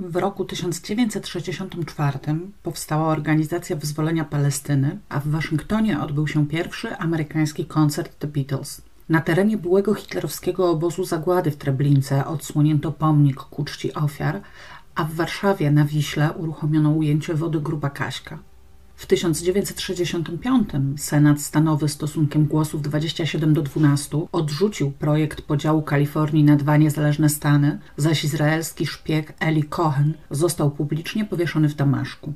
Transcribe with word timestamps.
W 0.00 0.16
roku 0.16 0.44
1964 0.44 2.18
powstała 2.62 3.08
Organizacja 3.08 3.76
Wyzwolenia 3.76 4.24
Palestyny, 4.24 4.98
a 5.08 5.20
w 5.20 5.28
Waszyngtonie 5.28 6.00
odbył 6.00 6.28
się 6.28 6.46
pierwszy 6.46 6.96
amerykański 6.96 7.66
koncert 7.66 8.18
The 8.18 8.26
Beatles. 8.26 8.82
Na 9.08 9.20
terenie 9.20 9.56
byłego 9.56 9.94
hitlerowskiego 9.94 10.70
obozu 10.70 11.04
zagłady 11.04 11.50
w 11.50 11.56
Treblince 11.56 12.26
odsłonięto 12.26 12.92
pomnik 12.92 13.36
ku 13.36 13.64
czci 13.64 13.94
ofiar, 13.94 14.40
a 14.94 15.04
w 15.04 15.14
Warszawie 15.14 15.70
na 15.70 15.84
Wiśle 15.84 16.32
uruchomiono 16.32 16.90
ujęcie 16.90 17.34
wody 17.34 17.60
Gruba 17.60 17.90
Kaśka. 17.90 18.38
W 19.00 19.06
1965 19.06 20.70
Senat 20.96 21.40
Stanowy 21.40 21.88
stosunkiem 21.88 22.46
głosów 22.46 22.82
27 22.82 23.54
do 23.54 23.62
12 23.62 24.26
odrzucił 24.32 24.90
projekt 24.90 25.42
podziału 25.42 25.82
Kalifornii 25.82 26.44
na 26.44 26.56
dwa 26.56 26.76
niezależne 26.76 27.28
stany, 27.28 27.78
zaś 27.96 28.24
izraelski 28.24 28.86
szpieg 28.86 29.34
Eli 29.38 29.64
Cohen 29.64 30.14
został 30.30 30.70
publicznie 30.70 31.24
powieszony 31.24 31.68
w 31.68 31.74
Damaszku. 31.74 32.32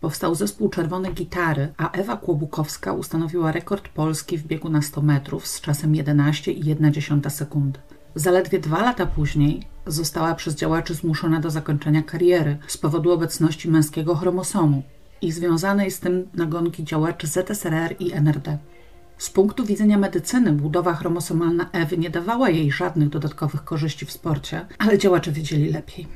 Powstał 0.00 0.34
zespół 0.34 0.68
Czerwone 0.68 1.12
Gitary, 1.12 1.72
a 1.76 1.90
Ewa 1.90 2.16
Kłobukowska 2.16 2.92
ustanowiła 2.92 3.52
rekord 3.52 3.88
polski 3.88 4.38
w 4.38 4.46
biegu 4.46 4.68
na 4.68 4.82
100 4.82 5.02
metrów 5.02 5.46
z 5.46 5.60
czasem 5.60 5.92
11,1 5.92 7.30
sekundy. 7.30 7.80
Zaledwie 8.14 8.58
dwa 8.58 8.82
lata 8.82 9.06
później 9.06 9.62
została 9.86 10.34
przez 10.34 10.54
działaczy 10.54 10.94
zmuszona 10.94 11.40
do 11.40 11.50
zakończenia 11.50 12.02
kariery 12.02 12.58
z 12.66 12.78
powodu 12.78 13.12
obecności 13.12 13.70
męskiego 13.70 14.14
chromosomu 14.14 14.82
i 15.22 15.32
związanej 15.32 15.90
z 15.90 16.00
tym 16.00 16.28
nagonki 16.34 16.84
działaczy 16.84 17.26
ZSRR 17.26 17.94
i 17.98 18.12
NRD. 18.12 18.58
Z 19.18 19.30
punktu 19.30 19.64
widzenia 19.64 19.98
medycyny 19.98 20.52
budowa 20.52 20.94
chromosomalna 20.94 21.70
Ewy 21.72 21.98
nie 21.98 22.10
dawała 22.10 22.50
jej 22.50 22.70
żadnych 22.72 23.08
dodatkowych 23.08 23.64
korzyści 23.64 24.06
w 24.06 24.12
sporcie, 24.12 24.66
ale 24.78 24.98
działacze 24.98 25.32
wiedzieli 25.32 25.72
lepiej. 25.72 26.08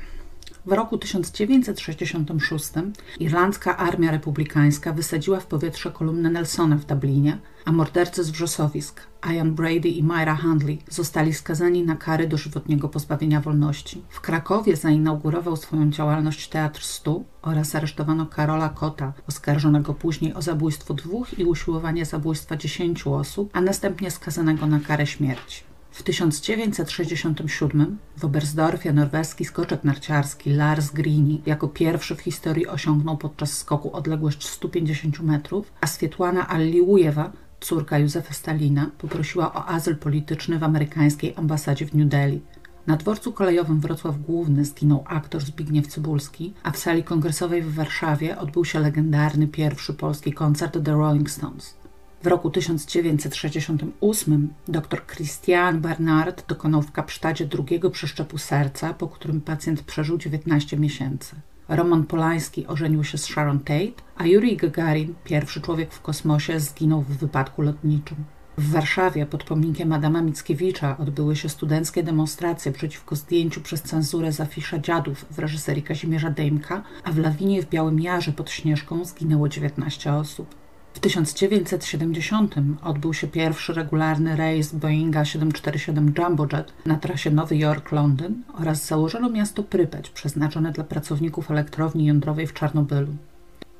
W 0.65 0.71
roku 0.71 0.97
1966 0.97 2.71
irlandzka 3.19 3.77
armia 3.77 4.11
republikańska 4.11 4.93
wysadziła 4.93 5.39
w 5.39 5.45
powietrze 5.45 5.91
kolumnę 5.91 6.29
Nelsona 6.29 6.75
w 6.75 6.85
Dublinie, 6.85 7.37
a 7.65 7.71
mordercy 7.71 8.23
z 8.23 8.29
wrzosowisk 8.29 9.01
Ian 9.33 9.55
Brady 9.55 9.89
i 9.89 10.03
Myra 10.03 10.35
Handley 10.35 10.79
zostali 10.89 11.33
skazani 11.33 11.83
na 11.83 11.95
kary 11.95 12.27
dożywotniego 12.27 12.89
pozbawienia 12.89 13.41
wolności. 13.41 14.01
W 14.09 14.21
Krakowie 14.21 14.75
zainaugurował 14.75 15.55
swoją 15.55 15.89
działalność 15.89 16.49
Teatr 16.49 16.83
Stu 16.83 17.25
oraz 17.41 17.75
aresztowano 17.75 18.25
Karola 18.25 18.69
Kota, 18.69 19.13
oskarżonego 19.27 19.93
później 19.93 20.33
o 20.33 20.41
zabójstwo 20.41 20.93
dwóch 20.93 21.39
i 21.39 21.45
usiłowanie 21.45 22.05
zabójstwa 22.05 22.57
dziesięciu 22.57 23.13
osób, 23.13 23.49
a 23.53 23.61
następnie 23.61 24.11
skazanego 24.11 24.67
na 24.67 24.79
karę 24.79 25.07
śmierci. 25.07 25.74
W 25.95 26.03
1967 26.03 27.97
w 28.17 28.25
Oberstdorfie 28.25 28.93
norweski 28.93 29.45
skoczek 29.45 29.83
narciarski 29.83 30.49
Lars 30.49 30.91
Grini 30.91 31.41
jako 31.45 31.67
pierwszy 31.67 32.15
w 32.15 32.21
historii 32.21 32.67
osiągnął 32.67 33.17
podczas 33.17 33.57
skoku 33.57 33.95
odległość 33.95 34.47
150 34.47 35.19
metrów, 35.19 35.71
a 35.81 35.87
Swietłana 35.87 36.47
Alliujewa, 36.47 37.31
córka 37.59 37.99
Józefa 37.99 38.33
Stalina, 38.33 38.91
poprosiła 38.97 39.53
o 39.53 39.65
azyl 39.65 39.97
polityczny 39.97 40.59
w 40.59 40.63
amerykańskiej 40.63 41.33
ambasadzie 41.35 41.85
w 41.85 41.93
New 41.93 42.07
Delhi. 42.09 42.41
Na 42.87 42.97
dworcu 42.97 43.31
kolejowym 43.31 43.79
Wrocław 43.79 44.21
Główny 44.21 44.65
zginął 44.65 45.03
aktor 45.07 45.41
Zbigniew 45.41 45.87
Cybulski, 45.87 46.53
a 46.63 46.71
w 46.71 46.77
sali 46.77 47.03
kongresowej 47.03 47.61
w 47.61 47.75
Warszawie 47.75 48.37
odbył 48.37 48.65
się 48.65 48.79
legendarny 48.79 49.47
pierwszy 49.47 49.93
polski 49.93 50.33
koncert 50.33 50.83
The 50.85 50.91
Rolling 50.91 51.29
Stones. 51.29 51.84
W 52.23 52.27
roku 52.27 52.49
1968 52.49 54.53
dr 54.67 55.07
Christian 55.07 55.81
Bernard 55.81 56.47
dokonał 56.47 56.81
w 56.81 56.91
Kapsztadzie 56.91 57.45
drugiego 57.45 57.91
przeszczepu 57.91 58.37
serca, 58.37 58.93
po 58.93 59.07
którym 59.07 59.41
pacjent 59.41 59.81
przeżył 59.81 60.17
19 60.17 60.77
miesięcy. 60.77 61.35
Roman 61.67 62.03
Polański 62.03 62.67
ożenił 62.67 63.03
się 63.03 63.17
z 63.17 63.25
Sharon 63.25 63.59
Tate, 63.59 64.03
a 64.17 64.25
Yuri 64.25 64.57
Gagarin, 64.57 65.13
pierwszy 65.23 65.61
człowiek 65.61 65.93
w 65.93 66.01
kosmosie, 66.01 66.59
zginął 66.59 67.01
w 67.01 67.17
wypadku 67.17 67.61
lotniczym. 67.61 68.17
W 68.57 68.71
Warszawie 68.71 69.25
pod 69.25 69.43
pomnikiem 69.43 69.93
Adama 69.93 70.21
Mickiewicza 70.21 70.97
odbyły 70.97 71.35
się 71.35 71.49
studenckie 71.49 72.03
demonstracje 72.03 72.71
przeciwko 72.71 73.15
zdjęciu 73.15 73.61
przez 73.61 73.81
cenzurę 73.81 74.31
z 74.31 74.41
dziadów 74.81 75.25
w 75.31 75.39
reżyserii 75.39 75.83
Kazimierza 75.83 76.29
Dejmka, 76.29 76.83
a 77.03 77.11
w 77.11 77.17
lawinie 77.17 77.61
w 77.61 77.69
Białym 77.69 77.99
Jarze 77.99 78.31
pod 78.31 78.49
Śnieżką 78.49 79.05
zginęło 79.05 79.49
19 79.49 80.13
osób. 80.13 80.55
W 80.95 80.99
1970 80.99 82.55
odbył 82.83 83.13
się 83.13 83.27
pierwszy 83.27 83.73
regularny 83.73 84.35
rejs 84.35 84.73
Boeinga 84.73 85.25
747 85.25 86.13
Jumbojet 86.17 86.73
na 86.85 86.95
trasie 86.95 87.31
Nowy 87.31 87.55
Jork-Londyn 87.55 88.33
oraz 88.53 88.85
założono 88.85 89.29
miasto 89.29 89.63
Prypeć, 89.63 90.09
przeznaczone 90.09 90.71
dla 90.71 90.83
pracowników 90.83 91.51
elektrowni 91.51 92.05
jądrowej 92.05 92.47
w 92.47 92.53
Czarnobylu. 92.53 93.15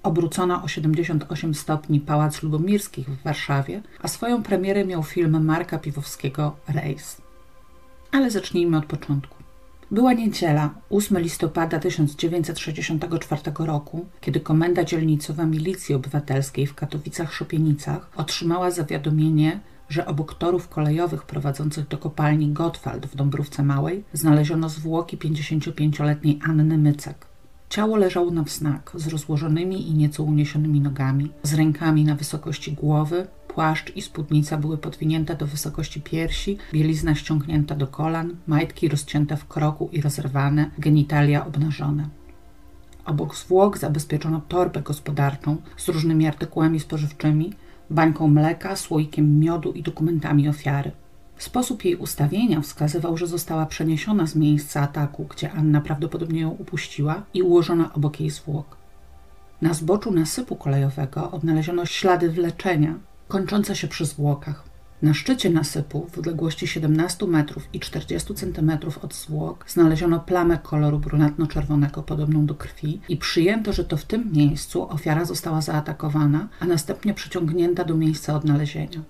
Obrócono 0.03 0.63
o 0.63 0.67
78 0.67 1.53
stopni 1.53 1.99
Pałac 1.99 2.43
Lubomirskich 2.43 3.09
w 3.09 3.23
Warszawie, 3.23 3.81
a 4.01 4.07
swoją 4.07 4.43
premierę 4.43 4.85
miał 4.85 5.03
film 5.03 5.45
Marka 5.45 5.79
Piwowskiego 5.79 6.55
Rejs. 6.67 7.21
Ale 8.11 8.31
zacznijmy 8.31 8.77
od 8.77 8.85
początku. 8.85 9.34
Była 9.91 10.13
niedziela, 10.13 10.69
8 10.89 11.19
listopada 11.19 11.79
1964 11.79 13.41
roku, 13.59 14.05
kiedy 14.21 14.39
komenda 14.39 14.83
dzielnicowa 14.83 15.45
Milicji 15.45 15.95
Obywatelskiej 15.95 16.67
w 16.67 16.75
Katowicach-Szopienicach 16.75 17.99
otrzymała 18.15 18.71
zawiadomienie, 18.71 19.59
że 19.89 20.05
obok 20.05 20.33
torów 20.33 20.69
kolejowych 20.69 21.23
prowadzących 21.23 21.87
do 21.87 21.97
kopalni 21.97 22.51
Gottwald 22.51 23.05
w 23.05 23.15
Dąbrówce 23.15 23.63
Małej 23.63 24.03
znaleziono 24.13 24.69
zwłoki 24.69 25.17
55-letniej 25.17 26.39
Anny 26.43 26.77
Mycek. 26.77 27.25
Ciało 27.69 27.97
leżało 27.97 28.31
na 28.31 28.43
wznak, 28.43 28.91
z 28.95 29.07
rozłożonymi 29.07 29.89
i 29.89 29.93
nieco 29.93 30.23
uniesionymi 30.23 30.81
nogami, 30.81 31.31
z 31.43 31.53
rękami 31.53 32.03
na 32.03 32.15
wysokości 32.15 32.73
głowy, 32.73 33.27
płaszcz 33.55 33.95
i 33.95 34.01
spódnica 34.01 34.57
były 34.57 34.77
podwinięte 34.77 35.35
do 35.35 35.47
wysokości 35.47 36.01
piersi, 36.01 36.57
bielizna 36.73 37.15
ściągnięta 37.15 37.75
do 37.75 37.87
kolan, 37.87 38.35
majtki 38.47 38.89
rozcięte 38.89 39.37
w 39.37 39.47
kroku 39.47 39.89
i 39.91 40.01
rozerwane, 40.01 40.71
genitalia 40.79 41.45
obnażone. 41.45 42.09
Obok 43.05 43.35
zwłok 43.35 43.77
zabezpieczono 43.77 44.41
torbę 44.47 44.81
gospodarczą 44.81 45.57
z 45.77 45.87
różnymi 45.87 46.27
artykułami 46.27 46.79
spożywczymi, 46.79 47.53
bańką 47.89 48.27
mleka, 48.27 48.75
słoikiem 48.75 49.39
miodu 49.39 49.71
i 49.71 49.83
dokumentami 49.83 50.49
ofiary. 50.49 50.91
Sposób 51.37 51.85
jej 51.85 51.95
ustawienia 51.95 52.61
wskazywał, 52.61 53.17
że 53.17 53.27
została 53.27 53.65
przeniesiona 53.65 54.27
z 54.27 54.35
miejsca 54.35 54.81
ataku, 54.81 55.25
gdzie 55.35 55.51
Anna 55.51 55.81
prawdopodobnie 55.81 56.41
ją 56.41 56.49
upuściła 56.49 57.23
i 57.33 57.41
ułożona 57.41 57.93
obok 57.93 58.19
jej 58.19 58.29
zwłok. 58.29 58.77
Na 59.61 59.73
zboczu 59.73 60.11
nasypu 60.11 60.55
kolejowego 60.55 61.31
odnaleziono 61.31 61.85
ślady 61.85 62.29
wleczenia, 62.29 62.95
kończące 63.27 63.75
się 63.75 63.87
przy 63.87 64.05
zwłokach. 64.05 64.63
Na 65.01 65.13
szczycie 65.13 65.49
nasypu 65.49 66.07
w 66.11 66.17
odległości 66.17 66.67
17 66.67 67.27
metrów 67.27 67.69
i 67.73 67.79
40 67.79 68.33
centymetrów 68.35 68.97
od 68.97 69.13
zwłok 69.13 69.65
znaleziono 69.67 70.19
plamę 70.19 70.57
koloru 70.57 70.99
brunatno-czerwonego 70.99 72.03
podobną 72.03 72.45
do 72.45 72.55
krwi 72.55 73.01
i 73.09 73.17
przyjęto, 73.17 73.73
że 73.73 73.83
to 73.83 73.97
w 73.97 74.05
tym 74.05 74.31
miejscu 74.31 74.89
ofiara 74.89 75.25
została 75.25 75.61
zaatakowana, 75.61 76.47
a 76.59 76.65
następnie 76.65 77.13
przyciągnięta 77.13 77.83
do 77.83 77.95
miejsca 77.95 78.35
odnalezienia. 78.35 79.01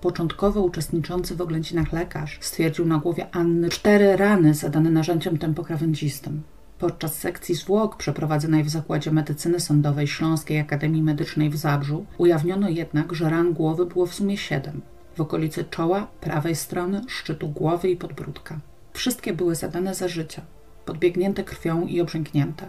Początkowo 0.00 0.60
uczestniczący 0.60 1.36
w 1.36 1.40
oględzinach 1.40 1.92
lekarz 1.92 2.38
stwierdził 2.40 2.86
na 2.86 2.98
głowie 2.98 3.26
Anny 3.32 3.68
cztery 3.68 4.16
rany 4.16 4.54
zadane 4.54 4.90
narzędziem 4.90 5.38
tempokrawędzistym. 5.38 6.42
Podczas 6.78 7.14
sekcji 7.14 7.54
zwłok 7.54 7.96
przeprowadzonej 7.96 8.64
w 8.64 8.68
Zakładzie 8.68 9.10
Medycyny 9.10 9.60
Sądowej 9.60 10.06
Śląskiej 10.06 10.60
Akademii 10.60 11.02
Medycznej 11.02 11.50
w 11.50 11.56
Zabrzu 11.56 12.06
ujawniono 12.18 12.68
jednak, 12.68 13.14
że 13.14 13.30
ran 13.30 13.52
głowy 13.52 13.86
było 13.86 14.06
w 14.06 14.14
sumie 14.14 14.36
siedem. 14.36 14.80
W 15.16 15.20
okolicy 15.20 15.64
czoła, 15.64 16.06
prawej 16.20 16.56
strony, 16.56 17.02
szczytu 17.08 17.48
głowy 17.48 17.90
i 17.90 17.96
podbródka. 17.96 18.60
Wszystkie 18.92 19.32
były 19.32 19.54
zadane 19.54 19.94
za 19.94 20.08
życia, 20.08 20.42
podbiegnięte 20.84 21.44
krwią 21.44 21.86
i 21.86 22.00
obrzęknięte. 22.00 22.66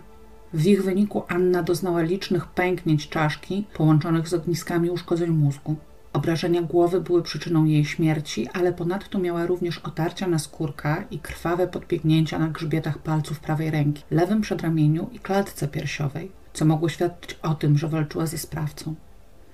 W 0.53 0.65
ich 0.65 0.83
wyniku 0.83 1.23
Anna 1.27 1.63
doznała 1.63 2.01
licznych 2.01 2.47
pęknięć 2.47 3.09
czaszki 3.09 3.67
połączonych 3.73 4.27
z 4.27 4.33
ogniskami 4.33 4.89
uszkodzeń 4.89 5.29
mózgu. 5.29 5.75
Obrażenia 6.15 6.61
głowy 6.61 7.01
były 7.01 7.23
przyczyną 7.23 7.65
jej 7.65 7.85
śmierci, 7.85 8.47
ale 8.53 8.73
ponadto 8.73 9.19
miała 9.19 9.45
również 9.45 9.77
otarcia 9.77 10.27
na 10.27 10.39
skórka 10.39 11.03
i 11.11 11.19
krwawe 11.19 11.67
podbiegnięcia 11.67 12.39
na 12.39 12.47
grzbietach 12.47 12.97
palców 12.97 13.39
prawej 13.39 13.71
ręki, 13.71 14.03
lewym 14.11 14.41
przedramieniu 14.41 15.09
i 15.13 15.19
klatce 15.19 15.67
piersiowej, 15.67 16.31
co 16.53 16.65
mogło 16.65 16.89
świadczyć 16.89 17.39
o 17.41 17.55
tym, 17.55 17.77
że 17.77 17.87
walczyła 17.87 18.25
ze 18.25 18.37
sprawcą. 18.37 18.95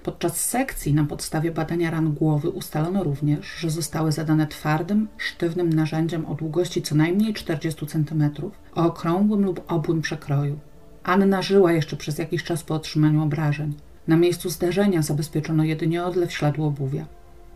Podczas 0.04 0.50
sekcji 0.50 0.94
na 0.94 1.04
podstawie 1.04 1.52
badania 1.52 1.92
ran 1.92 2.14
głowy 2.14 2.50
ustalono 2.50 3.04
również, 3.04 3.46
że 3.46 3.70
zostały 3.70 4.12
zadane 4.12 4.48
twardym, 4.48 5.08
sztywnym 5.18 5.74
narzędziem 5.74 6.26
o 6.26 6.36
długości 6.36 6.82
co 6.82 6.96
najmniej 6.96 7.34
40 7.34 7.88
cm, 7.88 8.32
o 8.76 8.86
okrągłym 8.86 9.46
lub 9.46 9.72
obłym 9.72 10.02
przekroju. 10.02 10.60
Anna 11.04 11.42
żyła 11.42 11.72
jeszcze 11.72 11.98
przez 11.98 12.18
jakiś 12.18 12.44
czas 12.44 12.64
po 12.64 12.76
otrzymaniu 12.76 13.24
obrażeń. 13.24 13.74
Na 14.08 14.18
miejscu 14.18 14.50
zdarzenia 14.50 15.02
zabezpieczono 15.02 15.64
jedynie 15.64 16.04
odlew 16.04 16.34
śladu 16.34 16.64
obuwia. 16.64 17.06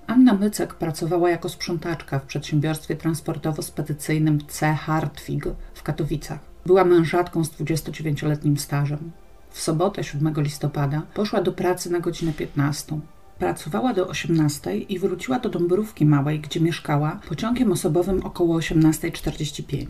Anna 0.08 0.34
Mycek 0.34 0.74
pracowała 0.74 1.30
jako 1.30 1.50
sprzątaczka 1.50 2.20
w 2.20 2.26
przedsiębiorstwie 2.26 2.96
transportowo-spedycyjnym 2.96 4.40
C. 4.48 4.74
Hartwig 4.74 5.46
w 5.74 5.84
Katowicach. 5.84 6.40
Była 6.66 6.86
mężatką 6.86 7.44
z 7.44 7.50
29-letnim 7.50 8.58
stażem. 8.58 9.12
W 9.50 9.62
sobotę 9.62 10.04
7 10.04 10.34
listopada 10.38 11.02
poszła 11.14 11.42
do 11.42 11.52
pracy 11.52 11.92
na 11.92 12.00
godzinę 12.00 12.34
15. 12.34 13.00
Pracowała 13.40 13.94
do 13.94 14.08
18 14.08 14.78
i 14.78 15.00
wróciła 15.00 15.40
do 15.40 15.50
Dąbrówki 15.50 16.06
Małej, 16.06 16.40
gdzie 16.40 16.60
mieszkała, 16.60 17.20
pociągiem 17.30 17.72
osobowym 17.72 18.24
około 18.24 18.60
18.45. 18.60 19.86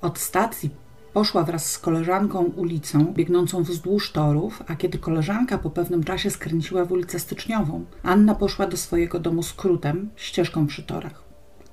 Od 0.00 0.18
stacji 0.18 0.70
poszła 1.12 1.44
wraz 1.44 1.70
z 1.70 1.78
koleżanką 1.78 2.44
ulicą 2.44 3.04
biegnącą 3.04 3.62
wzdłuż 3.62 4.12
torów, 4.12 4.62
a 4.68 4.76
kiedy 4.76 4.98
koleżanka 4.98 5.58
po 5.58 5.70
pewnym 5.70 6.04
czasie 6.04 6.30
skręciła 6.30 6.84
w 6.84 6.92
ulicę 6.92 7.18
Styczniową, 7.18 7.84
Anna 8.02 8.34
poszła 8.34 8.66
do 8.66 8.76
swojego 8.76 9.18
domu 9.18 9.42
skrótem, 9.42 10.10
ścieżką 10.16 10.66
przy 10.66 10.82
torach. 10.82 11.22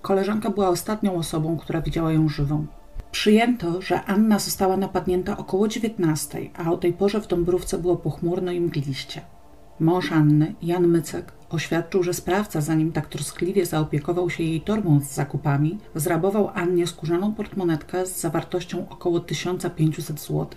Koleżanka 0.02 0.50
była 0.50 0.70
ostatnią 0.70 1.16
osobą, 1.16 1.58
która 1.58 1.82
widziała 1.82 2.12
ją 2.12 2.30
żywą. 2.30 2.66
Przyjęto, 3.12 3.82
że 3.82 4.04
Anna 4.04 4.40
została 4.40 4.78
napadnięta 4.78 5.38
około 5.38 5.68
19, 5.68 6.50
a 6.58 6.72
o 6.72 6.78
tej 6.78 6.94
porze 6.94 7.22
w 7.22 7.28
Dąbrówce 7.28 7.78
było 7.78 7.96
pochmurno 7.96 8.52
i 8.52 8.62
mgliście. 8.62 9.22
Mąż 9.80 10.12
Anny, 10.12 10.56
Jan 10.62 10.88
Mycek, 10.88 11.32
oświadczył, 11.56 12.04
że 12.04 12.14
sprawca, 12.14 12.62
zanim 12.62 12.92
tak 12.92 13.08
troskliwie 13.08 13.66
zaopiekował 13.66 14.30
się 14.30 14.44
jej 14.44 14.62
torbą 14.62 15.00
z 15.00 15.14
zakupami, 15.14 15.78
zrabował 15.96 16.50
Annie 16.54 16.88
skórzaną 16.88 17.34
portmonetkę 17.34 18.06
z 18.06 18.20
zawartością 18.22 18.90
około 18.90 19.20
1500 19.20 20.20
zł. 20.20 20.48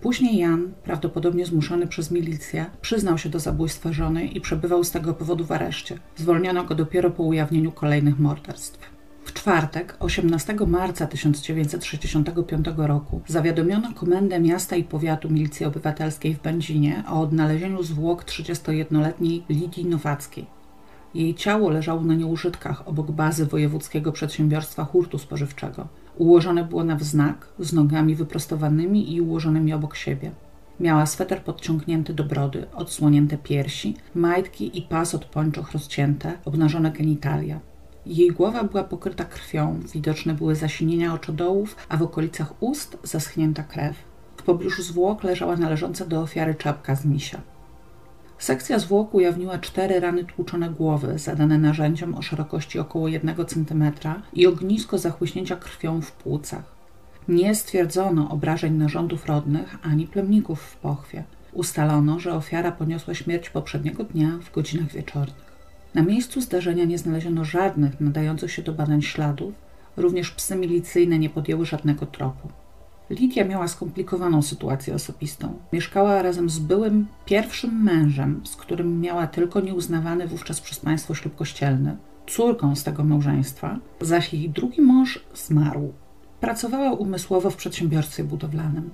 Później 0.00 0.38
Jan, 0.38 0.72
prawdopodobnie 0.84 1.46
zmuszony 1.46 1.86
przez 1.86 2.10
milicję, 2.10 2.66
przyznał 2.80 3.18
się 3.18 3.28
do 3.28 3.40
zabójstwa 3.40 3.92
żony 3.92 4.26
i 4.26 4.40
przebywał 4.40 4.84
z 4.84 4.90
tego 4.90 5.14
powodu 5.14 5.44
w 5.44 5.52
areszcie. 5.52 5.98
Zwolniono 6.16 6.64
go 6.64 6.74
dopiero 6.74 7.10
po 7.10 7.22
ujawnieniu 7.22 7.72
kolejnych 7.72 8.18
morderstw. 8.18 8.97
W 9.28 9.32
czwartek, 9.32 9.96
18 10.00 10.56
marca 10.66 11.06
1965 11.06 12.66
roku, 12.76 13.20
zawiadomiono 13.26 13.92
Komendę 13.94 14.40
Miasta 14.40 14.76
i 14.76 14.84
Powiatu 14.84 15.30
Milicji 15.30 15.66
Obywatelskiej 15.66 16.34
w 16.34 16.42
Będzinie 16.42 17.04
o 17.08 17.20
odnalezieniu 17.20 17.82
zwłok 17.82 18.24
31-letniej 18.24 19.42
Lidii 19.48 19.86
Nowackiej. 19.86 20.46
Jej 21.14 21.34
ciało 21.34 21.70
leżało 21.70 22.00
na 22.00 22.14
nieużytkach 22.14 22.88
obok 22.88 23.10
bazy 23.10 23.46
Wojewódzkiego 23.46 24.12
Przedsiębiorstwa 24.12 24.84
Hurtu 24.84 25.18
Spożywczego. 25.18 25.88
Ułożone 26.16 26.64
było 26.64 26.84
na 26.84 26.96
wznak, 26.96 27.48
z 27.58 27.72
nogami 27.72 28.14
wyprostowanymi 28.14 29.14
i 29.14 29.20
ułożonymi 29.20 29.72
obok 29.72 29.96
siebie. 29.96 30.30
Miała 30.80 31.06
sweter 31.06 31.42
podciągnięty 31.42 32.14
do 32.14 32.24
brody, 32.24 32.66
odsłonięte 32.74 33.38
piersi, 33.38 33.96
majtki 34.14 34.78
i 34.78 34.82
pas 34.82 35.14
od 35.14 35.24
pończoch 35.24 35.72
rozcięte, 35.72 36.32
obnażone 36.44 36.90
genitalia. 36.90 37.60
Jej 38.08 38.30
głowa 38.30 38.64
była 38.64 38.84
pokryta 38.84 39.24
krwią, 39.24 39.80
widoczne 39.92 40.34
były 40.34 40.54
zasinienia 40.54 41.14
oczodołów, 41.14 41.76
a 41.88 41.96
w 41.96 42.02
okolicach 42.02 42.62
ust 42.62 42.98
zaschnięta 43.02 43.62
krew. 43.62 43.96
W 44.36 44.42
pobliżu 44.42 44.82
zwłok 44.82 45.24
leżała 45.24 45.56
należąca 45.56 46.06
do 46.06 46.20
ofiary 46.20 46.54
czapka 46.54 46.96
z 46.96 47.04
misia. 47.04 47.40
Sekcja 48.38 48.78
zwłok 48.78 49.14
ujawniła 49.14 49.58
cztery 49.58 50.00
rany 50.00 50.24
tłuczone 50.24 50.70
głowy, 50.70 51.18
zadane 51.18 51.58
narzędziem 51.58 52.14
o 52.14 52.22
szerokości 52.22 52.78
około 52.78 53.08
1 53.08 53.34
cm 53.46 53.92
i 54.32 54.46
ognisko 54.46 54.98
zachłyśnięcia 54.98 55.56
krwią 55.56 56.00
w 56.00 56.12
płucach. 56.12 56.64
Nie 57.28 57.54
stwierdzono 57.54 58.30
obrażeń 58.30 58.74
narządów 58.74 59.26
rodnych 59.26 59.76
ani 59.82 60.06
plemników 60.06 60.60
w 60.60 60.76
pochwie. 60.76 61.24
Ustalono, 61.52 62.20
że 62.20 62.34
ofiara 62.34 62.72
poniosła 62.72 63.14
śmierć 63.14 63.50
poprzedniego 63.50 64.04
dnia 64.04 64.38
w 64.42 64.52
godzinach 64.52 64.92
wieczornych. 64.92 65.47
Na 65.94 66.02
miejscu 66.02 66.40
zdarzenia 66.40 66.84
nie 66.84 66.98
znaleziono 66.98 67.44
żadnych 67.44 68.00
nadających 68.00 68.52
się 68.52 68.62
do 68.62 68.72
badań 68.72 69.02
śladów, 69.02 69.54
również 69.96 70.30
psy 70.30 70.56
milicyjne 70.56 71.18
nie 71.18 71.30
podjęły 71.30 71.66
żadnego 71.66 72.06
tropu. 72.06 72.48
Lidia 73.10 73.44
miała 73.44 73.68
skomplikowaną 73.68 74.42
sytuację 74.42 74.94
osobistą. 74.94 75.58
Mieszkała 75.72 76.22
razem 76.22 76.50
z 76.50 76.58
byłym 76.58 77.06
pierwszym 77.24 77.82
mężem, 77.82 78.40
z 78.44 78.56
którym 78.56 79.00
miała 79.00 79.26
tylko 79.26 79.60
nieuznawany 79.60 80.26
wówczas 80.26 80.60
przez 80.60 80.80
państwo 80.80 81.14
ślub 81.14 81.36
kościelny, 81.36 81.96
córką 82.26 82.76
z 82.76 82.84
tego 82.84 83.04
małżeństwa, 83.04 83.78
zaś 84.00 84.32
jej 84.32 84.50
drugi 84.50 84.82
mąż 84.82 85.24
zmarł. 85.34 85.92
Pracowała 86.40 86.92
umysłowo 86.92 87.50
w 87.50 87.56
przedsiębiorstwie 87.56 88.24
budowlanym. 88.24 88.90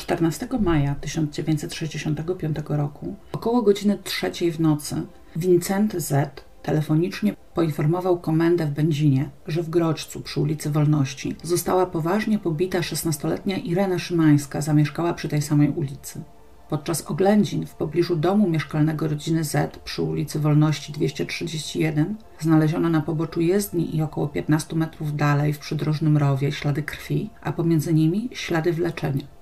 14 0.00 0.48
maja 0.60 0.94
1965 0.94 2.56
roku, 2.68 3.14
około 3.32 3.62
godziny 3.62 3.98
trzeciej 4.04 4.52
w 4.52 4.60
nocy, 4.60 5.02
Wincenty 5.36 6.00
Z 6.00 6.44
telefonicznie 6.62 7.36
poinformował 7.54 8.18
komendę 8.18 8.66
w 8.66 8.70
Będzinie, 8.70 9.30
że 9.46 9.62
w 9.62 9.70
Grodźcu 9.70 10.20
przy 10.20 10.40
ulicy 10.40 10.70
Wolności 10.70 11.36
została 11.42 11.86
poważnie 11.86 12.38
pobita 12.38 12.80
16-letnia 12.80 13.56
Irena 13.56 13.98
Szymańska, 13.98 14.60
zamieszkała 14.60 15.14
przy 15.14 15.28
tej 15.28 15.42
samej 15.42 15.68
ulicy. 15.68 16.22
Podczas 16.68 17.06
oględzin 17.06 17.66
w 17.66 17.74
pobliżu 17.74 18.16
domu 18.16 18.50
mieszkalnego 18.50 19.08
rodziny 19.08 19.44
Z 19.44 19.76
przy 19.84 20.02
ulicy 20.02 20.38
Wolności 20.38 20.92
231 20.92 22.16
znaleziono 22.38 22.88
na 22.88 23.00
poboczu 23.00 23.40
jezdni 23.40 23.96
i 23.96 24.02
około 24.02 24.28
15 24.28 24.76
metrów 24.76 25.16
dalej 25.16 25.52
w 25.52 25.58
przydrożnym 25.58 26.16
rowie 26.16 26.52
ślady 26.52 26.82
krwi, 26.82 27.30
a 27.42 27.52
pomiędzy 27.52 27.94
nimi 27.94 28.28
ślady 28.32 28.72
wleczenia. 28.72 29.39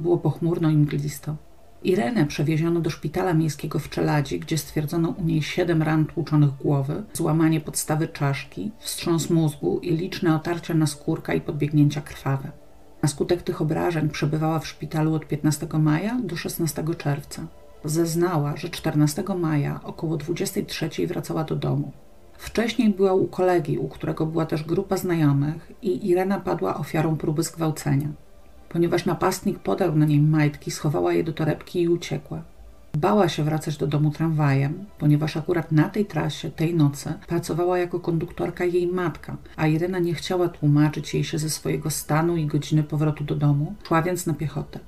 Było 0.00 0.18
pochmurno 0.18 0.70
i 0.70 0.76
mglisto. 0.76 1.36
Irenę 1.84 2.26
przewieziono 2.26 2.80
do 2.80 2.90
szpitala 2.90 3.34
miejskiego 3.34 3.78
w 3.78 3.88
Czeladzi, 3.88 4.40
gdzie 4.40 4.58
stwierdzono 4.58 5.08
u 5.08 5.24
niej 5.24 5.42
siedem 5.42 5.82
ran 5.82 6.06
tłuczonych 6.06 6.56
głowy, 6.56 7.02
złamanie 7.12 7.60
podstawy 7.60 8.08
czaszki, 8.08 8.70
wstrząs 8.78 9.30
mózgu 9.30 9.78
i 9.78 9.96
liczne 9.96 10.34
otarcia 10.34 10.74
na 10.74 10.86
skórka 10.86 11.34
i 11.34 11.40
podbiegnięcia 11.40 12.00
krwawe. 12.00 12.52
Na 13.02 13.08
skutek 13.08 13.42
tych 13.42 13.62
obrażeń 13.62 14.08
przebywała 14.08 14.58
w 14.58 14.66
szpitalu 14.66 15.14
od 15.14 15.26
15 15.26 15.66
maja 15.78 16.20
do 16.24 16.36
16 16.36 16.84
czerwca. 16.98 17.46
Zeznała, 17.84 18.56
że 18.56 18.68
14 18.68 19.22
maja 19.38 19.80
około 19.82 20.16
23 20.16 21.06
wracała 21.06 21.44
do 21.44 21.56
domu. 21.56 21.92
Wcześniej 22.38 22.90
była 22.90 23.12
u 23.12 23.26
kolegi, 23.26 23.78
u 23.78 23.88
którego 23.88 24.26
była 24.26 24.46
też 24.46 24.64
grupa 24.64 24.96
znajomych 24.96 25.72
i 25.82 26.08
Irena 26.08 26.40
padła 26.40 26.76
ofiarą 26.76 27.16
próby 27.16 27.42
zgwałcenia. 27.42 28.08
Ponieważ 28.74 29.04
napastnik 29.04 29.58
podarł 29.58 29.96
na 29.96 30.06
niej 30.06 30.20
majtki, 30.20 30.70
schowała 30.70 31.12
je 31.12 31.24
do 31.24 31.32
torebki 31.32 31.82
i 31.82 31.88
uciekła. 31.88 32.42
Bała 32.96 33.28
się 33.28 33.44
wracać 33.44 33.76
do 33.76 33.86
domu 33.86 34.10
tramwajem, 34.10 34.84
ponieważ 34.98 35.36
akurat 35.36 35.72
na 35.72 35.88
tej 35.88 36.06
trasie, 36.06 36.50
tej 36.50 36.74
nocy, 36.74 37.12
pracowała 37.26 37.78
jako 37.78 38.00
konduktorka 38.00 38.64
jej 38.64 38.86
matka, 38.86 39.36
a 39.56 39.66
Irena 39.66 39.98
nie 39.98 40.14
chciała 40.14 40.48
tłumaczyć 40.48 41.14
jej 41.14 41.24
się 41.24 41.38
ze 41.38 41.50
swojego 41.50 41.90
stanu 41.90 42.36
i 42.36 42.46
godziny 42.46 42.82
powrotu 42.82 43.24
do 43.24 43.34
domu, 43.34 43.74
szła 43.86 44.02
więc 44.02 44.26
na 44.26 44.34
piechotę. 44.34 44.80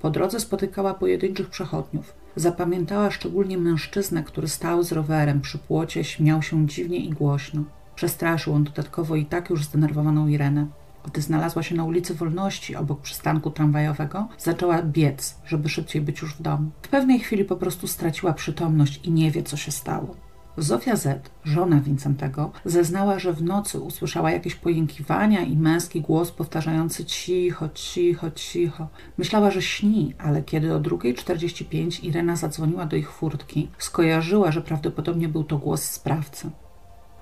Po 0.00 0.10
drodze 0.10 0.40
spotykała 0.40 0.94
pojedynczych 0.94 1.50
przechodniów. 1.50 2.12
Zapamiętała 2.36 3.10
szczególnie 3.10 3.58
mężczyznę, 3.58 4.22
który 4.22 4.48
stał 4.48 4.82
z 4.82 4.92
rowerem 4.92 5.40
przy 5.40 5.58
płocie, 5.58 6.04
śmiał 6.04 6.42
się 6.42 6.66
dziwnie 6.66 6.98
i 6.98 7.10
głośno. 7.10 7.62
Przestraszył 7.94 8.54
on 8.54 8.64
dodatkowo 8.64 9.16
i 9.16 9.24
tak 9.24 9.50
już 9.50 9.64
zdenerwowaną 9.64 10.28
Irenę. 10.28 10.66
Gdy 11.12 11.22
znalazła 11.22 11.62
się 11.62 11.74
na 11.74 11.84
ulicy 11.84 12.14
Wolności 12.14 12.76
obok 12.76 13.00
przystanku 13.00 13.50
tramwajowego, 13.50 14.28
zaczęła 14.38 14.82
biec, 14.82 15.36
żeby 15.46 15.68
szybciej 15.68 16.02
być 16.02 16.22
już 16.22 16.34
w 16.34 16.42
domu. 16.42 16.70
W 16.82 16.88
pewnej 16.88 17.18
chwili 17.18 17.44
po 17.44 17.56
prostu 17.56 17.86
straciła 17.86 18.32
przytomność 18.32 19.00
i 19.04 19.10
nie 19.10 19.30
wie, 19.30 19.42
co 19.42 19.56
się 19.56 19.72
stało. 19.72 20.16
Zofia 20.58 20.96
Z., 20.96 21.30
żona 21.44 21.80
Wincentego, 21.80 22.52
zeznała, 22.64 23.18
że 23.18 23.32
w 23.32 23.42
nocy 23.42 23.80
usłyszała 23.80 24.30
jakieś 24.30 24.54
pojękiwania 24.54 25.40
i 25.40 25.56
męski 25.56 26.00
głos 26.00 26.32
powtarzający 26.32 27.04
cicho, 27.04 27.68
cicho, 27.68 28.30
cicho. 28.30 28.88
Myślała, 29.18 29.50
że 29.50 29.62
śni, 29.62 30.14
ale 30.18 30.42
kiedy 30.42 30.74
o 30.74 30.80
2.45 30.80 32.04
Irena 32.04 32.36
zadzwoniła 32.36 32.86
do 32.86 32.96
ich 32.96 33.12
furtki, 33.12 33.68
skojarzyła, 33.78 34.52
że 34.52 34.62
prawdopodobnie 34.62 35.28
był 35.28 35.44
to 35.44 35.58
głos 35.58 35.82
sprawcy. 35.82 36.50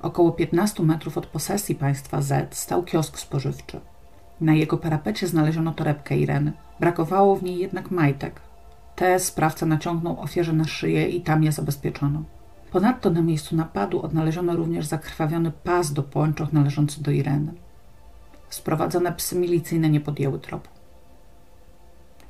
Około 0.02 0.32
15 0.32 0.82
metrów 0.82 1.18
od 1.18 1.26
posesji 1.26 1.74
państwa 1.74 2.22
Z 2.22 2.54
stał 2.54 2.82
kiosk 2.82 3.18
spożywczy. 3.18 3.80
Na 4.40 4.54
jego 4.54 4.76
parapecie 4.78 5.26
znaleziono 5.26 5.72
torebkę 5.72 6.18
Ireny. 6.18 6.52
Brakowało 6.80 7.36
w 7.36 7.42
niej 7.42 7.58
jednak 7.58 7.90
majtek. 7.90 8.40
Te 8.96 9.20
sprawca 9.20 9.66
naciągnął 9.66 10.20
ofierze 10.20 10.52
na 10.52 10.64
szyję 10.64 11.08
i 11.08 11.20
tam 11.20 11.42
je 11.42 11.52
zabezpieczono. 11.52 12.22
Ponadto 12.70 13.10
na 13.10 13.22
miejscu 13.22 13.56
napadu 13.56 14.02
odnaleziono 14.02 14.56
również 14.56 14.86
zakrwawiony 14.86 15.50
pas 15.50 15.92
do 15.92 16.02
pończoch 16.02 16.52
należący 16.52 17.02
do 17.02 17.10
Ireny. 17.10 17.52
Sprowadzone 18.50 19.12
psy 19.12 19.36
milicyjne 19.36 19.90
nie 19.90 20.00
podjęły 20.00 20.38
tropu. 20.38 20.68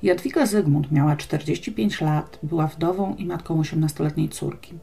Jadwiga 0.02 0.46
Zygmunt 0.46 0.92
miała 0.92 1.16
45 1.16 2.00
lat, 2.00 2.38
była 2.42 2.66
wdową 2.66 3.14
i 3.14 3.26
matką 3.26 3.60
18-letniej 3.60 4.28
córki. 4.28 4.74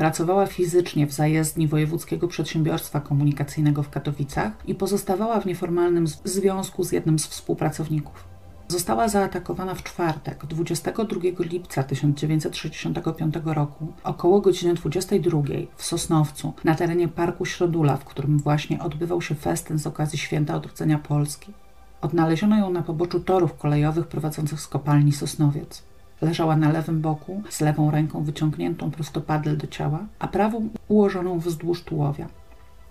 Pracowała 0.00 0.46
fizycznie 0.46 1.06
w 1.06 1.12
zajezdni 1.12 1.68
Wojewódzkiego 1.68 2.28
Przedsiębiorstwa 2.28 3.00
Komunikacyjnego 3.00 3.82
w 3.82 3.90
Katowicach 3.90 4.52
i 4.66 4.74
pozostawała 4.74 5.40
w 5.40 5.46
nieformalnym 5.46 6.06
związku 6.06 6.84
z 6.84 6.92
jednym 6.92 7.18
z 7.18 7.26
współpracowników. 7.26 8.24
Została 8.68 9.08
zaatakowana 9.08 9.74
w 9.74 9.82
czwartek, 9.82 10.46
22 10.46 11.20
lipca 11.38 11.82
1965 11.82 13.34
roku, 13.44 13.92
około 14.04 14.40
godziny 14.40 14.74
22 14.74 15.42
w 15.76 15.84
Sosnowcu, 15.84 16.52
na 16.64 16.74
terenie 16.74 17.08
Parku 17.08 17.46
Środula, 17.46 17.96
w 17.96 18.04
którym 18.04 18.38
właśnie 18.38 18.82
odbywał 18.82 19.22
się 19.22 19.34
festyn 19.34 19.78
z 19.78 19.86
okazji 19.86 20.18
Święta 20.18 20.54
Odrodzenia 20.54 20.98
Polski. 20.98 21.52
Odnaleziono 22.00 22.58
ją 22.58 22.70
na 22.70 22.82
poboczu 22.82 23.20
torów 23.20 23.58
kolejowych 23.58 24.06
prowadzących 24.06 24.60
z 24.60 24.68
kopalni 24.68 25.12
Sosnowiec. 25.12 25.89
Leżała 26.20 26.56
na 26.56 26.72
lewym 26.72 27.00
boku, 27.00 27.42
z 27.48 27.60
lewą 27.60 27.90
ręką 27.90 28.24
wyciągniętą 28.24 28.90
prostopadle 28.90 29.56
do 29.56 29.66
ciała, 29.66 30.06
a 30.18 30.28
prawą 30.28 30.68
ułożoną 30.88 31.38
wzdłuż 31.38 31.82
tułowia. 31.82 32.26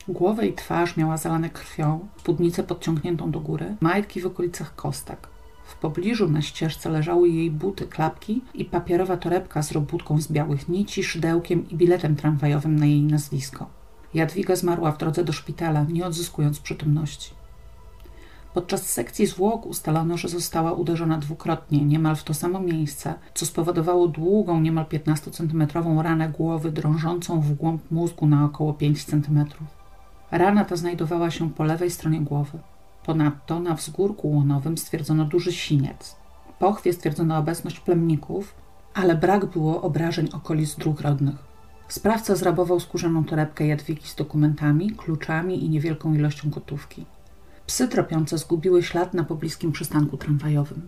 Głowę 0.08 0.48
i 0.48 0.54
twarz 0.54 0.98
miała 0.98 1.18
zalane 1.18 1.50
krwią, 1.50 2.08
spódnicę 2.18 2.64
podciągniętą 2.64 3.32
do 3.32 3.40
góry, 3.40 3.76
majtki 3.82 4.22
w 4.22 4.26
okolicach 4.26 4.76
kostek. 4.76 5.28
W 5.66 5.76
pobliżu 5.76 6.30
na 6.30 6.42
ścieżce 6.42 6.90
leżały 6.90 7.30
jej 7.30 7.52
buty, 7.52 7.88
klapki 7.88 8.42
i 8.54 8.66
papierowa 8.66 9.18
torebka 9.18 9.64
z 9.64 9.72
robótką 9.72 10.22
z 10.22 10.32
białych 10.32 10.70
nici, 10.70 11.04
szydełkiem 11.04 11.70
i 11.70 11.76
biletem 11.76 12.16
tramwajowym 12.16 12.80
na 12.80 12.86
jej 12.86 13.02
nazwisko. 13.02 13.70
Jadwiga 14.14 14.56
zmarła 14.56 14.92
w 14.92 14.98
drodze 14.98 15.24
do 15.24 15.34
szpitala, 15.34 15.84
nie 15.84 16.06
odzyskując 16.06 16.60
przytomności. 16.60 17.39
Podczas 18.54 18.86
sekcji 18.86 19.26
zwłok 19.26 19.66
ustalono, 19.66 20.18
że 20.18 20.28
została 20.28 20.74
uderzona 20.74 21.18
dwukrotnie, 21.18 21.86
niemal 21.86 22.16
w 22.16 22.24
to 22.24 22.34
samo 22.34 22.60
miejsce, 22.60 23.14
co 23.34 23.46
spowodowało 23.46 24.08
długą, 24.08 24.62
niemal 24.62 24.86
15-centymetrową 24.86 26.02
ranę 26.02 26.30
głowy 26.30 26.72
drążącą 26.72 27.42
w 27.42 27.54
głąb 27.54 27.92
mózgu 27.92 28.28
na 28.28 28.46
około 28.46 28.74
5 28.74 29.06
cm. 29.06 29.46
Rana 30.32 30.66
ta 30.66 30.76
znajdowała 30.76 31.32
się 31.32 31.52
po 31.52 31.64
lewej 31.64 31.92
stronie 31.92 32.22
głowy. 32.22 32.60
Ponadto 33.06 33.60
na 33.60 33.74
wzgórku 33.74 34.32
łonowym 34.32 34.78
stwierdzono 34.78 35.26
duży 35.26 35.52
siniec. 35.52 36.16
Po 36.48 36.54
pochwie 36.54 36.94
stwierdzono 36.94 37.38
obecność 37.38 37.80
plemników, 37.80 38.56
ale 38.94 39.16
brak 39.16 39.46
było 39.46 39.82
obrażeń 39.82 40.30
okolic 40.34 40.76
dróg 40.76 41.02
rodnych. 41.02 41.36
Sprawca 41.88 42.36
zrabował 42.36 42.80
skórzaną 42.80 43.26
torebkę 43.26 43.68
Jadwigi 43.68 44.08
z 44.08 44.16
dokumentami, 44.16 44.92
kluczami 44.92 45.66
i 45.66 45.70
niewielką 45.70 46.14
ilością 46.14 46.50
gotówki. 46.50 47.06
Psy 47.70 47.88
tropiące 47.88 48.38
zgubiły 48.38 48.84
ślad 48.84 49.14
na 49.14 49.24
pobliskim 49.24 49.72
przystanku 49.72 50.18
tramwajowym. 50.18 50.82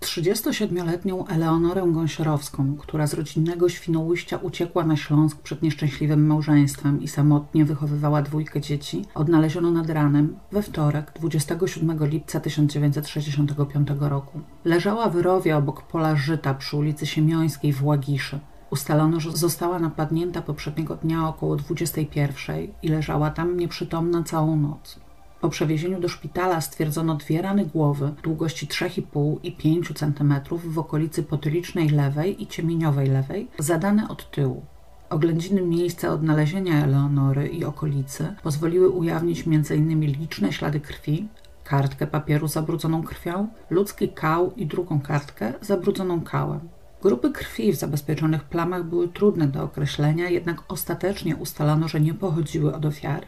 37-letnią 0.00 1.28
Eleonorę 1.28 1.82
Gąsiorowską, 1.92 2.76
która 2.76 3.06
z 3.06 3.14
rodzinnego 3.14 3.68
Świnoujścia 3.68 4.36
uciekła 4.36 4.84
na 4.84 4.96
Śląsk 4.96 5.38
przed 5.38 5.62
nieszczęśliwym 5.62 6.26
małżeństwem 6.26 7.02
i 7.02 7.08
samotnie 7.08 7.64
wychowywała 7.64 8.22
dwójkę 8.22 8.60
dzieci, 8.60 9.04
odnaleziono 9.14 9.70
nad 9.70 9.90
ranem 9.90 10.36
we 10.52 10.62
wtorek 10.62 11.12
27 11.16 12.06
lipca 12.06 12.40
1965 12.40 13.88
roku. 14.00 14.40
Leżała 14.64 15.08
w 15.08 15.16
rowie 15.16 15.56
obok 15.56 15.82
pola 15.82 16.16
żyta 16.16 16.54
przy 16.54 16.76
ulicy 16.76 17.06
Siemiońskiej 17.06 17.72
w 17.72 17.84
Łagiszy. 17.84 18.38
Ustalono, 18.70 19.20
że 19.20 19.32
została 19.32 19.78
napadnięta 19.78 20.42
poprzedniego 20.42 20.96
dnia 20.96 21.28
około 21.28 21.56
21 21.56 22.56
i 22.82 22.88
leżała 22.88 23.30
tam 23.30 23.56
nieprzytomna 23.56 24.22
całą 24.22 24.56
noc. 24.56 25.07
Po 25.40 25.48
przewiezieniu 25.48 26.00
do 26.00 26.08
szpitala 26.08 26.60
stwierdzono 26.60 27.14
dwie 27.14 27.42
rany 27.42 27.66
głowy 27.66 28.14
długości 28.22 28.66
3,5 28.66 29.36
i 29.42 29.52
5 29.52 29.92
cm 29.94 30.34
w 30.64 30.78
okolicy 30.78 31.22
potylicznej 31.22 31.88
lewej 31.88 32.42
i 32.42 32.46
ciemieniowej 32.46 33.08
lewej, 33.08 33.48
zadane 33.58 34.08
od 34.08 34.30
tyłu. 34.30 34.62
Oględziny 35.10 35.62
miejsca 35.62 36.08
odnalezienia 36.08 36.84
Eleonory 36.84 37.48
i 37.48 37.64
okolicy 37.64 38.34
pozwoliły 38.42 38.88
ujawnić 38.88 39.44
m.in. 39.46 40.00
liczne 40.00 40.52
ślady 40.52 40.80
krwi, 40.80 41.28
kartkę 41.64 42.06
papieru 42.06 42.48
zabrudzoną 42.48 43.02
krwią, 43.02 43.48
ludzki 43.70 44.08
kał 44.08 44.52
i 44.56 44.66
drugą 44.66 45.00
kartkę 45.00 45.52
zabrudzoną 45.60 46.20
kałem. 46.20 46.60
Grupy 47.02 47.30
krwi 47.32 47.72
w 47.72 47.76
zabezpieczonych 47.76 48.44
plamach 48.44 48.84
były 48.84 49.08
trudne 49.08 49.46
do 49.46 49.62
określenia, 49.62 50.28
jednak 50.28 50.62
ostatecznie 50.68 51.36
ustalono, 51.36 51.88
że 51.88 52.00
nie 52.00 52.14
pochodziły 52.14 52.74
od 52.74 52.86
ofiary. 52.86 53.26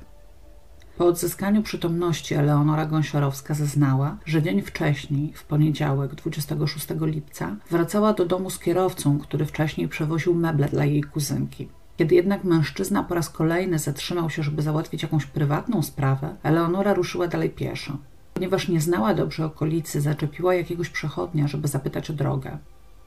Po 1.01 1.07
odzyskaniu 1.07 1.63
przytomności 1.63 2.35
Eleonora 2.35 2.87
Gąsiorowska 2.87 3.55
zeznała, 3.55 4.17
że 4.25 4.43
dzień 4.43 4.63
wcześniej, 4.63 5.33
w 5.33 5.45
poniedziałek 5.45 6.15
26 6.15 6.87
lipca, 7.01 7.57
wracała 7.71 8.13
do 8.13 8.27
domu 8.27 8.51
z 8.51 8.59
kierowcą, 8.59 9.19
który 9.19 9.47
wcześniej 9.47 9.89
przewoził 9.89 10.35
meble 10.35 10.69
dla 10.69 10.85
jej 10.85 11.03
kuzynki. 11.03 11.69
Kiedy 11.97 12.15
jednak 12.15 12.45
mężczyzna 12.45 13.03
po 13.03 13.15
raz 13.15 13.31
kolejny 13.31 13.79
zatrzymał 13.79 14.31
się, 14.31 14.43
żeby 14.43 14.63
załatwić 14.63 15.03
jakąś 15.03 15.27
prywatną 15.27 15.83
sprawę, 15.83 16.35
Eleonora 16.43 16.95
ruszyła 16.95 17.29
dalej 17.29 17.51
pieszo. 17.51 17.97
Ponieważ 18.35 18.69
nie 18.69 18.81
znała 18.81 19.15
dobrze 19.15 19.45
okolicy, 19.45 20.01
zaczepiła 20.01 20.55
jakiegoś 20.55 20.89
przechodnia, 20.89 21.49
żeby 21.49 21.69
zapytać 21.69 22.11
o 22.11 22.13
drogę. 22.13 22.59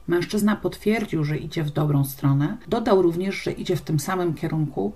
Mężczyzna 0.08 0.56
potwierdził, 0.56 1.24
że 1.24 1.36
idzie 1.36 1.64
w 1.64 1.70
dobrą 1.70 2.04
stronę. 2.04 2.56
Dodał 2.68 3.02
również, 3.02 3.42
że 3.42 3.52
idzie 3.52 3.76
w 3.76 3.82
tym 3.82 4.00
samym 4.00 4.34
kierunku 4.34 4.92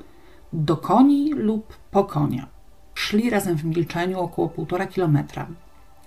do 0.52 0.76
koni 0.76 1.32
lub 1.34 1.76
po 1.90 2.04
konia. 2.04 2.57
Szli 2.98 3.30
razem 3.30 3.56
w 3.56 3.64
milczeniu 3.64 4.20
około 4.20 4.48
półtora 4.48 4.86
kilometra. 4.86 5.46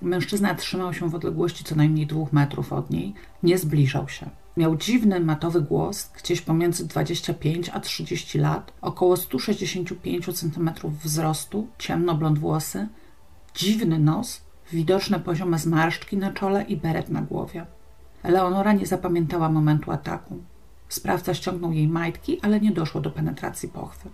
Mężczyzna 0.02 0.56
trzymał 0.56 0.94
się 0.94 1.10
w 1.10 1.16
odległości 1.16 1.64
co 1.64 1.76
najmniej 1.76 2.08
dwóch 2.08 2.34
metrów 2.34 2.74
od 2.74 2.90
niej, 2.90 3.14
nie 3.44 3.58
zbliżał 3.58 4.10
się. 4.10 4.30
Miał 4.58 4.76
dziwny, 4.76 5.20
matowy 5.20 5.62
głos, 5.62 6.12
gdzieś 6.18 6.42
pomiędzy 6.42 6.88
25 6.88 7.70
a 7.70 7.80
30 7.80 8.40
lat, 8.40 8.74
około 8.82 9.18
165 9.18 10.26
cm 10.40 10.72
wzrostu, 11.04 11.68
ciemno-blond 11.78 12.40
włosy, 12.40 12.88
dziwny 13.56 14.00
nos, 14.00 14.42
widoczne 14.72 15.20
poziome 15.20 15.60
zmarszczki 15.60 16.18
na 16.18 16.32
czole 16.32 16.64
i 16.64 16.78
beret 16.78 17.10
na 17.10 17.22
głowie. 17.22 17.66
Eleonora 18.24 18.74
nie 18.74 18.86
zapamiętała 18.86 19.50
momentu 19.50 19.92
ataku. 19.92 20.44
Sprawca 20.90 21.34
ściągnął 21.34 21.72
jej 21.72 21.88
majtki, 21.88 22.40
ale 22.42 22.60
nie 22.60 22.72
doszło 22.72 23.02
do 23.02 23.12
penetracji 23.12 23.70
pochwy. 23.70 24.10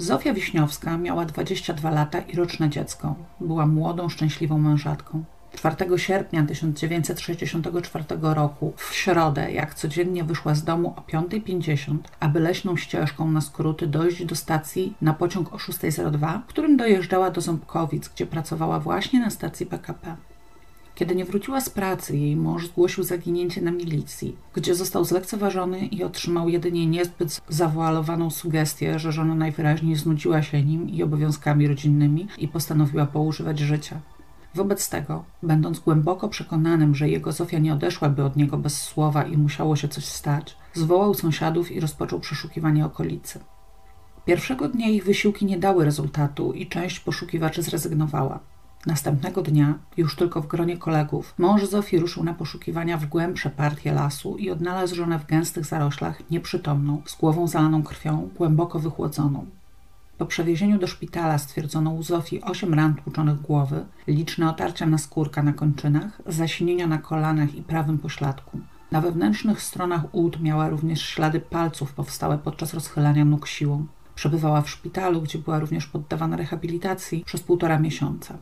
Zofia 0.00 0.34
Wiśniowska 0.34 0.98
miała 0.98 1.24
22 1.24 1.90
lata 1.90 2.20
i 2.20 2.36
roczne 2.36 2.70
dziecko. 2.70 3.14
Była 3.40 3.66
młodą, 3.66 4.08
szczęśliwą 4.08 4.58
mężatką. 4.58 5.24
4 5.54 5.98
sierpnia 5.98 6.46
1964 6.46 8.04
roku, 8.20 8.72
w 8.76 8.94
środę, 8.94 9.52
jak 9.52 9.74
codziennie 9.74 10.24
wyszła 10.24 10.54
z 10.54 10.64
domu 10.64 10.94
o 10.96 11.00
5.50, 11.00 11.96
aby 12.20 12.40
leśną 12.40 12.76
ścieżką 12.76 13.30
na 13.30 13.40
skróty 13.40 13.86
dojść 13.86 14.24
do 14.24 14.34
stacji 14.34 14.94
na 15.02 15.14
pociąg 15.14 15.52
o 15.52 15.56
6.02, 15.56 16.40
którym 16.46 16.76
dojeżdżała 16.76 17.30
do 17.30 17.40
Ząbkowic, 17.40 18.08
gdzie 18.08 18.26
pracowała 18.26 18.80
właśnie 18.80 19.20
na 19.20 19.30
stacji 19.30 19.66
PKP. 19.66 20.16
Kiedy 21.00 21.14
nie 21.14 21.24
wróciła 21.24 21.60
z 21.60 21.70
pracy, 21.70 22.16
jej 22.16 22.36
mąż 22.36 22.66
zgłosił 22.66 23.04
zaginięcie 23.04 23.62
na 23.62 23.70
milicji, 23.70 24.36
gdzie 24.54 24.74
został 24.74 25.04
zlekceważony 25.04 25.86
i 25.86 26.04
otrzymał 26.04 26.48
jedynie 26.48 26.86
niezbyt 26.86 27.40
zawoalowaną 27.48 28.30
sugestię, 28.30 28.98
że 28.98 29.12
żona 29.12 29.34
najwyraźniej 29.34 29.96
znudziła 29.96 30.42
się 30.42 30.62
nim 30.62 30.90
i 30.90 31.02
obowiązkami 31.02 31.68
rodzinnymi 31.68 32.28
i 32.38 32.48
postanowiła 32.48 33.06
poużywać 33.06 33.58
życia. 33.58 34.00
Wobec 34.54 34.88
tego, 34.88 35.24
będąc 35.42 35.78
głęboko 35.78 36.28
przekonanym, 36.28 36.94
że 36.94 37.08
jego 37.08 37.32
Zofia 37.32 37.58
nie 37.58 37.74
odeszłaby 37.74 38.24
od 38.24 38.36
niego 38.36 38.58
bez 38.58 38.82
słowa 38.82 39.22
i 39.22 39.36
musiało 39.36 39.76
się 39.76 39.88
coś 39.88 40.04
stać, 40.04 40.56
zwołał 40.74 41.14
sąsiadów 41.14 41.72
i 41.72 41.80
rozpoczął 41.80 42.20
przeszukiwanie 42.20 42.86
okolicy. 42.86 43.40
Pierwszego 44.24 44.68
dnia 44.68 44.88
ich 44.88 45.04
wysiłki 45.04 45.46
nie 45.46 45.58
dały 45.58 45.84
rezultatu 45.84 46.52
i 46.52 46.66
część 46.66 47.00
poszukiwaczy 47.00 47.62
zrezygnowała. 47.62 48.40
Następnego 48.86 49.42
dnia, 49.42 49.78
już 49.96 50.16
tylko 50.16 50.42
w 50.42 50.46
gronie 50.46 50.76
kolegów, 50.76 51.34
mąż 51.38 51.64
Zofii 51.64 51.98
ruszył 51.98 52.24
na 52.24 52.34
poszukiwania 52.34 52.98
w 52.98 53.06
głębsze 53.06 53.50
partie 53.50 53.92
lasu 53.92 54.36
i 54.36 54.50
odnalazł 54.50 54.94
żonę 54.94 55.18
w 55.18 55.26
gęstych 55.26 55.66
zaroślach, 55.66 56.30
nieprzytomną, 56.30 57.02
z 57.06 57.16
głową 57.16 57.46
zalaną 57.46 57.82
krwią, 57.82 58.28
głęboko 58.36 58.78
wychłodzoną. 58.78 59.46
Po 60.18 60.26
przewiezieniu 60.26 60.78
do 60.78 60.86
szpitala 60.86 61.38
stwierdzono 61.38 61.90
u 61.90 62.02
Zofii 62.02 62.42
osiem 62.42 62.74
ran 62.74 62.94
tłuczonych 62.94 63.40
głowy, 63.40 63.84
liczne 64.06 64.48
otarcia 64.50 64.86
na 64.86 64.98
skórka 64.98 65.42
na 65.42 65.52
kończynach, 65.52 66.22
zasinienia 66.26 66.86
na 66.86 66.98
kolanach 66.98 67.54
i 67.54 67.62
prawym 67.62 67.98
pośladku. 67.98 68.60
Na 68.90 69.00
wewnętrznych 69.00 69.62
stronach 69.62 70.14
ud 70.14 70.40
miała 70.40 70.68
również 70.68 71.02
ślady 71.02 71.40
palców 71.40 71.92
powstałe 71.92 72.38
podczas 72.38 72.74
rozchylania 72.74 73.24
nóg 73.24 73.46
siłą. 73.46 73.86
Przebywała 74.14 74.62
w 74.62 74.70
szpitalu, 74.70 75.22
gdzie 75.22 75.38
była 75.38 75.58
również 75.58 75.86
poddawana 75.86 76.36
rehabilitacji 76.36 77.24
przez 77.26 77.42
półtora 77.42 77.78
miesiąca. 77.78 78.38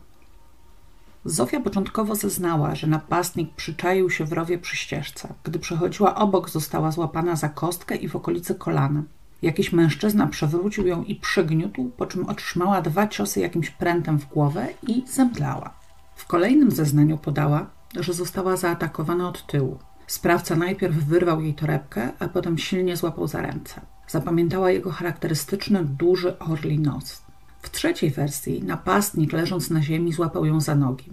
Zofia 1.25 1.59
początkowo 1.59 2.15
zeznała, 2.15 2.75
że 2.75 2.87
napastnik 2.87 3.53
przyczaił 3.55 4.09
się 4.09 4.25
w 4.25 4.33
rowie 4.33 4.57
przy 4.57 4.77
ścieżce. 4.77 5.33
Gdy 5.43 5.59
przechodziła 5.59 6.15
obok, 6.15 6.49
została 6.49 6.91
złapana 6.91 7.35
za 7.35 7.49
kostkę 7.49 7.95
i 7.95 8.07
w 8.07 8.15
okolicy 8.15 8.55
kolana. 8.55 9.03
Jakiś 9.41 9.71
mężczyzna 9.71 10.27
przewrócił 10.27 10.87
ją 10.87 11.03
i 11.03 11.15
przygniótł, 11.15 11.91
po 11.97 12.05
czym 12.05 12.25
otrzymała 12.25 12.81
dwa 12.81 13.07
ciosy 13.07 13.39
jakimś 13.39 13.69
prętem 13.69 14.19
w 14.19 14.25
głowę 14.25 14.67
i 14.87 15.03
zemdlała. 15.07 15.73
W 16.15 16.25
kolejnym 16.25 16.71
zeznaniu 16.71 17.17
podała, 17.17 17.65
że 17.95 18.13
została 18.13 18.57
zaatakowana 18.57 19.29
od 19.29 19.47
tyłu. 19.47 19.79
Sprawca 20.07 20.55
najpierw 20.55 20.95
wyrwał 20.95 21.41
jej 21.41 21.53
torebkę, 21.53 22.11
a 22.19 22.27
potem 22.27 22.57
silnie 22.57 22.97
złapał 22.97 23.27
za 23.27 23.41
ręce. 23.41 23.81
Zapamiętała 24.07 24.71
jego 24.71 24.91
charakterystyczny, 24.91 25.85
duży 25.85 26.39
orli 26.39 26.79
nos. 26.79 27.21
W 27.61 27.69
trzeciej 27.69 28.11
wersji 28.11 28.63
napastnik 28.63 29.33
leżąc 29.33 29.69
na 29.69 29.81
ziemi 29.81 30.13
złapał 30.13 30.45
ją 30.45 30.61
za 30.61 30.75
nogi. 30.75 31.09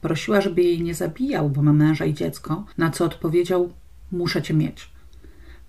Prosiła, 0.00 0.40
żeby 0.40 0.62
jej 0.62 0.82
nie 0.82 0.94
zabijał, 0.94 1.50
bo 1.50 1.62
ma 1.62 1.72
męża 1.72 2.04
i 2.04 2.14
dziecko, 2.14 2.64
na 2.78 2.90
co 2.90 3.04
odpowiedział: 3.04 3.72
Muszę 4.12 4.42
cię 4.42 4.54
mieć. 4.54 4.90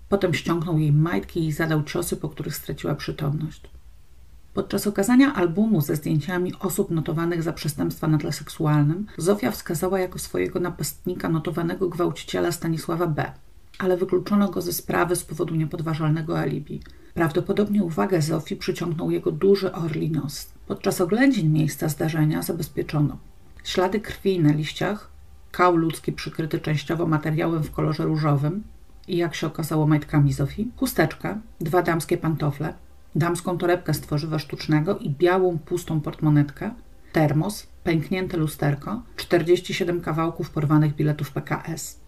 Potem 0.10 0.34
ściągnął 0.34 0.78
jej 0.78 0.92
majtki 0.92 1.48
i 1.48 1.52
zadał 1.52 1.84
ciosy, 1.84 2.18
po 2.18 2.30
których 2.30 2.56
straciła 2.56 2.96
przytomność. 2.96 3.62
Podczas 4.54 4.88
okazania 4.88 5.34
albumu 5.34 5.82
ze 5.82 5.96
zdjęciami 5.96 6.54
osób 6.60 6.92
notowanych 6.92 7.44
za 7.44 7.54
przestępstwa 7.54 8.08
na 8.08 8.18
tle 8.18 8.34
seksualnym, 8.34 9.06
Zofia 9.18 9.52
wskazała 9.52 10.00
jako 10.00 10.20
swojego 10.20 10.60
napastnika 10.60 11.30
notowanego 11.30 11.90
gwałciciela 11.90 12.52
Stanisława 12.52 13.08
B., 13.08 13.32
ale 13.80 13.98
wykluczono 13.98 14.50
go 14.50 14.62
ze 14.62 14.74
sprawy 14.74 15.16
z 15.16 15.24
powodu 15.24 15.56
niepodważalnego 15.56 16.40
alibi. 16.40 16.82
Prawdopodobnie 17.14 17.84
uwagę 17.84 18.22
Zofii 18.22 18.56
przyciągnął 18.56 19.12
jego 19.12 19.32
duży 19.32 19.72
orli 19.72 20.12
nos. 20.12 20.54
Podczas 20.68 21.02
oględzin 21.02 21.54
miejsca 21.54 21.90
zdarzenia 21.90 22.42
zabezpieczono 22.42 23.18
ślady 23.64 24.00
krwi 24.00 24.40
na 24.40 24.52
liściach, 24.52 25.10
kał 25.52 25.76
ludzki 25.76 26.12
przykryty 26.14 26.60
częściowo 26.60 27.06
materiałem 27.06 27.64
w 27.64 27.72
kolorze 27.72 28.04
różowym 28.04 28.64
i 29.08 29.18
jak 29.18 29.36
się 29.36 29.48
okazało 29.48 29.88
majtkami 29.88 30.34
Zofii, 30.34 30.72
chusteczka, 30.76 31.38
dwa 31.62 31.82
damskie 31.82 32.18
pantofle, 32.18 32.74
damską 33.16 33.58
torebkę 33.58 33.94
z 33.94 34.02
tworzywa 34.02 34.40
sztucznego 34.40 34.98
i 34.98 35.10
białą, 35.10 35.58
pustą 35.58 36.02
portmonetkę, 36.02 36.72
termos, 37.12 37.68
pęknięte 37.84 38.38
lusterko, 38.38 39.02
47 39.16 40.02
kawałków 40.02 40.50
porwanych 40.50 40.96
biletów 40.96 41.32
PKS. 41.32 41.99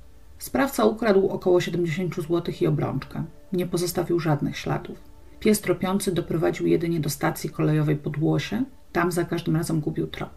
Sprawca 0.41 0.85
ukradł 0.85 1.27
około 1.27 1.61
70 1.61 2.15
zł 2.15 2.53
i 2.61 2.67
obrączkę. 2.67 3.23
Nie 3.53 3.65
pozostawił 3.67 4.19
żadnych 4.19 4.57
śladów. 4.57 4.97
Pies 5.39 5.61
tropiący 5.61 6.11
doprowadził 6.11 6.67
jedynie 6.67 6.99
do 6.99 7.09
stacji 7.09 7.49
kolejowej 7.49 7.95
Podłosie. 7.95 8.63
Tam 8.91 9.11
za 9.11 9.25
każdym 9.25 9.55
razem 9.55 9.79
gubił 9.79 10.07
trop. 10.07 10.29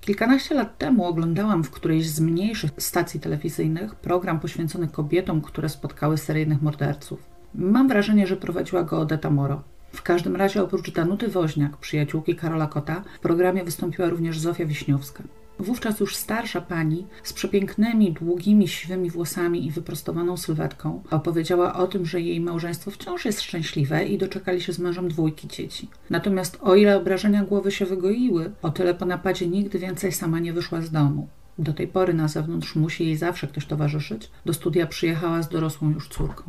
Kilkanaście 0.00 0.54
lat 0.54 0.78
temu 0.78 1.04
oglądałam 1.04 1.64
w 1.64 1.70
którejś 1.70 2.08
z 2.08 2.20
mniejszych 2.20 2.70
stacji 2.78 3.20
telewizyjnych 3.20 3.94
program 3.94 4.40
poświęcony 4.40 4.88
kobietom, 4.88 5.40
które 5.40 5.68
spotkały 5.68 6.18
seryjnych 6.18 6.62
morderców. 6.62 7.22
Mam 7.54 7.88
wrażenie, 7.88 8.26
że 8.26 8.36
prowadziła 8.36 8.82
go 8.82 9.00
Odeta 9.00 9.30
Moro. 9.30 9.62
W 9.92 10.02
każdym 10.02 10.36
razie 10.36 10.62
oprócz 10.62 10.92
Danuty 10.92 11.28
Woźniak, 11.28 11.76
przyjaciółki 11.76 12.36
Karola 12.36 12.66
Kota, 12.66 13.02
w 13.16 13.20
programie 13.20 13.64
wystąpiła 13.64 14.08
również 14.08 14.38
Zofia 14.38 14.66
Wiśniowska. 14.66 15.22
Wówczas 15.58 16.00
już 16.00 16.16
starsza 16.16 16.60
pani 16.60 17.06
z 17.22 17.32
przepięknymi, 17.32 18.12
długimi, 18.12 18.68
siwymi 18.68 19.10
włosami 19.10 19.66
i 19.66 19.70
wyprostowaną 19.70 20.36
sylwetką 20.36 21.02
opowiedziała 21.10 21.74
o 21.74 21.86
tym, 21.86 22.06
że 22.06 22.20
jej 22.20 22.40
małżeństwo 22.40 22.90
wciąż 22.90 23.24
jest 23.24 23.40
szczęśliwe 23.40 24.04
i 24.04 24.18
doczekali 24.18 24.60
się 24.60 24.72
z 24.72 24.78
mężem 24.78 25.08
dwójki 25.08 25.48
dzieci. 25.48 25.88
Natomiast 26.10 26.58
o 26.60 26.74
ile 26.74 26.96
obrażenia 26.96 27.44
głowy 27.44 27.72
się 27.72 27.86
wygoiły, 27.86 28.50
o 28.62 28.70
tyle 28.70 28.94
po 28.94 29.06
napadzie 29.06 29.48
nigdy 29.48 29.78
więcej 29.78 30.12
sama 30.12 30.38
nie 30.38 30.52
wyszła 30.52 30.80
z 30.80 30.90
domu. 30.90 31.28
Do 31.58 31.72
tej 31.72 31.88
pory 31.88 32.14
na 32.14 32.28
zewnątrz 32.28 32.76
musi 32.76 33.06
jej 33.06 33.16
zawsze 33.16 33.46
ktoś 33.46 33.66
towarzyszyć. 33.66 34.30
Do 34.44 34.54
studia 34.54 34.86
przyjechała 34.86 35.42
z 35.42 35.48
dorosłą 35.48 35.90
już 35.90 36.08
córką. 36.08 36.42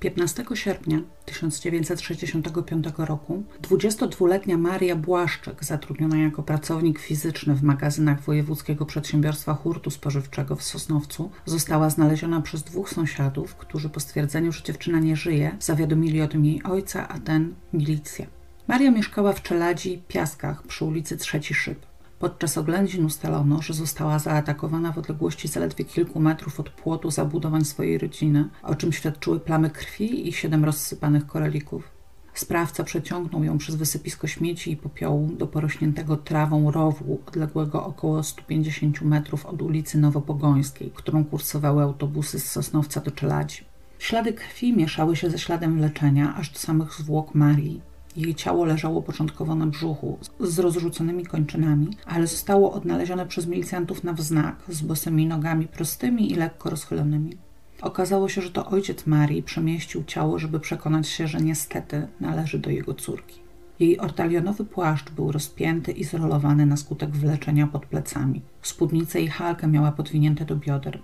15 0.00 0.44
sierpnia 0.54 0.98
1965 1.24 2.84
roku 2.98 3.44
22-letnia 3.62 4.58
Maria 4.58 4.96
Błaszczyk, 4.96 5.64
zatrudniona 5.64 6.16
jako 6.16 6.42
pracownik 6.42 6.98
fizyczny 6.98 7.54
w 7.54 7.62
magazynach 7.62 8.20
Wojewódzkiego 8.20 8.86
Przedsiębiorstwa 8.86 9.54
Hurtu 9.54 9.90
Spożywczego 9.90 10.56
w 10.56 10.62
Sosnowcu, 10.62 11.30
została 11.44 11.90
znaleziona 11.90 12.40
przez 12.40 12.62
dwóch 12.62 12.90
sąsiadów, 12.90 13.54
którzy 13.54 13.88
po 13.88 14.00
stwierdzeniu, 14.00 14.52
że 14.52 14.62
dziewczyna 14.62 14.98
nie 14.98 15.16
żyje, 15.16 15.56
zawiadomili 15.60 16.22
o 16.22 16.28
tym 16.28 16.44
jej 16.44 16.62
ojca, 16.62 17.08
a 17.08 17.18
ten 17.18 17.54
milicję. 17.72 18.26
Maria 18.68 18.90
mieszkała 18.90 19.32
w 19.32 19.42
Czeladzi, 19.42 20.02
Piaskach 20.08 20.62
przy 20.62 20.84
ulicy 20.84 21.16
Trzeci 21.16 21.54
Szyb. 21.54 21.86
Podczas 22.18 22.58
oględzin 22.58 23.04
ustalono, 23.04 23.62
że 23.62 23.74
została 23.74 24.18
zaatakowana 24.18 24.92
w 24.92 24.98
odległości 24.98 25.48
zaledwie 25.48 25.84
kilku 25.84 26.20
metrów 26.20 26.60
od 26.60 26.70
płotu 26.70 27.10
zabudowań 27.10 27.64
swojej 27.64 27.98
rodziny, 27.98 28.48
o 28.62 28.74
czym 28.74 28.92
świadczyły 28.92 29.40
plamy 29.40 29.70
krwi 29.70 30.28
i 30.28 30.32
siedem 30.32 30.64
rozsypanych 30.64 31.26
koralików. 31.26 31.96
Sprawca 32.34 32.84
przeciągnął 32.84 33.44
ją 33.44 33.58
przez 33.58 33.74
wysypisko 33.74 34.26
śmieci 34.26 34.72
i 34.72 34.76
popiołu 34.76 35.30
do 35.38 35.46
porośniętego 35.46 36.16
trawą 36.16 36.70
rowu 36.70 37.20
odległego 37.28 37.86
około 37.86 38.22
150 38.22 39.02
metrów 39.02 39.46
od 39.46 39.62
ulicy 39.62 39.98
Nowopogońskiej, 39.98 40.90
którą 40.94 41.24
kursowały 41.24 41.82
autobusy 41.82 42.40
z 42.40 42.50
Sosnowca 42.50 43.00
do 43.00 43.10
Czeladzi. 43.10 43.64
Ślady 43.98 44.32
krwi 44.32 44.76
mieszały 44.76 45.16
się 45.16 45.30
ze 45.30 45.38
śladem 45.38 45.80
leczenia 45.80 46.34
aż 46.36 46.50
do 46.50 46.58
samych 46.58 46.92
zwłok 46.92 47.34
Marii. 47.34 47.80
Jej 48.16 48.34
ciało 48.34 48.64
leżało 48.64 49.02
początkowo 49.02 49.54
na 49.54 49.66
brzuchu 49.66 50.18
z 50.40 50.58
rozrzuconymi 50.58 51.26
kończynami, 51.26 51.88
ale 52.06 52.26
zostało 52.26 52.72
odnalezione 52.72 53.26
przez 53.26 53.46
milicjantów 53.46 54.04
na 54.04 54.12
wznak 54.12 54.56
z 54.68 54.82
bosymi 54.82 55.26
nogami 55.26 55.66
prostymi 55.66 56.32
i 56.32 56.34
lekko 56.34 56.70
rozchylonymi. 56.70 57.36
Okazało 57.82 58.28
się, 58.28 58.42
że 58.42 58.50
to 58.50 58.66
ojciec 58.66 59.06
Marii 59.06 59.42
przemieścił 59.42 60.04
ciało, 60.04 60.38
żeby 60.38 60.60
przekonać 60.60 61.08
się, 61.08 61.28
że 61.28 61.40
niestety 61.40 62.08
należy 62.20 62.58
do 62.58 62.70
jego 62.70 62.94
córki. 62.94 63.40
Jej 63.80 63.98
ortalionowy 63.98 64.64
płaszcz 64.64 65.10
był 65.10 65.32
rozpięty 65.32 65.92
i 65.92 66.04
zrolowany 66.04 66.66
na 66.66 66.76
skutek 66.76 67.10
wleczenia 67.10 67.66
pod 67.66 67.86
plecami. 67.86 68.42
Spódnicę 68.62 69.20
i 69.20 69.28
halkę 69.28 69.66
miała 69.66 69.92
podwinięte 69.92 70.44
do 70.44 70.56
bioder. 70.56 70.98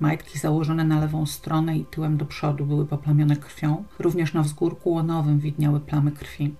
Majtki 0.00 0.38
założone 0.38 0.84
na 0.84 1.00
lewą 1.00 1.26
stronę 1.26 1.78
i 1.78 1.84
tyłem 1.84 2.16
do 2.16 2.24
przodu 2.24 2.66
były 2.66 2.86
poplamione 2.86 3.36
krwią, 3.36 3.84
również 3.98 4.34
na 4.34 4.42
wzgórku 4.42 4.90
łonowym 4.90 5.38
widniały 5.38 5.80
plamy 5.80 6.12
krwi. 6.12 6.54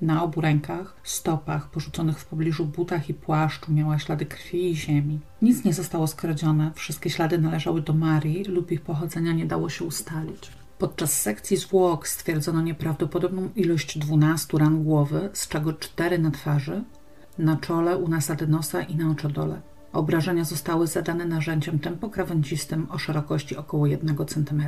Na 0.00 0.22
obu 0.22 0.40
rękach, 0.40 0.96
stopach, 1.02 1.70
porzuconych 1.70 2.18
w 2.18 2.26
pobliżu 2.26 2.66
butach 2.66 3.10
i 3.10 3.14
płaszczu 3.14 3.72
miała 3.72 3.98
ślady 3.98 4.26
krwi 4.26 4.70
i 4.70 4.76
ziemi. 4.76 5.20
Nic 5.42 5.64
nie 5.64 5.74
zostało 5.74 6.06
skradzione, 6.06 6.72
wszystkie 6.74 7.10
ślady 7.10 7.38
należały 7.38 7.82
do 7.82 7.92
Marii 7.92 8.44
lub 8.44 8.72
ich 8.72 8.80
pochodzenia 8.80 9.32
nie 9.32 9.46
dało 9.46 9.68
się 9.68 9.84
ustalić. 9.84 10.50
Podczas 10.78 11.20
sekcji 11.20 11.56
zwłok 11.56 12.08
stwierdzono 12.08 12.62
nieprawdopodobną 12.62 13.48
ilość 13.56 13.98
12 13.98 14.58
ran 14.58 14.84
głowy, 14.84 15.30
z 15.32 15.48
czego 15.48 15.72
4 15.72 16.18
na 16.18 16.30
twarzy, 16.30 16.84
na 17.38 17.56
czole, 17.56 17.96
u 17.96 18.08
nasady 18.08 18.46
nosa 18.46 18.82
i 18.82 18.96
na 18.96 19.10
oczodole. 19.10 19.60
Obrażenia 19.92 20.44
zostały 20.44 20.86
zadane 20.86 21.24
narzędziem 21.24 21.78
tempokrawędzistym 21.78 22.86
o 22.90 22.98
szerokości 22.98 23.56
około 23.56 23.86
1 23.86 24.16
cm. 24.26 24.62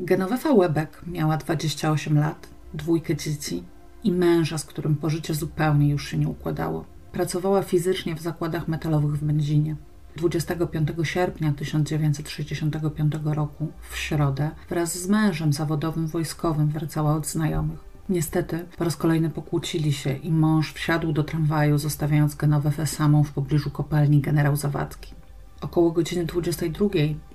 Genovefa 0.00 0.52
Łebek 0.52 1.02
miała 1.06 1.36
28 1.36 2.18
lat, 2.18 2.48
dwójkę 2.74 3.16
dzieci 3.16 3.64
i 4.04 4.12
męża, 4.12 4.58
z 4.58 4.64
którym 4.64 4.96
pożycie 4.96 5.34
zupełnie 5.34 5.88
już 5.88 6.08
się 6.08 6.18
nie 6.18 6.28
układało. 6.28 6.84
Pracowała 7.12 7.62
fizycznie 7.62 8.14
w 8.14 8.20
zakładach 8.20 8.68
metalowych 8.68 9.14
w 9.14 9.24
Będzinie. 9.24 9.76
25 10.16 10.88
sierpnia 11.02 11.52
1965 11.52 13.14
roku, 13.24 13.68
w 13.90 13.96
środę, 13.96 14.50
wraz 14.68 14.98
z 14.98 15.08
mężem 15.08 15.52
zawodowym 15.52 16.06
wojskowym 16.06 16.68
wracała 16.68 17.14
od 17.14 17.26
znajomych. 17.26 17.91
Niestety, 18.12 18.64
po 18.78 18.84
raz 18.84 18.96
kolejny 18.96 19.30
pokłócili 19.30 19.92
się 19.92 20.12
i 20.16 20.32
mąż 20.32 20.72
wsiadł 20.72 21.12
do 21.12 21.24
tramwaju, 21.24 21.78
zostawiając 21.78 22.34
Genowefę 22.34 22.86
samą 22.86 23.24
w 23.24 23.32
pobliżu 23.32 23.70
kopalni 23.70 24.20
generał 24.20 24.56
Zawadzki. 24.56 25.14
Około 25.60 25.90
godziny 25.90 26.24
22 26.24 26.88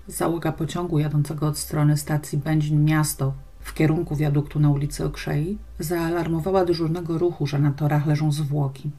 załoga 0.08 0.52
pociągu 0.52 1.00
jadącego 1.00 1.48
od 1.48 1.58
strony 1.58 1.98
stacji 1.98 2.38
Będzin 2.38 2.86
Miasto 2.86 3.34
w 3.60 3.74
kierunku 3.74 4.16
wiaduktu 4.16 4.60
na 4.60 4.70
ulicy 4.70 5.06
Okrzei 5.06 5.58
zaalarmowała 5.80 6.66
dyżurnego 6.66 7.18
ruchu, 7.18 7.48
że 7.48 7.60
na 7.60 7.72
torach 7.72 8.08
leżą 8.08 8.32
zwłoki. 8.32 8.92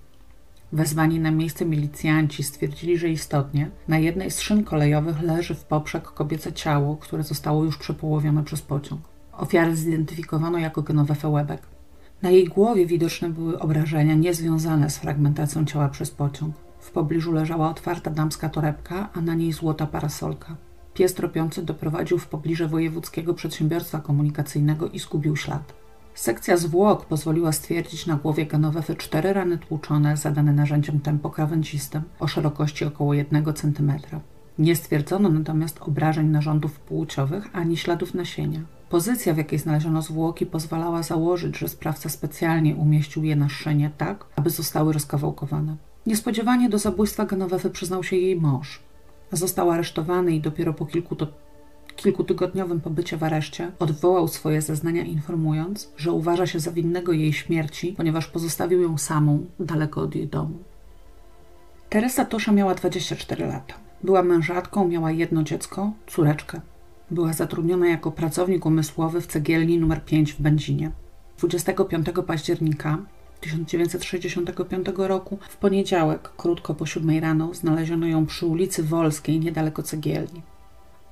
Wezwani 0.72 1.20
na 1.20 1.30
miejsce 1.30 1.64
milicjanci 1.64 2.42
stwierdzili, 2.42 2.98
że 2.98 3.08
istotnie 3.08 3.70
na 3.88 3.98
jednej 3.98 4.30
z 4.30 4.40
szyn 4.40 4.64
kolejowych 4.64 5.22
leży 5.22 5.54
w 5.54 5.64
poprzek 5.64 6.04
kobiece 6.04 6.52
ciało, 6.52 6.96
które 6.96 7.22
zostało 7.22 7.64
już 7.64 7.78
przepołowione 7.78 8.44
przez 8.44 8.62
pociąg. 8.62 9.00
Ofiarę 9.38 9.76
zidentyfikowano 9.76 10.58
jako 10.58 10.82
Genowefę 10.82 11.28
Łebek. 11.28 11.62
Na 12.22 12.30
jej 12.30 12.44
głowie 12.44 12.86
widoczne 12.86 13.30
były 13.30 13.58
obrażenia 13.58 14.14
niezwiązane 14.14 14.90
z 14.90 14.98
fragmentacją 14.98 15.64
ciała 15.64 15.88
przez 15.88 16.10
pociąg. 16.10 16.54
W 16.80 16.90
pobliżu 16.90 17.32
leżała 17.32 17.70
otwarta 17.70 18.10
damska 18.10 18.48
torebka, 18.48 19.08
a 19.14 19.20
na 19.20 19.34
niej 19.34 19.52
złota 19.52 19.86
parasolka. 19.86 20.56
Pies 20.94 21.14
tropiący 21.14 21.62
doprowadził 21.62 22.18
w 22.18 22.26
pobliże 22.26 22.68
wojewódzkiego 22.68 23.34
przedsiębiorstwa 23.34 24.00
komunikacyjnego 24.00 24.88
i 24.88 24.98
zgubił 24.98 25.36
ślad. 25.36 25.74
Sekcja 26.14 26.56
zwłok 26.56 27.06
pozwoliła 27.06 27.52
stwierdzić 27.52 28.06
na 28.06 28.16
głowie 28.16 28.46
Genowefy 28.46 28.96
cztery 28.96 29.32
rany 29.32 29.58
tłuczone 29.58 30.16
zadane 30.16 30.52
narzędziem 30.52 31.00
tempokrawędzistym 31.00 32.02
o 32.20 32.26
szerokości 32.26 32.84
około 32.84 33.14
1 33.14 33.44
cm. 33.54 33.92
Nie 34.58 34.76
stwierdzono 34.76 35.28
natomiast 35.28 35.78
obrażeń 35.82 36.26
narządów 36.26 36.80
płciowych 36.80 37.48
ani 37.52 37.76
śladów 37.76 38.14
nasienia. 38.14 38.77
Pozycja, 38.90 39.34
w 39.34 39.36
jakiej 39.38 39.58
znaleziono 39.58 40.02
zwłoki, 40.02 40.46
pozwalała 40.46 41.02
założyć, 41.02 41.58
że 41.58 41.68
sprawca 41.68 42.08
specjalnie 42.08 42.76
umieścił 42.76 43.24
je 43.24 43.36
na 43.36 43.48
szynie 43.48 43.90
tak, 43.98 44.24
aby 44.36 44.50
zostały 44.50 44.92
rozkawałkowane. 44.92 45.76
Niespodziewanie 46.06 46.68
do 46.68 46.78
zabójstwa 46.78 47.24
Genowefy 47.24 47.70
przyznał 47.70 48.04
się 48.04 48.16
jej 48.16 48.40
mąż. 48.40 48.80
Został 49.32 49.70
aresztowany 49.70 50.34
i 50.34 50.40
dopiero 50.40 50.74
po 50.74 50.86
kilku 50.86 51.16
to 51.16 51.26
kilkutygodniowym 51.96 52.80
pobycie 52.80 53.16
w 53.16 53.24
areszcie 53.24 53.72
odwołał 53.78 54.28
swoje 54.28 54.62
zeznania, 54.62 55.02
informując, 55.02 55.92
że 55.96 56.12
uważa 56.12 56.46
się 56.46 56.60
za 56.60 56.70
winnego 56.70 57.12
jej 57.12 57.32
śmierci, 57.32 57.94
ponieważ 57.96 58.26
pozostawił 58.26 58.82
ją 58.82 58.98
samą 58.98 59.46
daleko 59.60 60.00
od 60.00 60.14
jej 60.14 60.28
domu. 60.28 60.58
Teresa 61.88 62.24
Tosza 62.24 62.52
miała 62.52 62.74
24 62.74 63.46
lata. 63.46 63.74
Była 64.02 64.22
mężatką, 64.22 64.88
miała 64.88 65.10
jedno 65.10 65.42
dziecko, 65.42 65.92
córeczkę. 66.06 66.60
Była 67.10 67.32
zatrudniona 67.32 67.88
jako 67.88 68.12
pracownik 68.12 68.66
umysłowy 68.66 69.20
w 69.20 69.26
cegielni 69.26 69.76
nr 69.76 70.04
5 70.04 70.32
w 70.32 70.42
Będzinie. 70.42 70.90
25 71.38 72.06
października 72.26 72.98
1965 73.40 74.86
roku 74.96 75.38
w 75.48 75.56
poniedziałek, 75.56 76.30
krótko 76.36 76.74
po 76.74 76.86
siódmej 76.86 77.20
rano, 77.20 77.54
znaleziono 77.54 78.06
ją 78.06 78.26
przy 78.26 78.46
ulicy 78.46 78.82
Wolskiej, 78.82 79.40
niedaleko 79.40 79.82
cegielni. 79.82 80.42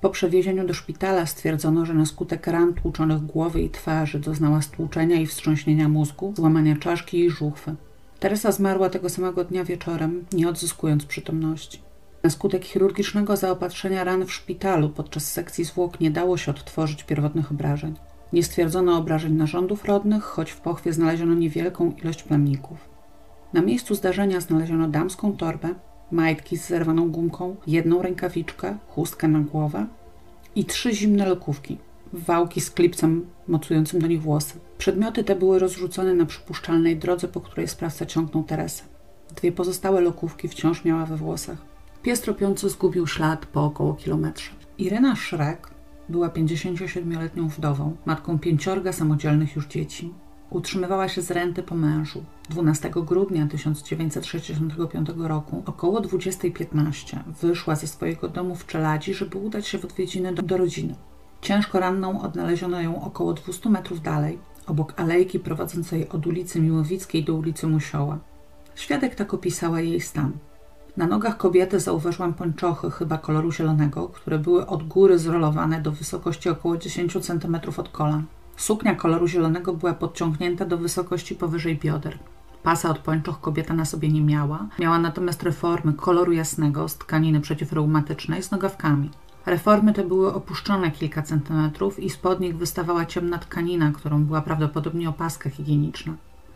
Po 0.01 0.11
przewiezieniu 0.11 0.67
do 0.67 0.75
szpitala 0.75 1.27
stwierdzono, 1.27 1.87
że 1.87 1.95
na 1.95 2.07
skutek 2.07 2.47
ran 2.47 2.75
tłuczonych 2.75 3.27
głowy 3.27 3.63
i 3.63 3.71
twarzy 3.71 4.19
doznała 4.19 4.63
stłuczenia 4.63 5.17
i 5.17 5.27
wstrząśnienia 5.27 5.89
mózgu, 5.89 6.33
złamania 6.37 6.77
czaszki 6.77 7.19
i 7.25 7.31
żuchwy. 7.31 7.75
Teresa 8.21 8.53
zmarła 8.53 8.91
tego 8.91 9.09
samego 9.09 9.45
dnia 9.45 9.65
wieczorem, 9.65 10.25
nie 10.33 10.49
odzyskując 10.49 11.05
przytomności. 11.05 11.86
Na 12.27 12.31
skutek 12.31 12.65
chirurgicznego 12.65 13.37
zaopatrzenia 13.37 14.05
ran 14.05 14.27
w 14.27 14.33
szpitalu 14.33 14.89
podczas 14.89 15.33
sekcji 15.33 15.65
zwłok 15.65 16.01
nie 16.01 16.11
dało 16.11 16.37
się 16.37 16.51
odtworzyć 16.51 17.05
pierwotnych 17.05 17.51
obrażeń. 17.51 17.95
Nie 18.33 18.43
stwierdzono 18.43 18.97
obrażeń 18.99 19.33
narządów 19.33 19.85
rodnych, 19.85 20.25
choć 20.25 20.51
w 20.51 20.61
pochwie 20.61 20.93
znaleziono 20.93 21.35
niewielką 21.35 21.93
ilość 22.03 22.23
plemników. 22.23 22.79
Na 23.53 23.63
miejscu 23.63 23.95
zdarzenia 23.95 24.41
znaleziono 24.41 24.89
damską 24.89 25.37
torbę, 25.37 25.69
majtki 26.11 26.57
z 26.57 26.67
zerwaną 26.67 27.11
gumką, 27.11 27.57
jedną 27.67 28.03
rękawiczkę, 28.03 28.77
chustkę 28.89 29.29
na 29.29 29.41
głowę 29.41 29.87
i 30.55 30.65
trzy 30.65 30.95
zimne 30.95 31.27
lokówki, 31.27 31.79
wałki 32.13 32.61
z 32.61 32.71
klipcem 32.71 33.27
mocującym 33.49 34.01
do 34.01 34.07
nich 34.07 34.23
włosy. 34.23 34.55
Przedmioty 34.79 35.25
te 35.25 35.37
były 35.37 35.59
rozrzucone 35.59 36.15
na 36.15 36.27
przypuszczalnej 36.27 36.97
drodze, 36.97 37.29
po 37.29 37.41
której 37.41 37.69
sprawca 37.69 38.07
ciągnął 38.07 38.45
Teresę. 38.45 38.83
Dwie 39.37 39.53
pozostałe 39.53 40.01
lokówki 40.01 40.49
wciąż 40.49 40.85
miała 40.85 41.07
we 41.07 41.17
włosach. 41.17 41.76
Pies 42.07 42.21
tropiący 42.21 42.69
zgubił 42.69 43.07
ślad 43.07 43.47
po 43.47 43.65
około 43.65 43.95
kilometrze. 43.95 44.51
Irena 44.79 45.17
Szrek 45.17 45.71
była 46.09 46.29
57-letnią 46.29 47.49
wdową, 47.49 47.97
matką 48.05 48.39
pięciorga 48.39 48.93
samodzielnych 48.93 49.57
już 49.57 49.67
dzieci. 49.67 50.15
Utrzymywała 50.51 51.09
się 51.09 51.23
z 51.23 51.31
renty 51.31 51.63
po 51.63 51.75
mężu. 51.75 52.25
12 52.51 52.91
grudnia 52.95 53.47
1965 53.47 55.09
roku 55.17 55.63
około 55.67 56.01
20.15 56.01 57.19
wyszła 57.43 57.75
ze 57.77 57.87
swojego 57.87 58.29
domu 58.29 58.55
w 58.55 58.67
Czeladzi, 58.67 59.15
żeby 59.15 59.39
udać 59.39 59.67
się 59.67 59.79
w 59.79 59.85
odwiedziny 59.85 60.35
do, 60.35 60.43
do 60.43 60.57
rodziny. 60.57 60.95
Ciężko 61.41 61.81
ranną 61.81 62.23
odnaleziono 62.23 62.81
ją 62.81 63.03
około 63.03 63.35
200 63.35 63.71
metrów 63.71 64.03
dalej, 64.03 64.39
obok 64.67 65.01
alejki 65.01 65.39
prowadzącej 65.39 66.09
od 66.09 66.27
ulicy 66.27 66.61
Miłowickiej 66.61 67.25
do 67.25 67.35
ulicy 67.35 67.67
Musioła. 67.67 68.19
Świadek 68.75 69.15
tak 69.15 69.35
opisała 69.35 69.81
jej 69.81 70.01
stan. 70.01 70.33
Na 70.97 71.07
nogach 71.07 71.37
kobiety 71.37 71.81
zauważyłam 71.81 72.35
pończochy, 72.35 72.91
chyba 72.91 73.19
koloru 73.19 73.53
zielonego, 73.53 74.09
które 74.09 74.39
były 74.39 74.67
od 74.67 74.89
góry 74.89 75.19
zrolowane 75.19 75.83
do 75.83 75.93
wysokości 75.93 76.49
około 76.49 76.77
10 76.77 77.13
cm 77.27 77.57
od 77.77 77.89
kolan. 77.89 78.25
Suknia 78.57 78.95
koloru 78.95 79.27
zielonego 79.29 79.75
była 79.75 79.95
podciągnięta 79.95 80.65
do 80.65 80.79
wysokości 80.79 81.35
powyżej 81.35 81.79
bioder. 81.79 82.19
Pasa 82.63 82.91
od 82.91 82.99
pończoch 82.99 83.41
kobieta 83.41 83.75
na 83.75 83.85
sobie 83.85 84.09
nie 84.09 84.21
miała, 84.21 84.67
miała 84.79 84.99
natomiast 84.99 85.43
reformy 85.43 85.93
koloru 85.93 86.33
jasnego 86.33 86.89
z 86.89 86.97
tkaniny 86.97 87.41
przeciwreumatycznej 87.41 88.43
z 88.43 88.51
nogawkami. 88.51 89.11
Reformy 89.47 89.93
te 89.93 90.05
były 90.05 90.35
opuszczone 90.35 90.91
kilka 90.91 91.23
centymetrów 91.23 91.99
i 91.99 92.11
spod 92.11 92.41
nich 92.41 92.57
wystawała 92.57 93.07
ciemna 93.07 93.39
tkanina, 93.39 93.93
którą 93.93 94.25
była 94.25 94.41
prawdopodobnie 94.41 95.09
opaska 95.09 95.51
higieniczna. 95.51 96.13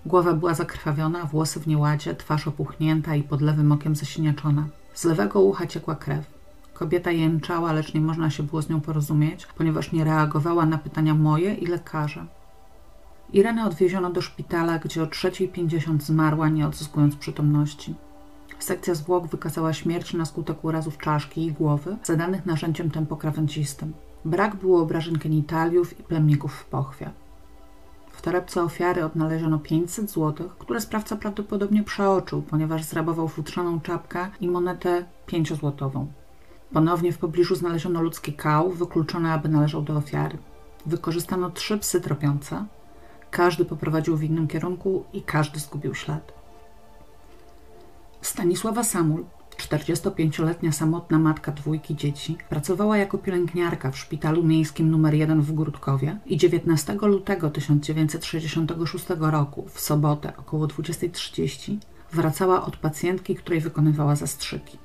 Głowa 0.07 0.33
była 0.35 0.55
zakrwawiona, 0.55 1.25
włosy 1.25 1.61
w 1.61 1.67
nieładzie, 1.67 2.15
twarz 2.15 2.49
opuchnięta 2.49 3.15
i 3.15 3.23
pod 3.23 3.41
lewym 3.41 3.73
okiem 3.73 3.97
zasiniaczona. 3.97 4.67
Z 4.95 5.05
lewego 5.05 5.41
ucha 5.41 5.67
ciekła 5.67 5.95
krew. 5.95 6.25
Kobieta 6.75 7.11
jęczała, 7.11 7.73
lecz 7.73 7.95
nie 7.95 8.01
można 8.01 8.31
się 8.31 8.43
było 8.43 8.63
z 8.63 8.69
nią 8.69 8.81
porozumieć, 8.81 9.47
ponieważ 9.47 9.93
nie 9.93 10.05
reagowała 10.05 10.67
na 10.67 10.79
pytania 10.79 11.15
moje 11.15 11.55
i 11.55 11.67
lekarza. 11.67 12.27
Irenę 13.33 13.67
odwieziono 13.67 14.11
do 14.11 14.23
szpitala, 14.23 14.79
gdzie 14.79 15.03
o 15.03 15.07
3.50 15.07 16.01
zmarła, 16.01 16.49
nie 16.49 16.67
odzyskując 16.67 17.17
przytomności. 17.17 17.95
Sekcja 18.59 18.95
zwłok 18.95 19.27
wykazała 19.27 19.73
śmierć 19.73 20.15
na 20.15 20.25
skutek 20.25 20.65
urazów 20.65 20.99
czaszki 20.99 21.47
i 21.47 21.53
głowy, 21.53 21.97
zadanych 22.05 22.47
narzędziem 22.47 22.91
tempokrawędzistym. 22.91 23.93
Brak 24.25 24.57
było 24.57 24.83
obrażeń 24.83 25.17
genitaliów 25.17 26.01
i 26.01 26.03
plemników 26.03 26.55
w 26.55 26.65
pochwie. 26.65 27.11
W 28.21 28.23
torebce 28.23 28.63
ofiary 28.63 29.05
odnaleziono 29.05 29.59
500 29.59 30.11
zł, 30.11 30.49
które 30.59 30.81
sprawca 30.81 31.17
prawdopodobnie 31.17 31.83
przeoczył, 31.83 32.43
ponieważ 32.43 32.85
zrabował 32.85 33.29
futrzaną 33.29 33.81
czapkę 33.81 34.31
i 34.41 34.49
monetę 34.49 35.05
5-złotową. 35.27 36.07
Ponownie 36.73 37.13
w 37.13 37.19
pobliżu 37.19 37.55
znaleziono 37.55 38.03
ludzki 38.03 38.33
kał, 38.33 38.71
wykluczony, 38.71 39.33
aby 39.33 39.49
należał 39.49 39.83
do 39.83 39.97
ofiary. 39.97 40.39
Wykorzystano 40.87 41.51
trzy 41.51 41.79
psy 41.79 42.01
tropiące. 42.01 42.65
Każdy 43.31 43.65
poprowadził 43.65 44.17
w 44.17 44.23
innym 44.23 44.49
kierunku 44.49 45.05
i 45.13 45.23
każdy 45.23 45.61
zgubił 45.61 45.95
ślad. 45.95 46.33
Stanisława 48.23 48.85
Samul, 48.85 49.25
45-letnia 49.61 50.73
samotna 50.73 51.19
matka 51.19 51.53
dwójki 51.53 51.97
dzieci, 51.97 52.37
pracowała 52.49 52.97
jako 52.99 53.19
pielęgniarka 53.19 53.91
w 53.91 53.99
szpitalu 53.99 54.43
miejskim 54.43 54.95
nr 54.95 55.15
1 55.15 55.41
w 55.41 55.53
Gródkowie 55.53 56.19
i 56.27 56.37
19 56.37 56.95
lutego 57.03 57.51
1966 57.51 59.07
roku, 59.19 59.67
w 59.69 59.81
sobotę 59.81 60.33
około 60.37 60.67
20.30, 60.67 61.77
wracała 62.13 62.65
od 62.65 62.77
pacjentki, 62.77 63.35
której 63.35 63.61
wykonywała 63.61 64.17
zastrzyki. 64.17 64.79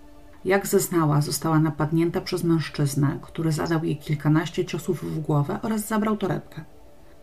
Jak 0.45 0.67
zeznała, 0.67 1.21
została 1.21 1.59
napadnięta 1.59 2.21
przez 2.21 2.43
mężczyznę, 2.43 3.19
który 3.21 3.51
zadał 3.51 3.83
jej 3.83 3.97
kilkanaście 3.97 4.65
ciosów 4.65 5.03
w 5.03 5.19
głowę 5.19 5.59
oraz 5.61 5.87
zabrał 5.87 6.17
torebkę. 6.17 6.63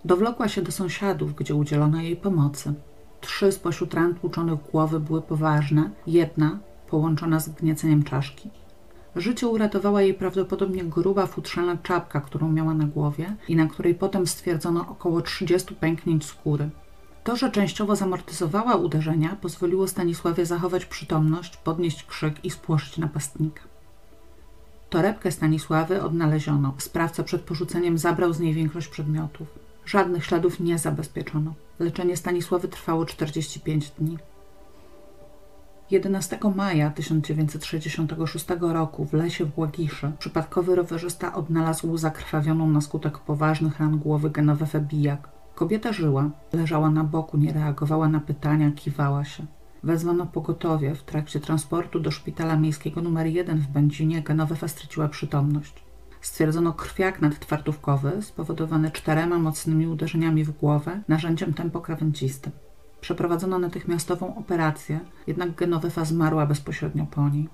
Dowlokła 0.05 0.49
się 0.49 0.62
do 0.62 0.73
sąsiadów, 0.73 1.35
gdzie 1.35 1.55
udzielono 1.55 2.01
jej 2.01 2.17
pomocy. 2.17 2.75
Trzy 3.21 3.53
spośród 3.53 3.95
ran 3.95 4.15
tłuczonych 4.15 4.59
głowy 4.71 5.01
były 5.01 5.23
poważne, 5.23 5.91
jedna 6.07 6.59
połączona 6.93 7.41
z 7.41 7.49
gnieceniem 7.49 8.03
czaszki. 8.03 8.51
Życie 9.17 9.49
uratowała 9.49 10.03
jej 10.03 10.15
prawdopodobnie 10.15 10.85
gruba 10.85 11.27
futrzana 11.27 11.77
czapka, 11.77 12.21
którą 12.21 12.53
miała 12.53 12.75
na 12.75 12.85
głowie 12.85 13.37
i 13.49 13.57
na 13.57 13.67
której 13.67 13.95
potem 13.95 14.27
stwierdzono 14.27 14.81
około 14.89 15.21
30 15.23 15.75
pęknięć 15.75 16.25
skóry. 16.25 16.71
To, 17.25 17.37
że 17.37 17.51
częściowo 17.51 17.97
zamortyzowała 17.97 18.77
uderzenia, 18.77 19.37
pozwoliło 19.41 19.89
Stanisławie 19.89 20.47
zachować 20.47 20.87
przytomność, 20.87 21.57
podnieść 21.57 22.05
krzyk 22.05 22.45
i 22.45 22.51
spłoszyć 22.51 22.99
napastnika. 22.99 23.63
Torebkę 24.91 25.33
Stanisławy 25.33 26.03
odnaleziono. 26.03 26.75
Sprawca 26.79 27.23
przed 27.23 27.43
porzuceniem 27.43 27.99
zabrał 27.99 28.33
z 28.33 28.41
niej 28.41 28.55
większość 28.55 28.89
przedmiotów. 28.89 29.49
Żadnych 29.87 30.25
śladów 30.25 30.61
nie 30.61 30.79
zabezpieczono. 30.79 31.55
Leczenie 31.79 32.17
Stanisławy 32.17 32.69
trwało 32.69 33.07
45 33.07 33.91
dni. 33.91 34.19
11 35.93 36.39
maja 36.55 36.91
1966 36.91 38.47
roku 38.61 39.05
w 39.05 39.13
lesie 39.13 39.45
w 39.45 39.59
Łagiszy 39.59 40.13
przypadkowy 40.19 40.75
rowerzysta 40.75 41.35
odnalazł 41.35 41.97
zakrwawioną 41.97 42.71
na 42.71 42.81
skutek 42.81 43.19
poważnych 43.19 43.81
ran 43.81 43.99
głowy 43.99 44.31
Genowefę 44.31 44.81
Bijak. 44.81 45.29
Kobieta 45.55 45.93
żyła, 45.93 46.31
leżała 46.53 46.91
na 46.91 47.05
boku, 47.05 47.39
nie 47.39 47.53
reagowała 47.53 48.09
na 48.09 48.21
pytania, 48.21 48.71
kiwała 48.71 49.25
się. 49.25 49.47
Wezwano 49.83 50.27
pogotowie. 50.27 50.95
W 50.95 51.03
trakcie 51.03 51.41
transportu 51.41 52.01
do 52.01 52.11
szpitala 52.11 52.57
miejskiego 52.57 53.01
nr 53.01 53.27
1 53.27 53.59
w 53.59 53.69
Będzinie 53.69 54.23
Genowefa 54.23 54.69
straciła 54.69 55.09
przytomność. 55.09 55.85
Stwierdzono 56.21 56.73
krwiak 56.73 57.21
nadtwartówkowy 57.21 58.23
spowodowany 58.23 58.91
czterema 58.91 59.39
mocnymi 59.39 59.87
uderzeniami 59.87 60.45
w 60.45 60.51
głowę 60.51 61.01
narzędziem 61.09 61.55
tempokrawędzistym. 61.55 62.53
Przeprowadzono 63.03 63.59
natychmiastową 63.59 64.37
operację, 64.37 65.01
jednak 65.27 65.55
Genowefa 65.55 66.05
zmarła 66.05 66.47
bezpośrednio 66.47 67.07
po 67.07 67.29
niej. 67.29 67.49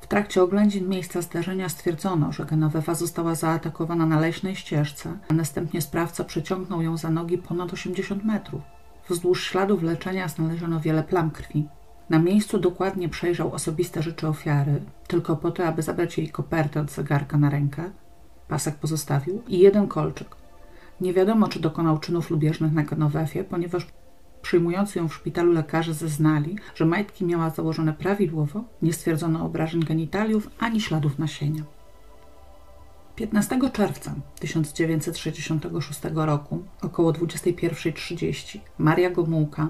W 0.00 0.06
trakcie 0.06 0.42
oględzin 0.42 0.88
miejsca 0.88 1.22
zdarzenia 1.22 1.68
stwierdzono, 1.68 2.32
że 2.32 2.44
Genowefa 2.44 2.94
została 2.94 3.34
zaatakowana 3.34 4.06
na 4.06 4.20
leśnej 4.20 4.56
ścieżce, 4.56 5.18
a 5.28 5.34
następnie 5.34 5.82
sprawca 5.82 6.24
przeciągnął 6.24 6.82
ją 6.82 6.96
za 6.96 7.10
nogi 7.10 7.38
ponad 7.38 7.72
80 7.72 8.24
metrów. 8.24 8.62
Wzdłuż 9.08 9.44
śladów 9.44 9.82
leczenia 9.82 10.28
znaleziono 10.28 10.80
wiele 10.80 11.02
plam 11.02 11.30
krwi. 11.30 11.68
Na 12.10 12.18
miejscu 12.18 12.58
dokładnie 12.58 13.08
przejrzał 13.08 13.52
osobiste 13.52 14.02
rzeczy 14.02 14.28
ofiary, 14.28 14.82
tylko 15.06 15.36
po 15.36 15.50
to, 15.50 15.66
aby 15.66 15.82
zabrać 15.82 16.18
jej 16.18 16.28
kopertę 16.28 16.80
od 16.80 16.90
zegarka 16.90 17.38
na 17.38 17.50
rękę. 17.50 17.90
Pasek 18.48 18.74
pozostawił 18.74 19.42
i 19.48 19.58
jeden 19.58 19.88
kolczyk. 19.88 20.36
Nie 21.00 21.12
wiadomo, 21.12 21.48
czy 21.48 21.60
dokonał 21.60 21.98
czynów 21.98 22.30
lubieżnych 22.30 22.72
na 22.72 22.82
Genowefie, 22.82 23.44
ponieważ 23.44 23.86
Przyjmujący 24.44 24.98
ją 24.98 25.08
w 25.08 25.14
szpitalu 25.14 25.52
lekarze 25.52 25.94
zeznali, 25.94 26.56
że 26.74 26.84
majtki 26.84 27.24
miała 27.24 27.50
założone 27.50 27.92
prawidłowo, 27.92 28.64
nie 28.82 28.92
stwierdzono 28.92 29.44
obrażeń 29.44 29.82
genitaliów 29.82 30.50
ani 30.58 30.80
śladów 30.80 31.18
nasienia. 31.18 31.62
15 33.16 33.58
czerwca 33.72 34.14
1966 34.40 36.00
roku, 36.14 36.62
około 36.82 37.12
21.30, 37.12 38.58
Maria 38.78 39.10
Gomułka, 39.10 39.68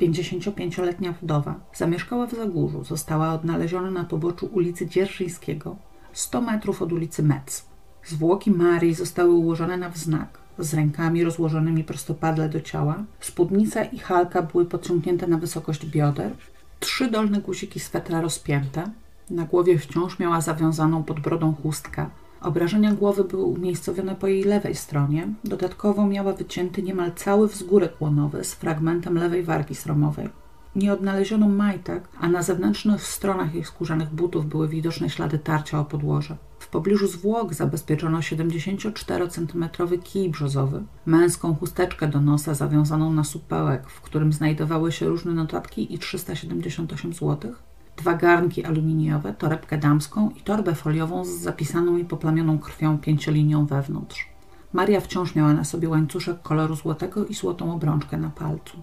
55-letnia 0.00 1.14
wdowa, 1.22 1.54
zamieszkała 1.74 2.26
w 2.26 2.34
Zagórzu. 2.34 2.84
Została 2.84 3.32
odnaleziona 3.32 3.90
na 3.90 4.04
poboczu 4.04 4.46
ulicy 4.46 4.86
Dzierżyńskiego, 4.86 5.76
100 6.12 6.40
metrów 6.40 6.82
od 6.82 6.92
ulicy 6.92 7.22
Metz. 7.22 7.66
Zwłoki 8.04 8.50
Marii 8.50 8.94
zostały 8.94 9.30
ułożone 9.30 9.76
na 9.76 9.88
wznak. 9.88 10.41
Z 10.62 10.74
rękami 10.74 11.24
rozłożonymi 11.24 11.84
prostopadle 11.84 12.48
do 12.48 12.60
ciała. 12.60 13.04
Spódnica 13.20 13.84
i 13.84 13.98
halka 13.98 14.42
były 14.42 14.66
podciągnięte 14.66 15.26
na 15.26 15.38
wysokość 15.38 15.86
bioder. 15.86 16.32
Trzy 16.80 17.10
dolne 17.10 17.40
guziki 17.40 17.80
swetra 17.80 18.20
rozpięte. 18.20 18.90
Na 19.30 19.44
głowie 19.44 19.78
wciąż 19.78 20.18
miała 20.18 20.40
zawiązaną 20.40 21.02
pod 21.02 21.20
brodą 21.20 21.54
chustkę. 21.62 22.06
Obrażenia 22.40 22.92
głowy 22.92 23.24
były 23.24 23.44
umiejscowione 23.44 24.14
po 24.14 24.26
jej 24.26 24.44
lewej 24.44 24.74
stronie. 24.74 25.28
Dodatkowo 25.44 26.06
miała 26.06 26.32
wycięty 26.32 26.82
niemal 26.82 27.12
cały 27.12 27.48
wzgórek 27.48 28.00
łonowy 28.00 28.44
z 28.44 28.54
fragmentem 28.54 29.18
lewej 29.18 29.42
wargi 29.42 29.74
sromowej. 29.74 30.28
Nie 30.76 30.92
odnaleziono 30.92 31.48
majtek, 31.48 32.08
a 32.20 32.28
na 32.28 32.42
zewnętrznych 32.42 33.02
stronach 33.02 33.54
jej 33.54 33.64
skórzanych 33.64 34.10
butów 34.10 34.46
były 34.46 34.68
widoczne 34.68 35.10
ślady 35.10 35.38
tarcia 35.38 35.80
o 35.80 35.84
podłoże. 35.84 36.36
Pobliżu 36.72 37.06
zwłok 37.06 37.54
zabezpieczono 37.54 38.18
74-centymetrowy 38.18 39.98
kij 40.02 40.30
brzozowy, 40.30 40.82
męską 41.06 41.54
chusteczkę 41.54 42.08
do 42.08 42.20
nosa 42.20 42.54
zawiązaną 42.54 43.12
na 43.12 43.24
supełek, 43.24 43.90
w 43.90 44.00
którym 44.00 44.32
znajdowały 44.32 44.92
się 44.92 45.06
różne 45.06 45.32
notatki 45.32 45.94
i 45.94 45.98
378 45.98 47.12
zł, 47.12 47.52
dwa 47.96 48.14
garnki 48.14 48.64
aluminiowe, 48.64 49.34
torebkę 49.34 49.78
damską 49.78 50.30
i 50.30 50.40
torbę 50.40 50.74
foliową 50.74 51.24
z 51.24 51.28
zapisaną 51.28 51.96
i 51.96 52.04
poplamioną 52.04 52.58
krwią 52.58 52.98
pięciolinią 52.98 53.66
wewnątrz. 53.66 54.28
Maria 54.72 55.00
wciąż 55.00 55.34
miała 55.34 55.52
na 55.52 55.64
sobie 55.64 55.88
łańcuszek 55.88 56.42
koloru 56.42 56.74
złotego 56.74 57.26
i 57.26 57.34
złotą 57.34 57.74
obrączkę 57.74 58.16
na 58.16 58.30
palcu. 58.30 58.82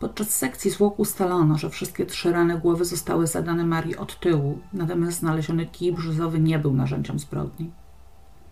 Podczas 0.00 0.30
sekcji 0.30 0.70
zwłok 0.70 0.98
ustalono, 0.98 1.58
że 1.58 1.70
wszystkie 1.70 2.06
trzy 2.06 2.32
rany 2.32 2.58
głowy 2.58 2.84
zostały 2.84 3.26
zadane 3.26 3.64
Marii 3.64 3.96
od 3.96 4.20
tyłu, 4.20 4.58
natomiast 4.72 5.18
znaleziony 5.18 5.66
kij 5.66 5.92
brzuzowy 5.92 6.40
nie 6.40 6.58
był 6.58 6.72
narzędziem 6.72 7.18
zbrodni. 7.18 7.70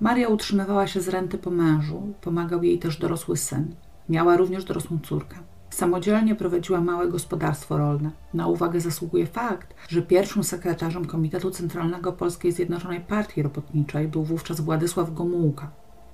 Maria 0.01 0.29
utrzymywała 0.29 0.87
się 0.87 1.01
z 1.01 1.09
renty 1.09 1.39
po 1.39 1.51
mężu, 1.51 2.03
pomagał 2.21 2.63
jej 2.63 2.79
też 2.79 2.99
dorosły 2.99 3.37
syn. 3.37 3.75
Miała 4.09 4.37
również 4.37 4.65
dorosłą 4.65 4.99
córkę. 5.03 5.37
Samodzielnie 5.71 6.35
prowadziła 6.35 6.81
małe 6.81 7.09
gospodarstwo 7.09 7.79
rolne. 7.79 8.11
Na 8.35 8.47
uwagę 8.47 8.81
zasługuje 8.81 9.27
fakt, 9.27 9.75
że 9.89 10.03
pierwszym 10.03 10.45
sekretarzem 10.45 11.05
Komitetu 11.05 11.51
Centralnego 11.51 12.13
Polskiej 12.13 12.53
Zjednoczonej 12.53 13.01
Partii 13.01 13.43
Robotniczej 13.43 14.09
był 14.09 14.25
wówczas 14.25 14.61
Władysław 14.61 15.15
Gomułka. 15.15 15.71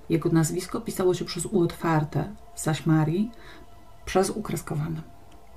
Jego 0.09 0.29
nazwisko 0.29 0.81
pisało 0.81 1.13
się 1.13 1.25
przez 1.25 1.45
U 1.45 1.61
otwarte, 1.61 2.35
zaś 2.55 2.85
Marii 2.85 3.31
przez 4.05 4.29
ukreskowane. 4.29 5.01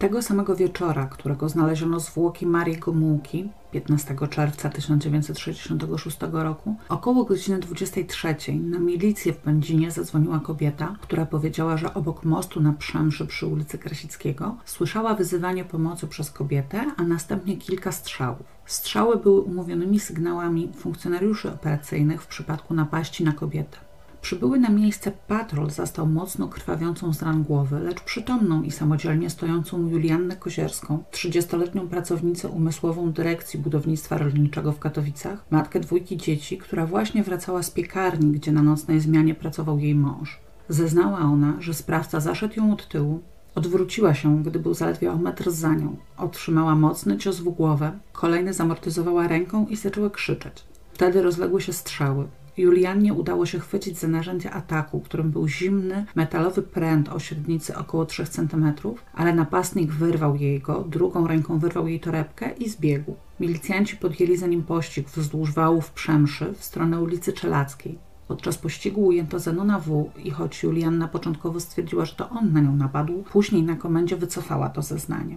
Tego 0.05 0.23
samego 0.23 0.57
wieczora, 0.57 1.07
którego 1.07 1.49
znaleziono 1.49 2.01
zwłoki 2.01 2.47
Marii 2.47 2.77
Gomułki, 2.77 3.49
15 3.73 4.17
czerwca 4.31 4.69
1966 4.71 6.19
roku, 6.33 6.77
około 6.89 7.25
godziny 7.25 7.59
23 7.59 8.37
na 8.55 8.79
milicję 8.79 9.33
w 9.33 9.45
Będzinie 9.45 9.91
zadzwoniła 9.91 10.41
kobieta, 10.41 10.97
która 11.01 11.27
powiedziała, 11.27 11.77
że 11.77 11.95
obok 11.95 12.25
mostu 12.25 12.61
na 12.61 12.73
Przemszy 12.73 13.27
przy 13.27 13.47
ulicy 13.47 13.79
Krasickiego 13.79 14.57
słyszała 14.65 15.15
wyzywanie 15.15 15.65
pomocy 15.65 16.07
przez 16.07 16.31
kobietę, 16.31 16.85
a 16.97 17.03
następnie 17.03 17.57
kilka 17.57 17.93
strzałów. 17.93 18.47
Strzały 18.67 19.17
były 19.17 19.41
umówionymi 19.41 20.01
sygnałami 20.01 20.73
funkcjonariuszy 20.77 21.53
operacyjnych 21.53 22.23
w 22.23 22.27
przypadku 22.27 22.75
napaści 22.75 23.25
na 23.25 23.33
kobietę. 23.33 23.94
Przybyły 24.25 24.59
na 24.59 24.69
miejsce 24.69 25.13
patrol 25.29 25.71
zastał 25.71 26.07
mocno 26.07 26.49
krwawiącą 26.49 27.13
z 27.13 27.23
ran 27.23 27.43
głowy, 27.43 27.81
lecz 27.81 28.01
przytomną 28.01 28.63
i 28.63 28.71
samodzielnie 28.71 29.31
stojącą 29.31 29.89
Juliannę 29.89 30.37
Kozierską, 30.37 31.05
30-letnią 31.13 31.89
pracownicę 31.89 32.49
umysłową 32.49 33.13
Dyrekcji 33.13 33.59
Budownictwa 33.59 34.19
Rolniczego 34.19 34.73
w 34.73 34.79
Katowicach, 34.79 35.45
matkę 35.51 35.81
dwójki 35.81 36.17
dzieci, 36.17 36.59
która 36.59 36.87
właśnie 36.87 37.23
wracała 37.23 37.63
z 37.63 37.71
piekarni, 37.71 38.33
gdzie 38.33 38.53
na 38.53 38.63
nocnej 38.63 39.01
zmianie 39.01 39.35
pracował 39.35 39.79
jej 39.79 39.95
mąż. 39.95 40.41
Zeznała 40.69 41.19
ona, 41.19 41.57
że 41.61 41.75
sprawca 41.75 42.21
zaszedł 42.21 42.55
ją 42.57 42.73
od 42.73 42.89
tyłu, 42.89 43.21
Odwróciła 43.55 44.15
się, 44.15 44.43
gdy 44.43 44.59
był 44.59 44.75
zaledwie 44.75 45.13
o 45.13 45.17
metr 45.17 45.51
za 45.51 45.75
nią. 45.75 45.97
Otrzymała 46.17 46.75
mocny 46.75 47.19
cios 47.19 47.39
w 47.39 47.49
głowę, 47.49 47.99
kolejny 48.13 48.53
zamortyzowała 48.53 49.29
ręką 49.29 49.67
i 49.67 49.77
zaczęła 49.77 50.11
krzyczeć. 50.11 50.65
Wtedy 50.93 51.23
rozległy 51.23 51.61
się 51.61 51.73
strzały. 51.73 52.27
Juliannie 52.57 53.15
udało 53.15 53.47
się 53.47 53.59
chwycić 53.59 53.99
za 53.99 54.09
narzędzie 54.09 54.51
ataku, 54.51 55.01
którym 55.01 55.31
był 55.31 55.49
zimny, 55.49 56.07
metalowy 56.15 56.63
pręt 56.63 57.09
o 57.09 57.19
średnicy 57.19 57.77
około 57.77 58.07
3 58.07 58.25
cm, 58.25 58.73
ale 59.15 59.35
napastnik 59.35 59.93
wyrwał 59.93 60.37
jej 60.37 60.61
go, 60.61 60.85
drugą 60.89 61.27
ręką 61.27 61.59
wyrwał 61.59 61.89
jej 61.89 62.01
torebkę 62.01 62.51
i 62.51 62.69
zbiegł. 62.69 63.17
Milicjanci 63.41 63.97
podjęli 63.97 64.37
za 64.37 64.47
nim 64.47 64.63
pościg 64.63 65.09
wzdłuż 65.09 65.53
wałów 65.53 65.91
Przemszy 65.91 66.55
w 66.59 66.65
stronę 66.65 67.01
ulicy 67.01 67.33
Czelackiej. 67.33 67.99
Podczas 68.29 68.59
pościgu 68.59 69.07
ujęto 69.07 69.39
Zenona 69.39 69.79
W. 69.79 70.11
i 70.25 70.31
choć 70.31 70.63
Julianna 70.63 71.09
początkowo 71.09 71.61
stwierdziła, 71.61 72.05
że 72.05 72.15
to 72.15 72.31
on 72.31 72.53
na 72.53 72.61
nią 72.61 72.77
napadł, 72.77 73.23
później 73.33 73.63
na 73.63 73.77
komendzie 73.77 74.17
wycofała 74.17 74.69
to 74.69 74.83
zeznanie. 74.83 75.37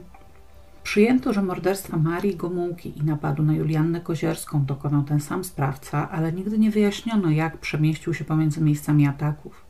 Przyjęto, 0.88 1.34
że 1.34 1.42
morderstwa 1.42 1.98
Marii 1.98 2.36
Gomułki 2.36 3.00
i 3.00 3.04
napadu 3.04 3.44
na 3.44 3.54
Juliannę 3.54 4.02
Kozierską 4.02 4.66
dokonał 4.66 5.04
ten 5.04 5.20
sam 5.20 5.44
sprawca, 5.44 6.10
ale 6.10 6.34
nigdy 6.34 6.60
nie 6.60 6.72
wyjaśniono, 6.72 7.30
jak 7.30 7.58
przemieścił 7.58 8.14
się 8.14 8.26
pomiędzy 8.26 8.62
miejscami 8.62 9.08
ataków. 9.08 9.66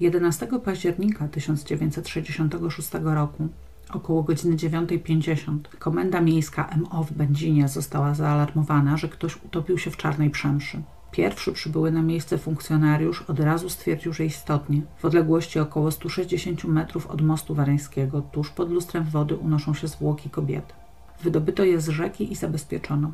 11 0.00 0.48
października 0.64 1.28
1966 1.28 2.90
roku, 3.02 3.48
około 3.92 4.22
godziny 4.22 4.56
9.50, 4.56 5.58
komenda 5.78 6.20
miejska 6.20 6.70
MO 6.76 7.04
w 7.04 7.12
Będzinie 7.12 7.68
została 7.68 8.14
zaalarmowana, 8.14 8.96
że 8.96 9.08
ktoś 9.08 9.36
utopił 9.44 9.78
się 9.78 9.90
w 9.90 9.96
czarnej 9.96 10.30
przemszy. 10.30 10.82
Pierwszy 11.10 11.52
przybyły 11.52 11.90
na 11.92 12.02
miejsce 12.02 12.38
funkcjonariusz 12.38 13.22
od 13.22 13.40
razu 13.40 13.68
stwierdził, 13.68 14.12
że 14.12 14.24
istotnie, 14.24 14.82
w 14.98 15.04
odległości 15.04 15.58
około 15.58 15.90
160 15.90 16.64
metrów 16.64 17.06
od 17.06 17.22
mostu 17.22 17.54
wareńskiego, 17.54 18.22
tuż 18.22 18.50
pod 18.50 18.70
lustrem 18.70 19.04
wody 19.04 19.36
unoszą 19.36 19.74
się 19.74 19.88
zwłoki 19.88 20.30
kobiety. 20.30 20.74
Wydobyto 21.22 21.64
je 21.64 21.80
z 21.80 21.88
rzeki 21.88 22.32
i 22.32 22.36
zabezpieczono. 22.36 23.12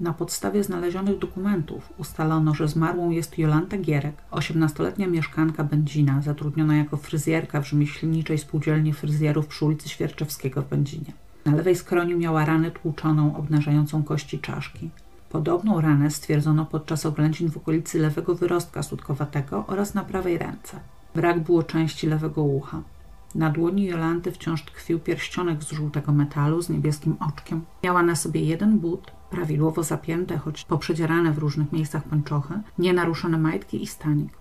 Na 0.00 0.12
podstawie 0.12 0.64
znalezionych 0.64 1.18
dokumentów 1.18 1.92
ustalono, 1.98 2.54
że 2.54 2.68
zmarłą 2.68 3.10
jest 3.10 3.38
Jolanta 3.38 3.78
Gierek, 3.78 4.14
18-letnia 4.30 5.06
mieszkanka 5.06 5.64
Będzina, 5.64 6.22
zatrudniona 6.22 6.76
jako 6.76 6.96
fryzjerka 6.96 7.60
w 7.60 7.66
rzemieślniczej 7.66 8.38
spółdzielni 8.38 8.92
fryzjerów 8.92 9.46
przy 9.46 9.64
ulicy 9.64 9.88
Świerczewskiego 9.88 10.62
w 10.62 10.68
Będzinie. 10.68 11.12
Na 11.46 11.54
lewej 11.54 11.76
skroni 11.76 12.14
miała 12.14 12.44
ranę 12.44 12.70
tłuczoną, 12.70 13.36
obnażającą 13.36 14.02
kości 14.02 14.38
czaszki. 14.38 14.90
Podobną 15.30 15.80
ranę 15.80 16.10
stwierdzono 16.10 16.66
podczas 16.66 17.06
oględzin 17.06 17.50
w 17.50 17.56
okolicy 17.56 17.98
lewego 17.98 18.34
wyrostka 18.34 18.82
sutkowatego 18.82 19.64
oraz 19.66 19.94
na 19.94 20.04
prawej 20.04 20.38
ręce. 20.38 20.80
Brak 21.14 21.40
było 21.40 21.62
części 21.62 22.06
lewego 22.06 22.42
ucha. 22.42 22.82
Na 23.34 23.50
dłoni 23.50 23.84
Jolanty 23.84 24.32
wciąż 24.32 24.64
tkwił 24.64 24.98
pierścionek 24.98 25.62
z 25.62 25.72
żółtego 25.72 26.12
metalu 26.12 26.62
z 26.62 26.68
niebieskim 26.68 27.16
oczkiem. 27.20 27.60
Miała 27.84 28.02
na 28.02 28.16
sobie 28.16 28.40
jeden 28.40 28.78
but, 28.78 29.10
prawidłowo 29.30 29.82
zapięte, 29.82 30.38
choć 30.38 30.64
poprzedzierane 30.64 31.32
w 31.32 31.38
różnych 31.38 31.72
miejscach 31.72 32.04
pończochy, 32.04 32.54
nienaruszone 32.78 33.38
majtki 33.38 33.82
i 33.82 33.86
stanik. 33.86 34.32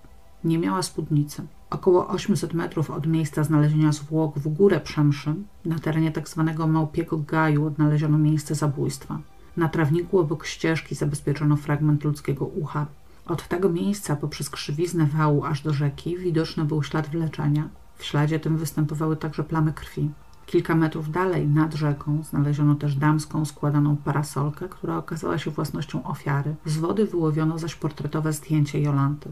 Nie 0.44 0.58
miała 0.58 0.82
spódnicy. 0.82 1.44
Około 1.70 2.08
800 2.08 2.54
metrów 2.54 2.92
od 2.92 3.08
miejsca 3.08 3.44
znalezienia 3.44 3.92
zwłok 3.92 4.40
w 4.40 4.48
górę 4.48 4.80
Przemszy, 4.80 5.36
na 5.66 5.80
terenie 5.80 6.12
tzw. 6.12 6.44
Tak 6.58 6.68
Małpiego 6.68 7.18
Gaju 7.18 7.66
odnaleziono 7.66 8.18
miejsce 8.18 8.56
zabójstwa. 8.56 9.20
Na 9.60 9.70
trawniku 9.70 10.20
obok 10.20 10.46
ścieżki 10.46 10.96
zabezpieczono 10.96 11.56
fragment 11.56 12.04
ludzkiego 12.04 12.46
ucha. 12.46 12.86
Od 13.26 13.48
tego 13.48 13.70
miejsca 13.70 14.16
poprzez 14.16 14.50
krzywiznę 14.50 15.06
wału 15.06 15.46
aż 15.46 15.62
do 15.62 15.74
rzeki 15.74 16.18
widoczny 16.18 16.66
był 16.66 16.84
ślad 16.84 17.10
wleczenia. 17.10 17.70
W 17.98 18.06
śladzie 18.06 18.40
tym 18.40 18.58
występowały 18.58 19.16
także 19.18 19.44
plamy 19.44 19.74
krwi. 19.74 20.10
Kilka 20.46 20.76
metrów 20.76 21.12
dalej, 21.12 21.48
nad 21.48 21.74
rzeką, 21.74 22.24
znaleziono 22.24 22.76
też 22.76 22.96
damską 22.96 23.46
składaną 23.46 23.98
parasolkę, 23.98 24.70
która 24.70 24.98
okazała 24.98 25.38
się 25.38 25.52
własnością 25.52 26.04
ofiary. 26.04 26.56
Z 26.66 26.78
wody 26.78 27.06
wyłowiono 27.06 27.58
zaś 27.58 27.76
portretowe 27.76 28.34
zdjęcie 28.34 28.82
Jolanty. 28.82 29.30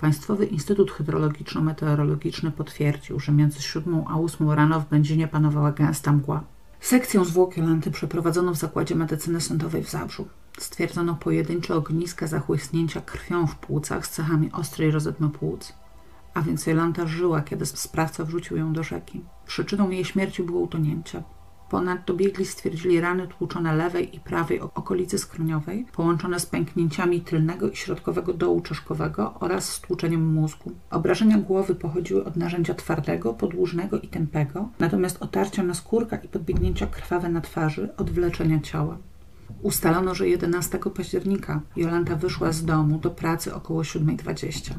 Państwowy 0.00 0.46
Instytut 0.46 0.90
Hydrologiczno-Meteorologiczny 0.90 2.50
potwierdził, 2.50 3.20
że 3.20 3.32
między 3.32 3.62
7 3.62 4.04
a 4.08 4.18
8 4.18 4.50
rano 4.50 4.80
w 4.80 4.88
Będzinie 4.88 5.28
panowała 5.28 5.72
gęsta 5.72 6.12
mgła. 6.12 6.42
Sekcję 6.80 7.24
zwłok 7.24 7.56
Jolanty 7.56 7.90
przeprowadzono 7.90 8.54
w 8.54 8.56
Zakładzie 8.56 8.94
Medycyny 8.94 9.40
Sądowej 9.40 9.84
w 9.84 9.90
Zabrzu. 9.90 10.28
Stwierdzono 10.58 11.14
pojedyncze 11.14 11.74
ogniska 11.74 12.26
zachłysnięcia 12.26 13.00
krwią 13.00 13.46
w 13.46 13.56
płucach 13.56 14.06
z 14.06 14.10
cechami 14.10 14.52
ostrej 14.52 14.90
rozedmy 14.90 15.28
płuc. 15.30 15.72
A 16.34 16.42
więc 16.42 16.66
Jolanta 16.66 17.06
żyła, 17.06 17.42
kiedy 17.42 17.66
sprawca 17.66 18.24
wrzucił 18.24 18.56
ją 18.56 18.72
do 18.72 18.82
rzeki. 18.82 19.24
Przyczyną 19.46 19.90
jej 19.90 20.04
śmierci 20.04 20.42
było 20.42 20.60
utonięcie. 20.60 21.22
Ponadto 21.70 22.14
biegli 22.14 22.46
stwierdzili 22.46 23.00
rany 23.00 23.28
tłuczone 23.28 23.76
lewej 23.76 24.16
i 24.16 24.20
prawej 24.20 24.60
okolicy 24.60 25.18
skroniowej, 25.18 25.86
połączone 25.92 26.40
z 26.40 26.46
pęknięciami 26.46 27.20
tylnego 27.20 27.70
i 27.70 27.76
środkowego 27.76 28.34
dołu 28.34 28.60
czaszkowego 28.60 29.34
oraz 29.40 29.72
stłuczeniem 29.72 30.32
mózgu. 30.32 30.72
Obrażenia 30.90 31.38
głowy 31.38 31.74
pochodziły 31.74 32.24
od 32.24 32.36
narzędzia 32.36 32.74
twardego, 32.74 33.34
podłużnego 33.34 34.00
i 34.00 34.08
tępego, 34.08 34.68
natomiast 34.78 35.22
otarcia 35.22 35.62
na 35.62 35.74
skórka 35.74 36.16
i 36.16 36.28
podbiegnięcia 36.28 36.86
krwawe 36.86 37.28
na 37.28 37.40
twarzy 37.40 37.96
od 37.96 38.10
wleczenia 38.10 38.60
ciała. 38.60 38.98
Ustalono, 39.62 40.14
że 40.14 40.28
11 40.28 40.78
października 40.94 41.60
Jolanta 41.76 42.16
wyszła 42.16 42.52
z 42.52 42.64
domu 42.64 42.98
do 42.98 43.10
pracy 43.10 43.54
około 43.54 43.82
7.20. 43.82 44.74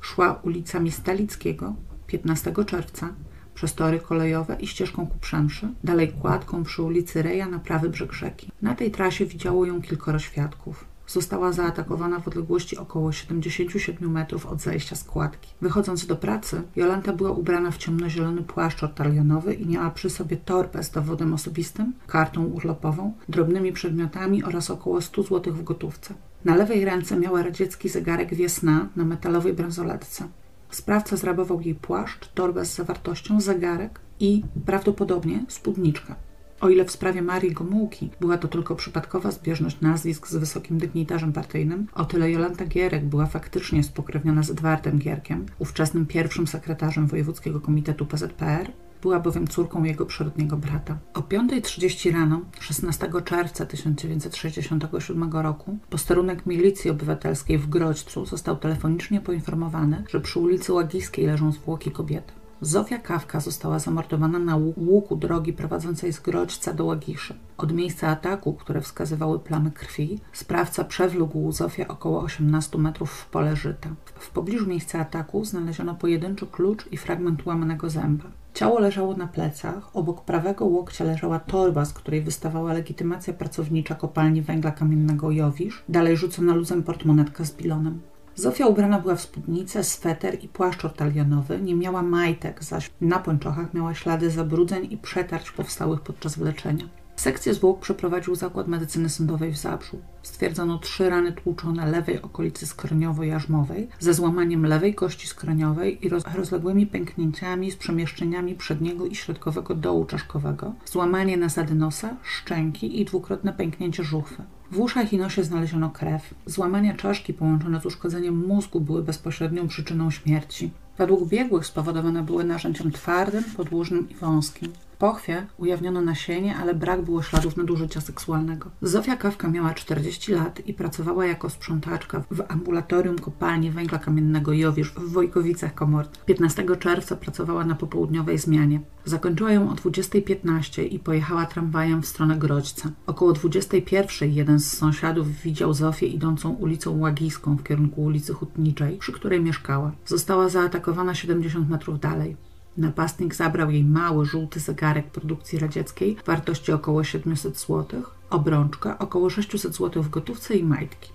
szła 0.00 0.40
ulicami 0.42 0.90
Stalickiego 0.90 1.74
15 2.06 2.52
czerwca 2.66 3.14
przez 3.56 3.74
tory 3.74 4.00
kolejowe 4.00 4.56
i 4.60 4.66
ścieżką 4.66 5.06
ku 5.06 5.18
Przemszy, 5.18 5.68
dalej 5.84 6.12
kładką 6.12 6.64
przy 6.64 6.82
ulicy 6.82 7.22
Reja 7.22 7.48
na 7.48 7.58
prawy 7.58 7.88
brzeg 7.88 8.12
rzeki. 8.12 8.52
Na 8.62 8.74
tej 8.74 8.90
trasie 8.90 9.26
widziało 9.26 9.66
ją 9.66 9.82
kilkoro 9.82 10.18
świadków. 10.18 10.84
Została 11.06 11.52
zaatakowana 11.52 12.20
w 12.20 12.28
odległości 12.28 12.78
około 12.78 13.12
77 13.12 14.10
metrów 14.10 14.46
od 14.46 14.60
zajścia 14.60 14.96
składki. 14.96 15.50
Wychodząc 15.60 16.06
do 16.06 16.16
pracy, 16.16 16.62
Jolanta 16.76 17.12
była 17.12 17.30
ubrana 17.30 17.70
w 17.70 17.76
ciemnozielony 17.76 18.42
płaszcz 18.42 18.82
ortalionowy 18.82 19.54
i 19.54 19.66
miała 19.66 19.90
przy 19.90 20.10
sobie 20.10 20.36
torbę 20.36 20.82
z 20.82 20.90
dowodem 20.90 21.34
osobistym, 21.34 21.92
kartą 22.06 22.44
urlopową, 22.44 23.12
drobnymi 23.28 23.72
przedmiotami 23.72 24.44
oraz 24.44 24.70
około 24.70 25.00
100 25.00 25.22
zł 25.22 25.54
w 25.54 25.64
gotówce. 25.64 26.14
Na 26.44 26.56
lewej 26.56 26.84
ręce 26.84 27.16
miała 27.16 27.42
radziecki 27.42 27.88
zegarek 27.88 28.34
wiesna 28.34 28.88
na 28.96 29.04
metalowej 29.04 29.52
bransoletce. 29.52 30.28
Sprawca 30.70 31.16
zrabował 31.16 31.60
jej 31.60 31.74
płaszcz, 31.74 32.28
torbę 32.34 32.64
z 32.64 32.74
zawartością, 32.74 33.40
zegarek 33.40 34.00
i 34.20 34.42
prawdopodobnie 34.66 35.44
spódniczkę. 35.48 36.14
O 36.60 36.68
ile 36.68 36.84
w 36.84 36.90
sprawie 36.90 37.22
Marii 37.22 37.52
Gomułki 37.52 38.10
była 38.20 38.38
to 38.38 38.48
tylko 38.48 38.76
przypadkowa 38.76 39.30
zbieżność 39.30 39.80
nazwisk 39.80 40.28
z 40.28 40.36
wysokim 40.36 40.78
dygnitarzem 40.78 41.32
partyjnym, 41.32 41.86
o 41.94 42.04
tyle 42.04 42.30
Jolanta 42.30 42.66
Gierek 42.66 43.04
była 43.04 43.26
faktycznie 43.26 43.82
spokrewniona 43.82 44.42
z 44.42 44.50
Edwardem 44.50 44.98
Gierkiem, 44.98 45.46
ówczesnym 45.58 46.06
pierwszym 46.06 46.46
sekretarzem 46.46 47.06
Wojewódzkiego 47.06 47.60
Komitetu 47.60 48.06
PZPR, 48.06 48.72
była 49.06 49.20
bowiem 49.20 49.48
córką 49.48 49.84
jego 49.84 50.06
przyrodniego 50.06 50.56
brata. 50.56 50.98
O 51.14 51.20
5.30 51.20 52.12
rano 52.12 52.40
16 52.60 53.10
czerwca 53.24 53.66
1967 53.66 55.32
roku 55.32 55.78
posterunek 55.90 56.46
milicji 56.46 56.90
obywatelskiej 56.90 57.58
w 57.58 57.68
Grodźcu 57.68 58.26
został 58.26 58.56
telefonicznie 58.56 59.20
poinformowany, 59.20 60.04
że 60.10 60.20
przy 60.20 60.40
ulicy 60.40 60.72
Łagiskiej 60.72 61.26
leżą 61.26 61.52
zwłoki 61.52 61.90
kobiety. 61.90 62.32
Zofia 62.60 62.98
Kawka 62.98 63.40
została 63.40 63.78
zamordowana 63.78 64.38
na 64.38 64.56
łuku 64.76 65.16
drogi 65.16 65.52
prowadzącej 65.52 66.12
z 66.12 66.20
Grodźca 66.20 66.72
do 66.72 66.84
Łagiszy. 66.84 67.34
Od 67.58 67.72
miejsca 67.72 68.08
ataku, 68.08 68.52
które 68.52 68.80
wskazywały 68.80 69.38
plamy 69.38 69.70
krwi, 69.70 70.20
sprawca 70.32 70.84
przewlógł 70.84 71.52
Zofię 71.52 71.88
około 71.88 72.20
18 72.22 72.78
metrów 72.78 73.10
w 73.10 73.26
pole 73.26 73.56
żyta. 73.56 73.88
W 74.14 74.30
pobliżu 74.30 74.66
miejsca 74.66 75.00
ataku 75.00 75.44
znaleziono 75.44 75.94
pojedynczy 75.94 76.46
klucz 76.46 76.92
i 76.92 76.96
fragment 76.96 77.46
łamanego 77.46 77.90
zęba. 77.90 78.24
Ciało 78.54 78.78
leżało 78.78 79.16
na 79.16 79.26
plecach, 79.26 79.96
obok 79.96 80.24
prawego 80.24 80.64
łokcia 80.64 81.04
leżała 81.04 81.38
torba, 81.38 81.84
z 81.84 81.92
której 81.92 82.22
wystawała 82.22 82.72
legitymacja 82.72 83.32
pracownicza 83.32 83.94
kopalni 83.94 84.42
węgla 84.42 84.70
kamiennego 84.70 85.30
Jowisz, 85.30 85.84
dalej 85.88 86.16
rzucona 86.16 86.54
luzem 86.54 86.82
portmonetka 86.82 87.44
z 87.44 87.52
bilonem. 87.52 88.00
Zofia 88.36 88.66
ubrana 88.66 88.98
była 88.98 89.14
w 89.14 89.20
spódnicę, 89.20 89.84
sweter 89.84 90.44
i 90.44 90.48
płaszcz 90.48 90.84
ortalionowy, 90.84 91.60
nie 91.60 91.74
miała 91.74 92.02
majtek, 92.02 92.64
zaś 92.64 92.90
na 93.00 93.18
pończochach 93.18 93.74
miała 93.74 93.94
ślady 93.94 94.30
zabrudzeń 94.30 94.88
i 94.90 94.96
przetarć 94.96 95.50
powstałych 95.50 96.00
podczas 96.00 96.38
wleczenia. 96.38 96.88
Sekcję 97.16 97.54
zwłok 97.54 97.80
przeprowadził 97.80 98.34
Zakład 98.34 98.68
Medycyny 98.68 99.08
Sądowej 99.08 99.52
w 99.52 99.56
Zabrzu. 99.56 99.98
Stwierdzono 100.22 100.78
trzy 100.78 101.10
rany 101.10 101.32
tłuczone 101.32 101.90
lewej 101.90 102.22
okolicy 102.22 102.66
skroniowo-jarzmowej 102.66 103.86
ze 103.98 104.14
złamaniem 104.14 104.66
lewej 104.66 104.94
kości 104.94 105.28
skroniowej 105.28 106.06
i 106.06 106.08
rozległymi 106.34 106.86
pęknięciami 106.86 107.70
z 107.70 107.76
przemieszczeniami 107.76 108.54
przedniego 108.54 109.06
i 109.06 109.14
środkowego 109.14 109.74
dołu 109.74 110.04
czaszkowego, 110.04 110.74
złamanie 110.86 111.36
nasady 111.36 111.74
nosa, 111.74 112.16
szczęki 112.22 113.00
i 113.00 113.04
dwukrotne 113.04 113.52
pęknięcie 113.52 114.04
żuchwy. 114.04 114.42
W 114.70 114.80
uszach 114.80 115.12
i 115.12 115.18
nosie 115.18 115.44
znaleziono 115.44 115.90
krew. 115.90 116.34
Złamania 116.46 116.94
czaszki 116.94 117.34
połączone 117.34 117.80
z 117.80 117.86
uszkodzeniem 117.86 118.46
mózgu 118.46 118.80
były 118.80 119.02
bezpośrednią 119.02 119.68
przyczyną 119.68 120.10
śmierci. 120.10 120.70
Według 120.98 121.28
biegłych 121.28 121.66
spowodowane 121.66 122.22
były 122.22 122.44
narzędziem 122.44 122.92
twardym, 122.92 123.44
podłużnym 123.44 124.10
i 124.10 124.14
wąskim 124.14 124.72
pochwie 124.98 125.46
ujawniono 125.56 126.00
nasienie, 126.00 126.56
ale 126.56 126.74
brak 126.74 127.02
było 127.02 127.22
śladów 127.22 127.56
nadużycia 127.56 128.00
seksualnego. 128.00 128.70
Zofia 128.82 129.16
Kawka 129.16 129.48
miała 129.48 129.74
40 129.74 130.32
lat 130.32 130.66
i 130.66 130.74
pracowała 130.74 131.26
jako 131.26 131.50
sprzątaczka 131.50 132.22
w 132.30 132.42
ambulatorium 132.48 133.18
kopalni 133.18 133.70
węgla 133.70 133.98
kamiennego 133.98 134.52
Jowisz 134.52 134.92
w 134.92 135.12
Wojkowicach 135.12 135.74
Komornych. 135.74 136.24
15 136.24 136.64
czerwca 136.78 137.16
pracowała 137.16 137.64
na 137.64 137.74
popołudniowej 137.74 138.38
zmianie. 138.38 138.80
Zakończyła 139.04 139.52
ją 139.52 139.70
o 139.70 139.74
20.15 139.74 140.82
i 140.82 140.98
pojechała 140.98 141.46
tramwajem 141.46 142.02
w 142.02 142.06
stronę 142.06 142.36
Grodźca. 142.36 142.90
Około 143.06 143.32
21.00 143.32 144.32
jeden 144.32 144.60
z 144.60 144.72
sąsiadów 144.72 145.28
widział 145.28 145.74
Zofię 145.74 146.06
idącą 146.06 146.50
ulicą 146.50 146.98
Łagijską 146.98 147.56
w 147.56 147.62
kierunku 147.62 148.02
ulicy 148.02 148.32
Hutniczej, 148.32 148.96
przy 148.96 149.12
której 149.12 149.40
mieszkała. 149.40 149.92
Została 150.06 150.48
zaatakowana 150.48 151.14
70 151.14 151.70
metrów 151.70 152.00
dalej. 152.00 152.36
Napastnik 152.76 153.34
zabrał 153.34 153.70
jej 153.70 153.84
mały, 153.84 154.26
żółty 154.26 154.60
zegarek 154.60 155.10
produkcji 155.10 155.58
radzieckiej 155.58 156.16
wartości 156.26 156.72
około 156.72 157.04
700 157.04 157.58
zł, 157.58 158.02
obrączkę 158.30 158.98
około 158.98 159.30
600 159.30 159.76
zł 159.76 160.02
w 160.02 160.10
gotówce 160.10 160.54
i 160.54 160.64
majtki. 160.64 161.10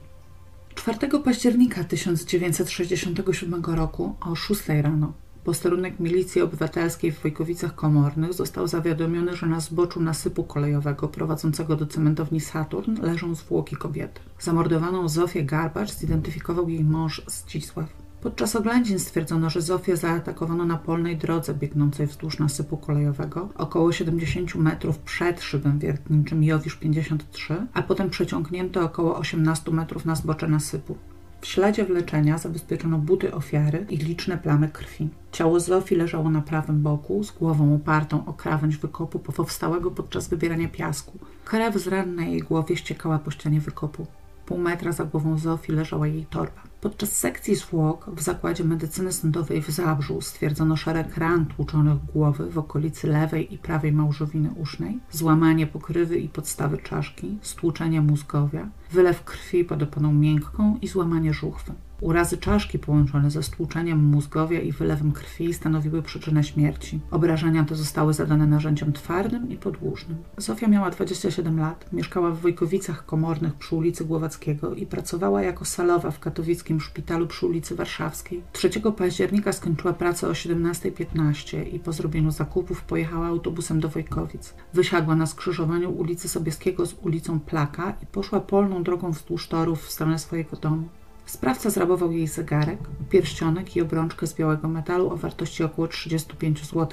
4 0.76 1.19
października 1.24 1.84
1967 1.84 3.63
roku 3.65 4.15
o 4.21 4.36
6 4.36 4.67
rano 4.67 5.13
posterunek 5.43 6.00
milicji 6.00 6.41
obywatelskiej 6.41 7.12
w 7.12 7.21
Wojkowicach 7.21 7.76
Komornych 7.76 8.34
został 8.34 8.67
zawiadomiony, 8.67 9.36
że 9.36 9.47
na 9.47 9.60
zboczu 9.60 10.02
nasypu 10.02 10.43
kolejowego 10.43 11.08
prowadzącego 11.08 11.76
do 11.76 11.86
cementowni 11.86 12.39
Saturn 12.39 13.02
leżą 13.02 13.36
zwłoki 13.36 13.76
kobiety. 13.76 14.21
Zamordowaną 14.39 15.10
Zofię 15.10 15.43
Garbacz 15.43 15.91
zidentyfikował 15.91 16.69
jej 16.69 16.84
mąż 16.84 17.21
Zdzisław. 17.28 17.89
Podczas 18.21 18.55
oględzin 18.55 18.99
stwierdzono, 18.99 19.49
że 19.49 19.62
Zofię 19.62 19.97
zaatakowano 19.97 20.65
na 20.65 20.77
polnej 20.77 21.17
drodze 21.17 21.53
biegnącej 21.53 22.07
wzdłuż 22.07 22.39
nasypu 22.39 22.77
kolejowego, 22.77 23.49
około 23.55 23.91
70 23.91 24.55
metrów 24.55 24.99
przed 24.99 25.41
szybem 25.41 25.79
wiertniczym 25.79 26.43
Jowisz 26.43 26.75
53, 26.75 27.67
a 27.73 27.81
potem 27.81 28.10
przeciągnięto 28.10 28.84
około 28.84 29.17
18 29.17 29.71
metrów 29.71 30.05
na 30.05 30.15
zbocze 30.15 30.47
nasypu. 30.47 30.95
W 31.41 31.47
śladzie 31.47 31.86
wleczenia 31.86 32.38
zabezpieczono 32.38 32.97
buty 32.97 33.34
ofiary 33.34 33.86
i 33.89 33.97
liczne 33.97 34.38
plamy 34.38 34.69
krwi. 34.69 35.10
Ciało 35.31 35.60
Zofii 35.60 35.95
leżało 35.95 36.29
na 36.29 36.41
prawym 36.41 36.81
boku, 36.81 37.23
z 37.23 37.31
głową 37.31 37.75
opartą 37.75 38.25
o 38.25 38.34
krawędź 38.34 38.77
wykopu 38.77 39.19
powstałego 39.19 39.91
podczas 39.91 40.27
wybierania 40.27 40.67
piasku. 40.67 41.19
Krew 41.45 41.75
z 41.75 41.88
ran 41.88 42.15
na 42.15 42.23
jej 42.23 42.39
głowie 42.39 42.77
ściekała 42.77 43.19
po 43.19 43.31
ścianie 43.31 43.62
wykopu. 43.62 44.07
Pół 44.45 44.57
metra 44.57 44.91
za 44.91 45.05
głową 45.05 45.38
Zofii 45.38 45.71
leżała 45.71 46.07
jej 46.07 46.25
torba. 46.25 46.70
Podczas 46.81 47.17
sekcji 47.17 47.55
zwłok 47.55 48.09
w 48.15 48.21
Zakładzie 48.21 48.63
Medycyny 48.63 49.11
Sądowej 49.11 49.61
w 49.61 49.69
Zabrzu 49.69 50.21
stwierdzono 50.21 50.77
szereg 50.77 51.17
ran 51.17 51.45
tłuczonych 51.45 52.05
głowy 52.13 52.49
w 52.49 52.57
okolicy 52.57 53.07
lewej 53.07 53.53
i 53.53 53.57
prawej 53.57 53.91
małżowiny 53.91 54.49
usznej, 54.57 54.99
złamanie 55.11 55.67
pokrywy 55.67 56.19
i 56.19 56.29
podstawy 56.29 56.77
czaszki, 56.77 57.37
stłuczenie 57.41 58.01
mózgowia, 58.01 58.69
wylew 58.91 59.23
krwi 59.23 59.65
pod 59.65 59.83
oponą 59.83 60.13
miękką 60.13 60.77
i 60.81 60.87
złamanie 60.87 61.33
żuchwy. 61.33 61.73
Urazy 62.01 62.37
czaszki 62.37 62.79
połączone 62.79 63.31
ze 63.31 63.43
stłuczeniem 63.43 64.03
mózgowia 64.03 64.61
i 64.61 64.71
wylewem 64.71 65.11
krwi 65.11 65.53
stanowiły 65.53 66.01
przyczynę 66.01 66.43
śmierci. 66.43 66.99
Obrażenia 67.11 67.63
te 67.63 67.75
zostały 67.75 68.13
zadane 68.13 68.47
narzędziem 68.47 68.93
twardym 68.93 69.51
i 69.51 69.57
podłużnym. 69.57 70.17
Zofia 70.37 70.67
miała 70.67 70.89
27 70.89 71.59
lat, 71.59 71.93
mieszkała 71.93 72.31
w 72.31 72.39
Wojkowicach 72.39 73.05
Komornych 73.05 73.53
przy 73.53 73.75
ulicy 73.75 74.05
Głowackiego 74.05 74.75
i 74.75 74.85
pracowała 74.85 75.41
jako 75.41 75.65
salowa 75.65 76.11
w 76.11 76.19
katowickim 76.19 76.81
szpitalu 76.81 77.27
przy 77.27 77.45
ulicy 77.45 77.75
Warszawskiej. 77.75 78.43
3 78.51 78.69
października 78.97 79.53
skończyła 79.53 79.93
pracę 79.93 80.27
o 80.27 80.31
17.15 80.31 81.73
i 81.73 81.79
po 81.79 81.93
zrobieniu 81.93 82.31
zakupów 82.31 82.84
pojechała 82.84 83.28
autobusem 83.28 83.80
do 83.80 83.89
Wojkowic. 83.89 84.53
Wysiadła 84.73 85.15
na 85.15 85.26
skrzyżowaniu 85.26 85.91
ulicy 85.91 86.30
Sobieskiego 86.30 86.86
z 86.86 86.95
ulicą 87.01 87.39
Plaka 87.39 87.93
i 88.03 88.05
poszła 88.05 88.39
polną 88.39 88.84
drogą 88.84 89.11
wzdłuż 89.11 89.47
torów 89.47 89.84
w 89.86 89.91
stronę 89.91 90.19
swojego 90.19 90.57
domu. 90.57 90.89
Sprawca 91.32 91.69
zrabował 91.69 92.11
jej 92.11 92.27
zegarek, 92.27 92.79
pierścionek 93.09 93.75
i 93.75 93.82
obrączkę 93.82 94.27
z 94.27 94.34
białego 94.34 94.67
metalu 94.67 95.09
o 95.09 95.17
wartości 95.17 95.63
około 95.63 95.88
35 95.88 96.65
zł. 96.65 96.88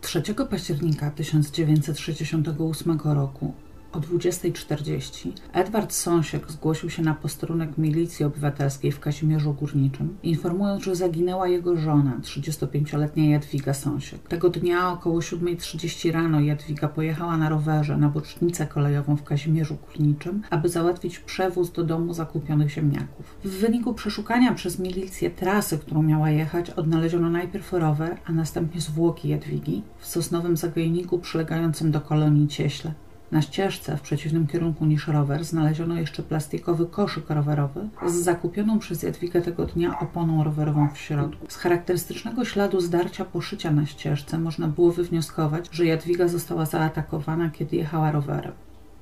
3 0.00 0.22
października 0.50 1.10
1968 1.10 3.00
roku 3.04 3.54
o 3.96 4.00
20.40 4.00 5.32
Edward 5.52 5.92
Sąsiek 5.92 6.50
zgłosił 6.50 6.90
się 6.90 7.02
na 7.02 7.14
posterunek 7.14 7.78
milicji 7.78 8.24
obywatelskiej 8.24 8.92
w 8.92 9.00
Kazimierzu 9.00 9.54
Górniczym, 9.54 10.16
informując, 10.22 10.84
że 10.84 10.96
zaginęła 10.96 11.48
jego 11.48 11.76
żona, 11.76 12.20
35-letnia 12.22 13.30
Jadwiga 13.30 13.74
Sąsiek. 13.74 14.28
Tego 14.28 14.50
dnia 14.50 14.92
około 14.92 15.18
7.30 15.18 16.12
rano 16.12 16.40
Jadwiga 16.40 16.88
pojechała 16.88 17.36
na 17.36 17.48
rowerze 17.48 17.96
na 17.96 18.08
bocznicę 18.08 18.66
kolejową 18.66 19.16
w 19.16 19.24
Kazimierzu 19.24 19.76
Górniczym, 19.86 20.42
aby 20.50 20.68
załatwić 20.68 21.18
przewóz 21.18 21.72
do 21.72 21.84
domu 21.84 22.14
zakupionych 22.14 22.70
ziemniaków. 22.70 23.36
W 23.44 23.50
wyniku 23.50 23.94
przeszukania 23.94 24.54
przez 24.54 24.78
milicję 24.78 25.30
trasy, 25.30 25.78
którą 25.78 26.02
miała 26.02 26.30
jechać, 26.30 26.70
odnaleziono 26.70 27.30
najpierw 27.30 27.72
rower, 27.72 28.16
a 28.26 28.32
następnie 28.32 28.80
zwłoki 28.80 29.28
Jadwigi 29.28 29.82
w 29.98 30.06
sosnowym 30.06 30.56
zagajniku 30.56 31.18
przylegającym 31.18 31.90
do 31.90 32.00
kolonii 32.00 32.48
Cieśle. 32.48 32.94
Na 33.32 33.42
ścieżce, 33.42 33.96
w 33.96 34.00
przeciwnym 34.00 34.46
kierunku 34.46 34.86
niż 34.86 35.08
rower, 35.08 35.44
znaleziono 35.44 35.98
jeszcze 35.98 36.22
plastikowy 36.22 36.86
koszyk 36.86 37.30
rowerowy 37.30 37.88
z 38.06 38.12
zakupioną 38.12 38.78
przez 38.78 39.02
Jadwigę 39.02 39.42
tego 39.42 39.66
dnia 39.66 39.98
oponą 39.98 40.44
rowerową 40.44 40.88
w 40.88 40.98
środku. 40.98 41.46
Z 41.48 41.56
charakterystycznego 41.56 42.44
śladu 42.44 42.80
zdarcia 42.80 43.24
poszycia 43.24 43.70
na 43.70 43.86
ścieżce 43.86 44.38
można 44.38 44.68
było 44.68 44.92
wywnioskować, 44.92 45.68
że 45.72 45.86
Jadwiga 45.86 46.28
została 46.28 46.66
zaatakowana, 46.66 47.50
kiedy 47.50 47.76
jechała 47.76 48.12
rowerem. 48.12 48.52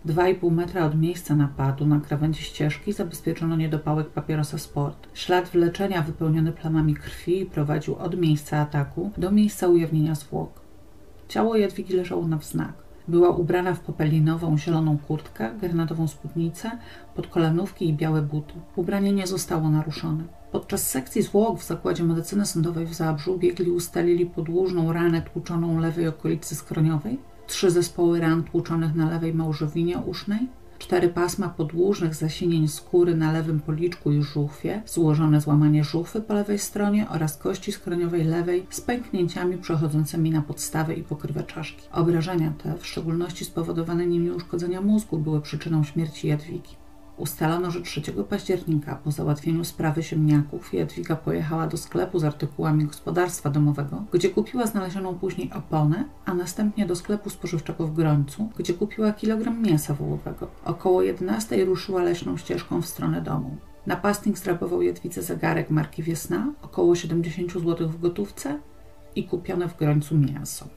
Dwa 0.05 0.29
i 0.29 0.35
pół 0.35 0.51
metra 0.51 0.87
od 0.87 1.01
miejsca 1.01 1.37
napadu 1.37 1.87
na 1.87 2.01
krawędzi 2.01 2.43
ścieżki 2.43 2.93
zabezpieczono 2.93 3.57
niedopałek 3.57 4.09
papierosa 4.09 4.59
sport. 4.59 5.09
Ślad 5.15 5.49
wleczenia 5.49 6.03
wypełniony 6.03 6.53
plamami 6.53 6.95
krwi 6.95 7.47
prowadził 7.47 7.95
od 7.97 8.19
miejsca 8.21 8.59
ataku 8.59 9.11
do 9.19 9.31
miejsca 9.31 9.69
ujawnienia 9.69 10.15
zwłok. 10.15 10.61
Ciało 11.29 11.57
Jadwigi 11.57 11.95
leżało 11.95 12.29
na 12.29 12.37
wznak. 12.37 12.84
Była 13.09 13.29
ubrana 13.29 13.75
w 13.75 13.81
popelinową 13.81 14.59
zieloną 14.59 14.99
kurtkę, 14.99 15.51
granatową 15.61 16.09
spódnicę, 16.09 16.71
podkolanówki 17.15 17.89
i 17.89 17.95
białe 17.95 18.23
buty. 18.23 18.55
Ubranie 18.77 19.13
nie 19.13 19.27
zostało 19.27 19.69
naruszone. 19.69 20.25
Podczas 20.53 20.91
sekcji 20.91 21.23
zwłok 21.23 21.61
w 21.61 21.67
Zakładzie 21.67 22.05
Medycyny 22.05 22.47
Sądowej 22.47 22.87
w 22.87 22.95
Zabrzu 22.95 23.39
biegli 23.39 23.71
ustalili 23.71 24.27
podłużną 24.27 24.93
ranę 24.93 25.23
tłuczoną 25.23 25.79
lewej 25.79 26.09
okolicy 26.09 26.55
skroniowej, 26.55 27.19
trzy 27.47 27.71
zespoły 27.71 28.21
ran 28.21 28.43
tłuczonych 28.43 28.95
na 28.95 29.11
lewej 29.11 29.35
małżowinie 29.35 29.99
usznej, 29.99 30.49
cztery 30.85 31.09
pasma 31.09 31.49
podłużnych 31.49 32.15
zasinień 32.15 32.69
skóry 32.69 33.17
na 33.17 33.33
lewym 33.33 33.61
policzku 33.61 34.13
i 34.13 34.23
żuchwie, 34.23 34.83
złożone 34.87 35.41
złamanie 35.41 35.85
żuchwy 35.85 36.21
po 36.21 36.35
lewej 36.35 36.59
stronie 36.59 37.09
oraz 37.09 37.37
kości 37.37 37.73
skroniowej 37.73 38.25
lewej 38.25 38.67
z 38.71 38.81
pęknięciami 38.81 39.59
przechodzącymi 39.59 40.31
na 40.31 40.43
podstawę 40.43 40.95
i 40.95 41.03
pokrywę 41.03 41.43
czaszki. 41.43 41.89
Obrażenia 41.93 42.53
te, 42.63 42.75
w 42.79 42.87
szczególności 42.87 43.45
spowodowane 43.45 44.07
nimi 44.07 44.31
uszkodzenia 44.31 44.81
mózgu, 44.81 45.19
były 45.19 45.41
przyczyną 45.41 45.85
śmierci 45.85 46.29
Jadwigi. 46.29 46.84
Ustalono, 47.17 47.71
że 47.71 47.83
3 47.83 48.03
października 48.29 48.95
po 48.97 49.11
załatwieniu 49.11 49.65
sprawy 49.65 50.03
ziemniaków 50.03 50.75
Jadwiga 50.75 51.17
pojechała 51.17 51.67
do 51.67 51.77
sklepu 51.77 52.19
z 52.19 52.25
artykułami 52.25 52.85
gospodarstwa 52.85 53.51
domowego, 53.51 54.05
gdzie 54.13 54.31
kupiła 54.31 54.67
znalezioną 54.67 55.15
później 55.15 55.53
oponę, 55.53 56.05
a 56.25 56.35
następnie 56.35 56.87
do 56.87 56.97
sklepu 56.97 57.31
spożywczego 57.31 57.87
w 57.87 57.95
Grońcu, 57.95 58.49
gdzie 58.59 58.75
kupiła 58.75 59.13
kilogram 59.13 59.63
mięsa 59.63 59.95
wołowego. 59.95 60.49
Około 60.65 61.03
11 61.03 61.65
ruszyła 61.65 62.03
leśną 62.03 62.37
ścieżką 62.37 62.83
w 62.83 62.87
stronę 62.87 63.21
domu. 63.21 63.57
Napastnik 63.87 64.39
zrabował 64.39 64.83
Jadwidze 64.83 65.23
zegarek 65.23 65.71
marki 65.71 66.03
Wiesna, 66.03 66.53
około 66.63 66.95
70 66.95 67.53
zł 67.53 67.89
w 67.89 68.01
gotówce 68.01 68.59
i 69.17 69.25
kupione 69.25 69.69
w 69.69 69.77
Grońcu 69.77 70.19
mięso. 70.19 70.69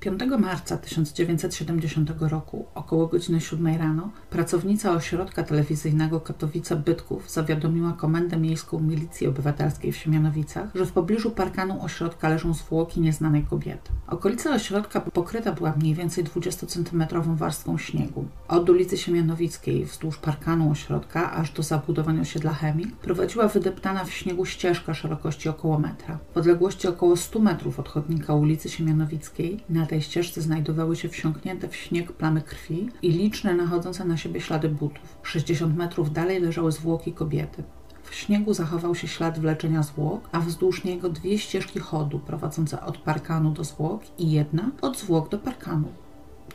5 0.00 0.20
marca 0.38 0.76
1970 0.76 2.10
roku, 2.20 2.66
około 2.74 3.06
godziny 3.06 3.40
7 3.40 3.66
rano, 3.66 4.10
pracownica 4.30 4.92
ośrodka 4.92 5.42
telewizyjnego 5.42 6.20
Katowice-Bytków 6.20 7.18
zawiadomiła 7.28 7.92
Komendę 7.92 8.36
Miejską 8.36 8.80
Milicji 8.80 9.26
Obywatelskiej 9.26 9.92
w 9.92 9.96
Siemianowicach, 9.96 10.70
że 10.74 10.86
w 10.86 10.92
pobliżu 10.92 11.30
parkanu 11.30 11.84
ośrodka 11.84 12.28
leżą 12.28 12.54
zwłoki 12.54 13.00
nieznanej 13.00 13.42
kobiety. 13.42 13.90
Okolica 14.08 14.54
ośrodka 14.54 15.00
pokryta 15.00 15.52
była 15.52 15.74
mniej 15.76 15.94
więcej 15.94 16.24
20-centymetrową 16.24 17.36
warstwą 17.36 17.78
śniegu. 17.78 18.24
Od 18.48 18.70
ulicy 18.70 18.96
Siemianowickiej 18.98 19.84
wzdłuż 19.84 20.18
parkanu 20.18 20.70
ośrodka 20.70 21.32
aż 21.32 21.52
do 21.52 21.62
zabudowań 21.62 22.20
osiedla 22.20 22.52
Chemik 22.54 22.96
prowadziła 22.96 23.48
wydeptana 23.48 24.04
w 24.04 24.10
śniegu 24.10 24.44
ścieżka 24.44 24.94
szerokości 24.94 25.48
około 25.48 25.78
metra. 25.78 26.18
W 26.34 26.36
odległości 26.36 26.88
około 26.88 27.16
100 27.16 27.38
metrów 27.38 27.80
od 27.80 27.88
chodnika 27.88 28.34
ulicy 28.34 28.68
Siemianowickiej 28.68 29.60
na 29.68 29.87
tej 29.88 30.02
ścieżce 30.02 30.42
znajdowały 30.42 30.96
się 30.96 31.08
wsiąknięte 31.08 31.68
w 31.68 31.76
śnieg 31.76 32.12
plamy 32.12 32.42
krwi 32.42 32.88
i 33.02 33.10
liczne 33.10 33.54
nachodzące 33.54 34.04
na 34.04 34.16
siebie 34.16 34.40
ślady 34.40 34.68
butów. 34.68 35.18
60 35.22 35.76
metrów 35.76 36.12
dalej 36.12 36.40
leżały 36.40 36.72
zwłoki 36.72 37.12
kobiety. 37.12 37.62
W 38.02 38.14
śniegu 38.14 38.54
zachował 38.54 38.94
się 38.94 39.08
ślad 39.08 39.38
wleczenia 39.38 39.82
zwłok, 39.82 40.28
a 40.32 40.40
wzdłuż 40.40 40.84
niego 40.84 41.08
dwie 41.08 41.38
ścieżki 41.38 41.78
chodu 41.78 42.18
prowadzące 42.18 42.80
od 42.80 42.98
parkanu 42.98 43.50
do 43.50 43.64
zwłok 43.64 44.02
i 44.18 44.30
jedna 44.30 44.70
od 44.80 44.98
zwłok 44.98 45.28
do 45.28 45.38
parkanu. 45.38 45.88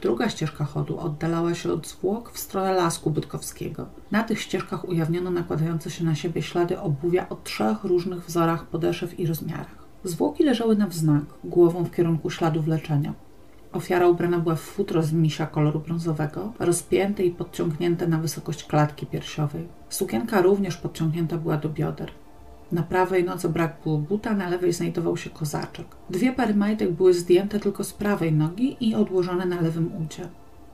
Druga 0.01 0.29
ścieżka 0.29 0.65
chodu 0.65 0.99
oddalała 0.99 1.55
się 1.55 1.73
od 1.73 1.87
zwłok 1.87 2.31
w 2.31 2.39
stronę 2.39 2.73
lasku 2.73 3.11
bytkowskiego. 3.11 3.85
Na 4.11 4.23
tych 4.23 4.41
ścieżkach 4.41 4.89
ujawniono 4.89 5.31
nakładające 5.31 5.91
się 5.91 6.03
na 6.03 6.15
siebie 6.15 6.41
ślady 6.41 6.79
obuwia 6.79 7.29
o 7.29 7.35
trzech 7.35 7.83
różnych 7.83 8.25
wzorach 8.25 8.65
podeszew 8.65 9.19
i 9.19 9.27
rozmiarach. 9.27 9.82
Zwłoki 10.03 10.43
leżały 10.43 10.75
na 10.75 10.87
wznak, 10.87 11.23
głową 11.43 11.83
w 11.83 11.91
kierunku 11.91 12.29
śladu 12.29 12.61
wleczenia. 12.61 13.13
Ofiara 13.73 14.07
ubrana 14.07 14.39
była 14.39 14.55
w 14.55 14.61
futro 14.61 15.03
z 15.03 15.13
misia 15.13 15.45
koloru 15.45 15.79
brązowego, 15.79 16.53
rozpięte 16.59 17.23
i 17.23 17.31
podciągnięte 17.31 18.07
na 18.07 18.17
wysokość 18.17 18.63
klatki 18.63 19.05
piersiowej. 19.05 19.67
Sukienka 19.89 20.41
również 20.41 20.77
podciągnięta 20.77 21.37
była 21.37 21.57
do 21.57 21.69
bioder. 21.69 22.11
Na 22.71 22.83
prawej 22.83 23.23
nodze 23.23 23.49
brak 23.49 23.77
było 23.83 23.97
buta, 23.97 24.33
na 24.33 24.49
lewej 24.49 24.73
znajdował 24.73 25.17
się 25.17 25.29
kozaczek. 25.29 25.85
Dwie 26.09 26.31
pary 26.31 26.55
majtek 26.55 26.91
były 26.91 27.13
zdjęte 27.13 27.59
tylko 27.59 27.83
z 27.83 27.93
prawej 27.93 28.33
nogi 28.33 28.77
i 28.79 28.95
odłożone 28.95 29.45
na 29.45 29.61
lewym 29.61 29.91
udzie. 30.05 30.27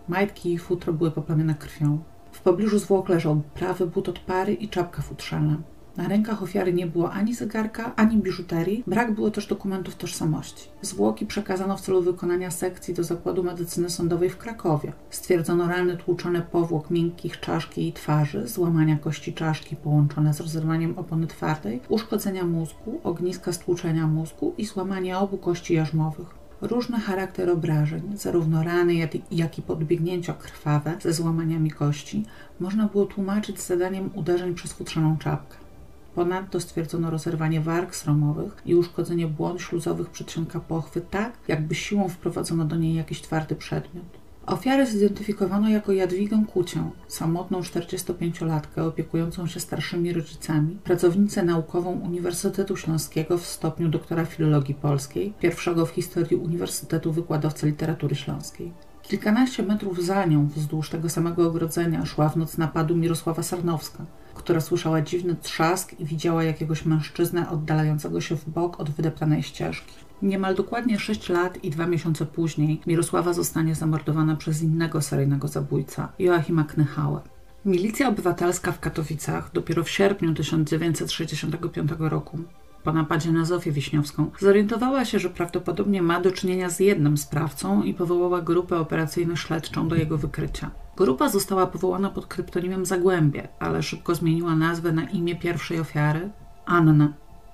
Majtki 0.08 0.54
i 0.54 0.58
futro 0.58 0.94
były 0.94 1.12
poplamione 1.12 1.56
krwią. 1.56 2.00
W 2.32 2.42
pobliżu 2.42 2.80
zwłok 2.80 3.10
leżał 3.10 3.42
prawy 3.54 3.88
but 3.88 4.10
od 4.10 4.20
pary 4.20 4.54
i 4.54 4.70
czapka 4.70 5.02
futrzana. 5.02 5.58
Na 6.00 6.08
rękach 6.08 6.44
ofiary 6.44 6.74
nie 6.74 6.88
było 6.88 7.12
ani 7.12 7.36
zegarka, 7.36 7.96
ani 7.96 8.18
biżuterii, 8.18 8.84
brak 8.88 9.12
było 9.12 9.32
też 9.32 9.48
dokumentów 9.48 9.96
tożsamości. 9.96 10.70
Zwłoki 10.82 11.26
przekazano 11.26 11.78
w 11.78 11.82
celu 11.82 12.02
wykonania 12.02 12.52
sekcji 12.52 12.94
do 12.94 13.04
Zakładu 13.04 13.44
Medycyny 13.44 13.90
Sądowej 13.90 14.30
w 14.30 14.38
Krakowie. 14.38 14.94
Stwierdzono 15.10 15.68
rany 15.68 15.98
tłuczone 15.98 16.42
powłok 16.42 16.90
miękkich 16.90 17.40
czaszki 17.40 17.88
i 17.88 17.94
twarzy, 17.94 18.48
złamania 18.48 18.98
kości 18.98 19.34
czaszki 19.34 19.76
połączone 19.76 20.34
z 20.34 20.40
rozerwaniem 20.40 20.98
opony 20.98 21.28
twardej, 21.28 21.80
uszkodzenia 21.90 22.44
mózgu, 22.46 23.02
ogniska 23.04 23.54
stłuczenia 23.54 24.08
mózgu 24.08 24.54
i 24.58 24.66
złamanie 24.66 25.18
obu 25.18 25.38
kości 25.38 25.74
jarzmowych 25.74 26.40
różny 26.62 27.00
charakter 27.00 27.50
obrażeń, 27.50 28.02
zarówno 28.16 28.64
rany, 28.64 28.94
jak 29.32 29.60
i 29.60 29.62
podbiegnięcia 29.62 30.34
krwawe 30.34 30.98
ze 31.02 31.14
złamaniami 31.14 31.72
kości, 31.72 32.26
można 32.60 32.88
było 32.88 33.06
tłumaczyć 33.06 33.62
zadaniem 33.62 34.10
uderzeń 34.16 34.56
przez 34.56 34.74
futrzaną 34.74 35.18
czapkę. 35.18 35.69
Ponadto 36.16 36.60
stwierdzono 36.60 37.10
rozerwanie 37.10 37.62
warg 37.62 37.96
sromowych 37.96 38.58
i 38.66 38.76
uszkodzenie 38.76 39.28
błon 39.28 39.60
śluzowych 39.60 40.10
przedsionka 40.10 40.60
pochwy 40.60 41.02
tak, 41.02 41.34
jakby 41.48 41.76
siłą 41.76 42.10
wprowadzono 42.10 42.66
do 42.66 42.76
niej 42.76 42.96
jakiś 42.96 43.22
twardy 43.22 43.56
przedmiot. 43.56 44.20
Ofiarę 44.46 44.86
zidentyfikowano 44.86 45.70
jako 45.70 45.92
Jadwigę 45.92 46.44
Kucię, 46.54 46.90
samotną 47.08 47.62
45-latkę 47.62 48.88
opiekującą 48.88 49.48
się 49.48 49.60
starszymi 49.60 50.14
rodzicami, 50.14 50.80
pracownicę 50.84 51.44
naukową 51.44 51.92
Uniwersytetu 51.92 52.78
Śląskiego 52.78 53.38
w 53.38 53.46
stopniu 53.46 53.90
doktora 53.90 54.26
filologii 54.26 54.76
polskiej, 54.76 55.34
pierwszego 55.40 55.86
w 55.86 55.90
historii 55.90 56.38
Uniwersytetu 56.38 57.12
wykładowcę 57.12 57.68
literatury 57.68 58.16
śląskiej. 58.16 58.74
Kilkanaście 59.02 59.64
metrów 59.64 60.04
za 60.06 60.26
nią, 60.26 60.48
wzdłuż 60.48 60.90
tego 60.90 61.10
samego 61.10 61.48
ogrodzenia, 61.48 62.06
szła 62.06 62.30
w 62.30 62.38
noc 62.38 62.58
napadu 62.58 62.96
Mirosława 62.96 63.44
Sarnowska, 63.44 64.06
która 64.40 64.62
słyszała 64.62 65.02
dziwny 65.02 65.36
trzask 65.36 66.00
i 66.00 66.06
widziała 66.06 66.44
jakiegoś 66.44 66.86
mężczyznę 66.86 67.50
oddalającego 67.50 68.22
się 68.22 68.36
w 68.36 68.50
bok 68.50 68.80
od 68.80 68.90
wydeptanej 68.90 69.44
ścieżki. 69.44 69.94
Niemal 70.22 70.56
dokładnie 70.56 71.00
6 71.00 71.30
lat 71.30 71.64
i 71.64 71.70
dwa 71.70 71.88
miesiące 71.88 72.26
później 72.26 72.82
Mirosława 72.88 73.34
zostanie 73.34 73.76
zamordowana 73.76 74.36
przez 74.36 74.62
innego 74.62 75.02
seryjnego 75.02 75.48
zabójca, 75.48 76.12
Joachima 76.20 76.64
Knychałę. 76.64 77.20
Milicja 77.66 78.10
obywatelska 78.10 78.72
w 78.72 78.80
Katowicach 78.80 79.52
dopiero 79.54 79.84
w 79.84 79.90
sierpniu 79.90 80.34
1965 80.34 81.92
roku 82.00 82.40
po 82.84 82.94
napadzie 82.94 83.32
na 83.32 83.46
Zofię 83.46 83.72
Wiśniowską, 83.72 84.32
zorientowała 84.40 85.06
się, 85.06 85.20
że 85.20 85.30
prawdopodobnie 85.30 86.02
ma 86.02 86.22
do 86.22 86.32
czynienia 86.32 86.70
z 86.70 86.80
jednym 86.80 87.18
sprawcą 87.18 87.84
i 87.84 87.94
powołała 87.94 88.42
grupę 88.42 88.80
operacyjno-śledczą 88.80 89.88
do 89.88 89.96
jego 89.96 90.18
wykrycia. 90.18 90.72
Grupa 90.98 91.30
została 91.30 91.68
powołana 91.68 92.10
pod 92.10 92.26
kryptonimem 92.26 92.86
Zagłębie, 92.86 93.48
ale 93.60 93.84
szybko 93.84 94.16
zmieniła 94.16 94.56
nazwę 94.56 94.92
na 94.92 95.04
imię 95.04 95.36
pierwszej 95.36 95.80
ofiary 95.80 96.30
Anna. 96.66 97.14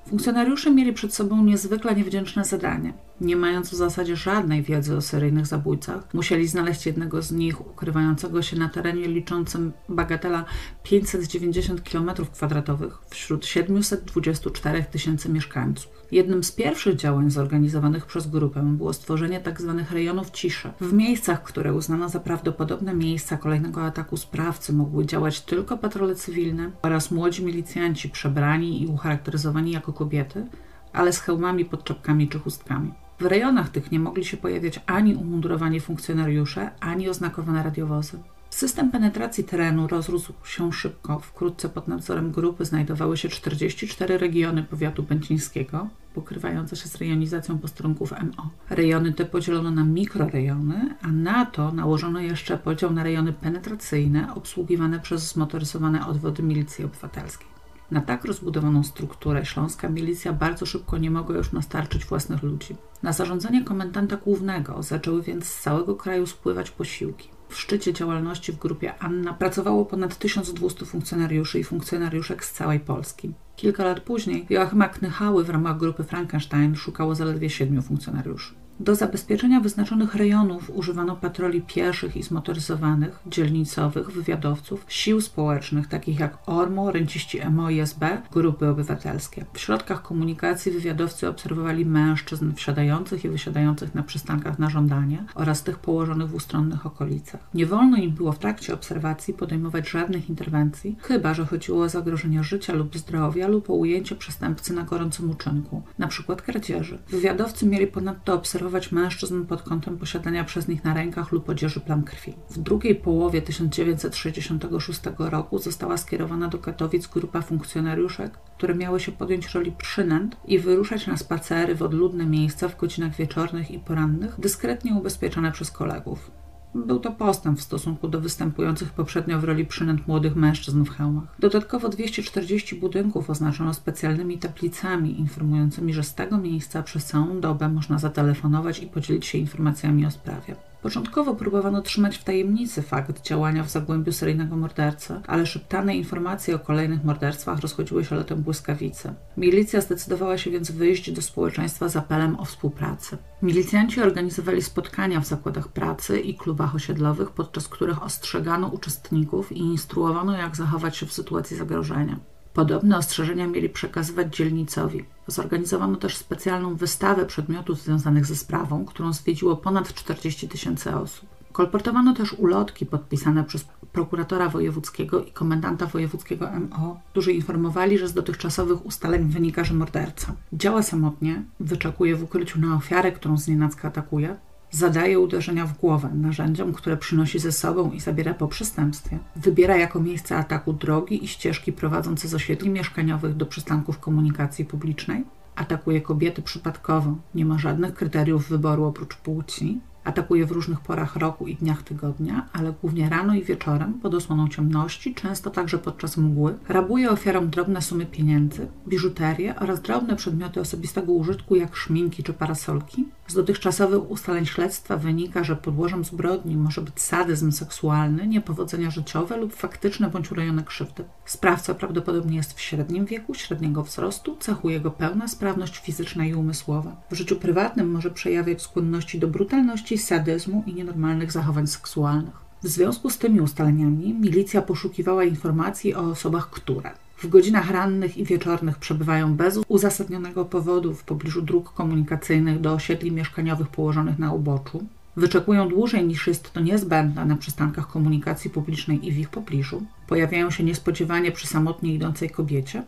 Funkcjonariusze 0.09 0.71
mieli 0.71 0.93
przed 0.93 1.13
sobą 1.13 1.43
niezwykle 1.43 1.95
niewdzięczne 1.95 2.45
zadanie. 2.45 2.93
Nie 3.21 3.35
mając 3.35 3.69
w 3.69 3.73
zasadzie 3.73 4.15
żadnej 4.15 4.63
wiedzy 4.63 4.95
o 4.95 5.01
seryjnych 5.01 5.45
zabójcach, 5.45 6.13
musieli 6.13 6.47
znaleźć 6.47 6.85
jednego 6.85 7.21
z 7.21 7.31
nich 7.31 7.61
ukrywającego 7.61 8.41
się 8.41 8.55
na 8.57 8.69
terenie 8.69 9.07
liczącym 9.07 9.71
bagatela 9.89 10.45
590 10.83 11.81
km2 11.81 12.89
wśród 13.09 13.45
724 13.45 14.83
tysięcy 14.83 15.29
mieszkańców. 15.29 15.91
Jednym 16.11 16.43
z 16.43 16.51
pierwszych 16.51 16.95
działań 16.95 17.29
zorganizowanych 17.29 18.05
przez 18.05 18.27
grupę 18.27 18.61
było 18.63 18.93
stworzenie 18.93 19.41
tzw. 19.41 19.75
Tak 19.79 19.91
rejonów 19.91 20.31
ciszy. 20.31 20.69
W 20.81 20.93
miejscach, 20.93 21.43
które 21.43 21.73
uznano 21.73 22.09
za 22.09 22.19
prawdopodobne 22.19 22.93
miejsca 22.93 23.37
kolejnego 23.37 23.83
ataku 23.83 24.17
sprawcy, 24.17 24.73
mogły 24.73 25.05
działać 25.05 25.41
tylko 25.41 25.77
patrole 25.77 26.15
cywilne 26.15 26.71
oraz 26.81 27.11
młodzi 27.11 27.45
milicjanci 27.45 28.09
przebrani 28.09 28.83
i 28.83 28.87
ucharakteryzowani 28.87 29.71
jako 29.71 29.93
kobiety, 29.93 30.45
ale 30.93 31.13
z 31.13 31.19
hełmami 31.19 31.65
pod 31.65 31.83
czapkami 31.83 32.27
czy 32.27 32.39
chustkami. 32.39 32.93
W 33.19 33.25
rejonach 33.25 33.69
tych 33.69 33.91
nie 33.91 33.99
mogli 33.99 34.25
się 34.25 34.37
pojawiać 34.37 34.79
ani 34.85 35.15
umundurowani 35.15 35.79
funkcjonariusze, 35.79 36.71
ani 36.79 37.09
oznakowane 37.09 37.63
radiowozy. 37.63 38.19
System 38.55 38.91
penetracji 38.91 39.43
terenu 39.43 39.87
rozrósł 39.87 40.33
się 40.45 40.73
szybko. 40.73 41.19
Wkrótce 41.19 41.69
pod 41.69 41.87
nadzorem 41.87 42.31
grupy 42.31 42.65
znajdowały 42.65 43.17
się 43.17 43.29
44 43.29 44.17
regiony 44.17 44.63
powiatu 44.63 45.03
bęcińskiego, 45.03 45.87
pokrywające 46.13 46.75
się 46.75 46.89
z 46.89 46.95
rejonizacją 46.95 47.57
posterunków 47.59 48.11
MO. 48.11 48.49
Rejony 48.69 49.13
te 49.13 49.25
podzielono 49.25 49.71
na 49.71 49.83
mikrorejony, 49.83 50.95
a 51.01 51.07
na 51.07 51.45
to 51.45 51.71
nałożono 51.71 52.19
jeszcze 52.19 52.57
podział 52.57 52.93
na 52.93 53.03
rejony 53.03 53.33
penetracyjne 53.33 54.33
obsługiwane 54.35 54.99
przez 54.99 55.27
zmotoryzowane 55.27 56.07
odwody 56.07 56.43
milicji 56.43 56.85
obywatelskiej. 56.85 57.47
Na 57.91 58.01
tak 58.01 58.25
rozbudowaną 58.25 58.83
strukturę 58.83 59.45
śląska 59.45 59.89
milicja 59.89 60.33
bardzo 60.33 60.65
szybko 60.65 60.97
nie 60.97 61.11
mogła 61.11 61.35
już 61.35 61.51
nastarczyć 61.51 62.05
własnych 62.05 62.43
ludzi. 62.43 62.75
Na 63.03 63.13
zarządzanie 63.13 63.63
komendanta 63.63 64.17
głównego 64.17 64.83
zaczęły 64.83 65.21
więc 65.21 65.45
z 65.45 65.61
całego 65.61 65.95
kraju 65.95 66.27
spływać 66.27 66.71
posiłki. 66.71 67.34
W 67.49 67.59
szczycie 67.59 67.93
działalności 67.93 68.51
w 68.51 68.57
grupie 68.57 68.93
Anna 68.99 69.33
pracowało 69.33 69.85
ponad 69.85 70.17
1200 70.17 70.85
funkcjonariuszy 70.85 71.59
i 71.59 71.63
funkcjonariuszek 71.63 72.45
z 72.45 72.51
całej 72.51 72.79
Polski. 72.79 73.33
Kilka 73.55 73.83
lat 73.83 73.99
później 73.99 74.45
Joachima 74.49 74.89
Knychały 74.89 75.43
w 75.43 75.49
ramach 75.49 75.77
grupy 75.77 76.03
Frankenstein 76.03 76.75
szukało 76.75 77.15
zaledwie 77.15 77.49
siedmiu 77.49 77.81
funkcjonariuszy. 77.81 78.64
Do 78.79 78.95
zabezpieczenia 78.95 79.59
wyznaczonych 79.59 80.15
rejonów 80.15 80.69
używano 80.69 81.15
patroli 81.15 81.61
pieszych 81.61 82.17
i 82.17 82.23
zmotoryzowanych, 82.23 83.19
dzielnicowych, 83.27 84.11
wywiadowców, 84.11 84.85
sił 84.87 85.21
społecznych 85.21 85.87
takich 85.87 86.19
jak 86.19 86.37
ORMO, 86.45 86.91
ręciści 86.91 87.39
MO 87.49 87.69
i 87.69 87.79
SB, 87.79 88.21
grupy 88.31 88.67
obywatelskie. 88.67 89.45
W 89.53 89.59
środkach 89.59 90.01
komunikacji 90.01 90.71
wywiadowcy 90.71 91.27
obserwowali 91.27 91.85
mężczyzn 91.85 92.53
wsiadających 92.53 93.25
i 93.25 93.29
wysiadających 93.29 93.95
na 93.95 94.03
przystankach 94.03 94.59
na 94.59 94.69
żądanie 94.69 95.23
oraz 95.35 95.63
tych 95.63 95.79
położonych 95.79 96.29
w 96.29 96.35
ustronnych 96.35 96.85
okolicach. 96.85 97.41
Nie 97.53 97.65
wolno 97.65 97.97
im 97.97 98.11
było 98.11 98.31
w 98.31 98.39
trakcie 98.39 98.73
obserwacji 98.73 99.33
podejmować 99.33 99.89
żadnych 99.89 100.29
interwencji, 100.29 100.95
chyba 101.01 101.33
że 101.33 101.45
chodziło 101.45 101.83
o 101.83 101.89
zagrożenie 101.89 102.43
życia 102.43 102.73
lub 102.73 102.97
zdrowia 102.97 103.47
lub 103.47 103.69
o 103.69 103.73
ujęcie 103.73 104.15
przestępcy 104.15 104.73
na 104.73 104.83
gorącym 104.83 105.29
uczynku, 105.29 105.83
np. 105.99 106.35
kradzieży. 106.35 106.99
Wywiadowcy 107.09 107.65
mieli 107.65 107.87
ponadto 107.87 108.33
obserwować 108.33 108.64
obserwować 108.65 108.91
mężczyzn 108.91 109.45
pod 109.45 109.61
kątem 109.61 109.97
posiadania 109.97 110.43
przez 110.43 110.67
nich 110.67 110.83
na 110.83 110.93
rękach 110.93 111.31
lub 111.31 111.49
odzieży 111.49 111.79
plam 111.79 112.03
krwi. 112.03 112.33
W 112.49 112.59
drugiej 112.59 112.95
połowie 112.95 113.41
1966 113.41 114.99
roku 115.19 115.59
została 115.59 115.97
skierowana 115.97 116.47
do 116.47 116.57
Katowic 116.57 117.07
grupa 117.07 117.41
funkcjonariuszek, 117.41 118.31
które 118.57 118.75
miały 118.75 118.99
się 118.99 119.11
podjąć 119.11 119.53
roli 119.53 119.71
przynęt 119.71 120.37
i 120.45 120.59
wyruszać 120.59 121.07
na 121.07 121.17
spacery 121.17 121.75
w 121.75 121.83
odludne 121.83 122.25
miejsca 122.25 122.67
w 122.67 122.77
godzinach 122.77 123.15
wieczornych 123.15 123.71
i 123.71 123.79
porannych, 123.79 124.39
dyskretnie 124.39 124.93
ubezpieczone 124.93 125.51
przez 125.51 125.71
kolegów. 125.71 126.31
Był 126.75 126.99
to 126.99 127.11
postęp 127.11 127.59
w 127.59 127.61
stosunku 127.61 128.07
do 128.07 128.21
występujących 128.21 128.93
poprzednio 128.93 129.39
w 129.39 129.43
roli 129.43 129.65
przynęt 129.65 130.07
młodych 130.07 130.35
mężczyzn 130.35 130.83
w 130.83 130.89
hełmach. 130.89 131.23
Dodatkowo 131.39 131.89
240 131.89 132.75
budynków 132.75 133.29
oznaczono 133.29 133.73
specjalnymi 133.73 134.37
tablicami 134.37 135.19
informującymi, 135.19 135.93
że 135.93 136.03
z 136.03 136.15
tego 136.15 136.37
miejsca 136.37 136.83
przez 136.83 137.05
całą 137.05 137.39
dobę 137.39 137.69
można 137.69 137.99
zatelefonować 137.99 138.79
i 138.79 138.87
podzielić 138.87 139.25
się 139.25 139.37
informacjami 139.37 140.05
o 140.05 140.11
sprawie. 140.11 140.55
Początkowo 140.85 141.35
próbowano 141.35 141.81
trzymać 141.81 142.17
w 142.17 142.23
tajemnicy 142.23 142.81
fakt 142.81 143.21
działania 143.21 143.63
w 143.63 143.69
zagłębiu 143.69 144.11
seryjnego 144.11 144.55
mordercy, 144.55 145.21
ale 145.27 145.45
szeptane 145.45 145.95
informacje 145.95 146.55
o 146.55 146.59
kolejnych 146.59 147.03
morderstwach 147.03 147.59
rozchodziły 147.59 148.05
się 148.05 148.15
lotem 148.15 148.41
błyskawicy. 148.41 149.13
Milicja 149.37 149.81
zdecydowała 149.81 150.37
się 150.37 150.51
więc 150.51 150.71
wyjść 150.71 151.11
do 151.11 151.21
społeczeństwa 151.21 151.89
z 151.89 151.95
apelem 151.95 152.39
o 152.39 152.45
współpracę. 152.45 153.17
Milicjanci 153.41 154.01
organizowali 154.01 154.61
spotkania 154.61 155.19
w 155.19 155.27
zakładach 155.27 155.67
pracy 155.67 156.19
i 156.19 156.35
klubach 156.35 156.75
osiedlowych, 156.75 157.31
podczas 157.31 157.67
których 157.67 158.03
ostrzegano 158.03 158.67
uczestników 158.67 159.51
i 159.51 159.59
instruowano, 159.59 160.37
jak 160.37 160.55
zachować 160.55 160.97
się 160.97 161.05
w 161.05 161.13
sytuacji 161.13 161.57
zagrożenia. 161.57 162.19
Podobne 162.55 162.97
ostrzeżenia 162.97 163.47
mieli 163.47 163.69
przekazywać 163.69 164.35
dzielnicowi. 164.35 165.05
Zorganizowano 165.27 165.95
też 165.95 166.17
specjalną 166.17 166.75
wystawę 166.75 167.25
przedmiotów 167.25 167.81
związanych 167.81 168.25
ze 168.25 168.35
sprawą, 168.35 168.85
którą 168.85 169.13
zwiedziło 169.13 169.55
ponad 169.55 169.93
40 169.93 170.49
tysięcy 170.49 170.95
osób. 170.95 171.29
Kolportowano 171.51 172.13
też 172.13 172.33
ulotki 172.33 172.85
podpisane 172.85 173.43
przez 173.43 173.65
prokuratora 173.91 174.49
wojewódzkiego 174.49 175.23
i 175.23 175.31
komendanta 175.31 175.85
wojewódzkiego 175.85 176.49
MO, 176.69 176.99
którzy 177.11 177.33
informowali, 177.33 177.97
że 177.97 178.07
z 178.07 178.13
dotychczasowych 178.13 178.85
ustaleń 178.85 179.29
wynika, 179.29 179.63
że 179.63 179.73
morderca 179.73 180.33
działa 180.53 180.83
samotnie, 180.83 181.43
wyczekuje 181.59 182.15
w 182.15 182.23
ukryciu 182.23 182.59
na 182.59 182.75
ofiarę, 182.75 183.11
którą 183.11 183.37
znienacka 183.37 183.87
atakuje, 183.87 184.35
zadaje 184.75 185.19
uderzenia 185.19 185.65
w 185.65 185.77
głowę 185.77 186.09
narzędziom, 186.13 186.73
które 186.73 186.97
przynosi 186.97 187.39
ze 187.39 187.51
sobą 187.51 187.91
i 187.91 187.99
zabiera 187.99 188.33
po 188.33 188.47
przestępstwie. 188.47 189.19
Wybiera 189.35 189.77
jako 189.77 189.99
miejsce 189.99 190.37
ataku 190.37 190.73
drogi 190.73 191.23
i 191.23 191.27
ścieżki 191.27 191.73
prowadzące 191.73 192.27
z 192.27 192.33
osiedli 192.33 192.69
mieszkaniowych 192.69 193.35
do 193.35 193.45
przystanków 193.45 193.99
komunikacji 193.99 194.65
publicznej. 194.65 195.23
Atakuje 195.55 196.01
kobiety 196.01 196.41
przypadkowo, 196.41 197.15
nie 197.35 197.45
ma 197.45 197.57
żadnych 197.57 197.93
kryteriów 197.93 198.49
wyboru 198.49 198.85
oprócz 198.85 199.15
płci. 199.15 199.79
Atakuje 200.03 200.45
w 200.45 200.51
różnych 200.51 200.79
porach 200.79 201.15
roku 201.15 201.47
i 201.47 201.55
dniach 201.55 201.83
tygodnia, 201.83 202.49
ale 202.53 202.73
głównie 202.81 203.09
rano 203.09 203.35
i 203.35 203.43
wieczorem 203.43 203.93
pod 203.93 204.13
osłoną 204.13 204.47
ciemności, 204.47 205.13
często 205.13 205.49
także 205.49 205.77
podczas 205.77 206.17
mgły. 206.17 206.57
Rabuje 206.67 207.11
ofiarom 207.11 207.49
drobne 207.49 207.81
sumy 207.81 208.05
pieniędzy, 208.05 208.67
biżuterię 208.87 209.55
oraz 209.55 209.81
drobne 209.81 210.15
przedmioty 210.15 210.61
osobistego 210.61 211.13
użytku 211.13 211.55
jak 211.55 211.75
szminki 211.75 212.23
czy 212.23 212.33
parasolki. 212.33 213.05
Z 213.27 213.33
dotychczasowych 213.33 214.11
ustaleń 214.11 214.45
śledztwa 214.45 214.97
wynika, 214.97 215.43
że 215.43 215.55
podłożem 215.55 216.05
zbrodni 216.05 216.57
może 216.57 216.81
być 216.81 217.01
sadyzm 217.01 217.51
seksualny, 217.51 218.27
niepowodzenia 218.27 218.91
życiowe 218.91 219.37
lub 219.37 219.55
faktyczne 219.55 220.09
bądź 220.09 220.31
urojone 220.31 220.63
krzywdy. 220.63 221.03
Sprawca 221.25 221.73
prawdopodobnie 221.73 222.37
jest 222.37 222.53
w 222.53 222.61
średnim 222.61 223.05
wieku, 223.05 223.33
średniego 223.33 223.83
wzrostu, 223.83 224.37
cechuje 224.39 224.79
go 224.79 224.91
pełna 224.91 225.27
sprawność 225.27 225.77
fizyczna 225.77 226.25
i 226.25 226.33
umysłowa. 226.33 226.95
W 227.11 227.15
życiu 227.15 227.35
prywatnym 227.35 227.91
może 227.91 228.11
przejawiać 228.11 228.61
skłonności 228.61 229.19
do 229.19 229.27
brutalności, 229.27 229.97
sadyzmu 229.97 230.63
i 230.65 230.73
nienormalnych 230.73 231.31
zachowań 231.31 231.67
seksualnych. 231.67 232.45
W 232.63 232.67
związku 232.67 233.09
z 233.09 233.17
tymi 233.17 233.41
ustaleniami 233.41 234.13
milicja 234.13 234.61
poszukiwała 234.61 235.23
informacji 235.23 235.95
o 235.95 236.01
osobach, 236.01 236.49
które 236.49 237.04
w 237.25 237.29
godzinach 237.29 237.71
rannych 237.71 238.17
i 238.17 238.23
wieczornych 238.23 238.77
przebywają 238.77 239.35
bez 239.35 239.59
uzasadnionego 239.67 240.45
powodu 240.45 240.93
w 240.93 241.03
pobliżu 241.03 241.41
dróg 241.41 241.73
komunikacyjnych 241.73 242.61
do 242.61 242.73
osiedli 242.73 243.11
mieszkaniowych 243.11 243.67
położonych 243.67 244.19
na 244.19 244.33
uboczu, 244.33 244.85
wyczekują 245.15 245.69
dłużej 245.69 246.05
niż 246.05 246.27
jest 246.27 246.53
to 246.53 246.59
niezbędne 246.59 247.25
na 247.25 247.35
przystankach 247.35 247.87
komunikacji 247.87 248.49
publicznej 248.49 249.07
i 249.07 249.11
w 249.11 249.17
ich 249.17 249.29
pobliżu, 249.29 249.85
pojawiają 250.07 250.51
się 250.51 250.63
niespodziewanie 250.63 251.31
przy 251.31 251.47
samotnie 251.47 251.93
idącej 251.93 252.29
kobiecie, 252.29 252.83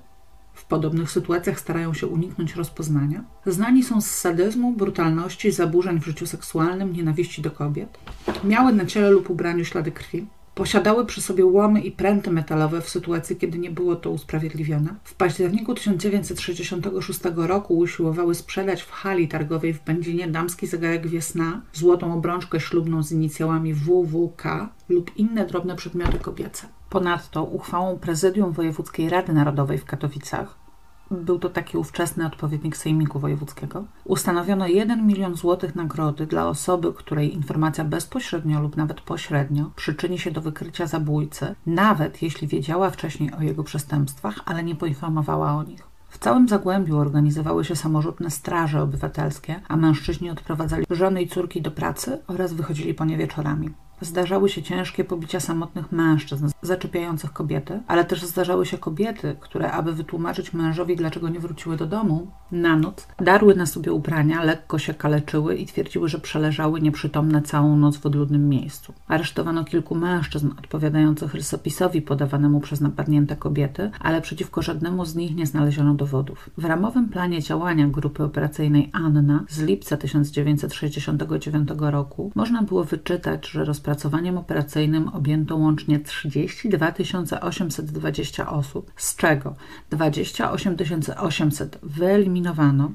w 0.53 0.65
podobnych 0.65 1.11
sytuacjach 1.11 1.59
starają 1.59 1.93
się 1.93 2.07
uniknąć 2.07 2.55
rozpoznania, 2.55 3.23
znani 3.45 3.83
są 3.83 4.01
z 4.01 4.05
sadyzmu, 4.05 4.71
brutalności, 4.71 5.51
zaburzeń 5.51 5.99
w 5.99 6.05
życiu 6.05 6.27
seksualnym, 6.27 6.93
nienawiści 6.93 7.41
do 7.41 7.51
kobiet, 7.51 7.97
miały 8.43 8.73
na 8.73 8.85
ciele 8.85 9.09
lub 9.09 9.29
ubraniu 9.29 9.65
ślady 9.65 9.91
krwi, 9.91 10.27
Posiadały 10.58 11.05
przy 11.05 11.22
sobie 11.22 11.45
łomy 11.45 11.82
i 11.82 11.91
pręty 11.91 12.32
metalowe 12.32 12.82
w 12.82 12.89
sytuacji, 12.89 13.36
kiedy 13.36 13.60
nie 13.60 13.72
było 13.72 13.95
to 13.95 14.10
usprawiedliwione. 14.10 14.95
W 15.03 15.16
październiku 15.16 15.74
1966 15.74 17.20
roku 17.36 17.78
usiłowały 17.78 18.36
sprzedać 18.36 18.82
w 18.82 18.91
hali 18.91 19.28
targowej 19.28 19.74
w 19.74 19.84
Będzinie 19.84 20.28
damski 20.28 20.68
zegarek 20.68 21.08
Wiesna, 21.08 21.62
złotą 21.74 22.14
obrączkę 22.14 22.60
ślubną 22.60 23.03
z 23.03 23.12
inicjałami 23.12 23.74
WWK 23.74 24.43
lub 24.89 25.18
inne 25.18 25.45
drobne 25.45 25.76
przedmioty 25.76 26.20
kobiece. 26.20 26.68
Ponadto 26.89 27.43
uchwałą 27.43 27.99
Prezydium 27.99 28.51
Wojewódzkiej 28.51 29.10
Rady 29.10 29.34
Narodowej 29.34 29.78
w 29.78 29.86
Katowicach 29.86 30.66
był 31.12 31.39
to 31.39 31.49
taki 31.49 31.78
ówczesny 31.78 32.26
odpowiednik 32.26 32.78
Sejmiku 32.78 33.20
Wojewódzkiego, 33.20 33.84
ustanowiono 34.05 34.68
1 34.68 35.08
milion 35.08 35.36
złotych 35.36 35.76
nagrody 35.76 36.26
dla 36.26 36.47
osoby, 36.47 36.93
której 36.93 37.34
informacja 37.34 37.84
bezpośrednio 37.84 38.62
lub 38.62 38.78
nawet 38.78 39.01
pośrednio 39.01 39.72
przyczyni 39.76 40.20
się 40.20 40.32
do 40.32 40.41
wykrycia 40.41 40.88
zabójcy, 40.88 41.55
nawet 41.66 42.22
jeśli 42.22 42.47
wiedziała 42.47 42.89
wcześniej 42.89 43.34
o 43.34 43.41
jego 43.41 43.64
przestępstwach, 43.64 44.39
ale 44.45 44.64
nie 44.64 44.76
poinformowała 44.76 45.53
o 45.53 45.64
nich. 45.64 45.88
W 46.10 46.18
całym 46.18 46.47
Zagłębiu 46.47 46.97
organizowały 46.97 47.66
się 47.66 47.76
samorzutne 47.76 48.32
straże 48.32 48.82
obywatelskie, 48.82 49.62
a 49.68 49.76
mężczyźni 49.76 50.30
odprowadzali 50.30 50.86
żony 50.89 51.22
i 51.22 51.28
córki 51.28 51.62
do 51.62 51.72
pracy 51.72 52.20
oraz 52.28 52.53
wychodzili 52.53 52.93
po 52.93 53.05
nie 53.05 53.18
wieczorami. 53.18 53.70
Zdarzały 54.02 54.50
się 54.50 54.64
ciężkie 54.64 55.04
pobicia 55.04 55.39
samotnych 55.39 55.91
mężczyzn 55.91 56.50
zaczepiających 56.62 57.34
kobiety, 57.34 57.80
ale 57.88 58.06
też 58.06 58.26
zdarzały 58.26 58.66
się 58.66 58.78
kobiety, 58.78 59.36
które, 59.39 59.72
aby 59.72 59.93
wytłumaczyć 59.93 60.54
mężowi, 60.54 60.95
dlaczego 60.95 61.30
nie 61.30 61.39
wróciły 61.39 61.78
do 61.78 61.86
domu 61.86 62.28
na 62.52 62.76
noc, 62.76 63.08
darły 63.20 63.56
na 63.56 63.66
sobie 63.66 63.93
ubrania, 63.93 64.43
lekko 64.43 64.80
się 64.80 64.93
kaleczyły 64.93 65.56
i 65.56 65.66
twierdziły, 65.66 66.10
że 66.10 66.20
przeleżały 66.20 66.82
nieprzytomne 66.82 67.41
całą 67.41 67.78
noc 67.78 67.98
w 67.98 68.06
odludnym 68.06 68.50
miejscu. 68.50 68.93
Aresztowano 69.08 69.66
kilku 69.66 69.95
mężczyzn 69.95 70.50
odpowiadających 70.60 71.34
rysopisowi 71.34 72.02
podawanemu 72.02 72.60
przez 72.60 72.82
napadnięte 72.82 73.36
kobiety, 73.36 73.91
ale 74.00 74.22
przeciwko 74.22 74.62
żadnemu 74.62 75.06
z 75.06 75.16
nich 75.16 75.36
nie 75.36 75.45
znaleziono 75.45 75.93
dowodów. 75.93 76.50
W 76.58 76.66
ramowym 76.66 77.10
planie 77.10 77.41
działania 77.41 77.88
grupy 77.88 78.24
operacyjnej 78.24 78.89
Anna 78.93 79.43
z 79.50 79.62
lipca 79.62 79.98
1969 79.98 81.70
roku 81.80 82.32
można 82.36 82.62
było 82.62 82.84
wyczytać, 82.84 83.50
że 83.50 83.66
rozpracowaniem 83.88 84.38
operacyjnym 84.38 85.07
objęto 85.07 85.55
łącznie 85.55 85.99
32 85.99 86.93
820 87.41 88.49
osób, 88.49 88.91
z 88.95 89.15
czego 89.15 89.55
28 89.89 90.75
800 91.17 91.79
wyeliminowano, 91.83 92.91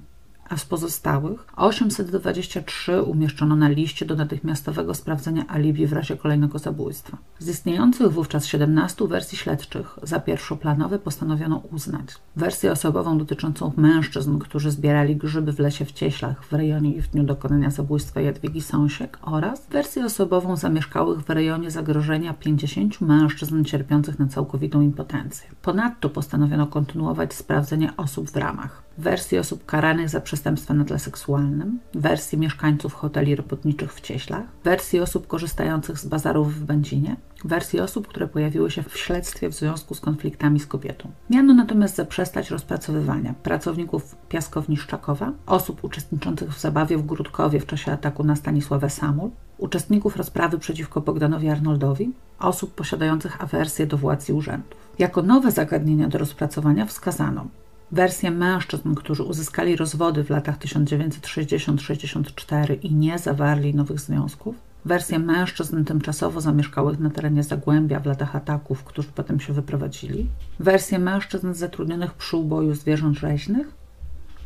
a 0.49 0.57
z 0.57 0.65
pozostałych 0.65 1.47
823 1.57 3.03
umieszczono 3.03 3.57
na 3.57 3.69
liście 3.69 4.07
do 4.07 4.17
natychmiastowego 4.17 4.95
sprawdzenia 4.95 5.45
alibi 5.49 5.87
w 5.87 5.93
razie 5.93 6.17
kolejnego 6.17 6.59
zabójstwa. 6.59 7.17
Z 7.39 7.49
istniejących 7.49 8.13
wówczas 8.13 8.47
17 8.47 9.09
wersji 9.09 9.39
śledczych 9.39 9.99
za 10.03 10.21
pierwszoplanowe 10.21 10.99
postanowiono 10.99 11.63
uznać 11.73 12.07
wersję 12.37 12.73
osobową 12.73 13.19
dotyczącą 13.19 13.73
mężczyzn, 13.77 14.39
którzy 14.39 14.71
zbierali 14.71 15.17
grzyby 15.17 15.53
w 15.53 15.59
lesie 15.59 15.85
w 15.85 15.93
Cieślach 15.93 16.45
w 16.45 16.53
rejonie 16.53 17.03
w 17.03 17.09
dniu 17.09 17.25
dokonania 17.25 17.71
zabójstwa 17.71 18.21
Jadwigi 18.21 18.61
Sąsiek 18.61 19.19
oraz 19.23 19.67
wersję 19.71 20.05
osobową 20.05 20.57
zamieszkałych 20.57 21.21
w 21.21 21.31
rejonie 21.31 21.71
zagrożenia 21.71 22.35
50 22.35 23.01
mężczyzn 23.01 23.65
cierpiących 23.65 24.19
na 24.19 24.27
całkowitą 24.27 24.81
impotencję. 24.81 25.51
Ponadto 25.63 26.09
postanowiono 26.11 26.67
kontynuować 26.67 27.35
sprawdzenie 27.35 27.97
osób 27.97 28.31
w 28.31 28.37
ramach 28.37 28.83
wersji 28.99 29.39
osób 29.39 29.67
karanych 29.67 30.09
za 30.09 30.21
przestępstwa 30.21 30.75
na 30.75 30.85
tle 30.85 30.99
seksualnym, 30.99 31.79
wersji 31.95 32.39
mieszkańców 32.39 32.95
hoteli 32.95 33.37
robotniczych 33.37 33.95
w 33.95 34.01
Cieślach, 34.01 34.45
wersji 34.65 35.01
osób 35.01 35.27
korzystających 35.27 35.99
z 35.99 36.07
bazarów 36.07 36.55
w 36.55 36.65
Będzinie, 36.65 37.17
wersji 37.45 37.81
osób, 37.81 38.09
które 38.09 38.29
pojawiły 38.29 38.71
się 38.71 38.83
w 38.83 38.99
śledztwie 38.99 39.49
w 39.49 39.55
związku 39.55 39.95
z 39.95 40.01
konfliktami 40.01 40.61
z 40.61 40.67
kobietą. 40.67 41.11
Miano 41.31 41.55
natomiast 41.55 41.97
zaprzestać 41.97 42.51
rozpracowywania 42.51 43.35
pracowników 43.43 44.17
piaskowni 44.29 44.77
Szczakowa, 44.77 45.33
osób 45.47 45.85
uczestniczących 45.85 46.51
w 46.51 46.61
zabawie 46.61 46.99
w 46.99 47.07
Grudkowie 47.07 47.61
w 47.61 47.67
czasie 47.67 47.93
ataku 47.93 48.25
na 48.25 48.37
Stanisławę 48.37 48.91
Samul, 48.91 49.31
uczestników 49.59 50.17
rozprawy 50.17 50.59
przeciwko 50.59 51.01
Bogdanowi 51.01 51.49
Arnoldowi, 51.49 52.13
osób 52.39 52.75
posiadających 52.75 53.43
awersję 53.43 53.87
do 53.87 53.97
władz 53.97 54.29
i 54.29 54.33
urzędów. 54.33 54.83
Jako 54.99 55.23
nowe 55.23 55.51
zagadnienia 55.51 56.09
do 56.09 56.19
rozpracowania 56.19 56.87
wskazano 56.87 57.47
wersję 57.93 58.31
mężczyzn, 58.31 58.95
którzy 58.95 59.23
uzyskali 59.23 59.77
rozwody 59.77 60.25
w 60.25 60.31
latach 60.31 60.59
1960-64 60.59 62.79
i 62.83 62.95
nie 62.95 63.19
zawarli 63.19 63.75
nowych 63.75 64.01
związków, 64.01 64.55
wersję 64.85 65.19
mężczyzn 65.19 65.85
tymczasowo 65.85 66.41
zamieszkałych 66.41 66.99
na 66.99 67.11
terenie 67.11 67.43
Zagłębia 67.43 68.01
w 68.01 68.07
latach 68.07 68.37
ataków, 68.37 68.85
którzy 68.85 69.09
potem 69.15 69.41
się 69.41 69.53
wyprowadzili, 69.53 70.27
wersję 70.61 70.99
mężczyzn 70.99 71.55
zatrudnionych 71.55 72.15
przy 72.15 72.37
uboju 72.37 72.75
zwierząt 72.75 73.19
rzeźnych, 73.19 73.67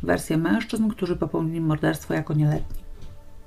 wersję 0.03 0.37
mężczyzn, 0.37 0.89
którzy 0.89 1.15
popełnili 1.15 1.61
morderstwo 1.61 2.13
jako 2.13 2.33
nieletni. 2.33 2.77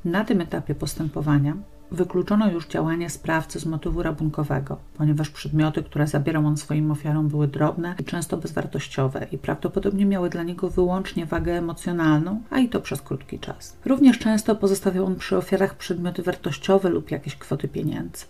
Na 0.04 0.24
tym 0.24 0.40
etapie 0.40 0.74
postępowania 0.74 1.56
Wykluczono 1.92 2.50
już 2.50 2.66
działanie 2.66 3.10
sprawcy 3.10 3.60
z 3.60 3.66
motywu 3.66 4.02
rabunkowego, 4.02 4.76
ponieważ 4.94 5.30
przedmioty, 5.30 5.82
które 5.82 6.06
zabierał 6.06 6.46
on 6.46 6.56
swoim 6.56 6.90
ofiarom, 6.90 7.28
były 7.28 7.48
drobne 7.48 7.94
i 7.98 8.04
często 8.04 8.36
bezwartościowe 8.36 9.26
i 9.32 9.38
prawdopodobnie 9.38 10.06
miały 10.06 10.30
dla 10.30 10.42
niego 10.42 10.70
wyłącznie 10.70 11.26
wagę 11.26 11.58
emocjonalną, 11.58 12.42
a 12.50 12.58
i 12.58 12.68
to 12.68 12.80
przez 12.80 13.02
krótki 13.02 13.38
czas. 13.38 13.76
Również 13.84 14.18
często 14.18 14.56
pozostawiał 14.56 15.06
on 15.06 15.16
przy 15.16 15.36
ofiarach 15.36 15.74
przedmioty 15.74 16.22
wartościowe 16.22 16.90
lub 16.90 17.10
jakieś 17.10 17.36
kwoty 17.36 17.68
pieniędzy. 17.68 18.26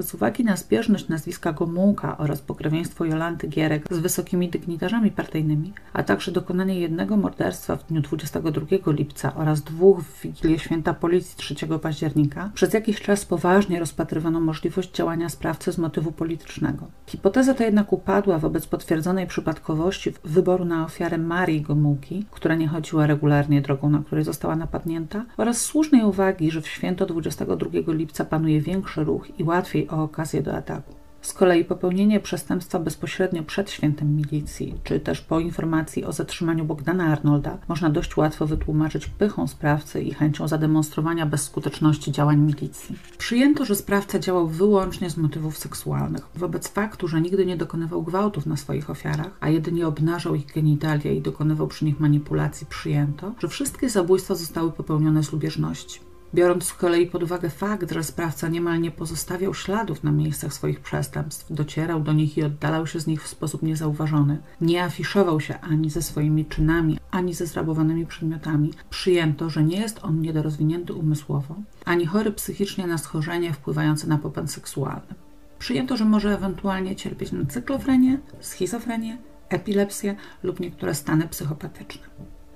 Z 0.00 0.14
uwagi 0.14 0.44
na 0.44 0.56
zbieżność 0.56 1.08
nazwiska 1.08 1.52
Gomułka 1.52 2.18
oraz 2.18 2.40
pokrewieństwo 2.40 3.04
Jolanty 3.04 3.48
Gierek 3.48 3.84
z 3.90 3.98
wysokimi 3.98 4.48
dygnitarzami 4.48 5.10
partyjnymi, 5.10 5.72
a 5.92 6.02
także 6.02 6.32
dokonanie 6.32 6.80
jednego 6.80 7.16
morderstwa 7.16 7.76
w 7.76 7.86
dniu 7.86 8.00
22 8.00 8.66
lipca 8.86 9.34
oraz 9.34 9.62
dwóch 9.62 10.00
w 10.00 10.22
Wigilię 10.22 10.58
Święta 10.58 10.94
Policji 10.94 11.36
3 11.36 11.54
października, 11.82 12.50
przez 12.54 12.74
jakiś 12.74 13.00
czas 13.00 13.24
poważnie 13.24 13.80
rozpatrywano 13.80 14.40
możliwość 14.40 14.92
działania 14.92 15.28
sprawcy 15.28 15.72
z 15.72 15.78
motywu 15.78 16.12
politycznego. 16.12 16.86
Hipoteza 17.06 17.54
ta 17.54 17.64
jednak 17.64 17.92
upadła 17.92 18.38
wobec 18.38 18.66
potwierdzonej 18.66 19.26
przypadkowości 19.26 20.12
wyboru 20.24 20.64
na 20.64 20.84
ofiarę 20.84 21.18
Marii 21.18 21.62
Gomułki, 21.62 22.24
która 22.30 22.54
nie 22.54 22.68
chodziła 22.68 23.06
regularnie 23.06 23.62
drogą, 23.62 23.90
na 23.90 23.98
której 23.98 24.24
została 24.24 24.56
napadnięta, 24.56 25.24
oraz 25.36 25.60
słusznej 25.60 26.04
uwagi, 26.04 26.50
że 26.50 26.60
w 26.60 26.68
święto 26.68 27.06
22 27.06 27.92
lipca 27.92 28.24
panuje 28.24 28.60
większy 28.60 29.04
ruch 29.04 29.40
i 29.40 29.44
łatwiej 29.44 29.89
o 29.90 30.02
okazję 30.02 30.42
do 30.42 30.56
ataku. 30.56 31.00
Z 31.22 31.32
kolei 31.32 31.64
popełnienie 31.64 32.20
przestępstwa 32.20 32.78
bezpośrednio 32.78 33.42
przed 33.42 33.70
świętem 33.70 34.16
milicji, 34.16 34.74
czy 34.84 35.00
też 35.00 35.20
po 35.20 35.40
informacji 35.40 36.04
o 36.04 36.12
zatrzymaniu 36.12 36.64
Bogdana 36.64 37.04
Arnolda, 37.04 37.58
można 37.68 37.90
dość 37.90 38.16
łatwo 38.16 38.46
wytłumaczyć 38.46 39.06
pychą 39.06 39.46
sprawcy 39.46 40.02
i 40.02 40.14
chęcią 40.14 40.48
zademonstrowania 40.48 41.26
bezskuteczności 41.26 42.12
działań 42.12 42.38
milicji. 42.40 42.96
Przyjęto, 43.18 43.64
że 43.64 43.76
sprawca 43.76 44.18
działał 44.18 44.48
wyłącznie 44.48 45.10
z 45.10 45.16
motywów 45.16 45.58
seksualnych. 45.58 46.28
Wobec 46.34 46.68
faktu, 46.68 47.08
że 47.08 47.20
nigdy 47.20 47.46
nie 47.46 47.56
dokonywał 47.56 48.02
gwałtów 48.02 48.46
na 48.46 48.56
swoich 48.56 48.90
ofiarach, 48.90 49.30
a 49.40 49.48
jedynie 49.48 49.86
obnażał 49.86 50.34
ich 50.34 50.52
genitalia 50.54 51.12
i 51.12 51.20
dokonywał 51.20 51.66
przy 51.66 51.84
nich 51.84 52.00
manipulacji, 52.00 52.66
przyjęto, 52.66 53.34
że 53.38 53.48
wszystkie 53.48 53.88
zabójstwa 53.88 54.34
zostały 54.34 54.72
popełnione 54.72 55.22
z 55.22 55.32
lubieżności. 55.32 56.09
Biorąc 56.34 56.64
z 56.64 56.74
kolei 56.74 57.06
pod 57.06 57.22
uwagę 57.22 57.50
fakt, 57.50 57.92
że 57.92 58.04
sprawca 58.04 58.48
niemal 58.48 58.80
nie 58.80 58.90
pozostawiał 58.90 59.54
śladów 59.54 60.04
na 60.04 60.12
miejscach 60.12 60.52
swoich 60.52 60.80
przestępstw, 60.80 61.52
docierał 61.52 62.00
do 62.00 62.12
nich 62.12 62.38
i 62.38 62.42
oddalał 62.42 62.86
się 62.86 63.00
z 63.00 63.06
nich 63.06 63.22
w 63.22 63.28
sposób 63.28 63.62
niezauważony, 63.62 64.38
nie 64.60 64.84
afiszował 64.84 65.40
się 65.40 65.60
ani 65.60 65.90
ze 65.90 66.02
swoimi 66.02 66.44
czynami, 66.44 66.98
ani 67.10 67.34
ze 67.34 67.46
zrabowanymi 67.46 68.06
przedmiotami, 68.06 68.72
przyjęto, 68.90 69.50
że 69.50 69.64
nie 69.64 69.80
jest 69.80 70.04
on 70.04 70.20
niedorozwinięty 70.20 70.94
umysłowo, 70.94 71.54
ani 71.84 72.06
chory 72.06 72.32
psychicznie 72.32 72.86
na 72.86 72.98
schorzenie 72.98 73.52
wpływające 73.52 74.06
na 74.06 74.18
popęd 74.18 74.52
seksualny. 74.52 75.14
Przyjęto, 75.58 75.96
że 75.96 76.04
może 76.04 76.34
ewentualnie 76.34 76.96
cierpieć 76.96 77.32
na 77.32 77.46
cyklofrenię, 77.46 78.18
schizofrenię, 78.40 79.18
epilepsję 79.48 80.16
lub 80.42 80.60
niektóre 80.60 80.94
stany 80.94 81.28
psychopatyczne. 81.28 82.02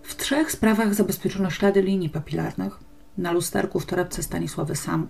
W 0.03 0.17
trzech 0.17 0.53
sprawach 0.53 0.95
zabezpieczono 0.95 1.51
ślady 1.51 1.83
linii 1.83 2.11
papilarnych, 2.11 2.79
na 3.19 3.33
lusterku 3.33 3.81
w 3.81 3.87
torebce 3.87 4.23
Stanisławy 4.23 4.77
Sam, 4.77 5.07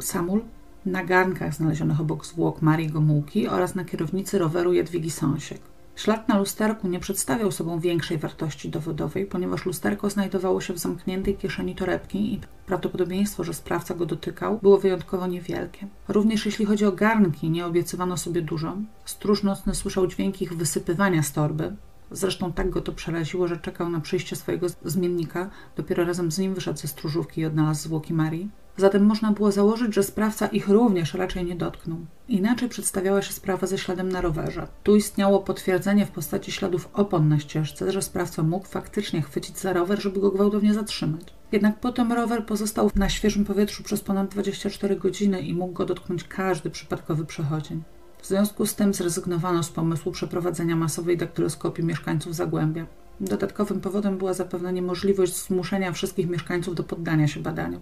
Samul, 0.00 0.40
na 0.86 1.04
garnkach 1.04 1.54
znalezionych 1.54 2.00
obok 2.00 2.26
zwłok 2.26 2.62
Marii 2.62 2.88
Gomułki 2.88 3.48
oraz 3.48 3.74
na 3.74 3.84
kierownicy 3.84 4.38
roweru 4.38 4.72
Jadwigi 4.72 5.10
Sąsiek. 5.10 5.60
Ślad 5.96 6.28
na 6.28 6.38
lusterku 6.38 6.88
nie 6.88 7.00
przedstawiał 7.00 7.52
sobą 7.52 7.80
większej 7.80 8.18
wartości 8.18 8.68
dowodowej, 8.68 9.26
ponieważ 9.26 9.66
lusterko 9.66 10.10
znajdowało 10.10 10.60
się 10.60 10.74
w 10.74 10.78
zamkniętej 10.78 11.36
kieszeni 11.36 11.74
torebki 11.74 12.34
i 12.34 12.40
prawdopodobieństwo, 12.66 13.44
że 13.44 13.54
sprawca 13.54 13.94
go 13.94 14.06
dotykał, 14.06 14.58
było 14.62 14.78
wyjątkowo 14.78 15.26
niewielkie. 15.26 15.86
Również 16.08 16.46
jeśli 16.46 16.64
chodzi 16.64 16.84
o 16.84 16.92
garnki, 16.92 17.50
nie 17.50 17.66
obiecywano 17.66 18.16
sobie 18.16 18.42
dużo. 18.42 18.76
Stróż 19.04 19.42
nocny 19.42 19.74
słyszał 19.74 20.06
dźwięki 20.06 20.44
ich 20.44 20.56
wysypywania 20.56 21.22
z 21.22 21.32
torby, 21.32 21.76
Zresztą 22.10 22.52
tak 22.52 22.70
go 22.70 22.80
to 22.80 22.92
przeraziło, 22.92 23.48
że 23.48 23.56
czekał 23.56 23.88
na 23.90 24.00
przyjście 24.00 24.36
swojego 24.36 24.66
zmiennika. 24.84 25.50
Dopiero 25.76 26.04
razem 26.04 26.32
z 26.32 26.38
nim 26.38 26.54
wyszedł 26.54 26.78
ze 26.78 26.88
stróżówki 26.88 27.40
i 27.40 27.46
odnalazł 27.46 27.82
zwłoki 27.82 28.14
Marii. 28.14 28.50
Zatem 28.76 29.04
można 29.04 29.32
było 29.32 29.52
założyć, 29.52 29.94
że 29.94 30.02
sprawca 30.02 30.46
ich 30.46 30.68
również 30.68 31.14
raczej 31.14 31.44
nie 31.44 31.56
dotknął. 31.56 31.98
Inaczej 32.28 32.68
przedstawiała 32.68 33.22
się 33.22 33.32
sprawa 33.32 33.66
ze 33.66 33.78
śladem 33.78 34.08
na 34.08 34.20
rowerze. 34.20 34.68
Tu 34.82 34.96
istniało 34.96 35.40
potwierdzenie 35.40 36.06
w 36.06 36.10
postaci 36.10 36.52
śladów 36.52 36.88
opon 36.92 37.28
na 37.28 37.38
ścieżce, 37.38 37.92
że 37.92 38.02
sprawca 38.02 38.42
mógł 38.42 38.66
faktycznie 38.66 39.22
chwycić 39.22 39.58
za 39.58 39.72
rower, 39.72 40.02
żeby 40.02 40.20
go 40.20 40.30
gwałtownie 40.30 40.74
zatrzymać. 40.74 41.34
Jednak 41.52 41.80
potem 41.80 42.12
rower 42.12 42.46
pozostał 42.46 42.90
na 42.94 43.08
świeżym 43.08 43.44
powietrzu 43.44 43.82
przez 43.82 44.00
ponad 44.00 44.30
24 44.30 44.96
godziny 44.96 45.40
i 45.40 45.54
mógł 45.54 45.72
go 45.72 45.86
dotknąć 45.86 46.24
każdy 46.24 46.70
przypadkowy 46.70 47.24
przechodzień. 47.24 47.82
W 48.22 48.26
związku 48.26 48.66
z 48.66 48.74
tym 48.74 48.94
zrezygnowano 48.94 49.62
z 49.62 49.70
pomysłu 49.70 50.12
przeprowadzenia 50.12 50.76
masowej 50.76 51.16
daktyloskopii 51.16 51.84
mieszkańców 51.84 52.34
Zagłębia. 52.34 52.86
Dodatkowym 53.20 53.80
powodem 53.80 54.18
była 54.18 54.34
zapewne 54.34 54.72
niemożliwość 54.72 55.36
zmuszenia 55.36 55.92
wszystkich 55.92 56.28
mieszkańców 56.28 56.74
do 56.74 56.84
poddania 56.84 57.28
się 57.28 57.40
badaniu. 57.40 57.80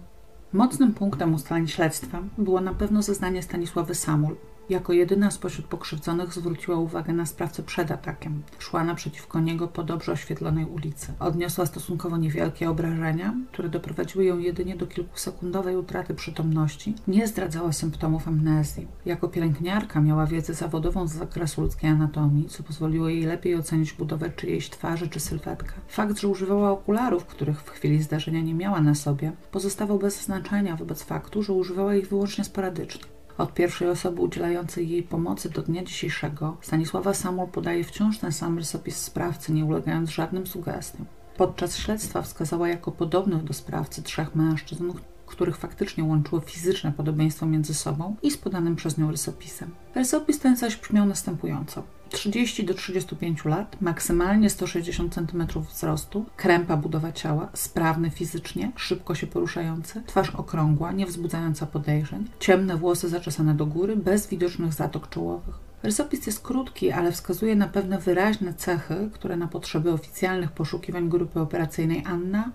Mocnym 0.53 0.93
punktem 0.93 1.33
ustaleń 1.33 1.67
śledztwa 1.67 2.23
było 2.37 2.61
na 2.61 2.73
pewno 2.73 3.01
zeznanie 3.01 3.43
Stanisławy 3.43 3.95
Samul. 3.95 4.35
Jako 4.69 4.93
jedyna 4.93 5.31
spośród 5.31 5.65
pokrzywdzonych 5.65 6.33
zwróciła 6.33 6.77
uwagę 6.77 7.13
na 7.13 7.25
sprawcę 7.25 7.63
przed 7.63 7.91
atakiem. 7.91 8.43
Szła 8.59 8.83
naprzeciwko 8.83 9.39
niego 9.39 9.67
po 9.67 9.83
dobrze 9.83 10.11
oświetlonej 10.11 10.65
ulicy. 10.65 11.13
Odniosła 11.19 11.65
stosunkowo 11.65 12.17
niewielkie 12.17 12.69
obrażenia, 12.69 13.33
które 13.51 13.69
doprowadziły 13.69 14.25
ją 14.25 14.37
jedynie 14.37 14.75
do 14.75 14.87
kilkusekundowej 14.87 15.77
utraty 15.77 16.13
przytomności. 16.13 16.95
Nie 17.07 17.27
zdradzała 17.27 17.71
symptomów 17.71 18.27
amnezji. 18.27 18.87
Jako 19.05 19.27
pielęgniarka 19.27 20.01
miała 20.01 20.25
wiedzę 20.25 20.53
zawodową 20.53 21.07
z 21.07 21.13
zakresu 21.13 21.61
ludzkiej 21.61 21.89
anatomii, 21.89 22.49
co 22.49 22.63
pozwoliło 22.63 23.09
jej 23.09 23.23
lepiej 23.23 23.55
ocenić 23.55 23.93
budowę 23.93 24.29
czyjejś 24.29 24.69
twarzy 24.69 25.07
czy 25.07 25.19
sylwetkę. 25.19 25.73
Fakt, 25.87 26.19
że 26.19 26.27
używała 26.27 26.71
okularów, 26.71 27.25
których 27.25 27.61
w 27.61 27.69
chwili 27.69 28.03
zdarzenia 28.03 28.41
nie 28.41 28.53
miała 28.53 28.81
na 28.81 28.95
sobie, 28.95 29.31
pozostawał 29.51 29.99
bez 29.99 30.23
znaczenia 30.23 30.75
wobec 30.75 31.03
faktu, 31.03 31.43
że 31.43 31.53
używała 31.53 31.95
ich 31.95 32.09
wyłącznie 32.09 32.43
sporadycznie. 32.43 33.18
Od 33.39 33.53
pierwszej 33.53 33.89
osoby 33.89 34.21
udzielającej 34.21 34.89
jej 34.89 35.03
pomocy 35.03 35.49
do 35.49 35.61
dnia 35.61 35.83
dzisiejszego 35.83 36.57
Stanisława 36.61 37.13
Samuel 37.13 37.47
podaje 37.47 37.83
wciąż 37.83 38.17
ten 38.17 38.31
sam 38.31 38.57
rysopis 38.57 38.97
sprawcy, 38.97 39.53
nie 39.53 39.65
ulegając 39.65 40.09
żadnym 40.09 40.47
sugestiom. 40.47 41.05
Podczas 41.37 41.77
śledztwa 41.77 42.21
wskazała 42.21 42.67
jako 42.69 42.91
podobnych 42.91 43.43
do 43.43 43.53
sprawcy 43.53 44.03
trzech 44.03 44.35
mężczyzn, 44.35 44.91
których 45.25 45.57
faktycznie 45.57 46.03
łączyło 46.03 46.41
fizyczne 46.41 46.91
podobieństwo 46.91 47.45
między 47.45 47.73
sobą 47.73 48.15
i 48.21 48.31
z 48.31 48.37
podanym 48.37 48.75
przez 48.75 48.97
nią 48.97 49.11
rysopisem. 49.11 49.71
Rysopis 49.95 50.39
ten 50.39 50.55
zaś 50.55 50.75
brzmiał 50.75 51.05
następująco. 51.05 51.83
30 52.09 52.63
do 52.65 52.73
35 52.73 53.45
lat, 53.45 53.81
maksymalnie 53.81 54.49
160 54.49 55.13
cm 55.13 55.47
wzrostu, 55.69 56.25
krępa 56.37 56.77
budowa 56.77 57.11
ciała, 57.11 57.49
sprawny 57.53 58.09
fizycznie, 58.09 58.71
szybko 58.75 59.15
się 59.15 59.27
poruszający, 59.27 60.01
twarz 60.05 60.29
okrągła, 60.29 60.91
nie 60.91 61.05
wzbudzająca 61.05 61.65
podejrzeń, 61.65 62.27
ciemne 62.39 62.77
włosy 62.77 63.09
zaczesane 63.09 63.53
do 63.53 63.65
góry, 63.65 63.95
bez 63.95 64.27
widocznych 64.27 64.73
zatok 64.73 65.09
czołowych. 65.09 65.55
Rysopis 65.83 66.25
jest 66.25 66.43
krótki, 66.43 66.91
ale 66.91 67.11
wskazuje 67.11 67.55
na 67.55 67.67
pewne 67.67 67.99
wyraźne 67.99 68.53
cechy, 68.53 69.09
które 69.13 69.37
na 69.37 69.47
potrzeby 69.47 69.91
oficjalnych 69.91 70.51
poszukiwań 70.51 71.09
grupy 71.09 71.39
operacyjnej 71.39 72.03
Anna 72.05 72.51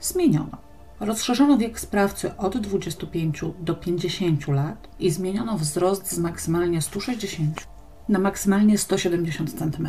zmieniono. 0.00 0.66
Rozszerzono 1.00 1.58
wiek 1.58 1.80
sprawcy 1.80 2.36
od 2.36 2.58
25 2.58 3.40
do 3.60 3.74
50 3.74 4.48
lat 4.48 4.88
i 4.98 5.10
zmieniono 5.10 5.58
wzrost 5.58 6.12
z 6.12 6.18
maksymalnie 6.18 6.82
160 6.82 7.75
na 8.08 8.18
maksymalnie 8.18 8.78
170 8.78 9.58
cm. 9.58 9.88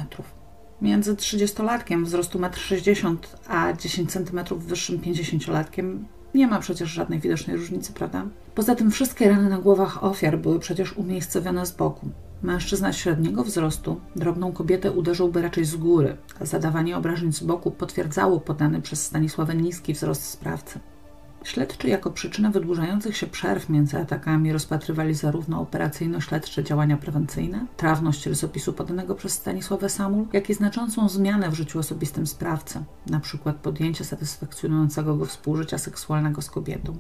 Między 0.82 1.15
30-latkiem 1.15 2.05
wzrostu 2.05 2.39
1,60 2.39 3.09
m 3.09 3.18
a 3.47 3.74
10 3.74 4.11
cm 4.11 4.39
wyższym 4.57 4.99
50-latkiem 4.99 5.97
nie 6.36 6.47
ma 6.47 6.59
przecież 6.59 6.89
żadnej 6.89 7.20
widocznej 7.20 7.57
różnicy, 7.57 7.93
prawda? 7.93 8.26
Poza 8.55 8.76
tym 8.76 8.91
wszystkie 8.91 9.30
rany 9.30 9.49
na 9.49 9.57
głowach 9.57 10.03
ofiar 10.03 10.39
były 10.39 10.59
przecież 10.59 10.97
umiejscowione 10.97 11.65
z 11.65 11.72
boku. 11.72 12.09
Mężczyzna 12.43 12.93
średniego 12.93 13.43
wzrostu 13.43 14.01
drobną 14.15 14.51
kobietę 14.51 14.91
uderzyłby 14.91 15.41
raczej 15.41 15.65
z 15.65 15.76
góry, 15.76 16.18
a 16.39 16.45
zadawanie 16.45 16.97
obrażeń 16.97 17.34
z 17.34 17.43
boku 17.43 17.72
potwierdzało 17.72 18.39
podany 18.39 18.82
przez 18.82 19.05
Stanisławę 19.05 19.55
niski 19.55 19.93
wzrost 19.93 20.24
sprawcy. 20.24 20.80
Śledczy 21.43 21.88
jako 21.88 22.11
przyczynę 22.11 22.51
wydłużających 22.51 23.17
się 23.17 23.27
przerw 23.27 23.69
między 23.69 23.97
atakami 23.97 24.53
rozpatrywali 24.53 25.13
zarówno 25.13 25.61
operacyjno-śledcze 25.61 26.63
działania 26.63 26.97
prewencyjne, 26.97 27.65
trawność 27.77 28.25
rysopisu 28.25 28.73
podanego 28.73 29.15
przez 29.15 29.33
Stanisławę 29.33 29.89
Samul, 29.89 30.27
jak 30.33 30.49
i 30.49 30.53
znaczącą 30.53 31.09
zmianę 31.09 31.49
w 31.49 31.53
życiu 31.53 31.79
osobistym 31.79 32.27
sprawcy, 32.27 32.83
np. 33.09 33.53
podjęcie 33.63 34.05
satysfakcjonującego 34.05 35.15
go 35.15 35.25
współżycia 35.25 35.77
seksualnego 35.77 36.41
z 36.41 36.49
kobietą. 36.49 36.97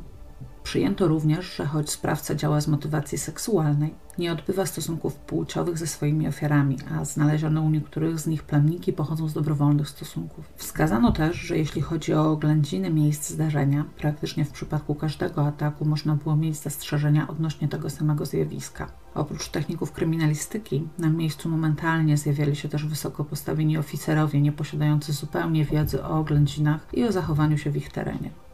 Przyjęto 0.67 1.07
również, 1.07 1.55
że 1.55 1.65
choć 1.65 1.89
sprawca 1.89 2.35
działa 2.35 2.61
z 2.61 2.67
motywacji 2.67 3.17
seksualnej, 3.17 3.93
nie 4.17 4.31
odbywa 4.31 4.65
stosunków 4.65 5.15
płciowych 5.15 5.77
ze 5.77 5.87
swoimi 5.87 6.27
ofiarami, 6.27 6.77
a 6.91 7.05
znalezione 7.05 7.61
u 7.61 7.69
niektórych 7.69 8.19
z 8.19 8.27
nich 8.27 8.43
plemniki 8.43 8.93
pochodzą 8.93 9.27
z 9.27 9.33
dobrowolnych 9.33 9.89
stosunków. 9.89 10.49
Wskazano 10.55 11.11
też, 11.11 11.37
że 11.37 11.57
jeśli 11.57 11.81
chodzi 11.81 12.13
o 12.13 12.31
oględziny 12.31 12.89
miejsc 12.89 13.29
zdarzenia, 13.29 13.85
praktycznie 13.97 14.45
w 14.45 14.51
przypadku 14.51 14.95
każdego 14.95 15.47
ataku 15.47 15.85
można 15.85 16.15
było 16.15 16.35
mieć 16.35 16.55
zastrzeżenia 16.55 17.27
odnośnie 17.27 17.67
tego 17.67 17.89
samego 17.89 18.25
zjawiska. 18.25 18.91
Oprócz 19.15 19.49
techników 19.49 19.91
kryminalistyki, 19.91 20.87
na 20.97 21.09
miejscu 21.09 21.49
momentalnie 21.49 22.17
zjawiali 22.17 22.55
się 22.55 22.69
też 22.69 22.85
wysoko 22.85 23.23
postawieni 23.23 23.77
oficerowie, 23.77 24.41
nie 24.41 24.51
posiadający 24.51 25.13
zupełnie 25.13 25.65
wiedzy 25.65 26.03
o 26.03 26.19
oględzinach 26.19 26.87
i 26.93 27.03
o 27.03 27.11
zachowaniu 27.11 27.57
się 27.57 27.71
w 27.71 27.77
ich 27.77 27.91
terenie. 27.91 28.46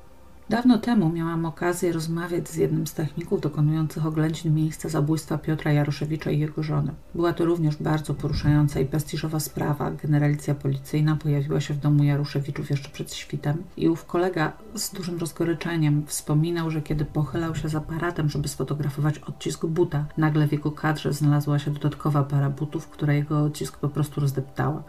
Dawno 0.54 0.78
temu 0.78 1.10
miałam 1.10 1.46
okazję 1.46 1.92
rozmawiać 1.92 2.50
z 2.50 2.56
jednym 2.56 2.88
z 2.88 2.94
techników 2.94 3.42
dokonujących 3.42 4.06
oględzin 4.06 4.56
miejsca 4.56 4.90
zabójstwa 4.90 5.38
Piotra 5.38 5.72
Jaroszewicza 5.72 6.32
i 6.32 6.40
jego 6.40 6.64
żony. 6.64 6.92
Była 7.16 7.34
to 7.34 7.46
również 7.46 7.76
bardzo 7.76 8.14
poruszająca 8.14 8.80
i 8.80 8.86
prestiżowa 8.86 9.40
sprawa. 9.40 9.92
Generalicja 9.92 10.56
policyjna 10.56 11.16
pojawiła 11.16 11.62
się 11.62 11.74
w 11.74 11.80
domu 11.80 12.04
Jaroszewiczów 12.04 12.70
jeszcze 12.70 12.90
przed 12.90 13.14
świtem 13.14 13.64
i 13.78 13.90
ów 13.90 14.06
kolega 14.06 14.52
z 14.76 14.92
dużym 14.92 15.18
rozgoryczeniem 15.18 16.04
wspominał, 16.08 16.72
że 16.72 16.82
kiedy 16.82 17.06
pochylał 17.06 17.56
się 17.56 17.70
z 17.70 17.76
aparatem, 17.76 18.30
żeby 18.30 18.48
sfotografować 18.48 19.20
odcisk 19.20 19.66
buta, 19.66 20.06
nagle 20.18 20.48
w 20.48 20.52
jego 20.52 20.72
kadrze 20.72 21.14
znalazła 21.14 21.60
się 21.60 21.72
dodatkowa 21.72 22.24
para 22.24 22.50
butów, 22.50 22.88
która 22.88 23.14
jego 23.14 23.44
odcisk 23.44 23.78
po 23.78 23.90
prostu 23.90 24.22
rozdeptała. 24.22 24.84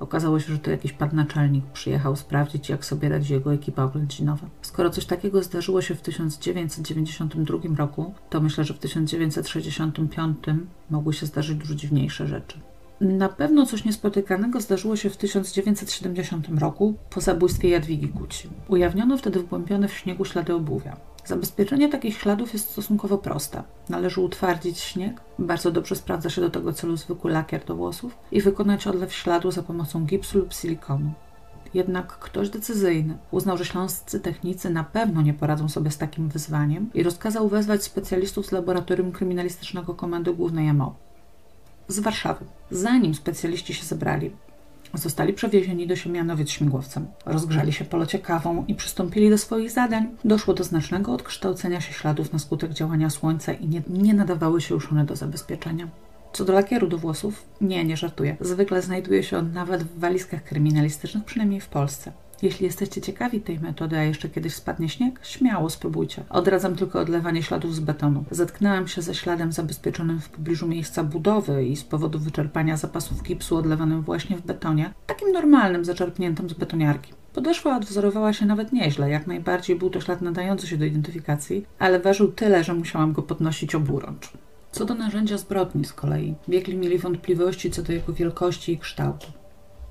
Okazało 0.00 0.40
się, 0.40 0.52
że 0.52 0.58
to 0.58 0.70
jakiś 0.70 0.92
pan 0.92 1.10
naczelnik 1.12 1.64
przyjechał 1.64 2.16
sprawdzić, 2.16 2.68
jak 2.68 2.84
sobie 2.84 3.08
radzi 3.08 3.32
jego 3.32 3.54
ekipa 3.54 3.82
oględzinowa. 3.82 4.46
Skoro 4.62 4.90
coś 4.90 5.04
takiego 5.04 5.42
zdarzyło 5.42 5.82
się 5.82 5.94
w 5.94 6.00
1992 6.00 7.58
roku, 7.76 8.14
to 8.30 8.40
myślę, 8.40 8.64
że 8.64 8.74
w 8.74 8.78
1965 8.78 10.38
mogły 10.90 11.12
się 11.12 11.26
zdarzyć 11.26 11.58
dużo 11.58 11.74
dziwniejsze 11.74 12.26
rzeczy. 12.26 12.60
Na 13.00 13.28
pewno 13.28 13.66
coś 13.66 13.84
niespotykanego 13.84 14.60
zdarzyło 14.60 14.96
się 14.96 15.10
w 15.10 15.16
1970 15.16 16.48
roku 16.58 16.94
po 17.10 17.20
zabójstwie 17.20 17.68
Jadwigi 17.68 18.08
Kuci. 18.08 18.48
Ujawniono 18.68 19.18
wtedy 19.18 19.40
wgłębione 19.40 19.88
w 19.88 19.92
śniegu 19.92 20.24
ślady 20.24 20.54
obuwia. 20.54 20.96
Zabezpieczenie 21.26 21.88
takich 21.88 22.18
śladów 22.18 22.52
jest 22.52 22.70
stosunkowo 22.70 23.18
proste. 23.18 23.62
Należy 23.88 24.20
utwardzić 24.20 24.80
śnieg, 24.80 25.20
bardzo 25.38 25.70
dobrze 25.70 25.96
sprawdza 25.96 26.30
się 26.30 26.40
do 26.40 26.50
tego 26.50 26.72
celu 26.72 26.96
zwykły 26.96 27.30
lakier 27.30 27.64
do 27.64 27.76
włosów 27.76 28.18
i 28.32 28.40
wykonać 28.40 28.86
odlew 28.86 29.14
śladu 29.14 29.50
za 29.50 29.62
pomocą 29.62 30.04
gipsu 30.04 30.38
lub 30.38 30.54
silikonu. 30.54 31.12
Jednak 31.74 32.06
ktoś 32.06 32.50
decyzyjny 32.50 33.18
uznał, 33.30 33.58
że 33.58 33.64
śląscy 33.64 34.20
technicy 34.20 34.70
na 34.70 34.84
pewno 34.84 35.22
nie 35.22 35.34
poradzą 35.34 35.68
sobie 35.68 35.90
z 35.90 35.98
takim 35.98 36.28
wyzwaniem 36.28 36.90
i 36.94 37.02
rozkazał 37.02 37.48
wezwać 37.48 37.84
specjalistów 37.84 38.46
z 38.46 38.52
Laboratorium 38.52 39.12
Kryminalistycznego 39.12 39.94
Komendy 39.94 40.34
Głównej 40.34 40.72
MO 40.72 40.94
z 41.88 41.98
Warszawy. 41.98 42.44
Zanim 42.70 43.14
specjaliści 43.14 43.74
się 43.74 43.84
zebrali, 43.84 44.30
Zostali 44.94 45.32
przewiezieni 45.32 45.86
do 45.86 45.96
Siemianowic 45.96 46.50
śmigłowcem. 46.50 47.06
Rozgrzali 47.26 47.72
się 47.72 47.84
po 47.84 47.96
locie 47.96 48.18
kawą 48.18 48.64
i 48.68 48.74
przystąpili 48.74 49.30
do 49.30 49.38
swoich 49.38 49.70
zadań. 49.70 50.08
Doszło 50.24 50.54
do 50.54 50.64
znacznego 50.64 51.12
odkształcenia 51.12 51.80
się 51.80 51.92
śladów 51.92 52.32
na 52.32 52.38
skutek 52.38 52.72
działania 52.72 53.10
słońca 53.10 53.52
i 53.52 53.68
nie, 53.68 53.82
nie 53.88 54.14
nadawały 54.14 54.60
się 54.60 54.74
już 54.74 54.92
one 54.92 55.04
do 55.04 55.16
zabezpieczenia. 55.16 55.88
Co 56.32 56.44
do 56.44 56.52
lakieru 56.52 56.86
do 56.86 56.98
włosów, 56.98 57.44
nie, 57.60 57.84
nie 57.84 57.96
żartuję. 57.96 58.36
Zwykle 58.40 58.82
znajduje 58.82 59.22
się 59.22 59.38
on 59.38 59.52
nawet 59.52 59.82
w 59.82 59.98
walizkach 59.98 60.44
kryminalistycznych, 60.44 61.24
przynajmniej 61.24 61.60
w 61.60 61.68
Polsce. 61.68 62.12
Jeśli 62.42 62.66
jesteście 62.66 63.00
ciekawi 63.00 63.40
tej 63.40 63.60
metody, 63.60 63.98
a 63.98 64.02
jeszcze 64.02 64.28
kiedyś 64.28 64.54
spadnie 64.54 64.88
śnieg, 64.88 65.20
śmiało 65.22 65.70
spróbujcie. 65.70 66.24
Odradzam 66.30 66.76
tylko 66.76 67.00
odlewanie 67.00 67.42
śladów 67.42 67.74
z 67.74 67.80
betonu. 67.80 68.24
Zetknęłam 68.30 68.88
się 68.88 69.02
ze 69.02 69.14
śladem 69.14 69.52
zabezpieczonym 69.52 70.20
w 70.20 70.28
pobliżu 70.28 70.68
miejsca 70.68 71.04
budowy 71.04 71.64
i 71.64 71.76
z 71.76 71.84
powodu 71.84 72.18
wyczerpania 72.18 72.76
zapasów 72.76 73.22
gipsu 73.22 73.56
odlewanym 73.56 74.02
właśnie 74.02 74.36
w 74.36 74.42
betonie, 74.42 74.94
takim 75.06 75.32
normalnym, 75.32 75.84
zaczerpniętym 75.84 76.50
z 76.50 76.52
betoniarki. 76.52 77.12
Podeszwa 77.34 77.76
odwzorowała 77.76 78.32
się 78.32 78.46
nawet 78.46 78.72
nieźle, 78.72 79.10
jak 79.10 79.26
najbardziej 79.26 79.76
był 79.76 79.90
to 79.90 80.00
ślad 80.00 80.22
nadający 80.22 80.66
się 80.66 80.76
do 80.76 80.84
identyfikacji, 80.84 81.66
ale 81.78 82.00
ważył 82.00 82.32
tyle, 82.32 82.64
że 82.64 82.74
musiałam 82.74 83.12
go 83.12 83.22
podnosić 83.22 83.74
oburącz. 83.74 84.32
Co 84.72 84.84
do 84.84 84.94
narzędzia 84.94 85.38
zbrodni 85.38 85.84
z 85.84 85.92
kolei, 85.92 86.34
biegli 86.48 86.76
mieli 86.76 86.98
wątpliwości 86.98 87.70
co 87.70 87.82
do 87.82 87.92
jego 87.92 88.12
wielkości 88.12 88.72
i 88.72 88.78
kształtu. 88.78 89.26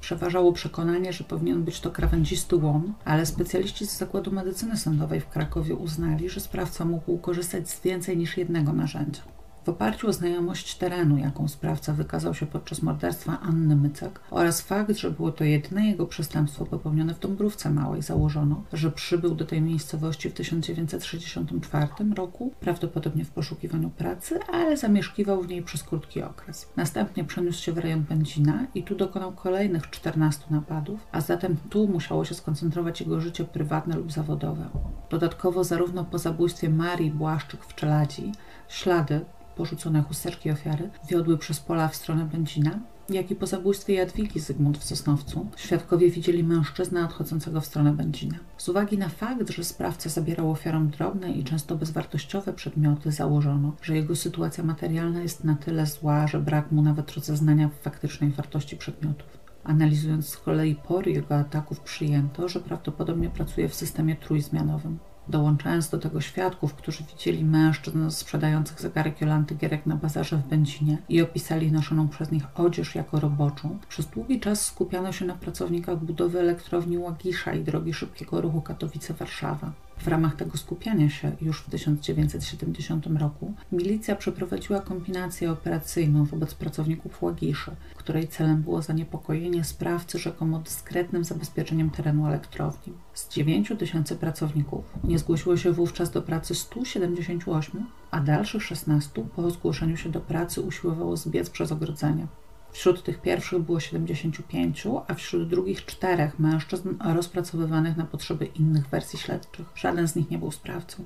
Przeważało 0.05 0.53
przekonanie, 0.53 1.13
że 1.13 1.23
powinien 1.23 1.63
być 1.63 1.79
to 1.79 1.91
krawędzisty 1.91 2.55
łom, 2.55 2.93
ale 3.05 3.25
specjaliści 3.25 3.85
z 3.87 3.97
Zakładu 3.97 4.31
Medycyny 4.31 4.77
Sądowej 4.77 5.21
w 5.21 5.29
Krakowie 5.29 5.75
uznali, 5.75 6.29
że 6.29 6.39
sprawca 6.39 6.85
mógł 6.85 7.17
korzystać 7.17 7.69
z 7.69 7.81
więcej 7.81 8.17
niż 8.17 8.37
jednego 8.37 8.73
narzędzia. 8.73 9.21
W 9.65 9.69
oparciu 9.69 10.09
o 10.09 10.13
znajomość 10.13 10.75
terenu, 10.75 11.17
jaką 11.17 11.47
sprawca 11.47 11.93
wykazał 11.93 12.33
się 12.33 12.45
podczas 12.45 12.81
morderstwa 12.81 13.39
Anny 13.39 13.75
Mycek 13.75 14.19
oraz 14.31 14.61
fakt, 14.61 14.97
że 14.97 15.11
było 15.11 15.31
to 15.31 15.43
jedyne 15.43 15.87
jego 15.87 16.05
przestępstwo 16.05 16.65
popełnione 16.65 17.13
w 17.13 17.19
Dąbrówce 17.19 17.69
Małej, 17.69 18.01
założono, 18.01 18.63
że 18.73 18.91
przybył 18.91 19.35
do 19.35 19.45
tej 19.45 19.61
miejscowości 19.61 20.29
w 20.29 20.33
1964 20.33 21.87
roku, 22.15 22.51
prawdopodobnie 22.59 23.25
w 23.25 23.29
poszukiwaniu 23.29 23.89
pracy, 23.89 24.39
ale 24.53 24.77
zamieszkiwał 24.77 25.41
w 25.41 25.47
niej 25.47 25.63
przez 25.63 25.83
krótki 25.83 26.21
okres. 26.21 26.69
Następnie 26.75 27.23
przeniósł 27.23 27.63
się 27.63 27.73
w 27.73 27.77
rejon 27.77 28.05
Pędzina 28.05 28.67
i 28.75 28.83
tu 28.83 28.95
dokonał 28.95 29.31
kolejnych 29.31 29.89
14 29.89 30.43
napadów, 30.49 31.07
a 31.11 31.21
zatem 31.21 31.57
tu 31.69 31.87
musiało 31.87 32.25
się 32.25 32.35
skoncentrować 32.35 33.01
jego 33.01 33.21
życie 33.21 33.45
prywatne 33.45 33.95
lub 33.95 34.11
zawodowe. 34.11 34.69
Dodatkowo 35.09 35.63
zarówno 35.63 36.05
po 36.05 36.17
zabójstwie 36.17 36.69
Marii 36.69 37.11
Błaszczyk 37.11 37.65
w 37.65 37.75
Czeladzi 37.75 38.31
ślady 38.67 39.25
porzucone 39.55 40.01
chusteczki 40.01 40.51
ofiary 40.51 40.89
wiodły 41.09 41.37
przez 41.37 41.59
pola 41.59 41.87
w 41.87 41.95
stronę 41.95 42.25
Będzina, 42.25 42.79
jak 43.09 43.31
i 43.31 43.35
po 43.35 43.47
zabójstwie 43.47 43.93
Jadwigi 43.93 44.39
Zygmunt 44.39 44.77
w 44.77 44.83
Sosnowcu, 44.83 45.47
świadkowie 45.55 46.09
widzieli 46.09 46.43
mężczyznę 46.43 47.05
odchodzącego 47.05 47.61
w 47.61 47.65
stronę 47.65 47.93
Będzina. 47.93 48.37
Z 48.57 48.69
uwagi 48.69 48.97
na 48.97 49.09
fakt, 49.09 49.49
że 49.49 49.63
sprawca 49.63 50.09
zabierał 50.09 50.51
ofiarom 50.51 50.89
drobne 50.89 51.31
i 51.31 51.43
często 51.43 51.75
bezwartościowe 51.75 52.53
przedmioty, 52.53 53.11
założono, 53.11 53.75
że 53.81 53.95
jego 53.95 54.15
sytuacja 54.15 54.63
materialna 54.63 55.21
jest 55.21 55.43
na 55.43 55.55
tyle 55.55 55.85
zła, 55.85 56.27
że 56.27 56.39
brak 56.39 56.71
mu 56.71 56.81
nawet 56.81 57.11
rozeznania 57.11 57.69
faktycznej 57.81 58.31
wartości 58.31 58.77
przedmiotów. 58.77 59.27
Analizując 59.63 60.29
z 60.29 60.37
kolei 60.37 60.75
pory 60.75 61.11
jego 61.11 61.35
ataków, 61.35 61.79
przyjęto, 61.79 62.47
że 62.47 62.59
prawdopodobnie 62.59 63.29
pracuje 63.29 63.69
w 63.69 63.75
systemie 63.75 64.15
trójzmianowym 64.15 64.99
dołączając 65.27 65.89
do 65.89 65.97
tego 65.97 66.21
świadków, 66.21 66.73
którzy 66.73 67.03
widzieli 67.03 67.45
mężczyzn 67.45 68.09
sprzedających 68.09 68.81
zegarek 68.81 69.21
Jolanty 69.21 69.55
Gierek 69.55 69.85
na 69.85 69.95
bazarze 69.95 70.37
w 70.37 70.47
Będzinie 70.47 70.97
i 71.09 71.21
opisali 71.21 71.71
noszoną 71.71 72.07
przez 72.07 72.31
nich 72.31 72.43
odzież 72.55 72.95
jako 72.95 73.19
roboczą, 73.19 73.77
przez 73.89 74.05
długi 74.05 74.39
czas 74.39 74.65
skupiano 74.65 75.11
się 75.11 75.25
na 75.25 75.35
pracownikach 75.35 75.97
budowy 75.97 76.39
elektrowni 76.39 76.97
Łagisza 76.97 77.53
i 77.53 77.63
drogi 77.63 77.93
szybkiego 77.93 78.41
ruchu 78.41 78.59
Katowice-Warszawa. 78.59 79.84
W 79.97 80.07
ramach 80.07 80.35
tego 80.35 80.57
skupiania 80.57 81.09
się 81.09 81.31
już 81.41 81.61
w 81.61 81.69
1970 81.69 83.07
roku 83.07 83.53
milicja 83.71 84.15
przeprowadziła 84.15 84.79
kombinację 84.79 85.51
operacyjną 85.51 86.25
wobec 86.25 86.53
pracowników 86.53 87.23
Łagiszy, 87.23 87.71
której 87.95 88.27
celem 88.27 88.61
było 88.61 88.81
zaniepokojenie 88.81 89.63
sprawcy 89.63 90.19
rzekomo 90.19 90.59
dyskretnym 90.59 91.23
zabezpieczeniem 91.23 91.89
terenu 91.89 92.27
elektrowni. 92.27 92.93
Z 93.13 93.29
9 93.29 93.71
tysięcy 93.79 94.15
pracowników 94.15 94.85
nie 95.03 95.19
zgłosiło 95.19 95.57
się 95.57 95.71
wówczas 95.71 96.11
do 96.11 96.21
pracy 96.21 96.55
178, 96.55 97.85
a 98.11 98.19
dalszych 98.19 98.63
16 98.63 99.23
po 99.35 99.51
zgłoszeniu 99.51 99.97
się 99.97 100.09
do 100.09 100.21
pracy 100.21 100.61
usiłowało 100.61 101.17
zbiec 101.17 101.49
przez 101.49 101.71
ogrodzenie. 101.71 102.27
Wśród 102.75 103.03
tych 103.03 103.21
pierwszych 103.21 103.59
było 103.59 103.79
75, 103.79 104.87
a 105.07 105.13
wśród 105.13 105.49
drugich 105.49 105.85
czterech 105.85 106.39
mężczyzn 106.39 106.89
rozpracowywanych 107.13 107.97
na 107.97 108.05
potrzeby 108.05 108.45
innych 108.45 108.87
wersji 108.87 109.19
śledczych. 109.19 109.65
Żaden 109.75 110.07
z 110.07 110.15
nich 110.15 110.31
nie 110.31 110.37
był 110.37 110.51
sprawcą. 110.51 111.03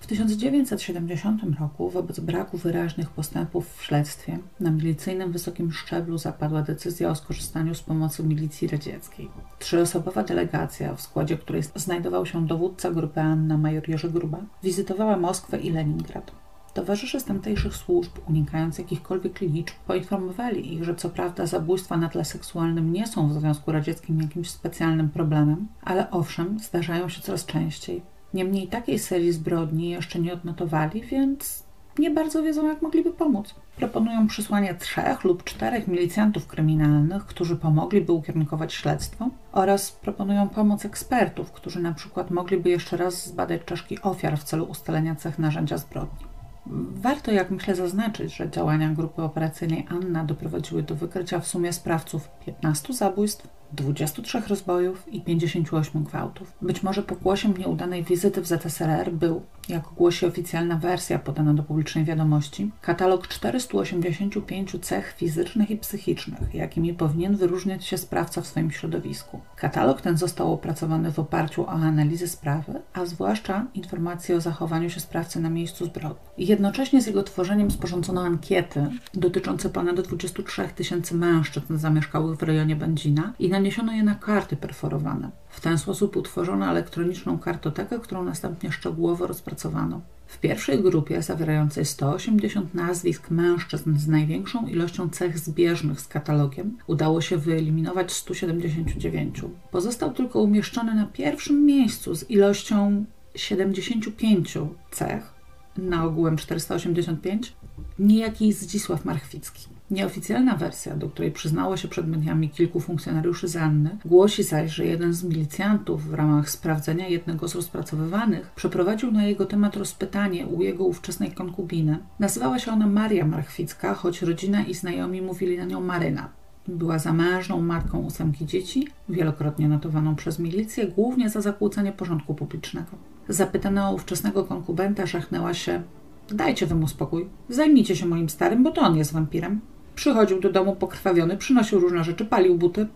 W 0.00 0.06
1970 0.06 1.42
roku, 1.60 1.90
wobec 1.90 2.20
braku 2.20 2.58
wyraźnych 2.58 3.10
postępów 3.10 3.76
w 3.76 3.84
śledztwie, 3.84 4.38
na 4.60 4.70
milicyjnym 4.70 5.32
wysokim 5.32 5.72
szczeblu 5.72 6.18
zapadła 6.18 6.62
decyzja 6.62 7.10
o 7.10 7.14
skorzystaniu 7.14 7.74
z 7.74 7.82
pomocy 7.82 8.22
milicji 8.22 8.68
radzieckiej. 8.68 9.28
Trzyosobowa 9.58 10.22
delegacja, 10.22 10.94
w 10.94 11.02
składzie 11.02 11.38
której 11.38 11.62
znajdował 11.74 12.26
się 12.26 12.46
dowódca 12.46 12.90
grupy 12.90 13.20
Anna 13.20 13.58
major 13.58 13.88
Jerzy 13.88 14.10
Gruba, 14.10 14.38
wizytowała 14.62 15.16
Moskwę 15.16 15.58
i 15.58 15.70
Leningrad. 15.70 16.41
Towarzysze 16.74 17.20
z 17.20 17.24
tamtejszych 17.24 17.76
służb, 17.76 18.12
unikając 18.28 18.78
jakichkolwiek 18.78 19.40
liczb, 19.40 19.74
poinformowali 19.86 20.74
ich, 20.74 20.84
że 20.84 20.94
co 20.94 21.10
prawda 21.10 21.46
zabójstwa 21.46 21.96
na 21.96 22.08
tle 22.08 22.24
seksualnym 22.24 22.92
nie 22.92 23.06
są 23.06 23.28
w 23.28 23.32
Związku 23.32 23.72
Radzieckim 23.72 24.20
jakimś 24.20 24.50
specjalnym 24.50 25.10
problemem, 25.10 25.68
ale 25.82 26.10
owszem, 26.10 26.58
zdarzają 26.58 27.08
się 27.08 27.22
coraz 27.22 27.46
częściej. 27.46 28.02
Niemniej 28.34 28.68
takiej 28.68 28.98
serii 28.98 29.32
zbrodni 29.32 29.90
jeszcze 29.90 30.18
nie 30.18 30.32
odnotowali, 30.32 31.02
więc 31.02 31.64
nie 31.98 32.10
bardzo 32.10 32.42
wiedzą, 32.42 32.68
jak 32.68 32.82
mogliby 32.82 33.10
pomóc. 33.10 33.54
Proponują 33.76 34.26
przysłanie 34.26 34.74
trzech 34.74 35.24
lub 35.24 35.44
czterech 35.44 35.88
milicjantów 35.88 36.46
kryminalnych, 36.46 37.26
którzy 37.26 37.58
mogliby 37.62 38.12
ukierunkować 38.12 38.74
śledztwo, 38.74 39.28
oraz 39.52 39.92
proponują 39.92 40.48
pomoc 40.48 40.84
ekspertów, 40.84 41.52
którzy 41.52 41.80
na 41.80 41.94
przykład 41.94 42.30
mogliby 42.30 42.70
jeszcze 42.70 42.96
raz 42.96 43.26
zbadać 43.26 43.64
czaszki 43.64 44.02
ofiar 44.02 44.38
w 44.38 44.44
celu 44.44 44.64
ustalenia 44.64 45.14
cech 45.14 45.38
narzędzia 45.38 45.78
zbrodni. 45.78 46.31
Warto, 46.66 47.32
jak 47.32 47.50
myślę, 47.50 47.74
zaznaczyć, 47.74 48.36
że 48.36 48.50
działania 48.50 48.88
grupy 48.88 49.22
operacyjnej 49.22 49.86
Anna 49.90 50.24
doprowadziły 50.24 50.82
do 50.82 50.94
wykrycia 50.94 51.40
w 51.40 51.46
sumie 51.46 51.72
sprawców 51.72 52.28
15 52.46 52.94
zabójstw, 52.94 53.48
23 53.72 54.42
rozbojów 54.48 55.12
i 55.12 55.20
58 55.20 56.04
gwałtów. 56.04 56.52
Być 56.62 56.82
może 56.82 57.02
pokłosiem 57.02 57.56
nieudanej 57.56 58.04
wizyty 58.04 58.40
w 58.40 58.46
ZSRR 58.46 59.12
był, 59.12 59.42
jak 59.68 59.82
głosi 59.82 60.26
oficjalna 60.26 60.76
wersja 60.76 61.18
podana 61.18 61.54
do 61.54 61.62
publicznej 61.62 62.04
wiadomości, 62.04 62.70
katalog 62.80 63.28
485 63.28 64.76
cech 64.80 65.14
fizycznych 65.16 65.70
i 65.70 65.76
psychicznych, 65.76 66.54
jakimi 66.54 66.94
powinien 66.94 67.36
wyróżniać 67.36 67.84
się 67.84 67.98
sprawca 67.98 68.40
w 68.40 68.46
swoim 68.46 68.70
środowisku. 68.70 69.40
Katalog 69.56 70.00
ten 70.00 70.16
został 70.16 70.52
opracowany 70.52 71.12
w 71.12 71.18
oparciu 71.18 71.62
o 71.62 71.68
analizę 71.68 72.28
sprawy, 72.28 72.80
a 72.92 73.06
zwłaszcza 73.06 73.66
informacje 73.74 74.36
o 74.36 74.40
zachowaniu 74.40 74.90
się 74.90 75.00
sprawcy 75.00 75.40
na 75.40 75.50
miejscu 75.50 75.86
zbrodni. 75.86 76.22
Jednocześnie 76.38 77.02
z 77.02 77.06
jego 77.06 77.22
tworzeniem 77.22 77.70
sporządzono 77.70 78.22
ankiety 78.22 78.86
dotyczące 79.14 79.70
ponad 79.70 80.00
23 80.00 80.68
tysięcy 80.68 81.14
mężczyzn 81.14 81.78
zamieszkałych 81.78 82.38
w 82.38 82.42
rejonie 82.42 82.76
Będzina 82.76 83.32
i 83.38 83.48
naniesiono 83.62 83.92
je 83.92 84.02
na 84.02 84.14
karty 84.14 84.56
perforowane. 84.56 85.30
W 85.48 85.60
ten 85.60 85.78
sposób 85.78 86.16
utworzono 86.16 86.66
elektroniczną 86.66 87.38
kartotekę, 87.38 87.98
którą 87.98 88.24
następnie 88.24 88.72
szczegółowo 88.72 89.26
rozpracowano. 89.26 90.00
W 90.26 90.38
pierwszej 90.38 90.82
grupie, 90.82 91.22
zawierającej 91.22 91.84
180 91.84 92.74
nazwisk 92.74 93.30
mężczyzn 93.30 93.98
z 93.98 94.08
największą 94.08 94.66
ilością 94.66 95.08
cech 95.08 95.38
zbieżnych 95.38 96.00
z 96.00 96.08
katalogiem, 96.08 96.78
udało 96.86 97.20
się 97.20 97.36
wyeliminować 97.36 98.12
179. 98.12 99.42
Pozostał 99.70 100.12
tylko 100.12 100.40
umieszczony 100.40 100.94
na 100.94 101.06
pierwszym 101.06 101.64
miejscu 101.64 102.14
z 102.14 102.30
ilością 102.30 103.04
75 103.34 104.58
cech, 104.90 105.34
na 105.76 106.04
ogółem 106.04 106.36
485, 106.36 107.52
niejaki 107.98 108.52
Zdzisław 108.52 109.04
Marchwicki. 109.04 109.68
Nieoficjalna 109.92 110.56
wersja, 110.56 110.96
do 110.96 111.08
której 111.08 111.32
przyznało 111.32 111.76
się 111.76 111.88
przed 111.88 112.08
mediami 112.08 112.48
kilku 112.48 112.80
funkcjonariuszy 112.80 113.48
Zanny, 113.48 113.98
głosi 114.04 114.42
zaś, 114.42 114.70
że 114.70 114.86
jeden 114.86 115.12
z 115.12 115.24
milicjantów 115.24 116.08
w 116.08 116.14
ramach 116.14 116.50
sprawdzenia 116.50 117.08
jednego 117.08 117.48
z 117.48 117.54
rozpracowywanych 117.54 118.50
przeprowadził 118.54 119.12
na 119.12 119.24
jego 119.24 119.46
temat 119.46 119.76
rozpytanie 119.76 120.46
u 120.46 120.62
jego 120.62 120.84
ówczesnej 120.84 121.32
konkubiny. 121.32 121.98
Nazywała 122.18 122.58
się 122.58 122.72
ona 122.72 122.86
Maria 122.86 123.26
Marchwicka, 123.26 123.94
choć 123.94 124.22
rodzina 124.22 124.64
i 124.64 124.74
znajomi 124.74 125.22
mówili 125.22 125.58
na 125.58 125.64
nią 125.64 125.80
Maryna. 125.80 126.28
Była 126.68 126.98
zamężną 126.98 127.62
matką 127.62 127.98
ósemki 127.98 128.46
dzieci, 128.46 128.88
wielokrotnie 129.08 129.68
notowaną 129.68 130.16
przez 130.16 130.38
milicję, 130.38 130.86
głównie 130.86 131.30
za 131.30 131.40
zakłócenie 131.40 131.92
porządku 131.92 132.34
publicznego. 132.34 132.90
Zapytana 133.28 133.90
o 133.90 133.94
ówczesnego 133.94 134.44
konkubenta 134.44 135.06
żachnęła 135.06 135.54
się 135.54 135.82
Dajcie 136.30 136.66
wy 136.66 136.74
mu 136.74 136.88
spokój. 136.88 137.28
Zajmijcie 137.48 137.96
się 137.96 138.06
moim 138.06 138.28
starym, 138.28 138.62
bo 138.62 138.70
to 138.70 138.80
on 138.80 138.96
jest 138.96 139.12
wampirem. 139.12 139.60
Przychodził 139.94 140.40
do 140.40 140.52
domu 140.52 140.76
pokrwawiony, 140.76 141.36
przynosił 141.36 141.80
różne 141.80 142.04
rzeczy, 142.04 142.24
palił 142.24 142.58
buty. 142.58 142.86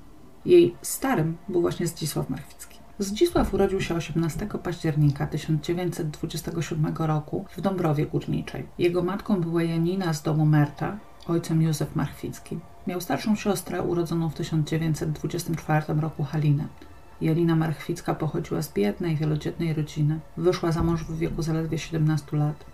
Jej 0.47 0.75
starym 0.83 1.37
był 1.49 1.61
właśnie 1.61 1.87
Zdzisław 1.87 2.31
Marchwicki. 2.31 2.79
Zdzisław 2.99 3.55
urodził 3.55 3.81
się 3.81 3.95
18 3.95 4.47
października 4.63 5.27
1927 5.27 6.95
roku 6.99 7.45
w 7.57 7.61
Dąbrowie 7.61 8.07
Górniczej. 8.07 8.67
Jego 8.79 9.03
matką 9.03 9.41
była 9.41 9.63
Janina 9.63 10.15
z 10.15 10.23
domu 10.23 10.47
Merta, 10.47 10.99
ojcem 11.29 11.63
Józef 11.63 11.97
Marchwicki. 11.97 12.59
Miał 12.87 13.01
starszą 13.01 13.37
siostrę 13.37 13.83
urodzoną 13.83 14.29
w 14.31 14.35
1924 14.35 16.01
roku 16.01 16.25
Halinę. 16.25 16.67
Janina 17.21 17.57
Marchwicka 17.57 18.15
pochodziła 18.15 18.63
z 18.63 18.73
biednej, 18.73 19.17
wielodzietnej 19.17 19.75
rodziny. 19.75 20.21
Wyszła 20.37 20.73
za 20.73 20.83
mąż 20.83 21.05
w 21.05 21.19
wieku 21.19 21.43
zaledwie 21.43 21.79
17 21.79 22.37
lat. 22.37 22.65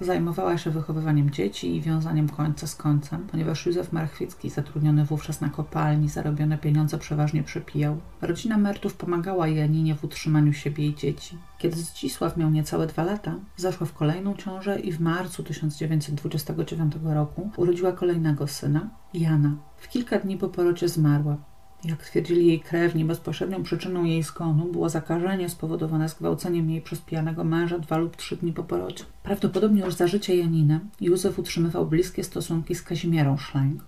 Zajmowała 0.00 0.58
się 0.58 0.70
wychowywaniem 0.70 1.30
dzieci 1.30 1.76
i 1.76 1.80
wiązaniem 1.80 2.28
końca 2.28 2.66
z 2.66 2.76
końcem, 2.76 3.26
ponieważ 3.30 3.66
Józef 3.66 3.92
Marchwicki, 3.92 4.50
zatrudniony 4.50 5.04
wówczas 5.04 5.40
na 5.40 5.48
kopalni, 5.48 6.08
zarobione 6.08 6.58
pieniądze 6.58 6.98
przeważnie 6.98 7.42
przepijał. 7.42 7.96
Rodzina 8.22 8.58
Mertów 8.58 8.94
pomagała 8.94 9.48
Janinie 9.48 9.94
w 9.94 10.04
utrzymaniu 10.04 10.52
siebie 10.52 10.86
i 10.86 10.94
dzieci. 10.94 11.38
Kiedy 11.58 11.76
Zdzisław 11.76 12.36
miał 12.36 12.50
niecałe 12.50 12.86
dwa 12.86 13.04
lata, 13.04 13.34
zaszła 13.56 13.86
w 13.86 13.92
kolejną 13.92 14.34
ciążę 14.34 14.80
i 14.80 14.92
w 14.92 15.00
marcu 15.00 15.42
1929 15.42 16.92
roku 17.04 17.50
urodziła 17.56 17.92
kolejnego 17.92 18.46
syna, 18.46 18.90
Jana. 19.14 19.56
W 19.76 19.88
kilka 19.88 20.18
dni 20.18 20.36
po 20.36 20.48
porocie 20.48 20.88
zmarła. 20.88 21.36
Jak 21.84 22.02
twierdzili 22.02 22.46
jej 22.46 22.60
krewni, 22.60 23.04
bezpośrednią 23.04 23.62
przyczyną 23.62 24.04
jej 24.04 24.22
skonu 24.22 24.64
było 24.72 24.88
zakażenie 24.88 25.48
spowodowane 25.48 26.08
zgwałceniem 26.08 26.70
jej 26.70 26.82
przez 26.82 27.00
pijanego 27.00 27.44
męża 27.44 27.78
dwa 27.78 27.96
lub 27.96 28.16
trzy 28.16 28.36
dni 28.36 28.52
po 28.52 28.64
porodzie. 28.64 29.04
Prawdopodobnie 29.22 29.82
już 29.82 29.94
za 29.94 30.06
życia 30.06 30.34
Janiny 30.34 30.80
Józef 31.00 31.38
utrzymywał 31.38 31.86
bliskie 31.86 32.24
stosunki 32.24 32.74
z 32.74 32.82
Kazimierą 32.82 33.38
Schlein, 33.38 33.80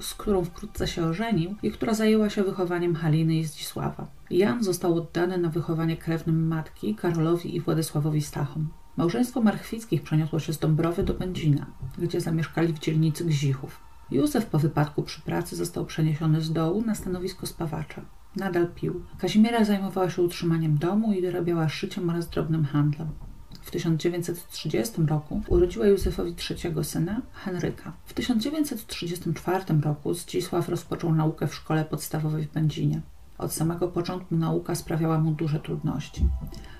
z 0.00 0.14
którą 0.14 0.44
wkrótce 0.44 0.88
się 0.88 1.04
ożenił 1.04 1.54
i 1.62 1.70
która 1.70 1.94
zajęła 1.94 2.30
się 2.30 2.42
wychowaniem 2.42 2.94
Haliny 2.94 3.34
i 3.34 3.44
Zdzisława. 3.44 4.06
Jan 4.30 4.64
został 4.64 4.94
oddany 4.94 5.38
na 5.38 5.48
wychowanie 5.48 5.96
krewnym 5.96 6.46
matki 6.46 6.94
Karolowi 6.94 7.56
i 7.56 7.60
Władysławowi 7.60 8.22
Stachom. 8.22 8.68
Małżeństwo 8.96 9.40
Marchwickich 9.40 10.02
przeniosło 10.02 10.40
się 10.40 10.52
z 10.52 10.58
Dąbrowy 10.58 11.02
do 11.02 11.14
Będzina, 11.14 11.66
gdzie 11.98 12.20
zamieszkali 12.20 12.72
w 12.72 12.78
dzielnicy 12.78 13.24
Gzichów. 13.24 13.91
Józef 14.12 14.46
po 14.46 14.58
wypadku 14.58 15.02
przy 15.02 15.22
pracy 15.22 15.56
został 15.56 15.86
przeniesiony 15.86 16.40
z 16.40 16.52
dołu 16.52 16.82
na 16.82 16.94
stanowisko 16.94 17.46
spawacza. 17.46 18.02
Nadal 18.36 18.66
pił. 18.74 19.02
Kazimiera 19.18 19.64
zajmowała 19.64 20.10
się 20.10 20.22
utrzymaniem 20.22 20.78
domu 20.78 21.12
i 21.12 21.20
wyrabiała 21.20 21.68
szyciem 21.68 22.10
oraz 22.10 22.28
drobnym 22.28 22.64
handlem. 22.64 23.08
w 23.62 23.70
1930 23.70 25.02
roku 25.02 25.42
urodziła 25.48 25.86
Józefowi 25.86 26.34
trzeciego 26.34 26.84
syna, 26.84 27.22
Henryka. 27.32 27.92
W 28.04 28.14
1934 28.14 29.80
roku 29.82 30.14
Zdzisław 30.14 30.68
rozpoczął 30.68 31.14
naukę 31.14 31.46
w 31.46 31.54
szkole 31.54 31.84
podstawowej 31.84 32.44
w 32.44 32.52
Będzinie. 32.52 33.00
Od 33.38 33.52
samego 33.52 33.88
początku 33.88 34.36
nauka 34.36 34.74
sprawiała 34.74 35.18
mu 35.18 35.32
duże 35.32 35.60
trudności. 35.60 36.26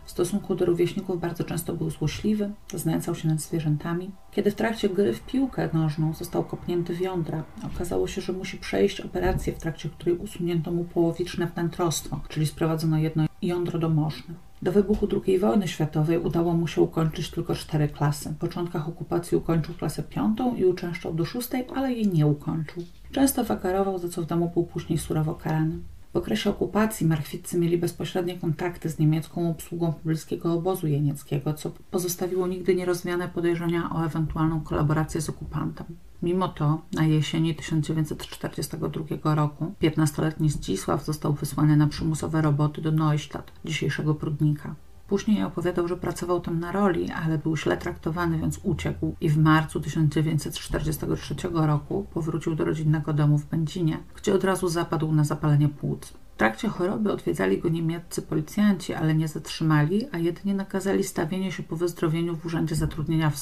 W 0.05 0.11
stosunku 0.11 0.55
do 0.55 0.65
rówieśników 0.65 1.21
bardzo 1.21 1.45
często 1.45 1.75
był 1.75 1.91
złośliwy, 1.91 2.51
znęcał 2.75 3.15
się 3.15 3.29
nad 3.29 3.41
zwierzętami. 3.41 4.11
Kiedy 4.33 4.51
w 4.51 4.55
trakcie 4.55 4.89
gry 4.89 5.13
w 5.13 5.21
piłkę 5.21 5.69
nożną 5.73 6.15
został 6.15 6.45
kopnięty 6.45 6.95
w 6.95 7.01
jądra, 7.01 7.43
okazało 7.75 8.07
się, 8.07 8.21
że 8.21 8.33
musi 8.33 8.57
przejść 8.59 9.01
operację, 9.01 9.53
w 9.53 9.59
trakcie 9.59 9.89
której 9.89 10.19
usunięto 10.19 10.73
mu 10.73 10.85
połowiczne 10.85 11.47
wnętrostwo, 11.47 12.21
czyli 12.29 12.47
sprowadzono 12.47 12.99
jedno 12.99 13.27
jądro 13.43 13.79
do 13.79 13.89
moszny. 13.89 14.35
Do 14.63 14.73
wybuchu 14.73 15.09
II 15.27 15.39
wojny 15.39 15.69
światowej 15.69 16.19
udało 16.19 16.55
mu 16.55 16.67
się 16.67 16.81
ukończyć 16.81 17.31
tylko 17.31 17.55
cztery 17.55 17.89
klasy. 17.89 18.31
W 18.31 18.37
początkach 18.37 18.89
okupacji 18.89 19.37
ukończył 19.37 19.75
klasę 19.75 20.03
piątą 20.03 20.57
i 20.57 20.65
uczęszczał 20.65 21.15
do 21.15 21.25
szóstej, 21.25 21.67
ale 21.75 21.93
jej 21.93 22.09
nie 22.09 22.27
ukończył. 22.27 22.83
Często 23.13 23.45
wakarował, 23.45 23.99
za 23.99 24.09
co 24.09 24.23
w 24.23 24.27
domu 24.27 24.51
był 24.55 24.65
później 24.65 24.99
surowo 24.99 25.35
karany. 25.35 25.79
W 26.13 26.17
okresie 26.17 26.51
okupacji 26.51 27.07
marchwiccy 27.07 27.59
mieli 27.59 27.79
bezpośrednie 27.79 28.39
kontakty 28.39 28.89
z 28.89 28.99
niemiecką 28.99 29.51
obsługą 29.51 29.93
pobliskiego 29.93 30.53
obozu 30.53 30.87
jenieckiego, 30.87 31.55
co 31.55 31.71
pozostawiło 31.91 32.47
nigdy 32.47 32.75
nierozwiane 32.75 33.29
podejrzenia 33.29 33.91
o 33.91 34.05
ewentualną 34.05 34.61
kolaborację 34.61 35.21
z 35.21 35.29
okupantem. 35.29 35.87
Mimo 36.23 36.49
to 36.49 36.83
na 36.93 37.05
jesieni 37.05 37.55
1942 37.55 39.35
roku 39.35 39.75
15-letni 39.83 40.51
Zdzisław 40.51 41.05
został 41.05 41.33
wysłany 41.33 41.77
na 41.77 41.87
przymusowe 41.87 42.43
roboty 42.43 42.83
do 42.83 42.93
Neustadt, 42.93 43.53
dzisiejszego 43.65 44.15
Prudnika. 44.15 44.75
Później 45.13 45.45
opowiadał, 45.45 45.89
że 45.89 45.97
pracował 45.97 46.41
tam 46.41 46.61
na 46.61 46.73
roli, 46.73 47.11
ale 47.11 47.39
był 47.39 47.57
źle 47.57 47.77
traktowany, 47.77 48.39
więc 48.39 48.61
uciekł 48.63 49.15
i 49.21 49.29
w 49.29 49.39
marcu 49.39 49.81
1943 49.81 51.35
roku 51.53 52.07
powrócił 52.15 52.55
do 52.55 52.65
rodzinnego 52.65 53.13
domu 53.13 53.39
w 53.39 53.47
Będzinie, 53.47 53.99
gdzie 54.17 54.35
od 54.35 54.45
razu 54.45 54.69
zapadł 54.69 55.13
na 55.13 55.25
zapalenie 55.25 55.69
płuc. 55.69 56.07
W 56.35 56.37
trakcie 56.37 56.69
choroby 56.69 57.13
odwiedzali 57.13 57.59
go 57.59 57.69
niemieccy 57.69 58.23
policjanci, 58.23 58.95
ale 58.95 59.15
nie 59.15 59.29
zatrzymali, 59.29 60.07
a 60.13 60.19
jedynie 60.19 60.55
nakazali 60.55 61.05
stawienie 61.05 61.53
się 61.53 61.63
po 61.63 61.77
wyzdrowieniu 61.77 62.37
w 62.37 62.47
urzędzie 62.47 62.75
zatrudnienia 62.75 63.31
w, 63.31 63.37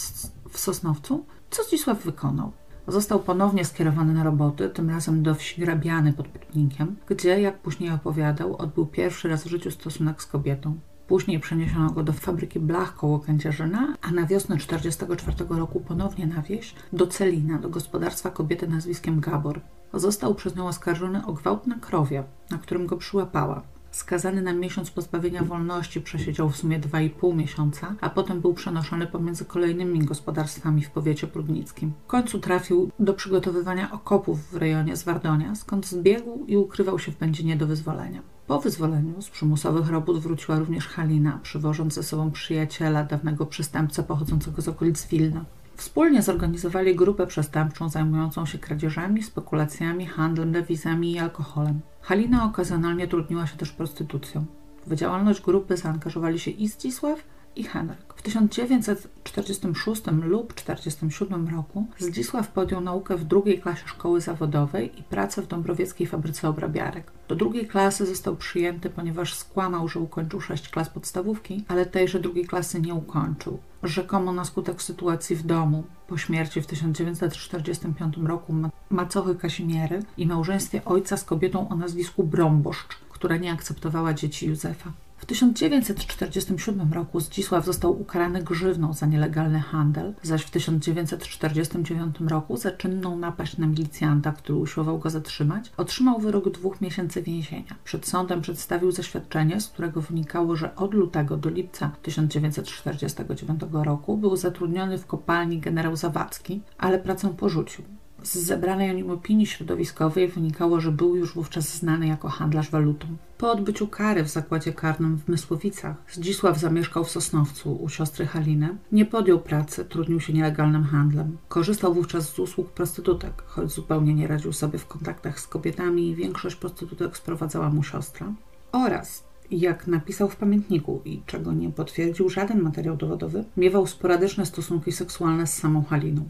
w 0.51 0.59
Sosnowcu, 0.59 1.25
co 1.51 1.63
Zdzisław 1.63 2.05
wykonał. 2.05 2.53
Został 2.89 3.21
ponownie 3.21 3.65
skierowany 3.65 4.15
na 4.15 4.25
roboty, 4.25 4.69
tym 4.69 4.91
razem 4.91 5.23
do 5.23 5.35
wsi 5.35 5.61
Grabiany 5.61 6.13
pod 6.13 6.29
Prudnikiem, 6.29 6.97
gdzie, 7.09 7.41
jak 7.41 7.59
później 7.59 7.91
opowiadał, 7.91 8.57
odbył 8.57 8.87
pierwszy 8.87 9.29
raz 9.29 9.45
w 9.45 9.51
życiu 9.51 9.71
stosunek 9.71 10.23
z 10.23 10.27
kobietą. 10.27 10.79
Później 11.11 11.41
przeniesiono 11.41 11.91
go 11.91 12.03
do 12.03 12.13
fabryki 12.13 12.61
blach 12.61 12.95
koło 12.95 13.19
Kędzierzyna, 13.19 13.97
a 14.03 14.11
na 14.11 14.27
wiosnę 14.27 14.57
1944 14.57 15.61
roku 15.61 15.81
ponownie 15.81 16.27
na 16.27 16.43
wieś, 16.43 16.75
do 16.93 17.07
Celina, 17.07 17.59
do 17.59 17.69
gospodarstwa 17.69 18.31
kobiety 18.31 18.69
nazwiskiem 18.69 19.21
Gabor. 19.21 19.61
Został 19.95 20.35
przez 20.35 20.57
nią 20.57 20.69
oskarżony 20.69 21.27
o 21.27 21.33
gwałt 21.33 21.67
na 21.67 21.75
krowie, 21.79 22.25
na 22.51 22.59
którym 22.59 22.87
go 22.87 22.97
przyłapała. 22.97 23.63
Skazany 23.91 24.43
na 24.43 24.53
miesiąc 24.53 24.91
pozbawienia 24.91 25.43
wolności 25.43 26.01
przesiedział 26.01 26.51
w 26.51 26.57
sumie 26.57 26.81
2,5 26.81 27.37
miesiąca, 27.37 27.95
a 28.01 28.11
potem 28.11 28.41
był 28.41 28.55
przenoszony 28.55 29.07
pomiędzy 29.07 29.45
kolejnymi 29.45 29.99
gospodarstwami 29.99 30.83
w 30.83 30.91
powiecie 30.91 31.27
prudnickim. 31.27 31.93
W 32.05 32.07
końcu 32.07 32.39
trafił 32.39 32.91
do 32.99 33.15
przygotowywania 33.15 33.93
okopów 33.93 34.51
w 34.51 34.57
rejonie 34.57 34.97
Zwardonia, 34.97 35.55
skąd 35.55 35.87
zbiegł 35.87 36.45
i 36.47 36.57
ukrywał 36.57 36.99
się 36.99 37.13
w 37.13 37.19
Będzinie 37.19 37.57
do 37.57 37.67
wyzwolenia. 37.67 38.23
Po 38.51 38.61
wyzwoleniu 38.61 39.23
z 39.23 39.31
przymusowych 39.31 39.89
robót 39.89 40.19
wróciła 40.19 40.59
również 40.59 40.89
Halina, 40.89 41.39
przywożąc 41.43 41.95
ze 41.95 42.03
sobą 42.03 42.31
przyjaciela, 42.31 43.05
dawnego 43.05 43.47
przestępcę 43.47 44.03
pochodzącego 44.03 44.63
z 44.63 44.69
okolic 44.69 45.07
Wilna. 45.07 45.45
Wspólnie 45.77 46.23
zorganizowali 46.23 46.97
grupę 46.97 47.27
przestępczą 47.27 47.89
zajmującą 47.89 48.47
się 48.47 48.59
kradzieżami, 48.59 49.23
spekulacjami, 49.23 50.07
handlem 50.07 50.53
dewizami 50.53 51.13
i 51.13 51.19
alkoholem. 51.19 51.81
Halina 52.01 52.45
okazjonalnie 52.45 53.09
trudniła 53.09 53.47
się 53.47 53.57
też 53.57 53.73
prostytucją. 53.73 54.45
W 54.87 54.95
działalność 54.95 55.43
grupy 55.43 55.77
zaangażowali 55.77 56.39
się 56.39 56.51
i 56.51 56.69
Zdzisław, 56.69 57.25
i 57.57 57.65
Henryk. 57.65 58.15
W 58.17 58.23
1946 58.23 60.03
lub 60.23 60.53
1947 60.53 61.49
roku 61.49 61.87
Zdzisław 61.99 62.49
podjął 62.49 62.81
naukę 62.81 63.17
w 63.17 63.25
drugiej 63.25 63.61
klasie 63.61 63.89
szkoły 63.89 64.21
zawodowej 64.21 65.01
i 65.01 65.03
pracę 65.03 65.43
w 65.43 65.47
Dąbrowieckiej 65.47 66.07
fabryce 66.07 66.49
obrabiarek. 66.49 67.13
Do 67.29 67.37
drugiej 67.37 67.67
klasy 67.67 68.07
został 68.07 68.37
przyjęty, 68.37 68.91
ponieważ 68.91 69.35
skłamał, 69.35 69.89
że 69.89 70.01
ukończył 70.01 70.41
sześć 70.41 70.69
klas 70.69 70.91
podstawówki, 70.91 71.65
ale 71.69 71.87
tejże 71.87 72.21
drugiej 72.21 72.47
klasy 72.47 72.81
nie 72.81 72.95
ukończył. 72.95 73.59
Rzekomo 73.83 74.33
na 74.33 74.45
skutek 74.45 74.83
sytuacji 74.83 75.37
w 75.37 75.43
domu, 75.43 75.85
po 76.09 76.19
śmierci 76.19 76.63
w 76.63 76.67
1945 76.67 78.17
roku 78.17 78.55
macochy 78.91 79.35
Kazimiery 79.35 80.03
i 80.17 80.27
małżeństwie 80.27 80.85
ojca 80.85 81.17
z 81.17 81.25
kobietą 81.25 81.69
o 81.69 81.77
nazwisku 81.77 82.25
Brąboszcz, 82.25 82.99
która 83.11 83.37
nie 83.37 83.53
akceptowała 83.53 84.15
dzieci 84.15 84.47
Józefa. 84.47 84.93
W 85.21 85.27
1947 85.27 86.93
roku 86.93 87.21
Zdzisław 87.21 87.65
został 87.65 88.01
ukarany 88.01 88.43
grzywną 88.43 88.93
za 88.93 89.07
nielegalny 89.07 89.61
handel, 89.61 90.15
zaś 90.23 90.43
w 90.43 90.51
1949 90.51 92.17
roku 92.21 92.57
za 92.57 92.71
czynną 92.71 93.19
napaść 93.19 93.59
na 93.59 93.67
milicjanta, 93.67 94.33
który 94.33 94.59
usiłował 94.59 94.99
go 94.99 95.11
zatrzymać, 95.11 95.73
otrzymał 95.77 96.19
wyrok 96.19 96.51
dwóch 96.51 96.81
miesięcy 96.81 97.23
więzienia. 97.23 97.77
Przed 97.85 98.07
sądem 98.07 98.41
przedstawił 98.41 98.93
zaświadczenie, 98.93 99.61
z 99.61 99.69
którego 99.69 100.01
wynikało, 100.01 100.57
że 100.57 100.75
od 100.77 100.95
lutego 100.95 101.37
do 101.37 101.51
lipca 101.51 101.91
1949 102.03 103.61
roku 103.73 104.17
był 104.17 104.37
zatrudniony 104.37 104.99
w 104.99 105.07
kopalni 105.07 105.59
generał 105.59 105.97
Zawadzki, 105.97 106.63
ale 106.79 106.99
pracę 106.99 107.35
porzucił. 107.37 108.00
Z 108.23 108.39
zebranej 108.39 108.91
o 108.91 108.93
nim 108.93 109.11
opinii 109.11 109.47
środowiskowej 109.47 110.29
wynikało, 110.29 110.81
że 110.81 110.93
był 110.93 111.17
już 111.17 111.35
wówczas 111.35 111.77
znany 111.77 112.07
jako 112.07 112.29
handlarz 112.29 112.71
walutą. 112.71 113.07
Po 113.39 113.53
odbyciu 113.53 113.87
kary 113.87 114.25
w 114.25 114.29
zakładzie 114.29 114.73
karnym 114.73 115.19
w 115.19 115.29
Mysłowicach 115.29 115.97
Zdzisław 116.11 116.59
zamieszkał 116.59 117.05
w 117.05 117.11
Sosnowcu 117.11 117.73
u 117.73 117.89
siostry 117.89 118.27
Haliny. 118.27 118.77
Nie 118.93 119.05
podjął 119.05 119.41
pracy, 119.41 119.85
trudnił 119.85 120.21
się 120.21 120.33
nielegalnym 120.33 120.85
handlem. 120.85 121.39
Korzystał 121.49 121.95
wówczas 121.95 122.29
z 122.29 122.39
usług 122.39 122.71
prostytutek, 122.71 123.43
choć 123.47 123.71
zupełnie 123.73 124.15
nie 124.15 124.27
radził 124.27 124.53
sobie 124.53 124.79
w 124.79 124.87
kontaktach 124.87 125.41
z 125.41 125.47
kobietami 125.47 126.09
i 126.09 126.15
większość 126.15 126.57
prostytutek 126.57 127.17
sprowadzała 127.17 127.71
mu 127.71 127.83
siostra. 127.83 128.33
Oraz 128.73 129.25
jak 129.51 129.87
napisał 129.87 130.29
w 130.29 130.37
pamiętniku 130.37 131.03
i 131.05 131.23
czego 131.27 131.53
nie 131.53 131.71
potwierdził 131.71 132.29
żaden 132.29 132.63
materiał 132.63 132.97
dowodowy, 132.97 133.45
miewał 133.57 133.87
sporadyczne 133.87 134.47
stosunki 134.47 134.93
seksualne 134.93 135.47
z 135.47 135.55
samą 135.55 135.85
Haliną. 135.85 136.29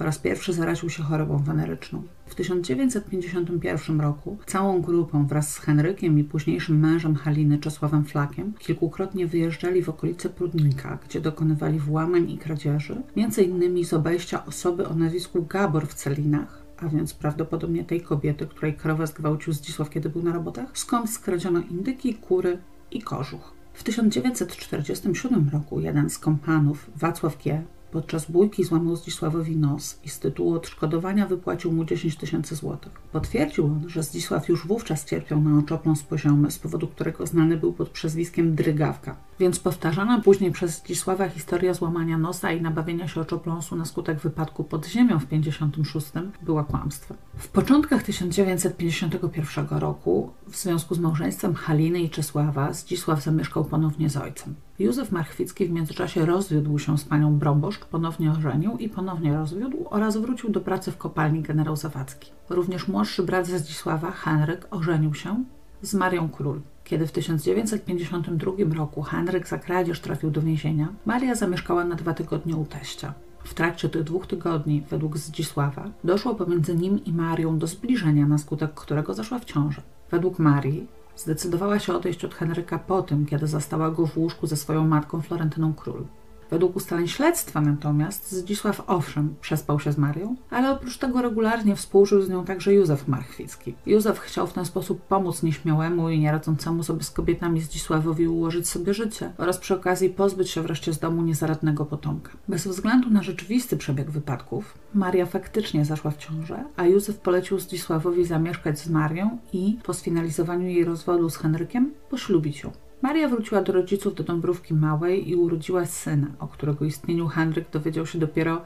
Po 0.00 0.04
raz 0.04 0.18
pierwszy 0.18 0.52
zaraził 0.52 0.90
się 0.90 1.02
chorobą 1.02 1.38
weneryczną. 1.38 2.02
W 2.26 2.34
1951 2.34 4.00
roku 4.00 4.38
całą 4.46 4.80
grupą 4.80 5.26
wraz 5.26 5.52
z 5.52 5.58
Henrykiem 5.58 6.18
i 6.18 6.24
późniejszym 6.24 6.78
mężem 6.78 7.14
Haliny 7.14 7.58
Czesławem 7.58 8.04
Flakiem 8.04 8.52
kilkukrotnie 8.58 9.26
wyjeżdżali 9.26 9.82
w 9.82 9.88
okolice 9.88 10.28
Prudnika, 10.28 10.98
gdzie 11.08 11.20
dokonywali 11.20 11.78
włamań 11.78 12.30
i 12.30 12.38
kradzieży, 12.38 13.02
między 13.16 13.42
innymi 13.42 13.84
z 13.84 13.92
obejścia 13.92 14.46
osoby 14.46 14.88
o 14.88 14.94
nazwisku 14.94 15.46
Gabor 15.48 15.86
w 15.86 15.94
Celinach, 15.94 16.62
a 16.78 16.88
więc 16.88 17.14
prawdopodobnie 17.14 17.84
tej 17.84 18.00
kobiety, 18.00 18.46
której 18.46 18.74
krowę 18.74 19.06
zgwałcił 19.06 19.52
Zdzisław, 19.52 19.90
kiedy 19.90 20.08
był 20.08 20.22
na 20.22 20.32
robotach, 20.32 20.78
skąd 20.78 21.10
skradziono 21.10 21.60
indyki, 21.70 22.14
kury 22.14 22.58
i 22.90 23.02
kożuch. 23.02 23.52
W 23.72 23.82
1947 23.82 25.50
roku 25.52 25.80
jeden 25.80 26.10
z 26.10 26.18
kompanów, 26.18 26.90
Wacław 26.96 27.44
G., 27.44 27.62
Podczas 27.92 28.30
bójki 28.30 28.64
złamał 28.64 28.96
Zdzisławowi 28.96 29.56
nos 29.56 30.00
i 30.04 30.08
z 30.08 30.18
tytułu 30.18 30.54
odszkodowania 30.54 31.26
wypłacił 31.26 31.72
mu 31.72 31.84
10 31.84 32.16
tysięcy 32.16 32.54
złotych. 32.54 32.92
Potwierdził 33.12 33.66
on, 33.66 33.88
że 33.88 34.02
Zdzisław 34.02 34.48
już 34.48 34.66
wówczas 34.66 35.04
cierpiał 35.04 35.40
na 35.40 35.58
oczopląs 35.58 36.02
poziomy, 36.02 36.50
z 36.50 36.58
powodu 36.58 36.88
którego 36.88 37.26
znany 37.26 37.56
był 37.56 37.72
pod 37.72 37.88
przezwiskiem 37.88 38.54
Drygawka. 38.54 39.16
Więc 39.40 39.60
powtarzana 39.60 40.20
później 40.20 40.52
przez 40.52 40.78
Zdzisława 40.78 41.28
historia 41.28 41.74
złamania 41.74 42.18
nosa 42.18 42.52
i 42.52 42.62
nabawienia 42.62 43.08
się 43.08 43.20
oczopląsu 43.20 43.76
na 43.76 43.84
skutek 43.84 44.20
wypadku 44.20 44.64
pod 44.64 44.86
ziemią 44.86 45.18
w 45.18 45.26
56 45.26 46.06
była 46.42 46.64
kłamstwem. 46.64 47.16
W 47.36 47.48
początkach 47.48 48.02
1951 48.02 49.66
roku 49.78 50.30
w 50.48 50.56
związku 50.56 50.94
z 50.94 50.98
małżeństwem 50.98 51.54
Haliny 51.54 52.00
i 52.00 52.10
Czesława 52.10 52.72
Zdzisław 52.72 53.22
zamieszkał 53.22 53.64
ponownie 53.64 54.10
z 54.10 54.16
ojcem. 54.16 54.54
Józef 54.80 55.12
Marchwicki 55.12 55.66
w 55.66 55.70
międzyczasie 55.70 56.26
rozwiódł 56.26 56.78
się 56.78 56.98
z 56.98 57.04
panią 57.04 57.38
Brąboszcz, 57.38 57.84
ponownie 57.84 58.30
ożenił 58.30 58.76
i 58.78 58.88
ponownie 58.88 59.34
rozwiódł 59.34 59.86
oraz 59.90 60.16
wrócił 60.16 60.50
do 60.50 60.60
pracy 60.60 60.92
w 60.92 60.96
kopalni 60.96 61.42
generał 61.42 61.76
Zawadzki. 61.76 62.30
Również 62.50 62.88
młodszy 62.88 63.22
brat 63.22 63.46
Zdzisława, 63.46 64.10
Henryk, 64.10 64.66
ożenił 64.70 65.14
się 65.14 65.44
z 65.82 65.94
Marią 65.94 66.28
Król. 66.28 66.60
Kiedy 66.84 67.06
w 67.06 67.12
1952 67.12 68.52
roku 68.74 69.02
Henryk 69.02 69.48
za 69.48 69.58
kradzież 69.58 70.00
trafił 70.00 70.30
do 70.30 70.42
więzienia, 70.42 70.88
Maria 71.06 71.34
zamieszkała 71.34 71.84
na 71.84 71.94
dwa 71.94 72.14
tygodnie 72.14 72.56
u 72.56 72.64
teścia. 72.64 73.14
W 73.44 73.54
trakcie 73.54 73.88
tych 73.88 74.02
dwóch 74.02 74.26
tygodni, 74.26 74.82
według 74.90 75.18
Zdzisława, 75.18 75.90
doszło 76.04 76.34
pomiędzy 76.34 76.76
nim 76.76 77.04
i 77.04 77.12
Marią 77.12 77.58
do 77.58 77.66
zbliżenia, 77.66 78.26
na 78.26 78.38
skutek 78.38 78.74
którego 78.74 79.14
zaszła 79.14 79.38
w 79.38 79.44
ciąży. 79.44 79.80
Według 80.10 80.38
Marii 80.38 80.86
zdecydowała 81.20 81.78
się 81.78 81.94
odejść 81.94 82.24
od 82.24 82.34
Henryka 82.34 82.78
po 82.78 83.02
tym, 83.02 83.26
kiedy 83.26 83.46
zastała 83.46 83.90
go 83.90 84.06
w 84.06 84.16
łóżku 84.16 84.46
ze 84.46 84.56
swoją 84.56 84.86
matką 84.86 85.22
Florentyną 85.22 85.74
Król. 85.74 86.04
Według 86.50 86.76
ustaleń 86.76 87.08
śledztwa 87.08 87.60
natomiast 87.60 88.32
Zdzisław 88.32 88.82
owszem 88.86 89.34
przespał 89.40 89.80
się 89.80 89.92
z 89.92 89.98
Marią, 89.98 90.36
ale 90.50 90.70
oprócz 90.70 90.98
tego 90.98 91.22
regularnie 91.22 91.76
współżył 91.76 92.22
z 92.22 92.28
nią 92.28 92.44
także 92.44 92.74
Józef 92.74 93.08
Marchwicki. 93.08 93.74
Józef 93.86 94.18
chciał 94.18 94.46
w 94.46 94.52
ten 94.52 94.64
sposób 94.64 95.00
pomóc 95.00 95.42
nieśmiałemu 95.42 96.10
i 96.10 96.18
nieradzącemu 96.18 96.82
sobie 96.82 97.02
z 97.02 97.10
kobietami 97.10 97.60
Zdzisławowi 97.60 98.28
ułożyć 98.28 98.68
sobie 98.68 98.94
życie 98.94 99.32
oraz 99.38 99.58
przy 99.58 99.74
okazji 99.74 100.10
pozbyć 100.10 100.50
się 100.50 100.62
wreszcie 100.62 100.92
z 100.92 100.98
domu 100.98 101.22
niezaradnego 101.22 101.86
potomka. 101.86 102.30
Bez 102.48 102.66
względu 102.66 103.10
na 103.10 103.22
rzeczywisty 103.22 103.76
przebieg 103.76 104.10
wypadków, 104.10 104.78
Maria 104.94 105.26
faktycznie 105.26 105.84
zaszła 105.84 106.10
w 106.10 106.16
ciążę, 106.16 106.64
a 106.76 106.86
Józef 106.86 107.18
polecił 107.18 107.58
Zdzisławowi 107.58 108.24
zamieszkać 108.24 108.78
z 108.78 108.88
Marią 108.88 109.38
i 109.52 109.78
po 109.82 109.94
sfinalizowaniu 109.94 110.68
jej 110.68 110.84
rozwodu 110.84 111.30
z 111.30 111.36
Henrykiem 111.36 111.90
poślubić 112.10 112.62
ją. 112.62 112.89
Maria 113.02 113.28
wróciła 113.28 113.62
do 113.62 113.72
rodziców 113.72 114.14
do 114.14 114.24
Dąbrówki 114.24 114.74
Małej 114.74 115.28
i 115.28 115.36
urodziła 115.36 115.86
syna, 115.86 116.26
o 116.38 116.48
którego 116.48 116.84
istnieniu 116.84 117.28
Henryk 117.28 117.70
dowiedział 117.70 118.06
się 118.06 118.18
dopiero 118.18 118.62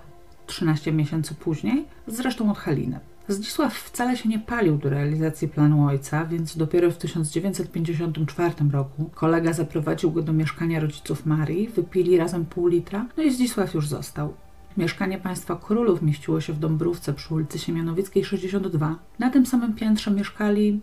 13 0.46 0.92
miesięcy 0.92 1.34
później, 1.34 1.84
zresztą 2.06 2.50
od 2.50 2.58
Haliny. 2.58 3.00
Zdzisław 3.28 3.74
wcale 3.74 4.16
się 4.16 4.28
nie 4.28 4.38
palił 4.38 4.78
do 4.78 4.90
realizacji 4.90 5.48
planu 5.48 5.86
ojca, 5.86 6.24
więc 6.24 6.56
dopiero 6.56 6.90
w 6.90 6.98
1954 6.98 8.54
roku 8.72 9.10
kolega 9.14 9.52
zaprowadził 9.52 10.10
go 10.10 10.22
do 10.22 10.32
mieszkania 10.32 10.80
rodziców 10.80 11.26
Marii, 11.26 11.68
wypili 11.68 12.16
razem 12.16 12.44
pół 12.44 12.66
litra, 12.66 13.06
no 13.16 13.22
i 13.22 13.30
Zdzisław 13.30 13.74
już 13.74 13.88
został. 13.88 14.34
Mieszkanie 14.76 15.18
państwa 15.18 15.56
królów 15.56 16.02
mieściło 16.02 16.40
się 16.40 16.52
w 16.52 16.58
Dąbrówce 16.58 17.12
przy 17.12 17.34
ulicy 17.34 17.58
Siemianowickiej 17.58 18.24
62. 18.24 18.98
Na 19.18 19.30
tym 19.30 19.46
samym 19.46 19.74
piętrze 19.74 20.10
mieszkali 20.10 20.80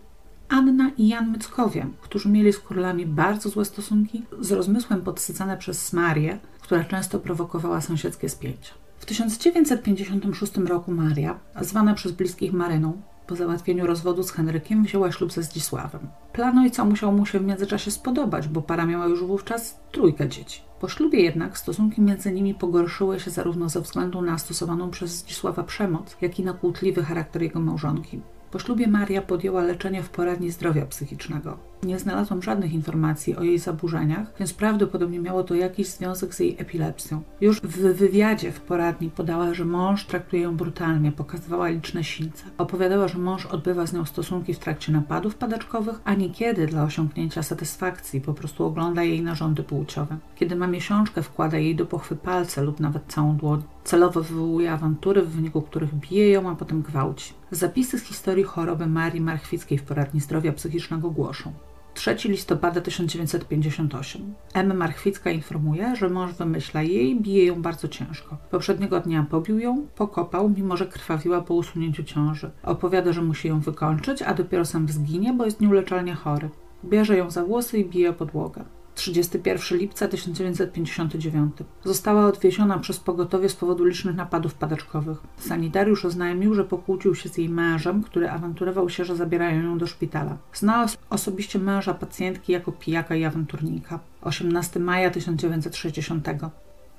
Anna 0.52 0.90
i 0.98 1.08
Jan 1.08 1.30
Myckowie, 1.30 1.86
którzy 2.00 2.28
mieli 2.28 2.52
z 2.52 2.58
królami 2.58 3.06
bardzo 3.06 3.48
złe 3.48 3.64
stosunki, 3.64 4.22
z 4.40 4.52
rozmysłem 4.52 5.02
podsycane 5.02 5.56
przez 5.56 5.92
Marię, 5.92 6.38
która 6.60 6.84
często 6.84 7.18
prowokowała 7.18 7.80
sąsiedzkie 7.80 8.28
spięcia. 8.28 8.74
W 8.98 9.06
1956 9.06 10.56
roku 10.56 10.92
Maria, 10.92 11.38
zwana 11.60 11.94
przez 11.94 12.12
bliskich 12.12 12.52
Maryną, 12.52 13.02
po 13.26 13.36
załatwieniu 13.36 13.86
rozwodu 13.86 14.22
z 14.22 14.30
Henrykiem 14.30 14.84
wzięła 14.84 15.12
ślub 15.12 15.32
ze 15.32 15.42
Zdzisławem. 15.42 16.00
Plan 16.32 16.58
ojca 16.58 16.84
musiał 16.84 17.12
mu 17.12 17.26
się 17.26 17.38
w 17.38 17.44
międzyczasie 17.44 17.90
spodobać, 17.90 18.48
bo 18.48 18.62
para 18.62 18.86
miała 18.86 19.06
już 19.06 19.24
wówczas 19.24 19.80
trójkę 19.92 20.28
dzieci. 20.28 20.60
Po 20.80 20.88
ślubie 20.88 21.20
jednak 21.20 21.58
stosunki 21.58 22.00
między 22.00 22.32
nimi 22.32 22.54
pogorszyły 22.54 23.20
się 23.20 23.30
zarówno 23.30 23.68
ze 23.68 23.80
względu 23.80 24.22
na 24.22 24.38
stosowaną 24.38 24.90
przez 24.90 25.10
Zdzisława 25.10 25.62
przemoc, 25.62 26.16
jak 26.20 26.38
i 26.38 26.42
na 26.42 26.52
kłótliwy 26.52 27.02
charakter 27.02 27.42
jego 27.42 27.60
małżonki. 27.60 28.20
Po 28.52 28.58
ślubie 28.58 28.86
Maria 28.86 29.22
podjęła 29.22 29.62
leczenie 29.62 30.02
w 30.02 30.10
poradni 30.10 30.50
zdrowia 30.50 30.86
psychicznego. 30.86 31.71
Nie 31.82 31.98
znalazłam 31.98 32.42
żadnych 32.42 32.72
informacji 32.72 33.36
o 33.36 33.42
jej 33.42 33.58
zaburzeniach, 33.58 34.32
więc 34.38 34.52
prawdopodobnie 34.52 35.18
miało 35.18 35.44
to 35.44 35.54
jakiś 35.54 35.86
związek 35.86 36.34
z 36.34 36.40
jej 36.40 36.56
epilepsją. 36.58 37.22
Już 37.40 37.60
w 37.60 37.96
wywiadzie 37.96 38.52
w 38.52 38.60
poradni 38.60 39.10
podała, 39.10 39.54
że 39.54 39.64
mąż 39.64 40.06
traktuje 40.06 40.42
ją 40.42 40.56
brutalnie, 40.56 41.12
pokazywała 41.12 41.68
liczne 41.68 42.04
silce. 42.04 42.44
Opowiadała, 42.58 43.08
że 43.08 43.18
mąż 43.18 43.46
odbywa 43.46 43.86
z 43.86 43.92
nią 43.92 44.04
stosunki 44.04 44.54
w 44.54 44.58
trakcie 44.58 44.92
napadów 44.92 45.34
padaczkowych, 45.34 46.00
a 46.04 46.14
niekiedy 46.14 46.66
dla 46.66 46.84
osiągnięcia 46.84 47.42
satysfakcji 47.42 48.20
po 48.20 48.34
prostu 48.34 48.64
ogląda 48.64 49.02
jej 49.02 49.22
narządy 49.22 49.62
płciowe. 49.62 50.16
Kiedy 50.36 50.56
ma 50.56 50.66
miesiączkę, 50.66 51.22
wkłada 51.22 51.58
jej 51.58 51.76
do 51.76 51.86
pochwy 51.86 52.16
palce 52.16 52.62
lub 52.62 52.80
nawet 52.80 53.02
całą 53.06 53.36
dłoń. 53.36 53.62
Celowo 53.84 54.22
wywołuje 54.22 54.72
awantury, 54.72 55.22
w 55.22 55.30
wyniku 55.30 55.62
których 55.62 55.94
bije 55.94 56.30
ją, 56.30 56.50
a 56.50 56.54
potem 56.54 56.82
gwałci. 56.82 57.34
Zapisy 57.50 57.98
z 57.98 58.02
historii 58.02 58.44
choroby 58.44 58.86
Marii 58.86 59.20
Marchwickiej 59.20 59.78
w 59.78 59.82
poradni 59.82 60.20
zdrowia 60.20 60.52
psychicznego 60.52 61.10
głoszą. 61.10 61.52
3 61.94 62.28
listopada 62.28 62.80
1958. 62.80 64.34
M. 64.54 64.76
Marchwicka 64.76 65.30
informuje, 65.30 65.96
że 65.96 66.08
mąż 66.08 66.32
wymyśla 66.32 66.82
jej, 66.82 67.20
bije 67.20 67.44
ją 67.44 67.62
bardzo 67.62 67.88
ciężko. 67.88 68.36
Poprzedniego 68.50 69.00
dnia 69.00 69.26
pobił 69.30 69.58
ją, 69.58 69.86
pokopał, 69.96 70.48
mimo 70.48 70.76
że 70.76 70.86
krwawiła 70.86 71.40
po 71.40 71.54
usunięciu 71.54 72.04
ciąży. 72.04 72.50
Opowiada, 72.62 73.12
że 73.12 73.22
musi 73.22 73.48
ją 73.48 73.60
wykończyć, 73.60 74.22
a 74.22 74.34
dopiero 74.34 74.64
sam 74.64 74.88
zginie, 74.88 75.32
bo 75.32 75.44
jest 75.44 75.60
nieuleczalnie 75.60 76.14
chory. 76.14 76.50
Bierze 76.84 77.16
ją 77.16 77.30
za 77.30 77.44
włosy 77.44 77.78
i 77.78 77.84
bije 77.84 78.12
podłogę. 78.12 78.64
31 78.94 79.78
lipca 79.78 80.08
1959. 80.08 81.52
Została 81.84 82.26
odwieziona 82.26 82.78
przez 82.78 83.00
pogotowie 83.00 83.48
z 83.48 83.54
powodu 83.54 83.84
licznych 83.84 84.16
napadów 84.16 84.54
padaczkowych. 84.54 85.18
Sanitariusz 85.36 86.04
oznajmił, 86.04 86.54
że 86.54 86.64
pokłócił 86.64 87.14
się 87.14 87.28
z 87.28 87.38
jej 87.38 87.48
mężem, 87.48 88.02
który 88.02 88.30
awanturował 88.30 88.88
się, 88.88 89.04
że 89.04 89.16
zabierają 89.16 89.62
ją 89.62 89.78
do 89.78 89.86
szpitala. 89.86 90.36
Znała 90.54 90.86
osobiście 91.10 91.58
męża 91.58 91.94
pacjentki 91.94 92.52
jako 92.52 92.72
pijaka 92.72 93.14
i 93.14 93.24
awanturnika. 93.24 93.98
18 94.22 94.80
maja 94.80 95.10
1960. 95.10 96.28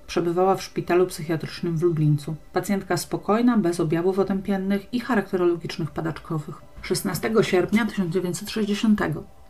Przebywała 0.07 0.55
w 0.55 0.63
szpitalu 0.63 1.07
psychiatrycznym 1.07 1.77
w 1.77 1.83
Lublińcu. 1.83 2.35
Pacjentka 2.53 2.97
spokojna, 2.97 3.57
bez 3.57 3.79
objawów 3.79 4.19
otępiennych 4.19 4.93
i 4.93 4.99
charakterologicznych 4.99 5.91
padaczkowych. 5.91 6.72
16 6.83 7.31
sierpnia 7.41 7.85
1960. 7.85 9.01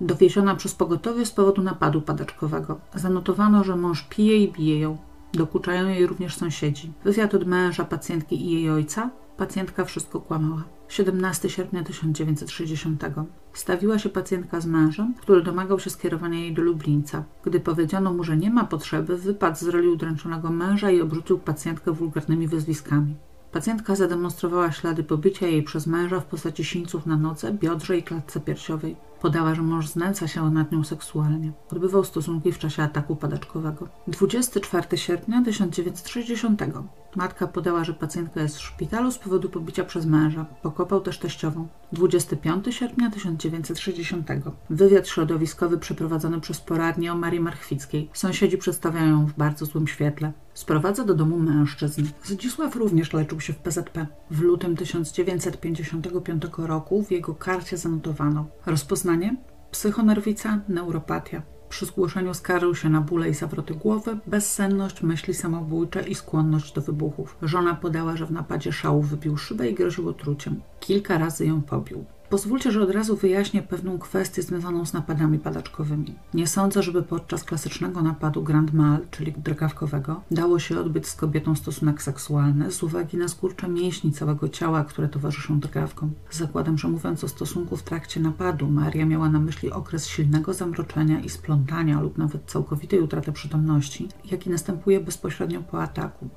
Dowieziona 0.01 0.55
przez 0.55 0.75
pogotowie 0.75 1.25
z 1.25 1.31
powodu 1.31 1.61
napadu 1.61 2.01
padaczkowego. 2.01 2.79
Zanotowano, 2.95 3.63
że 3.63 3.75
mąż 3.75 4.03
pije 4.03 4.37
i 4.37 4.51
bije 4.51 4.79
ją. 4.79 4.97
Dokuczają 5.33 5.87
jej 5.87 6.07
również 6.07 6.35
sąsiedzi. 6.35 6.91
Wywiad 7.03 7.33
od 7.35 7.47
męża 7.47 7.85
pacjentki 7.85 8.45
i 8.45 8.51
jej 8.51 8.69
ojca. 8.69 9.09
Pacjentka 9.37 9.85
wszystko 9.85 10.19
kłamała. 10.19 10.63
17 10.87 11.49
sierpnia 11.49 11.83
1960. 11.83 13.03
Stawiła 13.53 13.99
się 13.99 14.09
pacjentka 14.09 14.61
z 14.61 14.65
mężem, 14.65 15.13
który 15.13 15.41
domagał 15.41 15.79
się 15.79 15.89
skierowania 15.89 16.39
jej 16.39 16.53
do 16.53 16.61
Lublińca. 16.61 17.23
Gdy 17.43 17.59
powiedziano 17.59 18.13
mu, 18.13 18.23
że 18.23 18.37
nie 18.37 18.49
ma 18.49 18.63
potrzeby, 18.63 19.17
wypadł 19.17 19.57
z 19.57 19.67
roli 19.67 19.87
udręczonego 19.87 20.49
męża 20.49 20.91
i 20.91 21.01
obrzucił 21.01 21.39
pacjentkę 21.39 21.91
wulgarnymi 21.91 22.47
wyzwiskami. 22.47 23.15
Pacjentka 23.53 23.95
zademonstrowała 23.95 24.71
ślady 24.71 25.03
pobicia 25.03 25.47
jej 25.47 25.63
przez 25.63 25.87
męża 25.87 26.19
w 26.19 26.25
postaci 26.25 26.63
sińców 26.63 27.05
na 27.05 27.17
nodze, 27.17 27.53
biodrze 27.53 27.97
i 27.97 28.03
klatce 28.03 28.39
piersiowej. 28.39 28.95
Podała, 29.23 29.55
że 29.55 29.61
mąż 29.61 29.87
znęca 29.87 30.27
się 30.27 30.49
nad 30.49 30.71
nią 30.71 30.83
seksualnie. 30.83 31.51
Odbywał 31.71 32.03
stosunki 32.03 32.51
w 32.51 32.59
czasie 32.59 32.83
ataku 32.83 33.15
padaczkowego. 33.15 33.87
24 34.07 34.97
sierpnia 34.97 35.43
1960. 35.43 36.61
Matka 37.15 37.47
podała, 37.47 37.83
że 37.83 37.93
pacjentka 37.93 38.41
jest 38.41 38.57
w 38.57 38.61
szpitalu 38.61 39.11
z 39.11 39.17
powodu 39.17 39.49
pobicia 39.49 39.83
przez 39.83 40.05
męża. 40.05 40.45
Pokopał 40.61 41.01
też 41.01 41.17
teściową. 41.19 41.67
25 41.91 42.75
sierpnia 42.75 43.11
1960. 43.11 44.27
Wywiad 44.69 45.07
środowiskowy 45.07 45.77
przeprowadzony 45.77 46.41
przez 46.41 46.61
poradnię 46.61 47.11
o 47.13 47.15
Marii 47.15 47.39
Marchwickiej. 47.39 48.09
Sąsiedzi 48.13 48.57
przedstawiają 48.57 49.09
ją 49.09 49.25
w 49.25 49.33
bardzo 49.37 49.65
złym 49.65 49.87
świetle. 49.87 50.31
Sprowadza 50.53 51.03
do 51.03 51.13
domu 51.13 51.39
mężczyzn. 51.39 52.05
Zdzisław 52.23 52.75
również 52.75 53.13
leczył 53.13 53.41
się 53.41 53.53
w 53.53 53.57
PZP. 53.57 54.07
W 54.31 54.41
lutym 54.41 54.75
1955 54.75 56.43
roku 56.57 57.03
w 57.03 57.11
jego 57.11 57.35
karcie 57.35 57.77
zanotowano 57.77 58.45
rozpoznanie 58.65 59.12
psychonerwica, 59.71 60.59
neuropatia. 60.69 61.41
Przy 61.69 61.85
zgłoszeniu 61.85 62.33
skarżył 62.33 62.75
się 62.75 62.89
na 62.89 63.01
bóle 63.01 63.29
i 63.29 63.33
zawroty 63.33 63.73
głowy, 63.73 64.17
bezsenność, 64.27 65.01
myśli 65.01 65.33
samobójcze 65.33 66.07
i 66.07 66.15
skłonność 66.15 66.73
do 66.73 66.81
wybuchów. 66.81 67.37
Żona 67.41 67.75
podała, 67.75 68.17
że 68.17 68.25
w 68.25 68.31
napadzie 68.31 68.71
szału 68.71 69.01
wybił 69.01 69.37
szybę 69.37 69.69
i 69.69 69.73
groził 69.73 70.09
otruciem. 70.09 70.61
Kilka 70.79 71.17
razy 71.17 71.45
ją 71.45 71.61
pobił. 71.61 72.05
Pozwólcie, 72.33 72.71
że 72.71 72.81
od 72.81 72.91
razu 72.91 73.15
wyjaśnię 73.15 73.61
pewną 73.61 73.99
kwestię 73.99 74.41
związaną 74.41 74.85
z 74.85 74.93
napadami 74.93 75.39
padaczkowymi. 75.39 76.15
Nie 76.33 76.47
sądzę, 76.47 76.83
żeby 76.83 77.03
podczas 77.03 77.43
klasycznego 77.43 78.01
napadu 78.01 78.43
Grand 78.43 78.73
Mal, 78.73 78.99
czyli 79.11 79.31
drgawkowego, 79.31 80.21
dało 80.31 80.59
się 80.59 80.79
odbyć 80.79 81.07
z 81.07 81.15
kobietą 81.15 81.55
stosunek 81.55 82.01
seksualny 82.01 82.71
z 82.71 82.83
uwagi 82.83 83.17
na 83.17 83.27
skurcze 83.27 83.67
mięśni 83.69 84.11
całego 84.11 84.49
ciała, 84.49 84.83
które 84.83 85.09
towarzyszą 85.09 85.59
drgawkom. 85.59 86.11
Zakładam, 86.31 86.77
że 86.77 86.87
mówiąc 86.87 87.23
o 87.23 87.27
stosunku 87.27 87.77
w 87.77 87.83
trakcie 87.83 88.19
napadu, 88.19 88.69
Maria 88.69 89.05
miała 89.05 89.29
na 89.29 89.39
myśli 89.39 89.71
okres 89.71 90.07
silnego 90.07 90.53
zamroczenia 90.53 91.19
i 91.19 91.29
splątania 91.29 92.01
lub 92.01 92.17
nawet 92.17 92.45
całkowitej 92.45 92.99
utraty 92.99 93.31
przytomności, 93.31 94.09
jaki 94.31 94.49
następuje 94.49 94.99
bezpośrednio 94.99 95.61
po 95.61 95.81
ataku. 95.81 96.29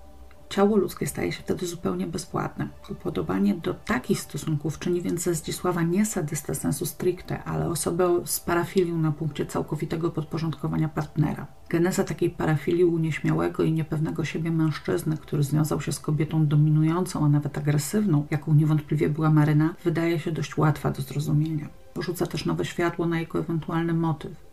Ciało 0.48 0.76
ludzkie 0.76 1.06
staje 1.06 1.32
się 1.32 1.42
wtedy 1.42 1.66
zupełnie 1.66 2.06
bezpłatne. 2.06 2.68
Upodobanie 2.90 3.54
do 3.54 3.74
takich 3.74 4.20
stosunków 4.20 4.78
czyni 4.78 5.02
więc 5.02 5.22
ze 5.22 5.34
Zdzisława 5.34 5.82
nie 5.82 6.06
sadystę 6.06 6.54
sensu 6.54 6.86
stricte, 6.86 7.44
ale 7.44 7.68
osobę 7.68 8.20
z 8.24 8.40
parafilią 8.40 8.98
na 8.98 9.12
punkcie 9.12 9.46
całkowitego 9.46 10.10
podporządkowania 10.10 10.88
partnera. 10.88 11.46
Geneza 11.68 12.04
takiej 12.04 12.30
parafilii 12.30 12.84
u 12.84 12.98
nieśmiałego 12.98 13.62
i 13.62 13.72
niepewnego 13.72 14.24
siebie 14.24 14.50
mężczyzny, 14.50 15.16
który 15.16 15.42
związał 15.42 15.80
się 15.80 15.92
z 15.92 16.00
kobietą 16.00 16.46
dominującą, 16.46 17.24
a 17.24 17.28
nawet 17.28 17.58
agresywną, 17.58 18.26
jaką 18.30 18.54
niewątpliwie 18.54 19.08
była 19.08 19.30
Maryna, 19.30 19.74
wydaje 19.84 20.18
się 20.18 20.32
dość 20.32 20.56
łatwa 20.56 20.90
do 20.90 21.02
zrozumienia. 21.02 21.68
Porzuca 21.94 22.26
też 22.26 22.46
nowe 22.46 22.64
światło 22.64 23.06
na 23.06 23.20
jego 23.20 23.38
ewentualny 23.38 23.94
motyw 23.94 24.46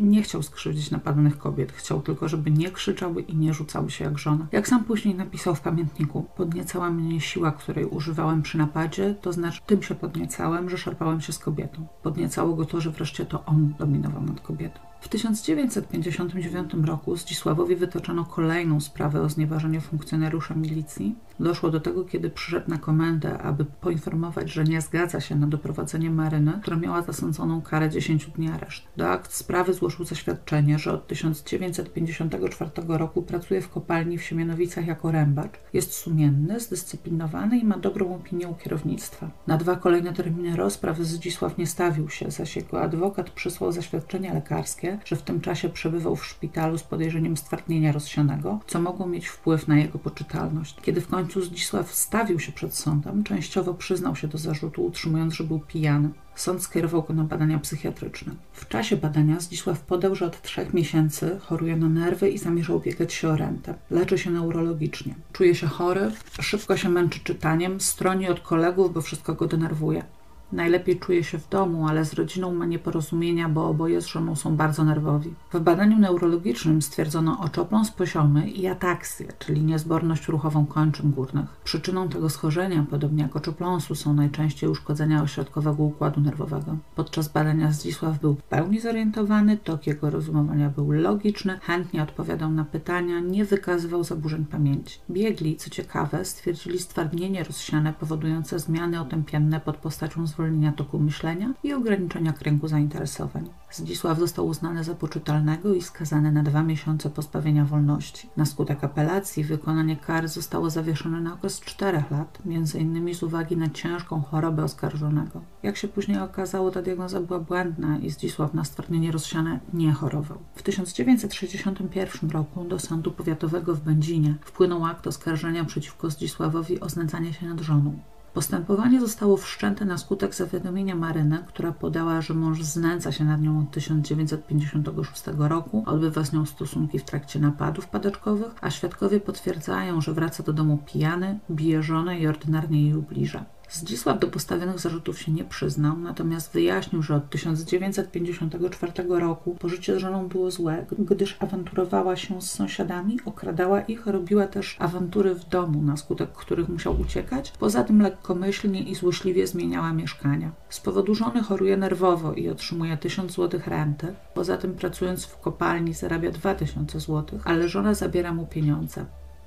nie 0.00 0.22
chciał 0.22 0.42
skrzywdzić 0.42 0.90
napadnych 0.90 1.38
kobiet. 1.38 1.72
Chciał 1.72 2.02
tylko, 2.02 2.28
żeby 2.28 2.50
nie 2.50 2.70
krzyczały 2.70 3.22
i 3.22 3.36
nie 3.36 3.54
rzucały 3.54 3.90
się 3.90 4.04
jak 4.04 4.18
żona. 4.18 4.46
Jak 4.52 4.68
sam 4.68 4.84
później 4.84 5.14
napisał 5.14 5.54
w 5.54 5.60
pamiętniku, 5.60 6.26
podniecała 6.36 6.90
mnie 6.90 7.20
siła, 7.20 7.52
której 7.52 7.84
używałem 7.84 8.42
przy 8.42 8.58
napadzie, 8.58 9.14
to 9.14 9.32
znaczy 9.32 9.60
tym 9.66 9.82
się 9.82 9.94
podniecałem, 9.94 10.70
że 10.70 10.78
szarpałem 10.78 11.20
się 11.20 11.32
z 11.32 11.38
kobietą. 11.38 11.86
Podniecało 12.02 12.54
go 12.56 12.64
to, 12.64 12.80
że 12.80 12.90
wreszcie 12.90 13.26
to 13.26 13.44
on 13.44 13.74
dominował 13.78 14.22
nad 14.22 14.40
kobietą. 14.40 14.91
W 15.12 15.14
1959 15.14 16.86
roku 16.86 17.16
Zdzisławowi 17.16 17.76
wytoczono 17.76 18.24
kolejną 18.24 18.80
sprawę 18.80 19.20
o 19.20 19.28
znieważenie 19.28 19.80
funkcjonariusza 19.80 20.54
milicji. 20.54 21.16
Doszło 21.40 21.70
do 21.70 21.80
tego, 21.80 22.04
kiedy 22.04 22.30
przyszedł 22.30 22.70
na 22.70 22.78
komendę, 22.78 23.38
aby 23.38 23.64
poinformować, 23.64 24.52
że 24.52 24.64
nie 24.64 24.80
zgadza 24.80 25.20
się 25.20 25.36
na 25.36 25.46
doprowadzenie 25.46 26.10
maryny, 26.10 26.52
która 26.62 26.76
miała 26.76 27.02
zasądzoną 27.02 27.62
karę 27.62 27.90
10 27.90 28.26
dni 28.26 28.50
areszt. 28.50 28.84
Do 28.96 29.10
akt 29.10 29.32
sprawy 29.32 29.74
złożył 29.74 30.04
zaświadczenie, 30.04 30.78
że 30.78 30.92
od 30.92 31.06
1954 31.06 32.70
roku 32.88 33.22
pracuje 33.22 33.60
w 33.60 33.68
kopalni 33.68 34.18
w 34.18 34.22
Siemianowicach 34.22 34.86
jako 34.86 35.10
rębacz. 35.10 35.52
Jest 35.72 35.92
sumienny, 35.92 36.60
zdyscyplinowany 36.60 37.58
i 37.58 37.64
ma 37.64 37.78
dobrą 37.78 38.14
opinię 38.14 38.48
u 38.48 38.54
kierownictwa. 38.54 39.30
Na 39.46 39.56
dwa 39.56 39.76
kolejne 39.76 40.12
terminy 40.12 40.56
rozpraw 40.56 40.98
Zdzisław 40.98 41.58
nie 41.58 41.66
stawił 41.66 42.08
się, 42.08 42.30
zaś 42.30 42.56
jego 42.56 42.82
adwokat 42.82 43.30
przysłał 43.30 43.72
zaświadczenie 43.72 44.34
lekarskie, 44.34 44.98
że 45.04 45.16
w 45.16 45.22
tym 45.22 45.40
czasie 45.40 45.68
przebywał 45.68 46.16
w 46.16 46.26
szpitalu 46.26 46.78
z 46.78 46.82
podejrzeniem 46.82 47.36
stwardnienia 47.36 47.92
rozsianego, 47.92 48.60
co 48.66 48.80
mogło 48.80 49.06
mieć 49.06 49.26
wpływ 49.26 49.68
na 49.68 49.78
jego 49.78 49.98
poczytalność. 49.98 50.76
Kiedy 50.82 51.00
w 51.00 51.08
końcu 51.08 51.42
Zdzisław 51.42 51.94
stawił 51.94 52.40
się 52.40 52.52
przed 52.52 52.74
sądem, 52.74 53.24
częściowo 53.24 53.74
przyznał 53.74 54.16
się 54.16 54.28
do 54.28 54.38
zarzutu, 54.38 54.84
utrzymując, 54.84 55.34
że 55.34 55.44
był 55.44 55.60
pijany. 55.60 56.08
Sąd 56.34 56.62
skierował 56.62 57.02
go 57.02 57.14
na 57.14 57.24
badania 57.24 57.58
psychiatryczne. 57.58 58.32
W 58.52 58.68
czasie 58.68 58.96
badania 58.96 59.40
Zdzisław 59.40 59.80
podał, 59.80 60.14
że 60.14 60.26
od 60.26 60.42
trzech 60.42 60.74
miesięcy 60.74 61.38
choruje 61.40 61.76
na 61.76 61.88
nerwy 61.88 62.30
i 62.30 62.38
zamierzał 62.38 62.76
ubiegać 62.76 63.12
się 63.12 63.28
o 63.28 63.36
rentę. 63.36 63.74
Leczy 63.90 64.18
się 64.18 64.30
neurologicznie. 64.30 65.14
Czuje 65.32 65.54
się 65.54 65.66
chory, 65.66 66.10
szybko 66.40 66.76
się 66.76 66.88
męczy 66.88 67.20
czytaniem, 67.24 67.80
stroni 67.80 68.28
od 68.28 68.40
kolegów, 68.40 68.92
bo 68.92 69.00
wszystko 69.00 69.34
go 69.34 69.46
denerwuje. 69.46 70.04
Najlepiej 70.52 70.98
czuje 70.98 71.24
się 71.24 71.38
w 71.38 71.48
domu, 71.48 71.88
ale 71.88 72.04
z 72.04 72.14
rodziną 72.14 72.54
ma 72.54 72.66
nieporozumienia, 72.66 73.48
bo 73.48 73.68
oboje 73.68 74.00
z 74.00 74.06
żoną 74.06 74.36
są 74.36 74.56
bardzo 74.56 74.84
nerwowi. 74.84 75.34
W 75.52 75.60
badaniu 75.60 75.98
neurologicznym 75.98 76.82
stwierdzono 76.82 77.40
oczopląs 77.40 77.90
poziomy 77.90 78.50
i 78.50 78.66
ataksję, 78.66 79.26
czyli 79.38 79.62
niezborność 79.62 80.28
ruchową 80.28 80.66
kończyn 80.66 81.10
górnych. 81.10 81.46
Przyczyną 81.64 82.08
tego 82.08 82.30
schorzenia, 82.30 82.86
podobnie 82.90 83.22
jak 83.22 83.36
oczopląsu, 83.36 83.94
są 83.94 84.14
najczęściej 84.14 84.70
uszkodzenia 84.70 85.22
ośrodkowego 85.22 85.82
układu 85.82 86.20
nerwowego. 86.20 86.76
Podczas 86.96 87.28
badania 87.28 87.72
Zdzisław 87.72 88.20
był 88.20 88.34
w 88.34 88.42
pełni 88.42 88.80
zorientowany, 88.80 89.56
tok 89.56 89.86
jego 89.86 90.10
rozumowania 90.10 90.68
był 90.68 90.90
logiczny, 90.90 91.58
chętnie 91.62 92.02
odpowiadał 92.02 92.50
na 92.50 92.64
pytania, 92.64 93.20
nie 93.20 93.44
wykazywał 93.44 94.04
zaburzeń 94.04 94.44
pamięci. 94.44 94.98
Biegli, 95.10 95.56
co 95.56 95.70
ciekawe, 95.70 96.24
stwierdzili 96.24 96.78
stwardnienie 96.78 97.44
rozsiane 97.44 97.92
powodujące 97.92 98.58
zmiany 98.58 99.00
otępienne 99.00 99.60
pod 99.60 99.76
postacią 99.76 100.26
zwolnienia 100.26 100.41
zwolnienia 100.42 100.72
toku 100.72 100.98
myślenia 100.98 101.54
i 101.62 101.72
ograniczenia 101.72 102.32
kręgu 102.32 102.68
zainteresowań. 102.68 103.48
Zdzisław 103.70 104.18
został 104.18 104.46
uznany 104.46 104.84
za 104.84 104.94
poczytalnego 104.94 105.74
i 105.74 105.82
skazany 105.82 106.32
na 106.32 106.42
dwa 106.42 106.62
miesiące 106.62 107.10
pozbawienia 107.10 107.64
wolności. 107.64 108.28
Na 108.36 108.46
skutek 108.46 108.84
apelacji 108.84 109.44
wykonanie 109.44 109.96
kary 109.96 110.28
zostało 110.28 110.70
zawieszone 110.70 111.20
na 111.20 111.34
okres 111.34 111.60
czterech 111.60 112.10
lat, 112.10 112.38
m.in. 112.46 113.14
z 113.14 113.22
uwagi 113.22 113.56
na 113.56 113.70
ciężką 113.70 114.22
chorobę 114.22 114.64
oskarżonego. 114.64 115.40
Jak 115.62 115.76
się 115.76 115.88
później 115.88 116.18
okazało, 116.18 116.70
ta 116.70 116.82
diagnoza 116.82 117.20
była 117.20 117.40
błędna 117.40 117.98
i 117.98 118.10
Zdzisław 118.10 118.54
na 118.54 118.64
stwardnienie 118.64 119.12
rozsiane 119.12 119.60
nie 119.72 119.92
chorował. 119.92 120.38
W 120.54 120.62
1961 120.62 122.30
roku 122.30 122.64
do 122.64 122.78
Sądu 122.78 123.12
Powiatowego 123.12 123.74
w 123.74 123.80
Będzinie 123.80 124.34
wpłynął 124.44 124.84
akt 124.84 125.06
oskarżenia 125.06 125.64
przeciwko 125.64 126.10
Zdzisławowi 126.10 126.80
o 126.80 126.88
znęcanie 126.88 127.32
się 127.32 127.46
nad 127.46 127.60
żoną. 127.60 127.98
Postępowanie 128.34 129.00
zostało 129.00 129.36
wszczęte 129.36 129.84
na 129.84 129.98
skutek 129.98 130.34
zawiadomienia 130.34 130.94
Maryny, 130.94 131.44
która 131.48 131.72
podała, 131.72 132.20
że 132.20 132.34
mąż 132.34 132.62
znęca 132.62 133.12
się 133.12 133.24
nad 133.24 133.40
nią 133.42 133.60
od 133.60 133.70
1956 133.70 135.22
roku, 135.38 135.82
odbywa 135.86 136.24
z 136.24 136.32
nią 136.32 136.46
stosunki 136.46 136.98
w 136.98 137.04
trakcie 137.04 137.40
napadów 137.40 137.88
padaczkowych, 137.88 138.52
a 138.60 138.70
świadkowie 138.70 139.20
potwierdzają, 139.20 140.00
że 140.00 140.12
wraca 140.12 140.42
do 140.42 140.52
domu 140.52 140.78
pijany, 140.86 141.38
bije 141.50 141.82
żonę 141.82 142.18
i 142.18 142.26
ordynarnie 142.26 142.82
jej 142.82 142.96
ubliża. 142.96 143.44
Zdzisław 143.72 144.18
do 144.18 144.28
postawionych 144.28 144.78
zarzutów 144.78 145.18
się 145.18 145.32
nie 145.32 145.44
przyznał, 145.44 145.98
natomiast 145.98 146.52
wyjaśnił, 146.52 147.02
że 147.02 147.14
od 147.14 147.30
1954 147.30 148.92
roku 149.08 149.54
pożycie 149.54 149.94
z 149.94 149.98
żoną 149.98 150.28
było 150.28 150.50
złe, 150.50 150.86
gdyż 150.98 151.36
awanturowała 151.40 152.16
się 152.16 152.42
z 152.42 152.50
sąsiadami, 152.50 153.18
okradała 153.24 153.80
ich, 153.80 154.06
robiła 154.06 154.46
też 154.46 154.76
awantury 154.78 155.34
w 155.34 155.48
domu, 155.48 155.82
na 155.82 155.96
skutek 155.96 156.32
których 156.32 156.68
musiał 156.68 157.00
uciekać. 157.00 157.52
Poza 157.58 157.84
tym 157.84 158.02
lekkomyślnie 158.02 158.82
i 158.82 158.94
złośliwie 158.94 159.46
zmieniała 159.46 159.92
mieszkania. 159.92 160.50
Z 160.68 160.80
powodu 160.80 161.14
żony 161.14 161.42
choruje 161.42 161.76
nerwowo 161.76 162.32
i 162.32 162.48
otrzymuje 162.48 162.96
1000 162.96 163.32
zł 163.32 163.60
renty. 163.66 164.14
Poza 164.34 164.56
tym 164.56 164.74
pracując 164.74 165.24
w 165.24 165.40
kopalni 165.40 165.94
zarabia 165.94 166.30
2000 166.30 167.00
zł, 167.00 167.40
ale 167.44 167.68
żona 167.68 167.94
zabiera 167.94 168.32
mu 168.32 168.46
pieniądze. 168.46 169.06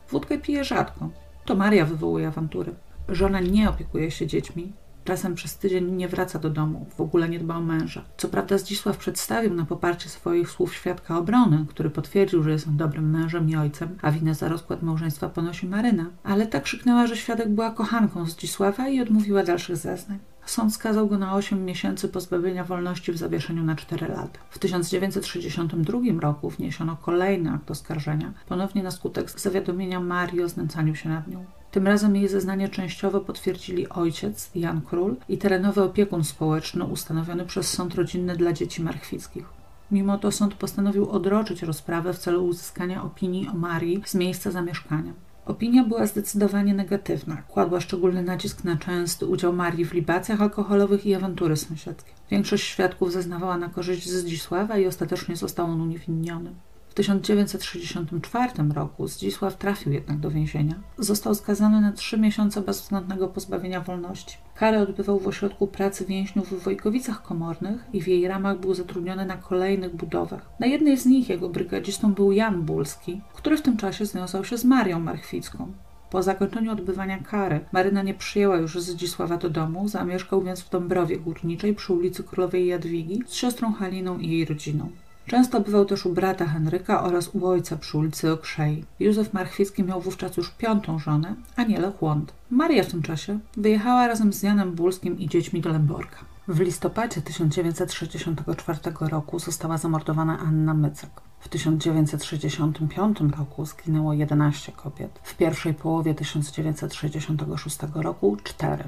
Wódkę 0.09 0.37
pije 0.37 0.63
rzadko. 0.63 1.09
To 1.45 1.55
Maria 1.55 1.85
wywołuje 1.85 2.27
awantury. 2.27 2.75
Żona 3.09 3.39
nie 3.39 3.69
opiekuje 3.69 4.11
się 4.11 4.27
dziećmi, 4.27 4.73
czasem 5.05 5.35
przez 5.35 5.57
tydzień 5.57 5.91
nie 5.91 6.07
wraca 6.07 6.39
do 6.39 6.49
domu, 6.49 6.85
w 6.97 7.01
ogóle 7.01 7.29
nie 7.29 7.39
dba 7.39 7.55
o 7.55 7.61
męża. 7.61 8.05
Co 8.17 8.29
prawda 8.29 8.57
Zdzisław 8.57 8.97
przedstawił 8.97 9.53
na 9.53 9.65
poparcie 9.65 10.09
swoich 10.09 10.49
słów 10.49 10.75
świadka 10.75 11.17
obrony, 11.17 11.65
który 11.69 11.89
potwierdził, 11.89 12.43
że 12.43 12.51
jest 12.51 12.75
dobrym 12.75 13.09
mężem 13.09 13.49
i 13.49 13.55
ojcem, 13.55 13.97
a 14.01 14.11
winę 14.11 14.35
za 14.35 14.47
rozkład 14.47 14.83
małżeństwa 14.83 15.29
ponosi 15.29 15.67
Maryna, 15.67 16.05
ale 16.23 16.47
tak 16.47 16.63
krzyknęła, 16.63 17.07
że 17.07 17.17
świadek 17.17 17.49
była 17.49 17.71
kochanką 17.71 18.25
Zdzisława 18.25 18.87
i 18.87 19.01
odmówiła 19.01 19.43
dalszych 19.43 19.77
zeznań. 19.77 20.19
Sąd 20.45 20.73
skazał 20.73 21.07
go 21.07 21.17
na 21.17 21.35
8 21.35 21.65
miesięcy 21.65 22.09
pozbawienia 22.09 22.63
wolności 22.63 23.11
w 23.11 23.17
zawieszeniu 23.17 23.63
na 23.63 23.75
4 23.75 24.07
lata. 24.07 24.39
W 24.49 24.59
1962 24.59 25.99
roku 26.19 26.49
wniesiono 26.49 26.97
kolejny 27.01 27.51
akt 27.51 27.71
oskarżenia, 27.71 28.33
ponownie 28.47 28.83
na 28.83 28.91
skutek 28.91 29.39
zawiadomienia 29.39 29.99
Marii 29.99 30.43
o 30.43 30.49
znęcaniu 30.49 30.95
się 30.95 31.09
nad 31.09 31.27
nią. 31.27 31.45
Tym 31.75 31.87
razem 31.87 32.15
jej 32.15 32.27
zeznanie 32.27 32.69
częściowo 32.69 33.21
potwierdzili 33.21 33.89
ojciec 33.89 34.51
Jan 34.55 34.81
Król 34.81 35.15
i 35.29 35.37
terenowy 35.37 35.81
opiekun 35.83 36.23
społeczny 36.23 36.83
ustanowiony 36.83 37.45
przez 37.45 37.69
Sąd 37.69 37.95
Rodzinny 37.95 38.35
dla 38.35 38.53
Dzieci 38.53 38.81
Marchwickich. 38.81 39.45
Mimo 39.91 40.17
to 40.17 40.31
sąd 40.31 40.53
postanowił 40.53 41.09
odroczyć 41.09 41.61
rozprawę 41.61 42.13
w 42.13 42.19
celu 42.19 42.45
uzyskania 42.45 43.03
opinii 43.03 43.47
o 43.47 43.53
Marii 43.53 44.01
z 44.05 44.15
miejsca 44.15 44.51
zamieszkania. 44.51 45.13
Opinia 45.45 45.83
była 45.83 46.05
zdecydowanie 46.05 46.73
negatywna. 46.73 47.41
Kładła 47.41 47.81
szczególny 47.81 48.23
nacisk 48.23 48.63
na 48.63 48.77
częsty 48.77 49.25
udział 49.25 49.53
Marii 49.53 49.85
w 49.85 49.93
libacjach 49.93 50.41
alkoholowych 50.41 51.05
i 51.05 51.15
awantury 51.15 51.57
sąsiedzkie. 51.57 52.11
Większość 52.31 52.63
świadków 52.63 53.11
zeznawała 53.11 53.57
na 53.57 53.69
korzyść 53.69 54.09
Zdzisława 54.09 54.77
i 54.77 54.87
ostatecznie 54.87 55.35
został 55.35 55.65
on 55.65 55.81
uniewinniony. 55.81 56.53
W 56.95 56.97
1964 56.97 58.51
roku 58.73 59.07
Zdzisław 59.07 59.57
trafił 59.57 59.93
jednak 59.93 60.19
do 60.19 60.31
więzienia. 60.31 60.75
Został 60.97 61.35
skazany 61.35 61.81
na 61.81 61.91
trzy 61.91 62.17
miesiące 62.17 62.61
bezwzględnego 62.61 63.27
pozbawienia 63.27 63.81
wolności. 63.81 64.37
Karę 64.55 64.81
odbywał 64.81 65.19
w 65.19 65.27
ośrodku 65.27 65.67
pracy 65.67 66.05
więźniów 66.05 66.49
w 66.49 66.63
Wojkowicach 66.63 67.23
Komornych 67.23 67.85
i 67.93 68.01
w 68.01 68.07
jej 68.07 68.27
ramach 68.27 68.59
był 68.59 68.73
zatrudniony 68.73 69.25
na 69.25 69.37
kolejnych 69.37 69.95
budowach. 69.95 70.49
Na 70.59 70.67
jednej 70.67 70.97
z 70.97 71.05
nich 71.05 71.29
jego 71.29 71.49
brygadzistą 71.49 72.13
był 72.13 72.31
Jan 72.31 72.61
Bulski, 72.61 73.21
który 73.33 73.57
w 73.57 73.61
tym 73.61 73.77
czasie 73.77 74.05
związał 74.05 74.45
się 74.45 74.57
z 74.57 74.65
Marią 74.65 74.99
Marchwicką. 74.99 75.71
Po 76.09 76.23
zakończeniu 76.23 76.71
odbywania 76.71 77.17
kary 77.17 77.59
Maryna 77.71 78.03
nie 78.03 78.13
przyjęła 78.13 78.57
już 78.57 78.79
Zdzisława 78.79 79.37
do 79.37 79.49
domu, 79.49 79.87
zamieszkał 79.87 80.41
więc 80.41 80.61
w 80.61 80.69
Dąbrowie 80.69 81.19
Górniczej 81.19 81.75
przy 81.75 81.93
ulicy 81.93 82.23
Królowej 82.23 82.67
Jadwigi 82.67 83.23
z 83.25 83.33
siostrą 83.33 83.73
Haliną 83.73 84.17
i 84.17 84.29
jej 84.29 84.45
rodziną. 84.45 84.89
Często 85.27 85.61
bywał 85.61 85.85
też 85.85 86.05
u 86.05 86.13
brata 86.13 86.45
Henryka 86.45 87.03
oraz 87.03 87.29
u 87.35 87.47
ojca 87.47 87.77
przy 87.77 87.97
ulicy 87.97 88.31
Okrzei. 88.31 88.85
Józef 88.99 89.33
Marchwicki 89.33 89.83
miał 89.83 90.01
wówczas 90.01 90.37
już 90.37 90.51
piątą 90.51 90.99
żonę, 90.99 91.35
Anielę 91.55 91.91
Chłąd. 91.99 92.33
Maria 92.49 92.83
w 92.83 92.87
tym 92.87 93.01
czasie 93.01 93.39
wyjechała 93.57 94.07
razem 94.07 94.33
z 94.33 94.43
Janem 94.43 94.71
Bulskim 94.71 95.19
i 95.19 95.27
dziećmi 95.27 95.61
do 95.61 95.69
Lęborka. 95.69 96.17
W 96.47 96.59
listopadzie 96.59 97.21
1964 97.21 98.79
roku 99.01 99.39
została 99.39 99.77
zamordowana 99.77 100.39
Anna 100.39 100.73
Mycek. 100.73 101.09
W 101.39 101.49
1965 101.49 103.19
roku 103.37 103.65
zginęło 103.65 104.13
11 104.13 104.71
kobiet. 104.71 105.19
W 105.23 105.37
pierwszej 105.37 105.73
połowie 105.73 106.15
1966 106.15 107.77
roku 107.95 108.37
4. 108.43 108.83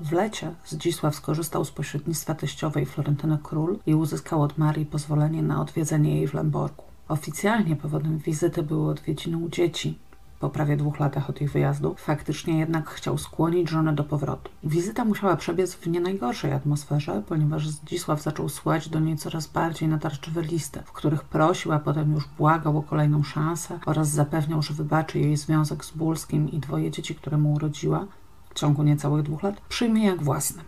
W 0.00 0.12
lecie 0.12 0.54
Zdzisław 0.66 1.14
skorzystał 1.14 1.64
z 1.64 1.70
pośrednictwa 1.70 2.34
teściowej 2.34 2.86
Florentyny 2.86 3.38
Król 3.42 3.78
i 3.86 3.94
uzyskał 3.94 4.42
od 4.42 4.58
Marii 4.58 4.86
pozwolenie 4.86 5.42
na 5.42 5.60
odwiedzenie 5.60 6.16
jej 6.16 6.28
w 6.28 6.34
Lęborku. 6.34 6.84
Oficjalnie 7.08 7.76
powodem 7.76 8.18
wizyty 8.18 8.62
były 8.62 8.90
odwiedziny 8.90 9.38
u 9.38 9.48
dzieci, 9.48 9.98
po 10.40 10.50
prawie 10.50 10.76
dwóch 10.76 11.00
latach 11.00 11.30
od 11.30 11.40
ich 11.40 11.52
wyjazdu, 11.52 11.94
faktycznie 11.98 12.58
jednak 12.58 12.90
chciał 12.90 13.18
skłonić 13.18 13.70
żonę 13.70 13.94
do 13.94 14.04
powrotu. 14.04 14.50
Wizyta 14.64 15.04
musiała 15.04 15.36
przebiec 15.36 15.74
w 15.74 15.86
nie 15.86 16.00
najgorszej 16.00 16.52
atmosferze, 16.52 17.22
ponieważ 17.28 17.68
Zdzisław 17.68 18.22
zaczął 18.22 18.48
słać 18.48 18.88
do 18.88 19.00
niej 19.00 19.16
coraz 19.16 19.46
bardziej 19.46 19.88
natarczywe 19.88 20.42
listy, 20.42 20.82
w 20.84 20.92
których 20.92 21.24
prosił, 21.24 21.72
a 21.72 21.78
potem 21.78 22.14
już 22.14 22.28
błagał 22.38 22.78
o 22.78 22.82
kolejną 22.82 23.22
szansę 23.22 23.78
oraz 23.86 24.08
zapewniał, 24.08 24.62
że 24.62 24.74
wybaczy 24.74 25.18
jej 25.18 25.36
związek 25.36 25.84
z 25.84 25.90
Bulskim 25.90 26.50
i 26.50 26.58
dwoje 26.58 26.90
dzieci, 26.90 27.14
które 27.14 27.38
mu 27.38 27.52
urodziła, 27.52 28.06
w 28.54 28.58
ciągu 28.58 28.82
niecałych 28.82 29.22
dwóch 29.22 29.42
lat, 29.42 29.60
przyjmie 29.68 30.04
jak 30.06 30.22
własne. 30.22 30.62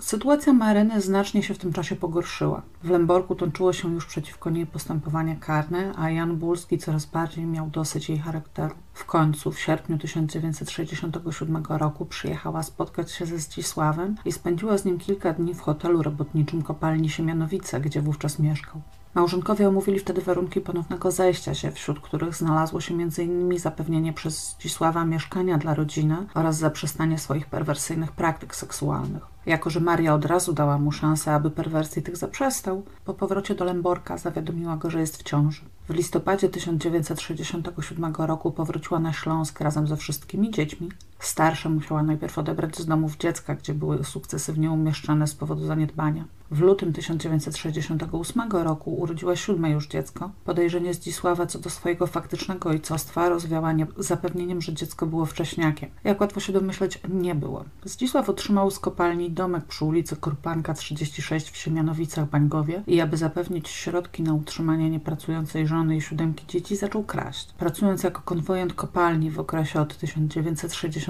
Sytuacja 0.00 0.52
Maryny 0.52 1.00
znacznie 1.00 1.42
się 1.42 1.54
w 1.54 1.58
tym 1.58 1.72
czasie 1.72 1.96
pogorszyła. 1.96 2.62
W 2.82 2.90
Lemborku 2.90 3.34
toczyło 3.34 3.72
się 3.72 3.94
już 3.94 4.06
przeciwko 4.06 4.50
niej 4.50 4.66
postępowanie 4.66 5.36
karne, 5.36 5.92
a 5.96 6.10
Jan 6.10 6.36
Bulski 6.36 6.78
coraz 6.78 7.06
bardziej 7.06 7.46
miał 7.46 7.66
dosyć 7.70 8.08
jej 8.08 8.18
charakteru. 8.18 8.74
W 8.92 9.04
końcu, 9.04 9.52
w 9.52 9.60
sierpniu 9.60 9.98
1967 9.98 11.64
roku 11.68 12.06
przyjechała 12.06 12.62
spotkać 12.62 13.12
się 13.12 13.26
ze 13.26 13.38
Zdzisławem 13.38 14.14
i 14.24 14.32
spędziła 14.32 14.78
z 14.78 14.84
nim 14.84 14.98
kilka 14.98 15.32
dni 15.32 15.54
w 15.54 15.60
hotelu 15.60 16.02
robotniczym 16.02 16.62
kopalni 16.62 17.08
Siemianowice, 17.08 17.80
gdzie 17.80 18.02
wówczas 18.02 18.38
mieszkał. 18.38 18.82
Małżonkowie 19.14 19.68
omówili 19.68 19.98
wtedy 19.98 20.20
warunki 20.20 20.60
ponownego 20.60 21.10
zajścia 21.10 21.54
się, 21.54 21.70
wśród 21.70 22.00
których 22.00 22.34
znalazło 22.34 22.80
się 22.80 22.94
m.in. 22.94 23.58
zapewnienie 23.58 24.12
przez 24.12 24.50
Zdzisława 24.50 25.04
mieszkania 25.04 25.58
dla 25.58 25.74
rodziny 25.74 26.16
oraz 26.34 26.58
zaprzestanie 26.58 27.18
swoich 27.18 27.46
perwersyjnych 27.46 28.12
praktyk 28.12 28.54
seksualnych. 28.54 29.22
Jako, 29.46 29.70
że 29.70 29.80
Maria 29.80 30.14
od 30.14 30.24
razu 30.24 30.52
dała 30.52 30.78
mu 30.78 30.92
szansę, 30.92 31.34
aby 31.34 31.50
perwersji 31.50 32.02
tych 32.02 32.16
zaprzestał, 32.16 32.82
po 33.04 33.14
powrocie 33.14 33.54
do 33.54 33.64
Lęborka 33.64 34.18
zawiadomiła 34.18 34.76
go, 34.76 34.90
że 34.90 35.00
jest 35.00 35.16
w 35.16 35.22
ciąży. 35.22 35.62
W 35.88 35.94
listopadzie 35.94 36.48
1967 36.48 38.14
roku 38.14 38.52
powróciła 38.52 39.00
na 39.00 39.12
Śląsk 39.12 39.60
razem 39.60 39.86
ze 39.86 39.96
wszystkimi 39.96 40.50
dziećmi. 40.50 40.88
Starsze 41.20 41.68
musiała 41.68 42.02
najpierw 42.02 42.38
odebrać 42.38 42.78
z 42.78 42.86
domów 42.86 43.16
dziecka, 43.16 43.54
gdzie 43.54 43.74
były 43.74 44.04
sukcesywnie 44.04 44.70
umieszczane 44.70 45.26
z 45.26 45.34
powodu 45.34 45.66
zaniedbania. 45.66 46.24
W 46.50 46.60
lutym 46.60 46.92
1968 46.92 48.50
roku 48.52 48.94
urodziła 48.94 49.36
siódme 49.36 49.70
już 49.70 49.88
dziecko. 49.88 50.30
Podejrzenie 50.44 50.94
Zdzisława 50.94 51.46
co 51.46 51.58
do 51.58 51.70
swojego 51.70 52.06
faktycznego 52.06 52.68
ojcostwa 52.68 53.28
rozwiała 53.28 53.72
nie, 53.72 53.86
zapewnieniem, 53.96 54.60
że 54.60 54.72
dziecko 54.72 55.06
było 55.06 55.26
wcześniakiem. 55.26 55.90
Jak 56.04 56.20
łatwo 56.20 56.40
się 56.40 56.52
domyśleć, 56.52 57.00
nie 57.08 57.34
było. 57.34 57.64
Zdzisław 57.84 58.28
otrzymał 58.28 58.70
z 58.70 58.78
kopalni 58.78 59.30
domek 59.30 59.64
przy 59.64 59.84
ulicy 59.84 60.16
Korpanka 60.16 60.74
36 60.74 61.50
w 61.50 61.56
Siemianowicach-Bańgowie 61.56 62.82
i 62.86 63.00
aby 63.00 63.16
zapewnić 63.16 63.68
środki 63.68 64.22
na 64.22 64.34
utrzymanie 64.34 64.90
niepracującej 64.90 65.66
żony 65.66 65.96
i 65.96 66.00
siódemki 66.00 66.46
dzieci, 66.46 66.76
zaczął 66.76 67.04
kraść. 67.04 67.52
Pracując 67.58 68.02
jako 68.02 68.22
konwojent 68.22 68.74
kopalni 68.74 69.30
w 69.30 69.40
okresie 69.40 69.80
od 69.80 69.96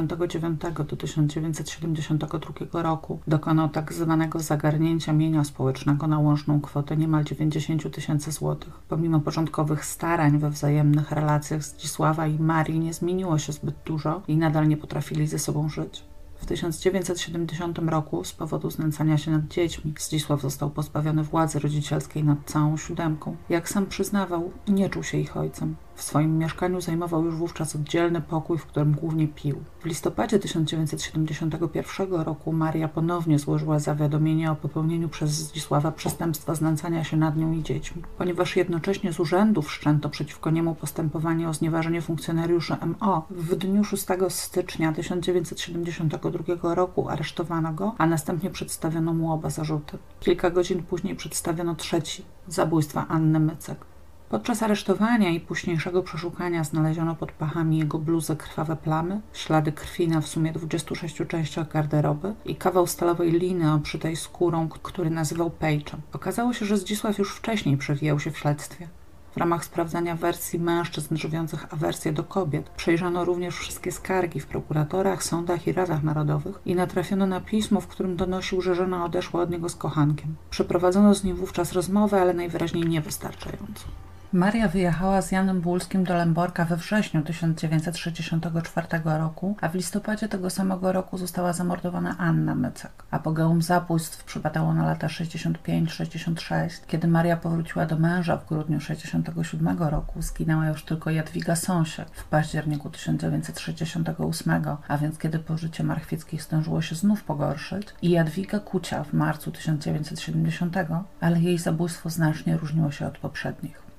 1969 0.08 0.88
do 0.90 0.96
1972 0.96 2.82
roku, 2.82 3.20
dokonał 3.26 3.68
tak 3.68 3.92
zwanego 3.92 4.38
zagarnięcia 4.38 5.12
mienia 5.12 5.44
społecznego 5.44 6.06
na 6.06 6.18
łączną 6.18 6.60
kwotę 6.60 6.96
niemal 6.96 7.24
90 7.24 7.94
tysięcy 7.94 8.32
złotych. 8.32 8.72
Pomimo 8.88 9.20
początkowych 9.20 9.84
starań 9.84 10.38
we 10.38 10.50
wzajemnych 10.50 11.10
relacjach 11.10 11.64
Zdzisława 11.64 12.26
i 12.26 12.38
Marii 12.38 12.80
nie 12.80 12.94
zmieniło 12.94 13.38
się 13.38 13.52
zbyt 13.52 13.74
dużo 13.84 14.22
i 14.28 14.36
nadal 14.36 14.68
nie 14.68 14.76
potrafili 14.76 15.26
ze 15.26 15.38
sobą 15.38 15.68
żyć. 15.68 16.04
W 16.40 16.46
1970 16.46 17.78
roku 17.78 18.24
z 18.24 18.32
powodu 18.32 18.70
znęcania 18.70 19.18
się 19.18 19.30
nad 19.30 19.48
dziećmi 19.48 19.94
Zdzisław 19.98 20.40
został 20.40 20.70
pozbawiony 20.70 21.22
władzy 21.22 21.58
rodzicielskiej 21.58 22.24
nad 22.24 22.38
całą 22.44 22.76
siódemką. 22.76 23.36
Jak 23.48 23.68
sam 23.68 23.86
przyznawał, 23.86 24.50
nie 24.68 24.90
czuł 24.90 25.02
się 25.02 25.18
ich 25.18 25.36
ojcem. 25.36 25.76
W 26.00 26.02
swoim 26.02 26.38
mieszkaniu 26.38 26.80
zajmował 26.80 27.24
już 27.24 27.34
wówczas 27.34 27.76
oddzielny 27.76 28.20
pokój, 28.20 28.58
w 28.58 28.66
którym 28.66 28.92
głównie 28.92 29.28
pił. 29.28 29.62
W 29.80 29.84
listopadzie 29.84 30.38
1971 30.38 32.14
roku 32.14 32.52
Maria 32.52 32.88
ponownie 32.88 33.38
złożyła 33.38 33.78
zawiadomienie 33.78 34.50
o 34.50 34.56
popełnieniu 34.56 35.08
przez 35.08 35.30
Zdzisława 35.30 35.92
przestępstwa 35.92 36.54
znęcania 36.54 37.04
się 37.04 37.16
nad 37.16 37.36
nią 37.36 37.52
i 37.52 37.62
dziećmi. 37.62 38.02
Ponieważ 38.18 38.56
jednocześnie 38.56 39.12
z 39.12 39.20
urzędu 39.20 39.62
wszczęto 39.62 40.08
przeciwko 40.08 40.50
niemu 40.50 40.74
postępowanie 40.74 41.48
o 41.48 41.54
znieważenie 41.54 42.02
funkcjonariuszy 42.02 42.76
MO, 43.00 43.26
w 43.30 43.56
dniu 43.56 43.84
6 43.84 44.06
stycznia 44.28 44.92
1972 44.92 46.74
roku 46.74 47.08
aresztowano 47.08 47.72
go, 47.72 47.94
a 47.98 48.06
następnie 48.06 48.50
przedstawiono 48.50 49.14
mu 49.14 49.32
oba 49.32 49.50
zarzuty. 49.50 49.98
Kilka 50.20 50.50
godzin 50.50 50.82
później 50.82 51.16
przedstawiono 51.16 51.74
trzeci 51.74 52.24
zabójstwa 52.48 53.08
Anny 53.08 53.40
Mycek. 53.40 53.89
Podczas 54.30 54.62
aresztowania 54.62 55.30
i 55.30 55.40
późniejszego 55.40 56.02
przeszukania 56.02 56.64
znaleziono 56.64 57.16
pod 57.16 57.32
pachami 57.32 57.78
jego 57.78 57.98
bluzy 57.98 58.36
krwawe 58.36 58.76
plamy, 58.76 59.20
ślady 59.32 59.72
krwi 59.72 60.08
na 60.08 60.20
w 60.20 60.28
sumie 60.28 60.52
26 60.52 61.22
częściach 61.28 61.68
garderoby 61.68 62.34
i 62.44 62.56
kawał 62.56 62.86
stalowej 62.86 63.30
liny 63.30 63.72
oprzytej 63.72 64.16
skórą, 64.16 64.68
który 64.68 65.10
nazywał 65.10 65.50
Page'em. 65.60 65.96
Okazało 66.12 66.52
się, 66.52 66.66
że 66.66 66.76
Zdzisław 66.76 67.18
już 67.18 67.36
wcześniej 67.36 67.76
przewijał 67.76 68.20
się 68.20 68.30
w 68.30 68.38
śledztwie. 68.38 68.88
W 69.32 69.36
ramach 69.36 69.64
sprawdzania 69.64 70.14
wersji 70.16 70.58
mężczyzn 70.58 71.16
żywiących 71.16 71.74
awersję 71.74 72.12
do 72.12 72.24
kobiet 72.24 72.70
przejrzano 72.70 73.24
również 73.24 73.56
wszystkie 73.56 73.92
skargi 73.92 74.40
w 74.40 74.46
prokuratorach, 74.46 75.22
sądach 75.22 75.66
i 75.66 75.72
radach 75.72 76.02
narodowych 76.02 76.60
i 76.66 76.74
natrafiono 76.74 77.26
na 77.26 77.40
pismo, 77.40 77.80
w 77.80 77.86
którym 77.86 78.16
donosił, 78.16 78.60
że 78.60 78.74
żona 78.74 79.04
odeszła 79.04 79.42
od 79.42 79.50
niego 79.50 79.68
z 79.68 79.76
kochankiem. 79.76 80.36
Przeprowadzono 80.50 81.14
z 81.14 81.24
nim 81.24 81.36
wówczas 81.36 81.72
rozmowę, 81.72 82.20
ale 82.20 82.34
najwyraźniej 82.34 82.88
niewystarczająco. 82.88 83.84
Maria 84.32 84.68
wyjechała 84.68 85.22
z 85.22 85.32
Janem 85.32 85.60
Bulskim 85.60 86.04
do 86.04 86.14
Lęborka 86.14 86.64
we 86.64 86.76
wrześniu 86.76 87.22
1964 87.22 88.86
roku, 89.04 89.56
a 89.60 89.68
w 89.68 89.74
listopadzie 89.74 90.28
tego 90.28 90.50
samego 90.50 90.92
roku 90.92 91.18
została 91.18 91.52
zamordowana 91.52 92.18
Anna 92.18 92.54
Mycek. 92.54 92.92
Apogeum 93.10 93.62
zabójstw 93.62 94.24
przypadało 94.24 94.74
na 94.74 94.86
lata 94.86 95.06
65-66. 95.06 96.68
Kiedy 96.86 97.08
Maria 97.08 97.36
powróciła 97.36 97.86
do 97.86 97.98
męża 97.98 98.36
w 98.36 98.48
grudniu 98.48 98.80
67 98.80 99.78
roku, 99.78 100.22
zginęła 100.22 100.68
już 100.68 100.84
tylko 100.84 101.10
Jadwiga 101.10 101.56
Sąsiek 101.56 102.08
w 102.12 102.24
październiku 102.24 102.90
1968, 102.90 104.64
a 104.88 104.98
więc 104.98 105.18
kiedy 105.18 105.38
pożycie 105.38 105.84
Marchwieckich 105.84 106.42
zdążyło 106.42 106.82
się 106.82 106.94
znów 106.94 107.24
pogorszyć, 107.24 107.88
i 108.02 108.10
Jadwiga 108.10 108.60
Kucia 108.60 109.04
w 109.04 109.12
marcu 109.12 109.52
1970, 109.52 110.76
ale 111.20 111.40
jej 111.40 111.58
zabójstwo 111.58 112.10
znacznie 112.10 112.56
różniło 112.56 112.90
się 112.90 113.06
od 113.06 113.18
poprzednich. 113.18 113.89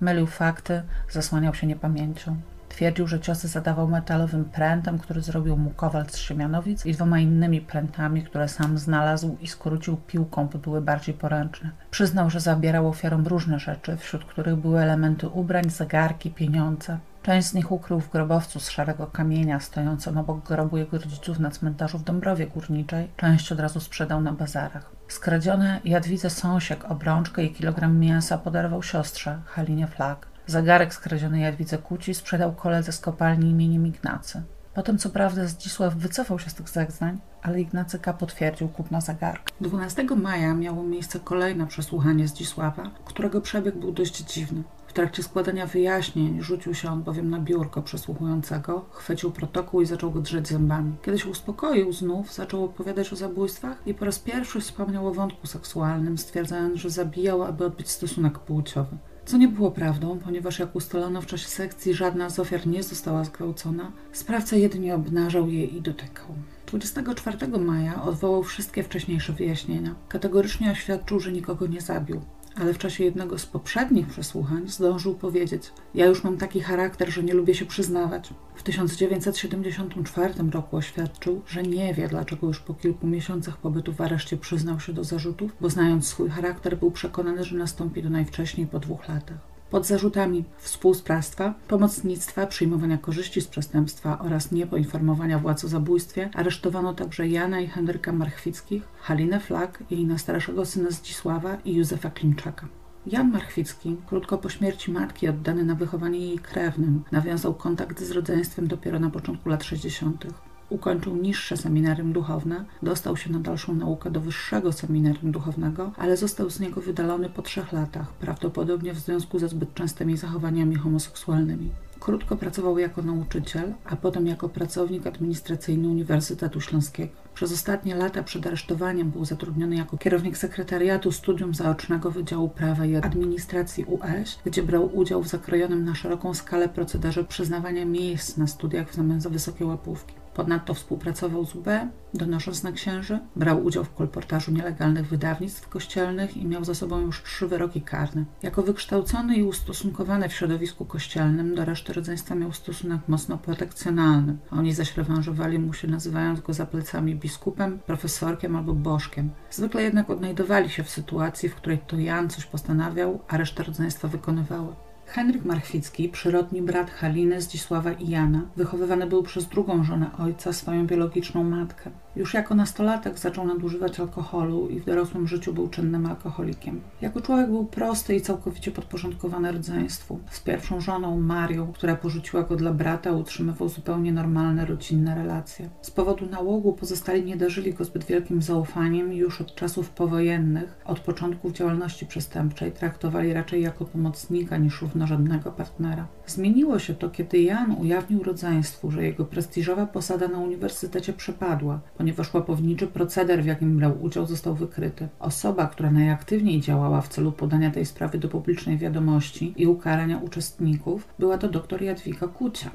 Mylił 0.00 0.26
fakty, 0.26 0.82
zasłaniał 1.10 1.54
się 1.54 1.66
niepamięcią. 1.66 2.36
Twierdził, 2.68 3.06
że 3.06 3.20
ciosy 3.20 3.48
zadawał 3.48 3.88
metalowym 3.88 4.44
prętem, 4.44 4.98
który 4.98 5.20
zrobił 5.20 5.56
mu 5.56 5.70
kowal 5.70 6.06
z 6.08 6.16
Siemianowic 6.16 6.86
i 6.86 6.92
dwoma 6.92 7.18
innymi 7.18 7.60
prętami, 7.60 8.22
które 8.22 8.48
sam 8.48 8.78
znalazł 8.78 9.36
i 9.40 9.48
skrócił 9.48 9.96
piłką, 9.96 10.46
by 10.46 10.58
były 10.58 10.80
bardziej 10.80 11.14
poręczne. 11.14 11.70
Przyznał, 11.90 12.30
że 12.30 12.40
zabierał 12.40 12.88
ofiarom 12.88 13.26
różne 13.26 13.58
rzeczy, 13.58 13.96
wśród 13.96 14.24
których 14.24 14.56
były 14.56 14.80
elementy 14.80 15.28
ubrań, 15.28 15.70
zegarki, 15.70 16.30
pieniądze. 16.30 16.98
Część 17.24 17.48
z 17.48 17.54
nich 17.54 17.72
ukrył 17.72 18.00
w 18.00 18.10
grobowcu 18.10 18.60
z 18.60 18.70
szarego 18.70 19.06
kamienia 19.06 19.60
stojącym 19.60 20.18
obok 20.18 20.48
grobu 20.48 20.76
jego 20.76 20.98
rodziców 20.98 21.38
na 21.38 21.50
cmentarzu 21.50 21.98
w 21.98 22.04
Dąbrowie 22.04 22.46
Górniczej, 22.46 23.08
część 23.16 23.52
od 23.52 23.60
razu 23.60 23.80
sprzedał 23.80 24.20
na 24.20 24.32
bazarach. 24.32 24.92
Skradzione 25.08 25.80
Jadwidze 25.84 26.30
Sąsiek, 26.30 26.90
obrączkę 26.90 27.44
i 27.44 27.52
kilogram 27.52 27.98
mięsa 27.98 28.38
podarował 28.38 28.82
siostrze, 28.82 29.40
Halinie 29.46 29.86
Flak. 29.86 30.26
Zegarek 30.46 30.94
skradziony 30.94 31.40
Jadwidze 31.40 31.78
Kuci 31.78 32.14
sprzedał 32.14 32.52
koledze 32.52 32.92
z 32.92 33.00
kopalni 33.00 33.50
imieniem 33.50 33.86
Ignacy. 33.86 34.42
Potem 34.74 34.98
co 34.98 35.10
prawda 35.10 35.46
Zdzisław 35.46 35.94
wycofał 35.94 36.38
się 36.38 36.50
z 36.50 36.54
tych 36.54 36.68
zeznań, 36.68 37.18
ale 37.42 37.60
Ignacy 37.60 37.98
K. 37.98 38.12
potwierdził 38.12 38.68
kupno 38.68 39.00
zegarka. 39.00 39.52
12 39.60 40.04
maja 40.16 40.54
miało 40.54 40.82
miejsce 40.82 41.20
kolejne 41.20 41.66
przesłuchanie 41.66 42.28
Zdzisława, 42.28 42.90
którego 43.04 43.40
przebieg 43.40 43.76
był 43.76 43.92
dość 43.92 44.18
dziwny. 44.18 44.62
Trakcie 44.94 45.22
składania 45.22 45.66
wyjaśnień 45.66 46.42
rzucił 46.42 46.74
się 46.74 46.90
on 46.90 47.02
bowiem 47.02 47.30
na 47.30 47.38
biurko 47.40 47.82
przesłuchującego, 47.82 48.84
chwycił 48.90 49.30
protokół 49.30 49.80
i 49.80 49.86
zaczął 49.86 50.10
go 50.10 50.20
drzeć 50.20 50.48
zębami. 50.48 50.96
Kiedy 51.02 51.18
się 51.18 51.28
uspokoił 51.28 51.92
znów, 51.92 52.34
zaczął 52.34 52.64
opowiadać 52.64 53.12
o 53.12 53.16
zabójstwach 53.16 53.82
i 53.86 53.94
po 53.94 54.04
raz 54.04 54.18
pierwszy 54.18 54.60
wspomniał 54.60 55.06
o 55.06 55.14
wątku 55.14 55.46
seksualnym, 55.46 56.18
stwierdzając, 56.18 56.80
że 56.80 56.90
zabijał, 56.90 57.42
aby 57.42 57.64
odbyć 57.64 57.90
stosunek 57.90 58.38
płciowy 58.38 58.96
co 59.26 59.36
nie 59.36 59.48
było 59.48 59.70
prawdą, 59.70 60.18
ponieważ 60.18 60.58
jak 60.58 60.76
ustalono 60.76 61.22
w 61.22 61.26
czasie 61.26 61.48
sekcji, 61.48 61.94
żadna 61.94 62.30
z 62.30 62.38
ofiar 62.38 62.66
nie 62.66 62.82
została 62.82 63.24
zgwałcona, 63.24 63.92
sprawca 64.12 64.56
jedynie 64.56 64.94
obnażał 64.94 65.48
je 65.48 65.64
i 65.64 65.80
dotykał. 65.80 66.26
24 66.66 67.48
maja 67.58 68.02
odwołał 68.02 68.42
wszystkie 68.42 68.82
wcześniejsze 68.82 69.32
wyjaśnienia. 69.32 69.94
Kategorycznie 70.08 70.70
oświadczył, 70.70 71.20
że 71.20 71.32
nikogo 71.32 71.66
nie 71.66 71.80
zabił 71.80 72.20
ale 72.56 72.74
w 72.74 72.78
czasie 72.78 73.04
jednego 73.04 73.38
z 73.38 73.46
poprzednich 73.46 74.06
przesłuchań 74.06 74.68
zdążył 74.68 75.14
powiedzieć: 75.14 75.72
Ja 75.94 76.06
już 76.06 76.24
mam 76.24 76.36
taki 76.36 76.60
charakter, 76.60 77.10
że 77.10 77.22
nie 77.22 77.34
lubię 77.34 77.54
się 77.54 77.66
przyznawać. 77.66 78.34
W 78.54 78.62
1974 78.62 80.34
roku 80.50 80.76
oświadczył, 80.76 81.42
że 81.46 81.62
nie 81.62 81.94
wie, 81.94 82.08
dlaczego 82.08 82.46
już 82.46 82.60
po 82.60 82.74
kilku 82.74 83.06
miesiącach 83.06 83.56
pobytu 83.56 83.92
w 83.92 84.00
areszcie 84.00 84.36
przyznał 84.36 84.80
się 84.80 84.92
do 84.92 85.04
zarzutów, 85.04 85.56
bo 85.60 85.70
znając 85.70 86.06
swój 86.06 86.30
charakter, 86.30 86.78
był 86.78 86.90
przekonany, 86.90 87.44
że 87.44 87.56
nastąpi 87.56 88.02
to 88.02 88.10
najwcześniej 88.10 88.66
po 88.66 88.80
dwóch 88.80 89.08
latach 89.08 89.53
pod 89.74 89.86
zarzutami 89.86 90.44
współsprawstwa, 90.58 91.54
pomocnictwa, 91.68 92.46
przyjmowania 92.46 92.98
korzyści 92.98 93.40
z 93.40 93.46
przestępstwa 93.46 94.18
oraz 94.18 94.52
niepoinformowania 94.52 95.38
władz 95.38 95.64
o 95.64 95.68
zabójstwie 95.68 96.30
aresztowano 96.34 96.94
także 96.94 97.28
Jana 97.28 97.60
i 97.60 97.66
Henryka 97.66 98.12
Marchwickich, 98.12 98.82
Halinę 99.00 99.40
Flak, 99.40 99.82
jej 99.90 100.04
najstarszego 100.04 100.66
syna 100.66 100.90
Zdzisława 100.90 101.56
i 101.64 101.74
Józefa 101.74 102.10
Klimczaka. 102.10 102.68
Jan 103.06 103.32
Marchwicki, 103.32 103.96
krótko 104.06 104.38
po 104.38 104.48
śmierci 104.48 104.90
matki 104.90 105.28
oddany 105.28 105.64
na 105.64 105.74
wychowanie 105.74 106.18
jej 106.18 106.38
krewnym, 106.38 107.02
nawiązał 107.12 107.54
kontakt 107.54 108.00
z 108.00 108.10
rodzeństwem 108.10 108.68
dopiero 108.68 108.98
na 108.98 109.10
początku 109.10 109.48
lat 109.48 109.64
60. 109.64 110.26
Ukończył 110.74 111.16
niższe 111.16 111.56
seminarium 111.56 112.12
duchowne, 112.12 112.64
dostał 112.82 113.16
się 113.16 113.32
na 113.32 113.38
dalszą 113.38 113.74
naukę 113.74 114.10
do 114.10 114.20
wyższego 114.20 114.72
seminarium 114.72 115.32
duchownego, 115.32 115.92
ale 115.96 116.16
został 116.16 116.50
z 116.50 116.60
niego 116.60 116.80
wydalony 116.80 117.30
po 117.30 117.42
trzech 117.42 117.72
latach, 117.72 118.12
prawdopodobnie 118.12 118.94
w 118.94 118.98
związku 118.98 119.38
ze 119.38 119.48
zbyt 119.48 119.74
częstymi 119.74 120.16
zachowaniami 120.16 120.74
homoseksualnymi. 120.74 121.70
Krótko 122.00 122.36
pracował 122.36 122.78
jako 122.78 123.02
nauczyciel, 123.02 123.74
a 123.84 123.96
potem 123.96 124.26
jako 124.26 124.48
pracownik 124.48 125.06
administracyjny 125.06 125.88
Uniwersytetu 125.88 126.60
Śląskiego. 126.60 127.12
Przez 127.34 127.52
ostatnie 127.52 127.94
lata 127.94 128.22
przed 128.22 128.46
aresztowaniem 128.46 129.10
był 129.10 129.24
zatrudniony 129.24 129.76
jako 129.76 129.98
kierownik 129.98 130.38
sekretariatu 130.38 131.12
studium 131.12 131.54
zaocznego 131.54 132.10
Wydziału 132.10 132.48
Prawa 132.48 132.86
i 132.86 132.96
Administracji 132.96 133.84
UŚ, 133.84 134.38
gdzie 134.44 134.62
brał 134.62 134.96
udział 134.96 135.22
w 135.22 135.28
zakrojonym 135.28 135.84
na 135.84 135.94
szeroką 135.94 136.34
skalę 136.34 136.68
procederze 136.68 137.24
przyznawania 137.24 137.84
miejsc 137.84 138.36
na 138.36 138.46
studiach 138.46 138.90
w 138.90 138.94
zamian 138.94 139.20
za 139.20 139.30
wysokie 139.30 139.66
łapówki. 139.66 140.23
Ponadto 140.34 140.74
współpracował 140.74 141.46
z 141.46 141.54
UB, 141.54 141.66
donosząc 142.14 142.62
na 142.62 142.72
księży, 142.72 143.18
brał 143.36 143.64
udział 143.64 143.84
w 143.84 143.94
kolportażu 143.94 144.52
nielegalnych 144.52 145.08
wydawnictw 145.08 145.68
kościelnych 145.68 146.36
i 146.36 146.46
miał 146.46 146.64
za 146.64 146.74
sobą 146.74 147.00
już 147.00 147.22
trzy 147.22 147.46
wyroki 147.48 147.82
karne. 147.82 148.24
Jako 148.42 148.62
wykształcony 148.62 149.36
i 149.36 149.42
ustosunkowany 149.42 150.28
w 150.28 150.32
środowisku 150.32 150.84
kościelnym 150.84 151.54
do 151.54 151.64
reszty 151.64 151.92
rodzeństwa 151.92 152.34
miał 152.34 152.52
stosunek 152.52 153.00
mocno 153.08 153.38
protekcjonalny. 153.38 154.36
Oni 154.50 154.74
zaś 154.74 154.96
rewanżowali 154.96 155.58
mu 155.58 155.72
się 155.72 155.88
nazywając 155.88 156.40
go 156.40 156.52
za 156.52 156.66
plecami 156.66 157.14
biskupem, 157.14 157.78
profesorkiem 157.86 158.56
albo 158.56 158.74
bożkiem. 158.74 159.30
Zwykle 159.50 159.82
jednak 159.82 160.10
odnajdowali 160.10 160.70
się 160.70 160.82
w 160.82 160.90
sytuacji, 160.90 161.48
w 161.48 161.54
której 161.54 161.78
to 161.78 161.98
Jan 161.98 162.30
coś 162.30 162.46
postanawiał, 162.46 163.20
a 163.28 163.36
reszta 163.36 163.62
rodzeństwa 163.62 164.08
wykonywały. 164.08 164.74
Henryk 165.14 165.44
Marchwicki, 165.44 166.08
przyrodni 166.08 166.62
brat 166.62 166.90
Haliny, 166.90 167.42
Zdzisława 167.42 167.92
i 167.92 168.08
Jana, 168.08 168.42
wychowywany 168.56 169.06
był 169.06 169.22
przez 169.22 169.46
drugą 169.46 169.84
żonę 169.84 170.10
ojca, 170.18 170.52
swoją 170.52 170.86
biologiczną 170.86 171.44
matkę. 171.44 171.90
Już 172.16 172.34
jako 172.34 172.54
nastolatek 172.54 173.18
zaczął 173.18 173.46
nadużywać 173.46 174.00
alkoholu 174.00 174.68
i 174.68 174.80
w 174.80 174.84
dorosłym 174.84 175.28
życiu 175.28 175.52
był 175.52 175.68
czynnym 175.68 176.06
alkoholikiem. 176.06 176.80
Jako 177.00 177.20
człowiek 177.20 177.46
był 177.46 177.64
prosty 177.64 178.14
i 178.14 178.20
całkowicie 178.20 178.70
podporządkowany 178.70 179.52
rodzeństwu. 179.52 180.20
Z 180.30 180.40
pierwszą 180.40 180.80
żoną, 180.80 181.20
Marią, 181.20 181.72
która 181.72 181.96
porzuciła 181.96 182.42
go 182.42 182.56
dla 182.56 182.72
brata, 182.72 183.12
utrzymywał 183.12 183.68
zupełnie 183.68 184.12
normalne, 184.12 184.66
rodzinne 184.66 185.14
relacje. 185.14 185.68
Z 185.82 185.90
powodu 185.90 186.26
nałogu 186.26 186.72
pozostali 186.72 187.24
nie 187.24 187.36
darzyli 187.36 187.74
go 187.74 187.84
zbyt 187.84 188.04
wielkim 188.04 188.42
zaufaniem 188.42 189.12
i 189.12 189.16
już 189.16 189.40
od 189.40 189.54
czasów 189.54 189.90
powojennych, 189.90 190.82
od 190.84 191.00
początków 191.00 191.52
działalności 191.52 192.06
przestępczej, 192.06 192.72
traktowali 192.72 193.32
raczej 193.32 193.62
jako 193.62 193.84
pomocnika 193.84 194.56
niż 194.56 194.82
równorzędnego 194.82 195.52
partnera. 195.52 196.06
Zmieniło 196.26 196.78
się 196.78 196.94
to, 196.94 197.10
kiedy 197.10 197.42
Jan 197.42 197.76
ujawnił 197.80 198.22
rodzeństwu, 198.22 198.90
że 198.90 199.04
jego 199.04 199.24
prestiżowa 199.24 199.86
posada 199.86 200.28
na 200.28 200.38
uniwersytecie 200.38 201.12
przepadła, 201.12 201.80
ponieważ 202.04 202.34
łapowniczy 202.34 202.86
proceder, 202.86 203.42
w 203.42 203.46
jakim 203.46 203.76
brał 203.76 204.02
udział, 204.02 204.26
został 204.26 204.54
wykryty. 204.54 205.08
Osoba, 205.18 205.66
która 205.66 205.90
najaktywniej 205.90 206.60
działała 206.60 207.00
w 207.00 207.08
celu 207.08 207.32
podania 207.32 207.70
tej 207.70 207.86
sprawy 207.86 208.18
do 208.18 208.28
publicznej 208.28 208.78
wiadomości 208.78 209.54
i 209.56 209.66
ukarania 209.66 210.18
uczestników, 210.18 211.08
była 211.18 211.38
to 211.38 211.48
dr 211.48 211.82
Jadwiga 211.82 212.28
Kucia. 212.28 212.70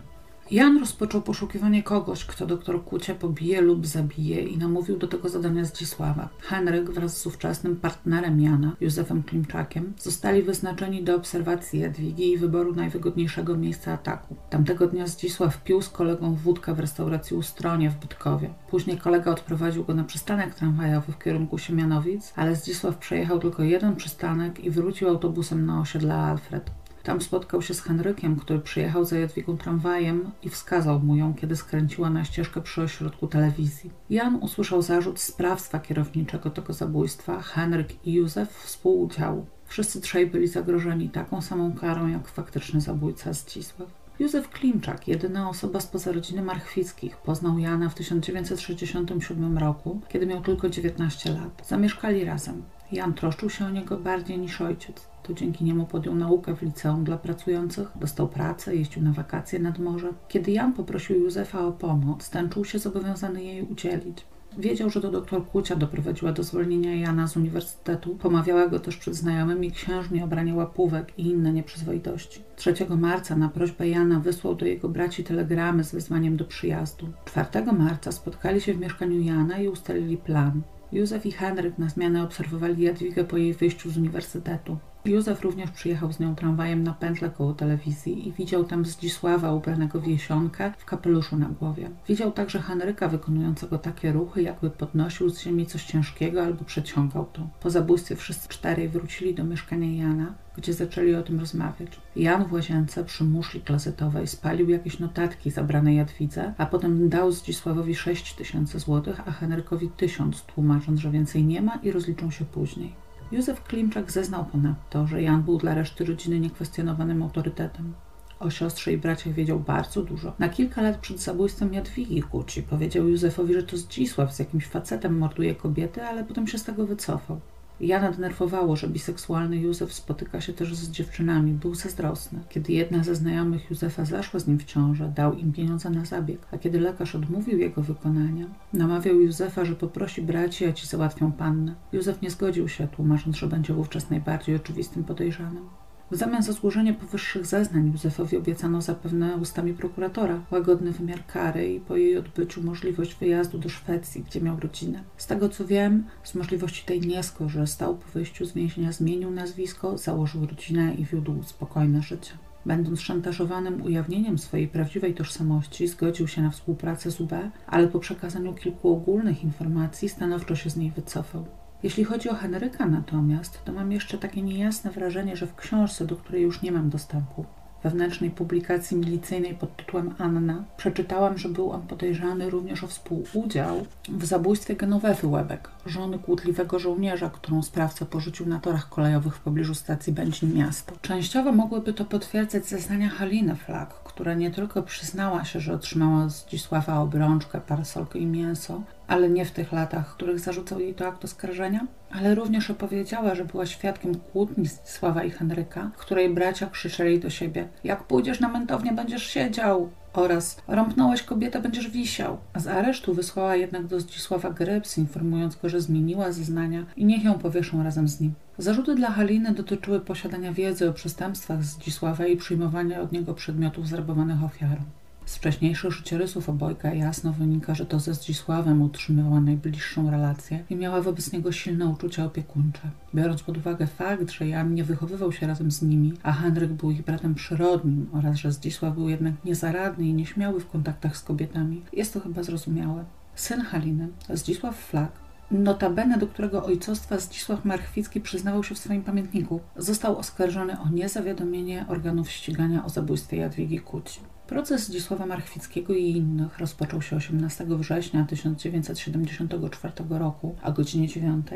Jan 0.52 0.80
rozpoczął 0.80 1.22
poszukiwanie 1.22 1.84
kogoś, 1.84 2.26
kto 2.26 2.46
doktor 2.46 2.84
Kucia 2.84 3.16
pobije 3.16 3.62
lub 3.62 3.88
zabije 3.88 4.42
i 4.42 4.58
namówił 4.58 4.98
do 4.98 5.08
tego 5.08 5.30
zadania 5.30 5.66
Zdzisława. 5.66 6.30
Henryk 6.40 6.90
wraz 6.90 7.18
z 7.18 7.28
ówczesnym 7.28 7.76
partnerem 7.76 8.42
Jana, 8.42 8.76
Józefem 8.82 9.24
Klimczakiem, 9.24 9.94
zostali 9.98 10.44
wyznaczeni 10.44 11.04
do 11.04 11.16
obserwacji 11.16 11.80
Jadwigi 11.80 12.32
i 12.32 12.38
wyboru 12.38 12.76
najwygodniejszego 12.76 13.58
miejsca 13.58 13.94
ataku. 13.94 14.36
Tamtego 14.50 14.88
dnia 14.88 15.08
Zdzisław 15.08 15.64
pił 15.64 15.82
z 15.82 15.90
kolegą 15.90 16.36
wódkę 16.36 16.74
w 16.74 16.80
restauracji 16.80 17.38
Ustronie 17.38 17.90
w 17.90 18.00
Bytkowie. 18.00 18.50
Później 18.70 18.98
kolega 18.98 19.32
odprowadził 19.32 19.86
go 19.86 19.94
na 19.94 20.04
przystanek 20.04 20.56
tramwajowy 20.56 21.12
w 21.12 21.24
kierunku 21.24 21.58
Siemianowic, 21.58 22.34
ale 22.36 22.56
Zdzisław 22.56 22.98
przejechał 22.98 23.40
tylko 23.40 23.64
jeden 23.64 23.96
przystanek 23.96 24.60
i 24.60 24.72
wrócił 24.72 25.10
autobusem 25.10 25.66
na 25.66 25.82
osiedle 25.82 26.16
Alfred. 26.16 26.72
Tam 27.04 27.22
spotkał 27.22 27.62
się 27.62 27.74
z 27.74 27.82
Henrykiem, 27.82 28.36
który 28.36 28.60
przyjechał 28.60 29.06
za 29.06 29.18
Jadwigą 29.18 29.58
tramwajem 29.58 30.32
i 30.44 30.50
wskazał 30.50 31.00
mu 31.00 31.16
ją, 31.16 31.34
kiedy 31.34 31.56
skręciła 31.56 32.10
na 32.10 32.24
ścieżkę 32.24 32.62
przy 32.62 32.82
ośrodku 32.82 33.28
telewizji. 33.28 33.92
Jan 34.10 34.36
usłyszał 34.36 34.82
zarzut 34.82 35.20
sprawstwa 35.20 35.80
kierowniczego 35.80 36.50
tego 36.50 36.74
zabójstwa, 36.74 37.42
Henryk 37.42 38.08
i 38.08 38.14
Józef 38.14 38.50
współudziału. 38.50 39.46
Wszyscy 39.66 40.02
trzej 40.02 40.28
byli 40.28 40.48
zagrożeni 40.48 41.10
taką 41.10 41.42
samą 41.42 41.74
karą 41.74 42.08
jak 42.08 42.28
faktyczny 42.28 42.82
zabójca 42.82 43.34
Zdzisław. 43.34 43.90
Józef 44.20 44.50
Klimczak, 44.50 45.08
jedyna 45.08 45.50
osoba 45.50 45.80
spoza 45.80 46.12
rodziny 46.12 46.42
Marchwickich, 46.42 47.18
poznał 47.18 47.60
Jana 47.60 47.90
w 47.90 47.96
1967 47.96 49.58
roku, 49.58 50.02
kiedy 50.10 50.26
miał 50.26 50.42
tylko 50.42 50.70
19 50.70 51.32
lat. 51.32 51.68
Zamieszkali 51.68 52.26
razem. 52.26 52.64
Jan 52.92 53.14
troszczył 53.14 53.50
się 53.50 53.66
o 53.66 53.70
niego 53.70 53.98
bardziej 53.98 54.40
niż 54.40 54.62
ojciec. 54.62 55.09
To 55.30 55.34
dzięki 55.34 55.64
niemu 55.64 55.86
podjął 55.86 56.16
naukę 56.16 56.56
w 56.56 56.62
liceum 56.62 57.04
dla 57.04 57.18
pracujących, 57.18 57.92
dostał 57.96 58.28
pracę, 58.28 58.76
jeździł 58.76 59.04
na 59.04 59.12
wakacje 59.12 59.60
nad 59.60 59.80
morze. 59.80 60.14
Kiedy 60.28 60.52
Jan 60.52 60.74
poprosił 60.74 61.20
Józefa 61.20 61.66
o 61.66 61.72
pomoc, 61.72 62.30
ten 62.30 62.50
czuł 62.50 62.66
się 62.66 62.80
zobowiązany 62.80 63.44
jej 63.44 63.62
udzielić. 63.62 64.26
Wiedział, 64.58 64.90
że 64.90 65.02
to 65.02 65.12
doktor 65.12 65.48
Kucia 65.48 65.76
doprowadziła 65.76 66.32
do 66.32 66.44
zwolnienia 66.44 66.96
Jana 66.96 67.28
z 67.28 67.38
uniwersytetu. 67.38 68.16
Pomawiała 68.16 68.68
go 68.68 68.80
też 68.80 68.98
przed 68.98 69.16
znajomymi 69.16 69.72
księżmi 69.72 70.24
o 70.24 70.28
branie 70.28 70.56
łapówek 70.56 71.14
i 71.18 71.28
inne 71.28 71.54
nieprzyzwoitości. 71.54 72.44
3 72.56 72.74
marca 72.98 73.36
na 73.36 73.50
prośbę 73.50 73.90
Jana 73.90 74.20
wysłał 74.20 74.56
do 74.56 74.66
jego 74.66 74.90
braci 74.90 75.24
telegramy 75.24 75.84
z 75.84 75.92
wezwaniem 75.92 76.38
do 76.38 76.46
przyjazdu. 76.46 77.08
4 77.26 77.48
marca 77.74 78.12
spotkali 78.12 78.62
się 78.62 78.74
w 78.74 78.80
mieszkaniu 78.80 79.22
Jana 79.22 79.60
i 79.60 79.68
ustalili 79.68 80.18
plan. 80.18 80.62
Józef 80.92 81.26
i 81.26 81.32
Henryk 81.32 81.78
na 81.78 81.90
zmianę 81.90 82.24
obserwowali 82.24 82.84
Jadwigę 82.84 83.24
po 83.24 83.38
jej 83.38 83.54
wyjściu 83.54 83.90
z 83.90 83.98
uniwersytetu. 83.98 84.78
Józef 85.06 85.42
również 85.42 85.72
przyjechał 85.72 86.14
z 86.14 86.20
nią 86.20 86.36
tramwajem 86.36 86.84
na 86.84 86.94
pętlę 86.94 87.30
koło 87.30 87.54
telewizji 87.54 88.28
i 88.28 88.32
widział 88.32 88.64
tam 88.64 88.86
Zdzisława 88.86 89.54
ubranego 89.54 90.02
w 90.02 90.08
jesionkę 90.08 90.74
w 90.78 90.86
kapeluszu 90.86 91.38
na 91.38 91.50
głowie. 91.50 91.90
Widział 92.08 92.32
także 92.32 92.60
Henryka 92.60 93.08
wykonującego 93.08 93.78
takie 93.78 94.12
ruchy, 94.12 94.42
jakby 94.42 94.70
podnosił 94.70 95.30
z 95.30 95.42
ziemi 95.42 95.66
coś 95.66 95.84
ciężkiego 95.84 96.44
albo 96.44 96.66
przeciągał 96.66 97.26
to. 97.34 97.50
Po 97.60 97.70
zabójstwie 97.70 98.16
wszyscy 98.16 98.50
czterej 98.50 98.90
wrócili 98.90 99.36
do 99.36 99.44
mieszkania 99.44 100.04
Jana, 100.04 100.34
gdzie 100.58 100.74
zaczęli 100.74 101.16
o 101.16 101.24
tym 101.24 101.40
rozmawiać. 101.40 102.02
Jan 102.16 102.46
w 102.46 102.54
łazience 102.54 103.04
przy 103.04 103.24
muszli 103.24 103.62
klozetowej 103.62 104.28
spalił 104.28 104.70
jakieś 104.70 105.00
notatki 105.00 105.52
zabrane 105.52 105.94
Jadwidze, 105.94 106.54
a 106.58 106.66
potem 106.66 107.10
dał 107.10 107.32
Zdzisławowi 107.32 107.96
sześć 107.96 108.34
tysięcy 108.34 108.80
złotych, 108.80 109.22
a 109.28 109.32
Henrykowi 109.32 109.90
tysiąc, 109.90 110.42
tłumacząc, 110.42 111.00
że 111.00 111.12
więcej 111.12 111.44
nie 111.44 111.62
ma 111.62 111.76
i 111.84 111.92
rozliczą 111.92 112.32
się 112.32 112.46
później. 112.46 113.09
Józef 113.32 113.64
Klimczak 113.64 114.12
zeznał 114.12 114.46
ponadto, 114.46 115.08
że 115.08 115.22
Jan 115.22 115.44
był 115.44 115.58
dla 115.58 115.74
reszty 115.74 116.06
rodziny 116.06 116.40
niekwestionowanym 116.40 117.24
autorytetem. 117.24 117.94
O 118.40 118.50
siostrze 118.50 118.94
i 118.94 118.98
braciach 118.98 119.34
wiedział 119.34 119.60
bardzo 119.60 120.02
dużo. 120.02 120.34
Na 120.40 120.50
kilka 120.50 120.82
lat 120.82 120.98
przed 120.98 121.20
zabójstwem 121.20 121.74
Jadwigi 121.74 122.22
Kuci 122.22 122.64
powiedział 122.64 123.08
Józefowi, 123.08 123.54
że 123.54 123.64
to 123.64 123.78
Zdzisław 123.78 124.36
z 124.36 124.40
jakimś 124.40 124.66
facetem 124.66 125.18
morduje 125.18 125.56
kobiety, 125.56 126.04
ale 126.04 126.24
potem 126.24 126.48
się 126.48 126.58
z 126.58 126.64
tego 126.64 126.86
wycofał. 126.86 127.40
Jana 127.82 128.12
denerwowało, 128.12 128.76
że 128.76 128.88
biseksualny 128.88 129.58
Józef 129.58 129.94
spotyka 129.94 130.42
się 130.42 130.54
też 130.54 130.76
z 130.76 130.92
dziewczynami. 130.92 131.54
Był 131.54 131.76
zazdrosny. 131.76 132.40
Kiedy 132.50 132.74
jedna 132.74 133.04
ze 133.04 133.16
znajomych 133.16 133.70
Józefa 133.70 134.06
zaszła 134.06 134.40
z 134.40 134.48
nim 134.48 134.60
w 134.60 134.66
ciążę, 134.66 135.12
dał 135.16 135.34
im 135.34 135.54
pieniądze 135.54 135.90
na 135.90 136.06
zabieg, 136.06 136.40
a 136.52 136.58
kiedy 136.58 136.80
lekarz 136.80 137.16
odmówił 137.16 137.60
jego 137.60 137.82
wykonania, 137.82 138.46
namawiał 138.74 139.20
Józefa, 139.22 139.66
że 139.66 139.76
poprosi 139.76 140.22
braci, 140.22 140.66
a 140.66 140.74
ci 140.74 140.88
załatwią 140.88 141.32
pannę. 141.32 141.76
Józef 141.94 142.22
nie 142.22 142.30
zgodził 142.30 142.70
się, 142.70 142.88
tłumacząc, 142.88 143.38
że 143.38 143.48
będzie 143.48 143.74
wówczas 143.74 144.10
najbardziej 144.10 144.56
oczywistym 144.56 145.04
podejrzanym. 145.04 145.79
W 146.12 146.16
zamian 146.16 146.44
za 146.44 146.54
złożenie 146.54 146.94
powyższych 146.94 147.46
zeznań 147.46 147.92
Józefowi 147.92 148.38
obiecano 148.38 148.82
zapewne 148.82 149.36
ustami 149.36 149.74
prokuratora 149.74 150.42
łagodny 150.52 150.92
wymiar 150.92 151.26
kary 151.26 151.74
i 151.74 151.80
po 151.80 151.98
jej 151.98 152.18
odbyciu 152.18 152.64
możliwość 152.64 153.16
wyjazdu 153.16 153.58
do 153.58 153.70
Szwecji, 153.70 154.24
gdzie 154.24 154.42
miał 154.42 154.60
rodzinę. 154.60 155.04
Z 155.18 155.28
tego 155.28 155.50
co 155.50 155.66
wiem, 155.66 156.04
z 156.24 156.36
możliwości 156.36 156.86
tej 156.86 157.02
nie 157.02 157.24
skorzystał, 157.24 157.98
po 157.98 158.12
wyjściu 158.12 158.46
z 158.46 158.54
więzienia 158.54 158.92
zmienił 158.92 159.32
nazwisko, 159.32 159.98
założył 159.98 160.46
rodzinę 160.46 160.94
i 160.94 161.06
wiódł 161.06 161.44
spokojne 161.44 162.02
życie. 162.02 162.32
Będąc 162.66 163.02
szantażowanym 163.02 163.82
ujawnieniem 163.82 164.38
swojej 164.38 164.68
prawdziwej 164.68 165.14
tożsamości, 165.14 165.88
zgodził 165.88 166.28
się 166.28 166.42
na 166.42 166.50
współpracę 166.50 167.12
z 167.12 167.22
UB, 167.22 167.32
ale 167.68 167.88
po 167.88 168.00
przekazaniu 168.00 168.54
kilku 168.54 168.94
ogólnych 168.94 169.44
informacji 169.44 170.10
stanowczo 170.10 170.56
się 170.56 170.70
z 170.70 170.78
niej 170.78 170.92
wycofał. 170.92 171.46
Jeśli 171.84 172.04
chodzi 172.04 172.30
o 172.30 172.36
Henryka 172.36 172.86
natomiast, 172.86 173.64
to 173.66 173.72
mam 173.72 173.92
jeszcze 173.92 174.18
takie 174.18 174.42
niejasne 174.42 174.92
wrażenie, 174.92 175.36
że 175.36 175.48
w 175.48 175.56
książce, 175.56 176.06
do 176.06 176.16
której 176.16 176.42
już 176.42 176.62
nie 176.62 176.72
mam 176.72 176.90
dostępu, 176.90 177.46
wewnętrznej 177.84 178.32
publikacji 178.32 178.98
milicyjnej 178.98 179.56
pod 179.56 179.78
tytułem 179.78 180.16
Anna, 180.18 180.64
przeczytałam, 180.78 181.38
że 181.38 181.50
był 181.50 181.72
on 181.72 181.82
podejrzany 181.82 182.50
również 182.50 182.84
o 182.84 182.88
współudział 182.88 183.86
w 184.10 184.26
zabójstwie 184.26 184.76
Genowefy 184.76 185.28
Łebek, 185.28 185.70
żony 185.86 186.20
kłótliwego 186.20 186.80
żołnierza, 186.80 187.30
którą 187.30 187.64
sprawca 187.64 188.06
porzucił 188.06 188.46
na 188.46 188.60
torach 188.60 188.90
kolejowych 188.90 189.36
w 189.36 189.40
pobliżu 189.40 189.76
stacji 189.76 190.14
Będzin 190.14 190.54
Miasto. 190.54 190.94
Częściowo 191.02 191.52
mogłyby 191.52 191.94
to 191.94 192.06
potwierdzać 192.06 192.66
zeznania 192.66 193.10
Haliny 193.10 193.56
Flak, 193.56 193.90
która 193.90 194.34
nie 194.34 194.52
tylko 194.52 194.84
przyznała 194.84 195.46
się, 195.46 195.60
że 195.60 195.74
otrzymała 195.74 196.30
z 196.30 196.40
Zdzisława 196.40 197.00
obrączkę, 197.00 197.62
parasolkę 197.62 198.20
i 198.20 198.26
mięso, 198.26 198.82
ale 199.10 199.30
nie 199.30 199.46
w 199.46 199.52
tych 199.52 199.72
latach, 199.72 200.10
w 200.10 200.14
których 200.14 200.40
zarzucał 200.40 200.80
jej 200.80 200.94
to 200.94 201.08
akt 201.08 201.26
oskarżenia, 201.26 201.88
ale 202.12 202.36
również 202.36 202.70
opowiedziała, 202.70 203.36
że 203.36 203.46
była 203.46 203.66
świadkiem 203.66 204.16
kłótni 204.16 204.66
Zdzisława 204.66 205.24
i 205.24 205.32
Henryka, 205.32 205.92
w 205.96 206.00
której 206.00 206.30
bracia 206.30 206.68
krzyczeli 206.68 207.20
do 207.20 207.30
siebie 207.30 207.68
jak 207.84 208.04
pójdziesz 208.04 208.40
na 208.40 208.50
mentownię, 208.50 208.92
będziesz 208.92 209.24
siedział 209.24 209.90
oraz 210.14 210.62
rąpnąłeś 210.68 211.24
kobietę, 211.24 211.62
będziesz 211.62 211.90
wisiał. 211.90 212.38
Z 212.56 212.68
aresztu 212.68 213.14
wysłała 213.14 213.56
jednak 213.56 213.88
do 213.88 214.00
Zdzisława 214.00 214.50
Grebs, 214.50 214.98
informując 214.98 215.56
go, 215.56 215.70
że 215.70 215.82
zmieniła 215.82 216.32
zeznania 216.32 216.86
i 216.98 217.06
niech 217.06 217.24
ją 217.24 217.34
powieszą 217.34 217.84
razem 217.84 218.08
z 218.08 218.20
nim. 218.22 218.34
Zarzuty 218.58 218.96
dla 218.96 219.12
Haliny 219.12 219.54
dotyczyły 219.54 220.00
posiadania 220.00 220.54
wiedzy 220.54 220.90
o 220.90 220.94
przestępstwach 220.94 221.64
Zdzisława 221.64 222.26
i 222.26 222.38
przyjmowania 222.38 223.02
od 223.02 223.12
niego 223.12 223.34
przedmiotów 223.34 223.88
zrabowanych 223.88 224.44
ofiarą. 224.44 224.82
Z 225.30 225.36
wcześniejszych 225.36 225.92
życiorysów 225.92 226.50
obojga 226.50 226.94
jasno 226.94 227.34
wynika, 227.34 227.76
że 227.76 227.86
to 227.86 228.00
ze 228.00 228.14
Zdzisławem 228.14 228.82
utrzymywała 228.82 229.42
najbliższą 229.42 230.12
relację 230.12 230.64
i 230.70 230.76
miała 230.76 231.02
wobec 231.02 231.34
niego 231.34 231.52
silne 231.52 231.88
uczucia 231.88 232.26
opiekuńcze. 232.26 232.82
Biorąc 233.16 233.44
pod 233.44 233.58
uwagę 233.58 233.88
fakt, 233.88 234.32
że 234.32 234.48
Jan 234.48 234.74
nie 234.74 234.84
wychowywał 234.84 235.32
się 235.32 235.48
razem 235.48 235.72
z 235.72 235.82
nimi, 235.82 236.14
a 236.24 236.32
Henryk 236.32 236.72
był 236.72 236.92
ich 236.92 237.06
bratem 237.06 237.36
przyrodnim 237.36 238.10
oraz 238.14 238.38
że 238.38 238.52
Zdzisław 238.52 238.96
był 238.96 239.10
jednak 239.10 239.46
niezaradny 239.46 240.08
i 240.08 240.14
nieśmiały 240.14 240.60
w 240.60 240.70
kontaktach 240.70 241.18
z 241.18 241.24
kobietami, 241.24 241.82
jest 241.94 242.14
to 242.14 242.20
chyba 242.20 242.44
zrozumiałe. 242.44 243.06
Syn 243.36 243.62
Haliny, 243.62 244.08
Zdzisław 244.34 244.76
Flak, 244.76 245.12
notabene 245.52 246.18
do 246.18 246.28
którego 246.28 246.66
ojcostwa 246.66 247.20
Zdzisław 247.20 247.66
Marchwicki 247.66 248.22
przyznawał 248.22 248.64
się 248.64 248.76
w 248.76 248.80
swoim 248.80 249.04
pamiętniku, 249.04 249.60
został 249.78 250.18
oskarżony 250.18 250.80
o 250.80 250.90
niezawiadomienie 250.90 251.86
organów 251.88 252.32
ścigania 252.32 252.86
o 252.86 252.90
zabójstwie 252.90 253.38
Jadwigi 253.38 253.80
Kuci. 253.80 254.20
Proces 254.50 254.88
Zdzisława 254.88 255.26
Marchwickiego 255.26 255.94
i 255.94 256.10
innych 256.10 256.60
rozpoczął 256.60 257.02
się 257.02 257.16
18 257.16 257.66
września 257.70 258.26
1974 258.26 259.94
roku 260.10 260.56
o 260.64 260.72
godzinie 260.72 261.08
9 261.08 261.48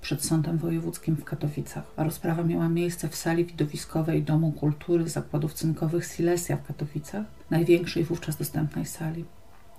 przed 0.00 0.24
Sądem 0.24 0.58
Wojewódzkim 0.58 1.16
w 1.16 1.24
Katowicach. 1.24 1.84
A 1.96 2.04
rozprawa 2.04 2.42
miała 2.42 2.68
miejsce 2.68 3.08
w 3.08 3.16
sali 3.16 3.44
widowiskowej 3.44 4.22
Domu 4.22 4.52
Kultury 4.52 5.08
Zakładów 5.08 5.54
Cynkowych 5.54 6.06
Silesia 6.06 6.56
w 6.56 6.66
Katowicach, 6.66 7.26
największej 7.50 8.04
wówczas 8.04 8.36
dostępnej 8.36 8.86
sali. 8.86 9.24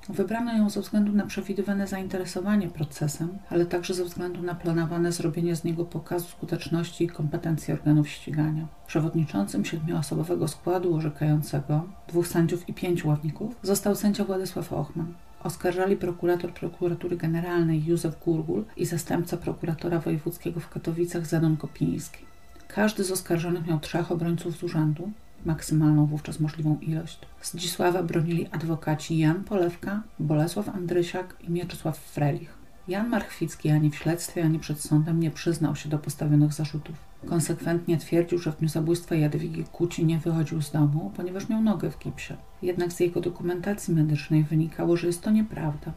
Wybrano 0.09 0.53
ją 0.57 0.69
ze 0.69 0.81
względu 0.81 1.11
na 1.11 1.25
przewidywane 1.25 1.87
zainteresowanie 1.87 2.67
procesem, 2.67 3.37
ale 3.49 3.65
także 3.65 3.93
ze 3.93 4.05
względu 4.05 4.41
na 4.41 4.55
planowane 4.55 5.11
zrobienie 5.11 5.55
z 5.55 5.63
niego 5.63 5.85
pokazu 5.85 6.27
skuteczności 6.27 7.03
i 7.03 7.07
kompetencji 7.07 7.73
organów 7.73 8.09
ścigania. 8.09 8.67
Przewodniczącym 8.87 9.65
siedmioosobowego 9.65 10.47
składu 10.47 10.95
orzekającego, 10.95 11.85
dwóch 12.07 12.27
sędziów 12.27 12.69
i 12.69 12.73
pięciu 12.73 13.07
ławników, 13.07 13.55
został 13.61 13.95
sędzia 13.95 14.23
Władysław 14.23 14.73
Ochman. 14.73 15.13
Oskarżali 15.43 15.97
prokurator 15.97 16.53
prokuratury 16.53 17.17
generalnej 17.17 17.85
Józef 17.85 18.19
Gurgul 18.25 18.65
i 18.77 18.85
zastępca 18.85 19.37
prokuratora 19.37 19.99
wojewódzkiego 19.99 20.59
w 20.59 20.69
Katowicach 20.69 21.25
Zenon 21.25 21.57
Kopiński. 21.57 22.25
Każdy 22.67 23.03
z 23.03 23.11
oskarżonych 23.11 23.67
miał 23.67 23.79
trzech 23.79 24.11
obrońców 24.11 24.57
z 24.57 24.63
urzędu, 24.63 25.11
maksymalną 25.45 26.05
wówczas 26.05 26.39
możliwą 26.39 26.77
ilość. 26.81 27.19
Zdzisława 27.41 28.03
bronili 28.03 28.47
adwokaci 28.47 29.17
Jan 29.17 29.43
Polewka, 29.43 30.03
Bolesław 30.19 30.69
Andrysiak 30.69 31.35
i 31.41 31.51
Mieczysław 31.51 31.97
Frelich. 31.97 32.63
Jan 32.87 33.09
Marchwicki 33.09 33.69
ani 33.69 33.89
w 33.89 33.95
śledztwie, 33.95 34.43
ani 34.43 34.59
przed 34.59 34.81
sądem 34.81 35.19
nie 35.19 35.31
przyznał 35.31 35.75
się 35.75 35.89
do 35.89 35.99
postawionych 35.99 36.53
zarzutów. 36.53 36.95
Konsekwentnie 37.25 37.97
twierdził, 37.97 38.39
że 38.39 38.51
w 38.51 38.57
dniu 38.57 38.69
zabójstwa 38.69 39.15
Jadwigi 39.15 39.63
Kuci 39.63 40.05
nie 40.05 40.19
wychodził 40.19 40.61
z 40.61 40.71
domu, 40.71 41.11
ponieważ 41.15 41.49
miał 41.49 41.61
nogę 41.61 41.91
w 41.91 41.99
gipsie. 41.99 42.33
Jednak 42.61 42.93
z 42.93 42.99
jego 42.99 43.21
dokumentacji 43.21 43.93
medycznej 43.93 44.43
wynikało, 44.43 44.97
że 44.97 45.07
jest 45.07 45.21
to 45.21 45.31
nieprawda. 45.31 45.93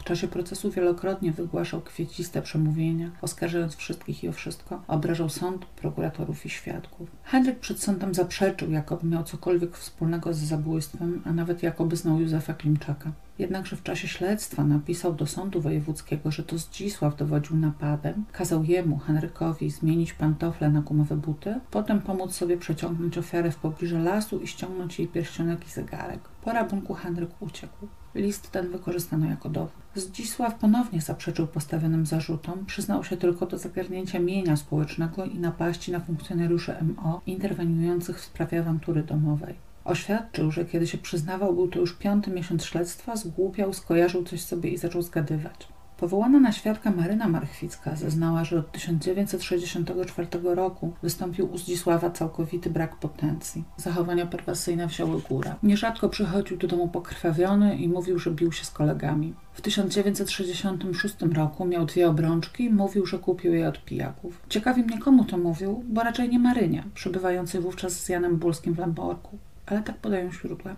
W 0.00 0.04
czasie 0.04 0.28
procesu 0.28 0.70
wielokrotnie 0.70 1.32
wygłaszał 1.32 1.80
kwieciste 1.80 2.42
przemówienia, 2.42 3.10
oskarżając 3.22 3.76
wszystkich 3.76 4.24
i 4.24 4.28
o 4.28 4.32
wszystko, 4.32 4.82
obrażał 4.88 5.28
sąd, 5.28 5.66
prokuratorów 5.66 6.46
i 6.46 6.48
świadków. 6.48 7.08
Henryk 7.24 7.58
przed 7.58 7.82
sądem 7.82 8.14
zaprzeczył, 8.14 8.70
jakoby 8.70 9.06
miał 9.06 9.24
cokolwiek 9.24 9.76
wspólnego 9.76 10.34
z 10.34 10.38
zabójstwem, 10.38 11.22
a 11.24 11.32
nawet 11.32 11.62
jakoby 11.62 11.96
znał 11.96 12.20
Józefa 12.20 12.54
Klimczaka. 12.54 13.12
Jednakże 13.38 13.76
w 13.76 13.82
czasie 13.82 14.08
śledztwa 14.08 14.64
napisał 14.64 15.14
do 15.14 15.26
sądu 15.26 15.60
wojewódzkiego, 15.60 16.30
że 16.30 16.42
to 16.42 16.58
Zdzisław 16.58 17.16
dowodził 17.16 17.56
napadem, 17.56 18.24
kazał 18.32 18.64
jemu, 18.64 18.98
Henrykowi, 18.98 19.70
zmienić 19.70 20.12
pantofle 20.12 20.70
na 20.70 20.80
gumowe 20.80 21.16
buty, 21.16 21.54
potem 21.70 22.00
pomóc 22.00 22.34
sobie 22.34 22.56
przeciągnąć 22.56 23.18
ofiarę 23.18 23.50
w 23.50 23.56
pobliże 23.56 23.98
lasu 23.98 24.40
i 24.40 24.46
ściągnąć 24.46 24.98
jej 24.98 25.08
pierścionek 25.08 25.66
i 25.66 25.70
zegarek. 25.70 26.20
Po 26.44 26.52
rabunku 26.52 26.94
Henryk 26.94 27.30
uciekł. 27.40 27.88
List 28.14 28.50
ten 28.50 28.70
wykorzystano 28.70 29.26
jako 29.26 29.48
dowód. 29.48 29.82
Zdzisław 29.94 30.54
ponownie 30.54 31.00
zaprzeczył 31.00 31.46
postawionym 31.46 32.06
zarzutom, 32.06 32.66
przyznał 32.66 33.04
się 33.04 33.16
tylko 33.16 33.46
do 33.46 33.58
zagarnięcia 33.58 34.18
mienia 34.18 34.56
społecznego 34.56 35.24
i 35.24 35.38
napaści 35.38 35.92
na 35.92 36.00
funkcjonariuszy 36.00 36.74
MO 36.82 37.20
interweniujących 37.26 38.18
w 38.18 38.24
sprawie 38.24 38.60
awantury 38.60 39.02
domowej. 39.02 39.54
Oświadczył, 39.84 40.50
że 40.50 40.64
kiedy 40.64 40.86
się 40.86 40.98
przyznawał, 40.98 41.54
był 41.54 41.68
to 41.68 41.78
już 41.78 41.94
piąty 41.96 42.30
miesiąc 42.30 42.64
śledztwa, 42.64 43.16
zgłupiał, 43.16 43.72
skojarzył 43.72 44.24
coś 44.24 44.42
sobie 44.42 44.70
i 44.70 44.78
zaczął 44.78 45.02
zgadywać. 45.02 45.68
Powołana 46.00 46.40
na 46.40 46.52
świadka 46.52 46.90
Maryna 46.90 47.28
Marchwicka 47.28 47.96
zeznała, 47.96 48.44
że 48.44 48.58
od 48.58 48.72
1964 48.72 50.28
roku 50.42 50.92
wystąpił 51.02 51.52
u 51.52 51.58
Zdzisława 51.58 52.10
całkowity 52.10 52.70
brak 52.70 52.96
potencji. 52.96 53.64
Zachowania 53.76 54.26
perwersyjne 54.26 54.86
wzięły 54.86 55.20
górę. 55.20 55.54
Nierzadko 55.62 56.08
przychodził 56.08 56.56
do 56.56 56.68
domu 56.68 56.88
pokrwawiony 56.88 57.76
i 57.76 57.88
mówił, 57.88 58.18
że 58.18 58.30
bił 58.30 58.52
się 58.52 58.64
z 58.64 58.70
kolegami. 58.70 59.34
W 59.52 59.60
1966 59.60 61.16
roku 61.32 61.64
miał 61.64 61.86
dwie 61.86 62.08
obrączki 62.08 62.64
i 62.64 62.70
mówił, 62.70 63.06
że 63.06 63.18
kupił 63.18 63.54
je 63.54 63.68
od 63.68 63.84
pijaków. 63.84 64.42
Ciekawi 64.48 64.82
mnie, 64.82 64.98
komu 64.98 65.24
to 65.24 65.38
mówił, 65.38 65.84
bo 65.88 66.02
raczej 66.02 66.28
nie 66.28 66.38
Marynie, 66.38 66.84
przebywającej 66.94 67.60
wówczas 67.60 67.92
z 67.92 68.08
Janem 68.08 68.36
Bulskim 68.36 68.74
w 68.74 68.78
Lamborku. 68.78 69.38
Ale 69.66 69.82
tak 69.82 69.96
podają 69.96 70.32
źródła. 70.32 70.76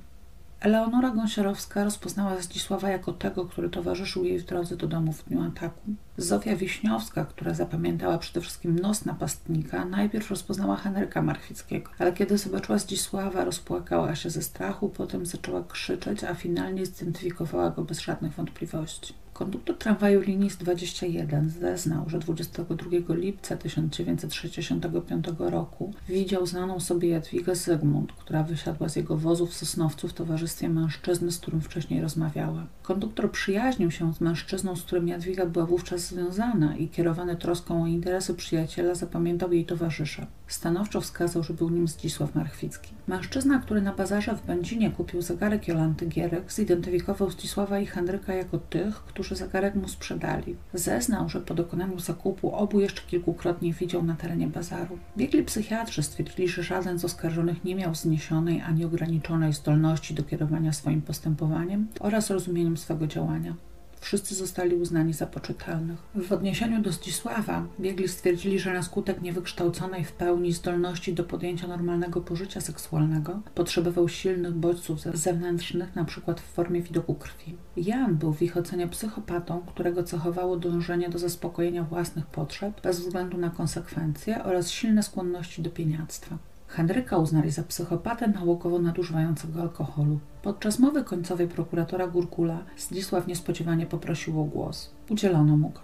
Eleonora 0.62 1.10
Gąsiorowska 1.10 1.84
rozpoznała 1.84 2.40
Zdzisława 2.40 2.90
jako 2.90 3.12
tego, 3.12 3.46
który 3.46 3.70
towarzyszył 3.70 4.24
jej 4.24 4.38
w 4.38 4.44
drodze 4.44 4.76
do 4.76 4.86
domu 4.86 5.12
w 5.12 5.24
dniu 5.24 5.42
ataku. 5.42 5.80
Zofia 6.16 6.56
Wiśniowska, 6.56 7.24
która 7.24 7.54
zapamiętała 7.54 8.18
przede 8.18 8.40
wszystkim 8.40 8.78
nos 8.78 9.04
napastnika, 9.04 9.84
najpierw 9.84 10.30
rozpoznała 10.30 10.76
Henryka 10.76 11.22
Marchwickiego, 11.22 11.90
ale 11.98 12.12
kiedy 12.12 12.38
zobaczyła 12.38 12.78
Zdzisława, 12.78 13.44
rozpłakała 13.44 14.14
się 14.14 14.30
ze 14.30 14.42
strachu, 14.42 14.88
potem 14.88 15.26
zaczęła 15.26 15.62
krzyczeć, 15.62 16.24
a 16.24 16.34
finalnie 16.34 16.86
zidentyfikowała 16.86 17.70
go 17.70 17.84
bez 17.84 18.00
żadnych 18.00 18.32
wątpliwości. 18.32 19.14
Konduktor 19.42 19.78
tramwaju 19.78 20.20
linii 20.20 20.50
21 20.60 21.50
zeznał, 21.50 22.08
że 22.08 22.18
22 22.18 23.14
lipca 23.14 23.56
1965 23.56 25.26
roku 25.38 25.92
widział 26.08 26.46
znaną 26.46 26.80
sobie 26.80 27.08
Jadwigę 27.08 27.54
Zygmunt, 27.54 28.12
która 28.12 28.42
wysiadła 28.42 28.88
z 28.88 28.96
jego 28.96 29.16
wozu 29.16 29.46
w 29.46 29.54
Sosnowcu 29.54 30.08
w 30.08 30.12
towarzystwie 30.12 30.68
mężczyzny, 30.68 31.32
z 31.32 31.38
którym 31.38 31.60
wcześniej 31.60 32.00
rozmawiała. 32.02 32.66
Konduktor 32.82 33.30
przyjaźnił 33.30 33.90
się 33.90 34.14
z 34.14 34.20
mężczyzną, 34.20 34.76
z 34.76 34.82
którym 34.82 35.08
Jadwiga 35.08 35.46
była 35.46 35.66
wówczas 35.66 36.00
związana 36.00 36.76
i 36.76 36.88
kierowany 36.88 37.36
troską 37.36 37.82
o 37.82 37.86
interesy 37.86 38.34
przyjaciela 38.34 38.94
zapamiętał 38.94 39.52
jej 39.52 39.64
towarzysza. 39.64 40.26
Stanowczo 40.52 41.00
wskazał, 41.00 41.42
że 41.42 41.54
był 41.54 41.70
nim 41.70 41.88
Zdzisław 41.88 42.34
Marchwicki. 42.34 42.94
Mężczyzna, 43.06 43.58
który 43.58 43.82
na 43.82 43.92
bazarze 43.92 44.36
w 44.36 44.46
Będzinie 44.46 44.90
kupił 44.90 45.22
zegarek 45.22 45.68
Jolanty 45.68 46.06
Gierek, 46.06 46.52
zidentyfikował 46.52 47.30
Zdzisława 47.30 47.78
i 47.78 47.86
Henryka 47.86 48.34
jako 48.34 48.58
tych, 48.58 48.94
którzy 48.94 49.36
zegarek 49.36 49.74
mu 49.74 49.88
sprzedali. 49.88 50.56
Zeznał, 50.74 51.28
że 51.28 51.40
po 51.40 51.54
dokonaniu 51.54 51.98
zakupu 51.98 52.54
obu 52.54 52.80
jeszcze 52.80 53.02
kilkukrotnie 53.02 53.72
widział 53.72 54.02
na 54.02 54.14
terenie 54.14 54.46
bazaru. 54.46 54.98
Biegli 55.16 55.42
psychiatrzy 55.42 56.02
stwierdzili, 56.02 56.48
że 56.48 56.62
żaden 56.62 56.98
z 56.98 57.04
oskarżonych 57.04 57.64
nie 57.64 57.74
miał 57.74 57.94
zniesionej 57.94 58.60
ani 58.60 58.84
ograniczonej 58.84 59.52
zdolności 59.52 60.14
do 60.14 60.22
kierowania 60.22 60.72
swoim 60.72 61.02
postępowaniem 61.02 61.88
oraz 62.00 62.30
rozumieniem 62.30 62.76
swego 62.76 63.06
działania. 63.06 63.54
Wszyscy 64.02 64.34
zostali 64.34 64.76
uznani 64.76 65.12
za 65.12 65.26
poczytalnych. 65.26 65.98
W 66.14 66.32
odniesieniu 66.32 66.82
do 66.82 66.92
Zdzisława 66.92 67.66
biegli 67.80 68.08
stwierdzili, 68.08 68.58
że 68.58 68.72
na 68.72 68.82
skutek 68.82 69.22
niewykształconej 69.22 70.04
w 70.04 70.12
pełni 70.12 70.52
zdolności 70.52 71.14
do 71.14 71.24
podjęcia 71.24 71.66
normalnego 71.66 72.20
pożycia 72.20 72.60
seksualnego 72.60 73.40
potrzebował 73.54 74.08
silnych 74.08 74.54
bodźców 74.54 75.00
zewnętrznych, 75.14 75.96
np. 75.96 76.34
w 76.36 76.54
formie 76.54 76.82
widoku 76.82 77.14
krwi. 77.14 77.56
Jan 77.76 78.16
był 78.16 78.32
w 78.32 78.42
ich 78.42 78.56
ocenie 78.56 78.88
psychopatą, 78.88 79.60
którego 79.66 80.02
cechowało 80.02 80.56
dążenie 80.56 81.08
do 81.08 81.18
zaspokojenia 81.18 81.82
własnych 81.82 82.26
potrzeb 82.26 82.80
bez 82.80 83.00
względu 83.00 83.38
na 83.38 83.50
konsekwencje 83.50 84.44
oraz 84.44 84.70
silne 84.70 85.02
skłonności 85.02 85.62
do 85.62 85.70
pieniactwa. 85.70 86.38
Henryka 86.72 87.16
uznali 87.16 87.50
za 87.50 87.62
psychopatę 87.62 88.28
nałogowo 88.28 88.78
nadużywającego 88.78 89.62
alkoholu. 89.62 90.18
Podczas 90.42 90.78
mowy 90.78 91.04
końcowej 91.04 91.48
prokuratora 91.48 92.06
Gurkula 92.06 92.58
Zdzisław 92.76 93.26
niespodziewanie 93.26 93.86
poprosił 93.86 94.40
o 94.40 94.44
głos. 94.44 94.90
Udzielono 95.10 95.56
mu 95.56 95.68
go. 95.68 95.80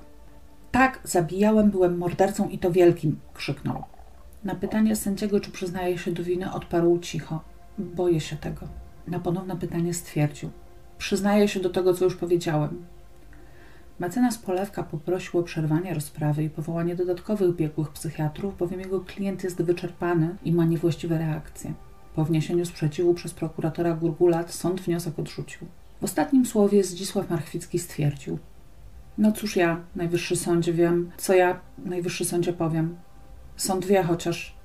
Tak, 0.71 1.01
zabijałem, 1.05 1.71
byłem 1.71 1.99
mordercą 1.99 2.49
i 2.49 2.59
to 2.59 2.73
wielkim, 2.73 3.19
krzyknął. 3.35 3.83
Na 4.45 4.55
pytanie 4.55 4.97
sędziego, 4.97 5.41
czy 5.41 5.51
przyznaje 5.51 5.99
się 5.99 6.13
do 6.13 6.23
winy, 6.23 6.53
odparł 6.53 6.99
cicho. 6.99 7.41
Boję 7.79 8.21
się 8.21 8.37
tego. 8.37 8.67
Na 9.07 9.19
ponowne 9.19 9.57
pytanie 9.57 9.95
stwierdził. 9.95 10.51
Przyznaję 10.99 11.49
się 11.49 11.61
do 11.61 11.71
tego, 11.71 11.95
co 11.95 12.05
już 12.05 12.17
powiedziałem. 12.17 12.85
Mecenas 13.99 14.39
Polewka 14.39 14.83
poprosił 14.83 15.41
o 15.41 15.43
przerwanie 15.43 15.95
rozprawy 15.95 16.45
i 16.45 16.51
powołanie 16.51 16.97
dodatkowych 16.97 17.57
biegłych 17.57 17.89
psychiatrów, 17.89 18.59
bowiem 18.59 18.81
jego 18.81 19.01
klient 19.01 19.45
jest 19.45 19.63
wyczerpany 19.63 20.37
i 20.45 20.53
ma 20.53 20.65
niewłaściwe 20.65 21.19
reakcje. 21.19 21.73
Po 22.15 22.25
wniesieniu 22.25 22.67
sprzeciwu 22.67 23.15
przez 23.15 23.35
prokuratora 23.35 23.95
Gurgulat 23.95 24.51
sąd 24.51 24.81
wniosek 24.81 25.19
odrzucił. 25.19 25.67
W 26.01 26.05
ostatnim 26.05 26.47
słowie 26.47 26.85
Zdzisław 26.85 27.31
Marchwicki 27.31 27.79
stwierdził 27.79 28.39
No 29.19 29.33
cóż 29.33 29.57
ja, 29.57 29.81
Najwyższy 29.97 30.37
Sądzie, 30.37 30.73
wiem, 30.73 31.11
co 31.17 31.35
ja, 31.35 31.61
Najwyższy 31.85 32.25
Sądzie, 32.25 32.53
powiem. 32.53 32.97
Sąd 33.57 33.87
wie 33.87 34.03
chociaż, 34.03 34.57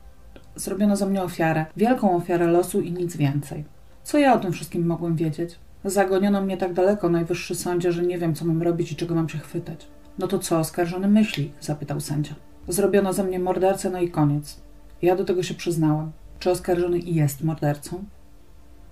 zrobiono 0.56 0.96
za 0.96 1.06
mnie 1.06 1.24
ofiarę, 1.24 1.66
wielką 1.78 2.16
ofiarę 2.16 2.48
losu 2.48 2.82
i 2.82 2.92
nic 2.92 3.18
więcej. 3.18 3.64
Co 4.04 4.18
ja 4.18 4.34
o 4.34 4.40
tym 4.40 4.52
wszystkim 4.52 4.86
mogłem 4.86 5.16
wiedzieć? 5.16 5.56
Zagoniono 5.86 6.42
mnie 6.42 6.58
tak 6.58 6.74
daleko, 6.74 7.10
Najwyższy 7.10 7.56
Sądzie, 7.56 7.92
że 7.92 8.04
nie 8.04 8.18
wiem, 8.18 8.36
co 8.36 8.46
mam 8.46 8.62
robić 8.62 8.92
i 8.92 8.96
czego 8.96 9.16
mam 9.16 9.30
się 9.30 9.38
chwytać. 9.38 9.88
No 10.20 10.28
to 10.28 10.40
co, 10.40 10.60
oskarżony 10.60 11.08
myśli? 11.08 11.52
zapytał 11.62 12.00
sędzia. 12.00 12.36
Zrobiono 12.68 13.14
ze 13.14 13.24
mnie 13.24 13.40
mordercę, 13.40 13.90
no 13.90 14.02
i 14.02 14.12
koniec. 14.12 14.62
Ja 15.02 15.16
do 15.16 15.26
tego 15.26 15.44
się 15.44 15.54
przyznałem. 15.54 16.12
Czy 16.40 16.52
oskarżony 16.52 17.00
jest 17.00 17.44
mordercą? 17.44 18.04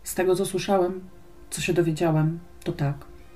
Z 0.03 0.15
tego, 0.15 0.35
co 0.35 0.45
słyszałem, 0.45 1.01
co 1.49 1.61
się 1.61 1.73
dowiedziałem, 1.73 2.39
to 2.63 2.71
tak. 2.71 2.95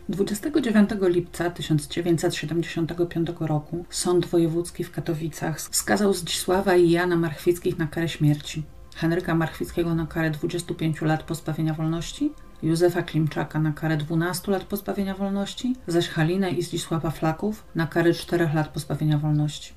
29 0.10 0.90
lipca 1.02 1.50
1975 1.50 3.30
roku 3.40 3.86
Sąd 3.90 4.26
Wojewódzki 4.26 4.84
w 4.84 4.92
Katowicach 4.92 5.62
skazał 5.62 6.14
Zdzisława 6.14 6.76
i 6.76 6.90
Jana 6.90 7.16
Marchwickich 7.16 7.78
na 7.78 7.88
karę 7.88 8.10
śmierci. 8.10 8.64
Henryka 8.96 9.36
Marchwickiego 9.36 9.96
na 9.96 10.08
karę 10.08 10.32
25 10.32 11.02
lat 11.02 11.24
pozbawienia 11.24 11.74
wolności, 11.74 12.32
Józefa 12.64 13.04
Klimczaka 13.04 13.60
na 13.60 13.72
karę 13.72 13.98
12 13.98 14.52
lat 14.52 14.64
pozbawienia 14.64 15.16
wolności, 15.16 15.76
zaś 15.88 16.08
Halinę 16.08 16.52
i 16.52 16.64
Zdzisława 16.64 17.12
Flaków 17.12 17.64
na 17.76 17.88
karę 17.88 18.14
4 18.14 18.50
lat 18.54 18.68
pozbawienia 18.68 19.18
wolności. 19.18 19.74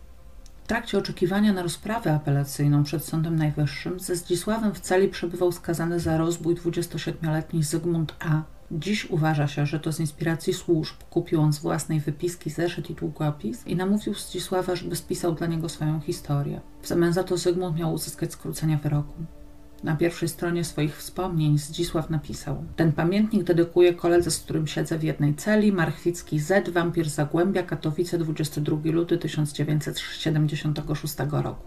W 0.65 0.67
trakcie 0.69 0.99
oczekiwania 0.99 1.53
na 1.53 1.63
rozprawę 1.63 2.15
apelacyjną 2.15 2.85
przed 2.85 3.05
Sądem 3.05 3.37
Najwyższym 3.37 4.01
ze 4.01 4.17
Zdzisławem 4.17 4.75
w 4.75 4.81
celi 4.81 5.09
przebywał 5.09 5.53
skazany 5.53 6.01
za 6.01 6.17
rozbój 6.17 6.55
27-letni 6.55 7.63
Zygmunt 7.63 8.15
A. 8.21 8.43
Dziś 8.71 9.11
uważa 9.11 9.49
się, 9.49 9.67
że 9.67 9.81
to 9.81 9.93
z 9.93 10.01
inspiracji 10.01 10.55
służb 10.55 10.97
kupił 11.11 11.41
on 11.41 11.53
z 11.53 11.59
własnej 11.59 12.01
wypiski 12.01 12.51
zeszyt 12.51 12.91
i 12.91 12.95
długopis 12.95 13.67
i 13.67 13.77
namówił 13.77 14.15
Zdzisława, 14.15 14.77
żeby 14.77 14.97
spisał 14.97 15.35
dla 15.35 15.47
niego 15.47 15.69
swoją 15.69 16.01
historię. 16.01 16.61
W 16.83 16.89
zamian 16.89 17.13
za 17.13 17.25
to 17.25 17.37
Zygmunt 17.37 17.77
miał 17.77 17.93
uzyskać 17.93 18.33
skrócenia 18.33 18.77
wyroku. 18.77 19.25
Na 19.83 19.97
pierwszej 19.97 20.29
stronie 20.29 20.65
swoich 20.65 20.97
wspomnień 20.97 21.59
Zdzisław 21.59 22.11
napisał 22.11 22.65
Ten 22.77 22.93
pamiętnik 22.93 23.45
dedykuję 23.45 23.95
koledze, 23.95 24.31
z 24.31 24.41
którym 24.41 24.67
siedzę 24.67 24.99
w 24.99 25.03
jednej 25.03 25.35
celi, 25.35 25.73
Marchwicki 25.73 26.39
Z, 26.39 26.69
wampir 26.69 27.09
Zagłębia, 27.11 27.63
Katowice, 27.63 28.19
22 28.19 28.77
luty 28.85 29.19
1976 29.19 31.15
roku. 31.31 31.63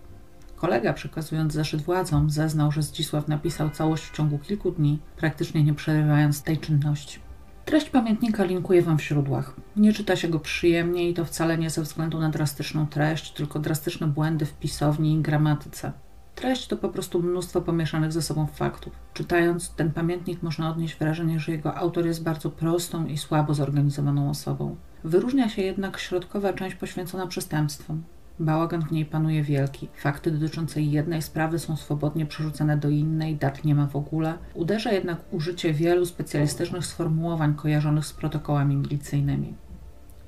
Kolega, 0.55 0.93
przekazując 0.93 1.53
zeszyt 1.53 1.81
władzom, 1.81 2.29
zeznał, 2.29 2.71
że 2.71 2.81
Zdzisław 2.81 3.27
napisał 3.27 3.69
całość 3.69 4.03
w 4.03 4.15
ciągu 4.15 4.39
kilku 4.39 4.71
dni, 4.71 4.99
praktycznie 5.17 5.63
nie 5.63 5.73
przerywając 5.73 6.43
tej 6.43 6.57
czynności. 6.57 7.19
Treść 7.65 7.89
pamiętnika 7.89 8.43
linkuję 8.43 8.81
Wam 8.81 8.97
w 8.97 9.03
źródłach. 9.03 9.55
Nie 9.75 9.93
czyta 9.93 10.15
się 10.15 10.27
go 10.27 10.39
przyjemnie 10.39 11.09
i 11.09 11.13
to 11.13 11.25
wcale 11.25 11.57
nie 11.57 11.69
ze 11.69 11.81
względu 11.81 12.19
na 12.19 12.29
drastyczną 12.29 12.87
treść, 12.87 13.31
tylko 13.31 13.59
drastyczne 13.59 14.07
błędy 14.07 14.45
w 14.45 14.53
pisowni 14.53 15.13
i 15.13 15.21
gramatyce. 15.21 15.91
Treść 16.35 16.67
to 16.67 16.77
po 16.77 16.89
prostu 16.89 17.23
mnóstwo 17.23 17.61
pomieszanych 17.61 18.11
ze 18.11 18.21
sobą 18.21 18.47
faktów. 18.47 18.93
Czytając 19.13 19.69
ten 19.69 19.91
pamiętnik 19.91 20.43
można 20.43 20.69
odnieść 20.69 20.95
wrażenie, 20.95 21.39
że 21.39 21.51
jego 21.51 21.75
autor 21.75 22.05
jest 22.05 22.23
bardzo 22.23 22.49
prostą 22.49 23.05
i 23.05 23.17
słabo 23.17 23.53
zorganizowaną 23.53 24.29
osobą. 24.29 24.75
Wyróżnia 25.03 25.49
się 25.49 25.61
jednak 25.61 25.99
środkowa 25.99 26.53
część 26.53 26.75
poświęcona 26.75 27.27
przestępstwom. 27.27 28.03
Bałagan 28.39 28.81
w 28.81 28.91
niej 28.91 29.05
panuje 29.05 29.43
wielki. 29.43 29.89
Fakty 29.95 30.31
dotyczące 30.31 30.81
jednej 30.81 31.21
sprawy 31.21 31.59
są 31.59 31.75
swobodnie 31.75 32.25
przerzucane 32.25 32.77
do 32.77 32.89
innej, 32.89 33.35
dat 33.35 33.63
nie 33.63 33.75
ma 33.75 33.87
w 33.87 33.95
ogóle. 33.95 34.37
Uderza 34.53 34.91
jednak 34.91 35.17
użycie 35.31 35.73
wielu 35.73 36.05
specjalistycznych 36.05 36.85
sformułowań 36.85 37.55
kojarzonych 37.55 38.05
z 38.05 38.13
protokołami 38.13 38.75
milicyjnymi. 38.75 39.53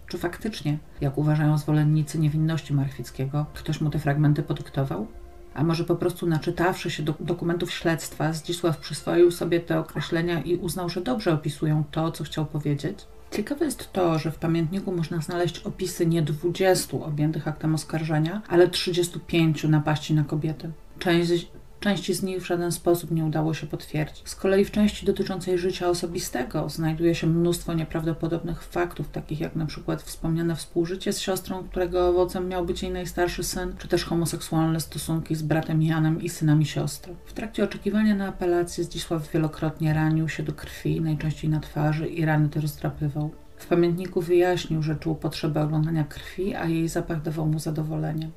Czy 0.08 0.18
faktycznie, 0.18 0.78
jak 1.02 1.18
uważają 1.18 1.58
zwolennicy 1.58 2.20
niewinności 2.20 2.74
Marchwickiego, 2.74 3.46
ktoś 3.54 3.82
mu 3.82 3.90
te 3.90 4.00
fragmenty 4.00 4.44
podyktował? 4.44 5.08
A 5.54 5.64
może 5.64 5.84
po 5.84 5.96
prostu 5.96 6.28
naczytawszy 6.28 6.92
się 6.92 7.04
do 7.04 7.14
dokumentów 7.20 7.72
śledztwa, 7.72 8.34
Zdzisław 8.34 8.78
przyswoił 8.78 9.32
sobie 9.32 9.60
te 9.60 9.80
określenia 9.80 10.42
i 10.42 10.56
uznał, 10.56 10.90
że 10.90 11.02
dobrze 11.02 11.34
opisują 11.34 11.84
to, 11.92 12.12
co 12.12 12.24
chciał 12.24 12.46
powiedzieć? 12.46 13.00
Ciekawe 13.32 13.66
jest 13.66 13.94
to, 13.94 14.20
że 14.20 14.32
w 14.32 14.38
pamiętniku 14.38 14.92
można 14.92 15.22
znaleźć 15.22 15.60
opisy 15.60 16.06
nie 16.06 16.22
20 16.22 16.98
objętych 16.98 17.48
aktem 17.48 17.76
oskarżenia, 17.76 18.42
ale 18.48 18.68
35 18.68 19.64
napaści 19.64 20.14
na 20.14 20.24
kobiety. 20.24 20.72
Część 21.00 21.48
Części 21.84 22.14
z 22.14 22.24
nich 22.24 22.42
w 22.42 22.46
żaden 22.46 22.72
sposób 22.72 23.12
nie 23.12 23.26
udało 23.26 23.54
się 23.54 23.68
potwierdzić. 23.68 24.30
Z 24.30 24.36
kolei 24.36 24.66
w 24.66 24.72
części 24.72 25.06
dotyczącej 25.06 25.58
życia 25.58 25.90
osobistego 25.90 26.70
znajduje 26.70 27.16
się 27.16 27.28
mnóstwo 27.28 27.74
nieprawdopodobnych 27.74 28.64
faktów, 28.64 29.10
takich 29.10 29.40
jak 29.40 29.56
na 29.56 29.66
przykład 29.66 30.04
wspomniane 30.04 30.56
współżycie 30.56 31.14
z 31.14 31.20
siostrą, 31.20 31.64
którego 31.64 32.08
owocem 32.08 32.48
miał 32.48 32.66
być 32.66 32.84
jej 32.84 32.92
najstarszy 32.92 33.44
syn, 33.44 33.74
czy 33.78 33.88
też 33.88 34.06
homoseksualne 34.06 34.80
stosunki 34.80 35.36
z 35.36 35.42
bratem 35.42 35.82
Janem 35.82 36.22
i 36.22 36.30
synami 36.30 36.66
siostry. 36.66 37.16
W 37.26 37.34
trakcie 37.34 37.64
oczekiwania 37.64 38.16
na 38.16 38.28
apelację 38.28 38.84
Zdzisław 38.84 39.32
wielokrotnie 39.32 39.94
ranił 39.94 40.30
się 40.30 40.44
do 40.44 40.54
krwi, 40.54 41.02
najczęściej 41.02 41.50
na 41.50 41.60
twarzy 41.60 42.08
i 42.08 42.26
rany 42.26 42.50
te 42.50 42.62
rozdrapywał. 42.62 43.32
W 43.58 43.68
pamiętniku 43.68 44.22
wyjaśnił, 44.22 44.84
że 44.84 44.96
czuł 44.96 45.16
potrzebę 45.16 45.64
oglądania 45.64 46.04
krwi, 46.04 46.56
a 46.56 46.66
jej 46.66 46.88
zapach 46.88 47.22
dawał 47.22 47.46
mu 47.46 47.60
zadowolenie. 47.60 48.30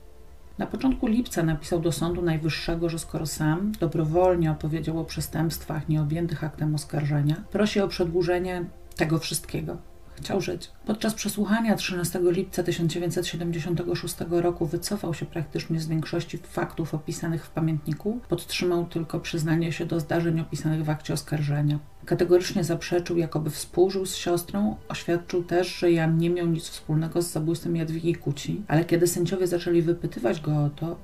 Na 0.58 0.66
początku 0.66 1.06
lipca 1.06 1.42
napisał 1.42 1.80
do 1.80 1.92
Sądu 1.92 2.22
Najwyższego, 2.22 2.88
że 2.88 2.98
skoro 2.98 3.26
sam 3.26 3.72
dobrowolnie 3.80 4.50
opowiedział 4.50 5.00
o 5.00 5.04
przestępstwach 5.04 5.88
nieobjętych 5.88 6.44
aktem 6.44 6.74
oskarżenia, 6.74 7.36
prosi 7.50 7.80
o 7.80 7.88
przedłużenie 7.88 8.64
tego 8.96 9.18
wszystkiego. 9.18 9.76
Chciał 10.16 10.40
żyć. 10.40 10.70
Podczas 10.86 11.14
przesłuchania 11.14 11.76
13 11.76 12.20
lipca 12.22 12.62
1976 12.62 14.14
roku 14.30 14.66
wycofał 14.66 15.14
się 15.14 15.26
praktycznie 15.26 15.80
z 15.80 15.86
większości 15.86 16.38
faktów 16.38 16.94
opisanych 16.94 17.44
w 17.44 17.50
pamiętniku, 17.50 18.20
podtrzymał 18.28 18.86
tylko 18.86 19.20
przyznanie 19.20 19.72
się 19.72 19.86
do 19.86 20.00
zdarzeń 20.00 20.40
opisanych 20.40 20.84
w 20.84 20.90
akcie 20.90 21.14
oskarżenia. 21.14 21.78
Kategorycznie 22.04 22.64
zaprzeczył, 22.64 23.18
jakoby 23.18 23.50
współżył 23.50 24.06
z 24.06 24.16
siostrą, 24.16 24.76
oświadczył 24.88 25.44
też, 25.44 25.76
że 25.76 25.92
Jan 25.92 26.18
nie 26.18 26.30
miał 26.30 26.46
nic 26.46 26.64
wspólnego 26.68 27.22
z 27.22 27.32
zabójstwem 27.32 27.76
Jadwigi 27.76 28.14
Kuci, 28.14 28.62
ale 28.68 28.84
kiedy 28.84 29.06
sędziowie 29.06 29.46
zaczęli 29.46 29.82
wypytywać 29.82 30.40
go 30.40 30.64
o 30.64 30.70
to, 30.70 30.96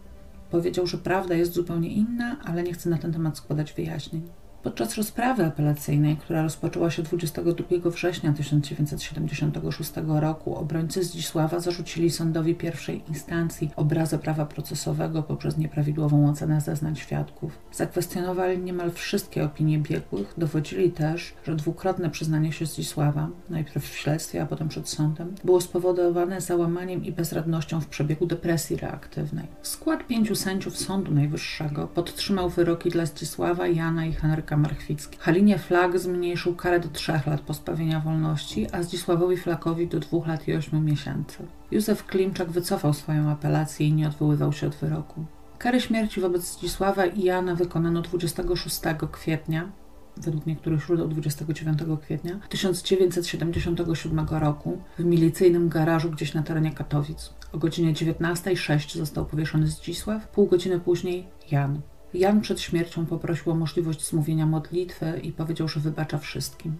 powiedział, 0.50 0.86
że 0.86 0.98
prawda 0.98 1.34
jest 1.34 1.52
zupełnie 1.52 1.88
inna, 1.88 2.36
ale 2.44 2.62
nie 2.62 2.72
chce 2.72 2.90
na 2.90 2.98
ten 2.98 3.12
temat 3.12 3.38
składać 3.38 3.72
wyjaśnień. 3.72 4.22
Podczas 4.62 4.96
rozprawy 4.96 5.44
apelacyjnej, 5.44 6.16
która 6.16 6.42
rozpoczęła 6.42 6.90
się 6.90 7.02
22 7.02 7.90
września 7.90 8.32
1976 8.32 9.92
roku, 10.06 10.56
obrońcy 10.56 11.04
Zdzisława 11.04 11.60
zarzucili 11.60 12.10
sądowi 12.10 12.54
pierwszej 12.54 13.02
instancji 13.08 13.70
obrazę 13.76 14.18
prawa 14.18 14.46
procesowego 14.46 15.22
poprzez 15.22 15.58
nieprawidłową 15.58 16.30
ocenę 16.30 16.60
zeznań 16.60 16.96
świadków. 16.96 17.58
Zakwestionowali 17.72 18.58
niemal 18.58 18.90
wszystkie 18.90 19.44
opinie 19.44 19.78
biegłych, 19.78 20.34
dowodzili 20.36 20.92
też, 20.92 21.34
że 21.46 21.54
dwukrotne 21.54 22.10
przyznanie 22.10 22.52
się 22.52 22.66
Zdzisława, 22.66 23.28
najpierw 23.50 23.90
w 23.90 23.96
śledztwie, 23.96 24.42
a 24.42 24.46
potem 24.46 24.68
przed 24.68 24.88
sądem, 24.88 25.34
było 25.44 25.60
spowodowane 25.60 26.40
załamaniem 26.40 27.04
i 27.04 27.12
bezradnością 27.12 27.80
w 27.80 27.86
przebiegu 27.86 28.26
depresji 28.26 28.76
reaktywnej. 28.76 29.46
Skład 29.62 30.06
pięciu 30.06 30.36
sędziów 30.36 30.78
Sądu 30.78 31.12
Najwyższego 31.14 31.86
podtrzymał 31.86 32.50
wyroki 32.50 32.90
dla 32.90 33.06
Zdzisława, 33.06 33.66
Jana 33.66 34.06
i 34.06 34.12
Henryka 34.12 34.51
Marchwicki. 34.56 35.18
Halinie 35.20 35.58
Flag 35.58 35.98
zmniejszył 35.98 36.54
karę 36.54 36.80
do 36.80 36.88
trzech 36.88 37.26
lat 37.26 37.40
pozbawienia 37.40 38.00
wolności, 38.00 38.66
a 38.72 38.82
Zdzisławowi 38.82 39.36
Flakowi 39.36 39.88
do 39.88 40.00
dwóch 40.00 40.26
lat 40.26 40.48
i 40.48 40.54
ośmiu 40.54 40.80
miesięcy. 40.80 41.46
Józef 41.70 42.06
Klimczak 42.06 42.50
wycofał 42.50 42.94
swoją 42.94 43.30
apelację 43.30 43.86
i 43.86 43.92
nie 43.92 44.08
odwoływał 44.08 44.52
się 44.52 44.66
od 44.66 44.74
wyroku. 44.74 45.24
Karę 45.58 45.80
śmierci 45.80 46.20
wobec 46.20 46.42
Zdzisława 46.42 47.06
i 47.06 47.22
Jana 47.22 47.54
wykonano 47.54 48.02
26 48.02 48.80
kwietnia, 49.12 49.72
według 50.16 50.46
niektórych 50.46 50.84
źródeł 50.84 51.08
29 51.08 51.78
kwietnia 52.02 52.40
1977 52.48 54.26
roku 54.30 54.78
w 54.98 55.04
milicyjnym 55.04 55.68
garażu 55.68 56.10
gdzieś 56.10 56.34
na 56.34 56.42
terenie 56.42 56.72
Katowic. 56.72 57.30
O 57.52 57.58
godzinie 57.58 57.92
19.06 57.92 58.98
został 58.98 59.26
powieszony 59.26 59.66
Zdzisław, 59.66 60.28
pół 60.28 60.46
godziny 60.46 60.80
później 60.80 61.26
Jan. 61.50 61.80
Jan 62.14 62.40
przed 62.40 62.60
śmiercią 62.60 63.06
poprosił 63.06 63.52
o 63.52 63.54
możliwość 63.54 64.08
zmówienia 64.08 64.46
modlitwy 64.46 65.20
i 65.22 65.32
powiedział, 65.32 65.68
że 65.68 65.80
wybacza 65.80 66.18
wszystkim. 66.18 66.76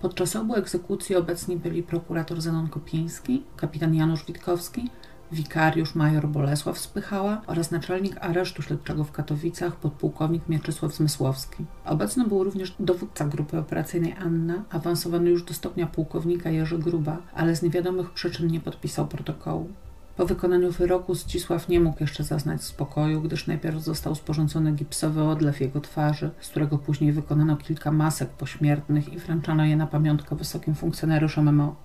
Podczas 0.00 0.36
obu 0.36 0.54
egzekucji 0.54 1.16
obecni 1.16 1.56
byli 1.56 1.82
prokurator 1.82 2.40
Zenon 2.40 2.68
Kopiński, 2.68 3.42
kapitan 3.56 3.94
Janusz 3.94 4.24
Witkowski, 4.24 4.90
wikariusz 5.32 5.94
major 5.94 6.28
Bolesław 6.28 6.78
Spychała 6.78 7.42
oraz 7.46 7.70
naczelnik 7.70 8.16
aresztu 8.20 8.62
śledczego 8.62 9.04
w 9.04 9.12
Katowicach 9.12 9.76
podpułkownik 9.76 10.48
Mieczysław 10.48 10.94
Zmysłowski. 10.94 11.64
Obecny 11.84 12.24
był 12.24 12.44
również 12.44 12.74
dowódca 12.80 13.24
grupy 13.24 13.58
operacyjnej 13.58 14.12
Anna, 14.12 14.64
awansowany 14.70 15.30
już 15.30 15.42
do 15.42 15.54
stopnia 15.54 15.86
pułkownika 15.86 16.50
Jerzy 16.50 16.78
Gruba, 16.78 17.18
ale 17.34 17.56
z 17.56 17.62
niewiadomych 17.62 18.10
przyczyn 18.10 18.46
nie 18.46 18.60
podpisał 18.60 19.06
protokołu. 19.06 19.68
Po 20.16 20.26
wykonaniu 20.26 20.72
wyroku 20.72 21.14
Zdzisław 21.14 21.68
nie 21.68 21.80
mógł 21.80 22.00
jeszcze 22.00 22.24
zaznać 22.24 22.64
spokoju, 22.64 23.20
gdyż 23.20 23.46
najpierw 23.46 23.82
został 23.82 24.14
sporządzony 24.14 24.72
gipsowy 24.72 25.22
odlew 25.22 25.60
jego 25.60 25.80
twarzy, 25.80 26.30
z 26.40 26.48
którego 26.48 26.78
później 26.78 27.12
wykonano 27.12 27.56
kilka 27.56 27.92
masek 27.92 28.28
pośmiertnych 28.28 29.12
i 29.12 29.18
wręczano 29.18 29.64
je 29.64 29.76
na 29.76 29.86
pamiątkę 29.86 30.36
wysokim 30.36 30.74
funkcjonariuszom 30.74 31.54
MO. 31.54 31.76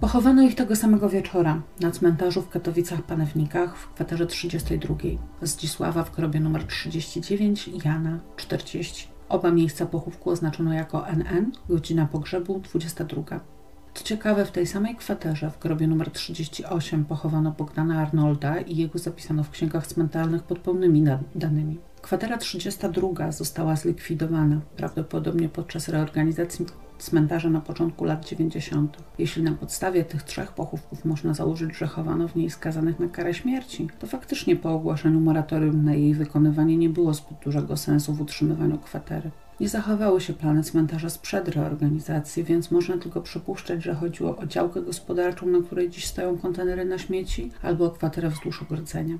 Pochowano 0.00 0.42
ich 0.42 0.54
tego 0.54 0.76
samego 0.76 1.08
wieczora 1.08 1.62
na 1.80 1.90
cmentarzu 1.90 2.42
w 2.42 2.50
Katowicach-Panewnikach 2.50 3.74
w 3.74 3.88
kwaterze 3.94 4.26
32. 4.26 4.94
Zdzisława 5.42 6.04
w 6.04 6.16
grobie 6.16 6.40
numer 6.40 6.66
39, 6.66 7.70
Jana 7.84 8.18
40. 8.36 9.08
Oba 9.28 9.50
miejsca 9.50 9.86
pochówku 9.86 10.30
oznaczono 10.30 10.72
jako 10.72 11.08
NN, 11.08 11.52
godzina 11.68 12.06
pogrzebu 12.06 12.60
22. 12.60 13.53
Co 13.94 14.04
ciekawe, 14.04 14.44
w 14.44 14.50
tej 14.50 14.66
samej 14.66 14.96
kwaterze, 14.96 15.50
w 15.50 15.58
grobie 15.58 15.86
numer 15.86 16.10
38, 16.10 17.04
pochowano 17.04 17.50
Bogdana 17.58 18.02
Arnolda 18.02 18.60
i 18.60 18.76
jego 18.76 18.98
zapisano 18.98 19.44
w 19.44 19.50
księgach 19.50 19.86
cmentalnych 19.86 20.42
pod 20.42 20.58
pełnymi 20.58 21.04
danymi. 21.34 21.78
Kwatera 22.02 22.38
32 22.38 23.32
została 23.32 23.76
zlikwidowana, 23.76 24.60
prawdopodobnie 24.76 25.48
podczas 25.48 25.88
reorganizacji 25.88 26.66
cmentarza 26.98 27.50
na 27.50 27.60
początku 27.60 28.04
lat 28.04 28.24
90. 28.24 28.96
Jeśli 29.18 29.42
na 29.42 29.52
podstawie 29.52 30.04
tych 30.04 30.22
trzech 30.22 30.52
pochówków 30.52 31.04
można 31.04 31.34
założyć, 31.34 31.76
że 31.76 31.86
chowano 31.86 32.28
w 32.28 32.36
niej 32.36 32.50
skazanych 32.50 33.00
na 33.00 33.08
karę 33.08 33.34
śmierci, 33.34 33.88
to 33.98 34.06
faktycznie 34.06 34.56
po 34.56 34.72
ogłoszeniu 34.72 35.20
moratorium 35.20 35.84
na 35.84 35.94
jej 35.94 36.14
wykonywanie 36.14 36.76
nie 36.76 36.88
było 36.88 37.14
zbyt 37.14 37.38
dużego 37.44 37.76
sensu 37.76 38.12
w 38.12 38.20
utrzymywaniu 38.20 38.78
kwatery. 38.78 39.30
Nie 39.60 39.68
zachowały 39.68 40.20
się 40.20 40.32
plany 40.32 40.62
cmentarza 40.62 41.10
sprzed 41.10 41.48
reorganizacji, 41.48 42.44
więc 42.44 42.70
można 42.70 42.98
tylko 42.98 43.20
przypuszczać, 43.20 43.82
że 43.82 43.94
chodziło 43.94 44.36
o 44.36 44.46
działkę 44.46 44.82
gospodarczą, 44.82 45.46
na 45.46 45.62
której 45.62 45.90
dziś 45.90 46.06
stoją 46.06 46.38
kontenery 46.38 46.84
na 46.84 46.98
śmieci, 46.98 47.50
albo 47.62 47.84
o 47.84 47.90
kwaterę 47.90 48.30
wzdłuż 48.30 48.62
ogrodzenia. 48.62 49.18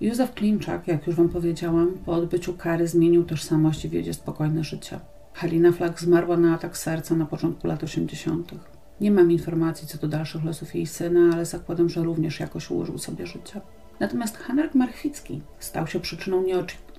Józef 0.00 0.34
Klimczak, 0.34 0.88
jak 0.88 1.06
już 1.06 1.16
Wam 1.16 1.28
powiedziałam, 1.28 1.92
po 2.04 2.12
odbyciu 2.12 2.54
kary 2.54 2.88
zmienił 2.88 3.24
tożsamość 3.24 3.84
i 3.84 3.88
wiedzie 3.88 4.14
spokojne 4.14 4.64
życie. 4.64 5.00
Halina 5.32 5.72
Flak 5.72 6.00
zmarła 6.00 6.36
na 6.36 6.54
atak 6.54 6.78
serca 6.78 7.14
na 7.14 7.26
początku 7.26 7.66
lat 7.66 7.84
80. 7.84 8.52
Nie 9.00 9.10
mam 9.10 9.32
informacji 9.32 9.88
co 9.88 9.98
do 9.98 10.08
dalszych 10.08 10.44
losów 10.44 10.74
jej 10.74 10.86
syna, 10.86 11.34
ale 11.34 11.44
zakładam, 11.44 11.88
że 11.88 12.02
również 12.02 12.40
jakoś 12.40 12.70
ułożył 12.70 12.98
sobie 12.98 13.26
życie. 13.26 13.60
Natomiast 14.00 14.36
Henryk 14.36 14.74
Marchwicki 14.74 15.40
stał 15.58 15.86
się 15.86 16.00
przyczyną 16.00 16.44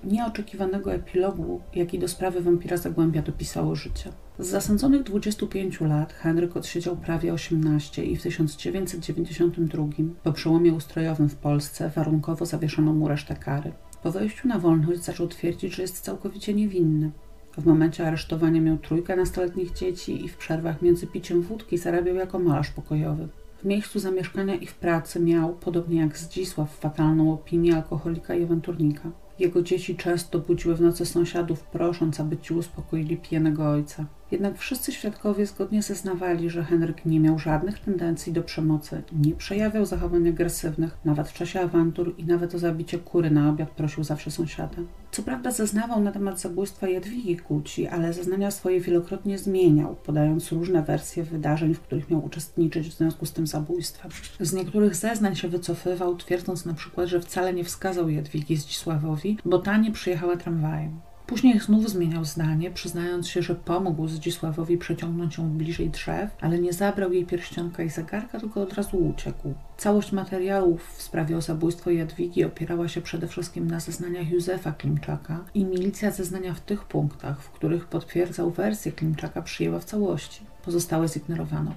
nieoczekiwanego 0.04 0.92
epilogu, 0.94 1.60
jaki 1.74 1.98
do 1.98 2.08
sprawy 2.08 2.40
wampira 2.40 2.76
Zagłębia 2.76 3.22
dopisało 3.22 3.74
życie. 3.74 4.12
Z 4.38 4.46
zasądzonych 4.46 5.02
25 5.02 5.80
lat 5.80 6.12
Henryk 6.12 6.56
odsiedział 6.56 6.96
prawie 6.96 7.32
18 7.32 8.04
i 8.04 8.16
w 8.16 8.22
1992 8.22 9.84
po 10.22 10.32
przełomie 10.32 10.72
ustrojowym 10.72 11.28
w 11.28 11.36
Polsce 11.36 11.90
warunkowo 11.96 12.46
zawieszono 12.46 12.92
mu 12.92 13.08
resztę 13.08 13.36
kary. 13.36 13.72
Po 14.02 14.12
wejściu 14.12 14.48
na 14.48 14.58
wolność 14.58 15.00
zaczął 15.04 15.28
twierdzić, 15.28 15.74
że 15.74 15.82
jest 15.82 16.00
całkowicie 16.00 16.54
niewinny. 16.54 17.10
W 17.58 17.66
momencie 17.66 18.06
aresztowania 18.06 18.60
miał 18.60 18.78
trójkę 18.78 19.16
nastoletnich 19.16 19.72
dzieci 19.72 20.24
i 20.24 20.28
w 20.28 20.36
przerwach 20.36 20.82
między 20.82 21.06
piciem 21.06 21.42
wódki 21.42 21.78
zarabiał 21.78 22.16
jako 22.16 22.38
malarz 22.38 22.70
pokojowy. 22.70 23.28
W 23.58 23.64
miejscu 23.64 23.98
zamieszkania 23.98 24.54
i 24.54 24.66
w 24.66 24.74
pracy 24.74 25.20
miał, 25.20 25.54
podobnie 25.54 26.00
jak 26.00 26.18
Zdzisław, 26.18 26.76
fatalną 26.76 27.32
opinię 27.32 27.76
alkoholika 27.76 28.34
i 28.34 28.44
awanturnika. 28.44 29.10
Jego 29.38 29.62
dzieci 29.62 29.96
często 29.96 30.38
budziły 30.38 30.74
w 30.76 30.80
nocy 30.80 31.06
sąsiadów, 31.06 31.62
prosząc, 31.62 32.20
aby 32.20 32.36
ci 32.36 32.54
uspokoili 32.54 33.16
pijanego 33.16 33.70
ojca. 33.70 34.06
Jednak 34.30 34.58
wszyscy 34.58 34.92
świadkowie 34.92 35.46
zgodnie 35.46 35.82
zeznawali, 35.82 36.50
że 36.50 36.64
Henryk 36.64 37.06
nie 37.06 37.20
miał 37.20 37.38
żadnych 37.38 37.78
tendencji 37.78 38.32
do 38.32 38.42
przemocy, 38.42 39.02
nie 39.12 39.32
przejawiał 39.32 39.86
zachowań 39.86 40.28
agresywnych, 40.28 40.96
nawet 41.04 41.28
w 41.28 41.32
czasie 41.32 41.60
awantur 41.60 42.14
i 42.18 42.24
nawet 42.24 42.54
o 42.54 42.58
zabicie 42.58 42.98
kury 42.98 43.30
na 43.30 43.50
obiad 43.50 43.70
prosił 43.70 44.04
zawsze 44.04 44.30
sąsiada. 44.30 44.76
Co 45.10 45.22
prawda 45.22 45.50
zeznawał 45.50 46.00
na 46.00 46.12
temat 46.12 46.40
zabójstwa 46.40 46.88
Jadwigi 46.88 47.36
Kuci, 47.36 47.86
ale 47.86 48.12
zeznania 48.12 48.50
swoje 48.50 48.80
wielokrotnie 48.80 49.38
zmieniał, 49.38 49.96
podając 49.96 50.52
różne 50.52 50.82
wersje 50.82 51.24
wydarzeń, 51.24 51.74
w 51.74 51.80
których 51.80 52.10
miał 52.10 52.24
uczestniczyć 52.24 52.88
w 52.88 52.96
związku 52.96 53.26
z 53.26 53.32
tym 53.32 53.46
zabójstwem. 53.46 54.10
Z 54.40 54.52
niektórych 54.52 54.96
zeznań 54.96 55.36
się 55.36 55.48
wycofywał, 55.48 56.16
twierdząc 56.16 56.66
na 56.66 56.74
przykład, 56.74 57.08
że 57.08 57.20
wcale 57.20 57.54
nie 57.54 57.64
wskazał 57.64 58.08
Jadwigi 58.08 58.56
Zdzisławowi, 58.56 59.38
bo 59.44 59.58
ta 59.58 59.76
nie 59.76 59.92
przyjechała 59.92 60.36
tramwajem. 60.36 61.00
Później 61.28 61.60
znów 61.60 61.90
zmieniał 61.90 62.24
zdanie, 62.24 62.70
przyznając 62.70 63.28
się, 63.28 63.42
że 63.42 63.54
pomógł 63.54 64.08
Zdzisławowi 64.08 64.78
przeciągnąć 64.78 65.38
ją 65.38 65.50
bliżej 65.50 65.90
drzew, 65.90 66.30
ale 66.40 66.58
nie 66.58 66.72
zabrał 66.72 67.12
jej 67.12 67.26
pierścionka 67.26 67.82
i 67.82 67.90
zegarka, 67.90 68.40
tylko 68.40 68.62
od 68.62 68.72
razu 68.72 68.96
uciekł. 68.96 69.54
Całość 69.76 70.12
materiałów 70.12 70.94
w 70.96 71.02
sprawie 71.02 71.36
o 71.36 71.40
zabójstwo 71.40 71.90
Jadwigi 71.90 72.44
opierała 72.44 72.88
się 72.88 73.00
przede 73.00 73.26
wszystkim 73.26 73.70
na 73.70 73.80
zeznaniach 73.80 74.30
Józefa 74.30 74.72
Klimczaka 74.72 75.44
i 75.54 75.64
milicja 75.64 76.10
zeznania 76.10 76.54
w 76.54 76.60
tych 76.60 76.84
punktach, 76.84 77.42
w 77.42 77.50
których 77.50 77.86
potwierdzał 77.86 78.50
wersję 78.50 78.92
Klimczaka 78.92 79.42
przyjęła 79.42 79.78
w 79.78 79.84
całości. 79.84 80.40
Pozostałe 80.64 81.08
zignorowano. 81.08 81.74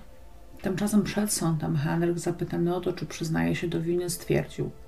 Tymczasem 0.61 1.03
przed 1.03 1.33
sądem 1.33 1.75
Henryk 1.75 2.19
zapytany 2.19 2.75
o 2.75 2.81
to, 2.81 2.93
czy 2.93 3.05
przyznaje 3.05 3.55
się 3.55 3.67
do 3.67 3.81
winy, 3.81 4.09
stwierdził– 4.09 4.69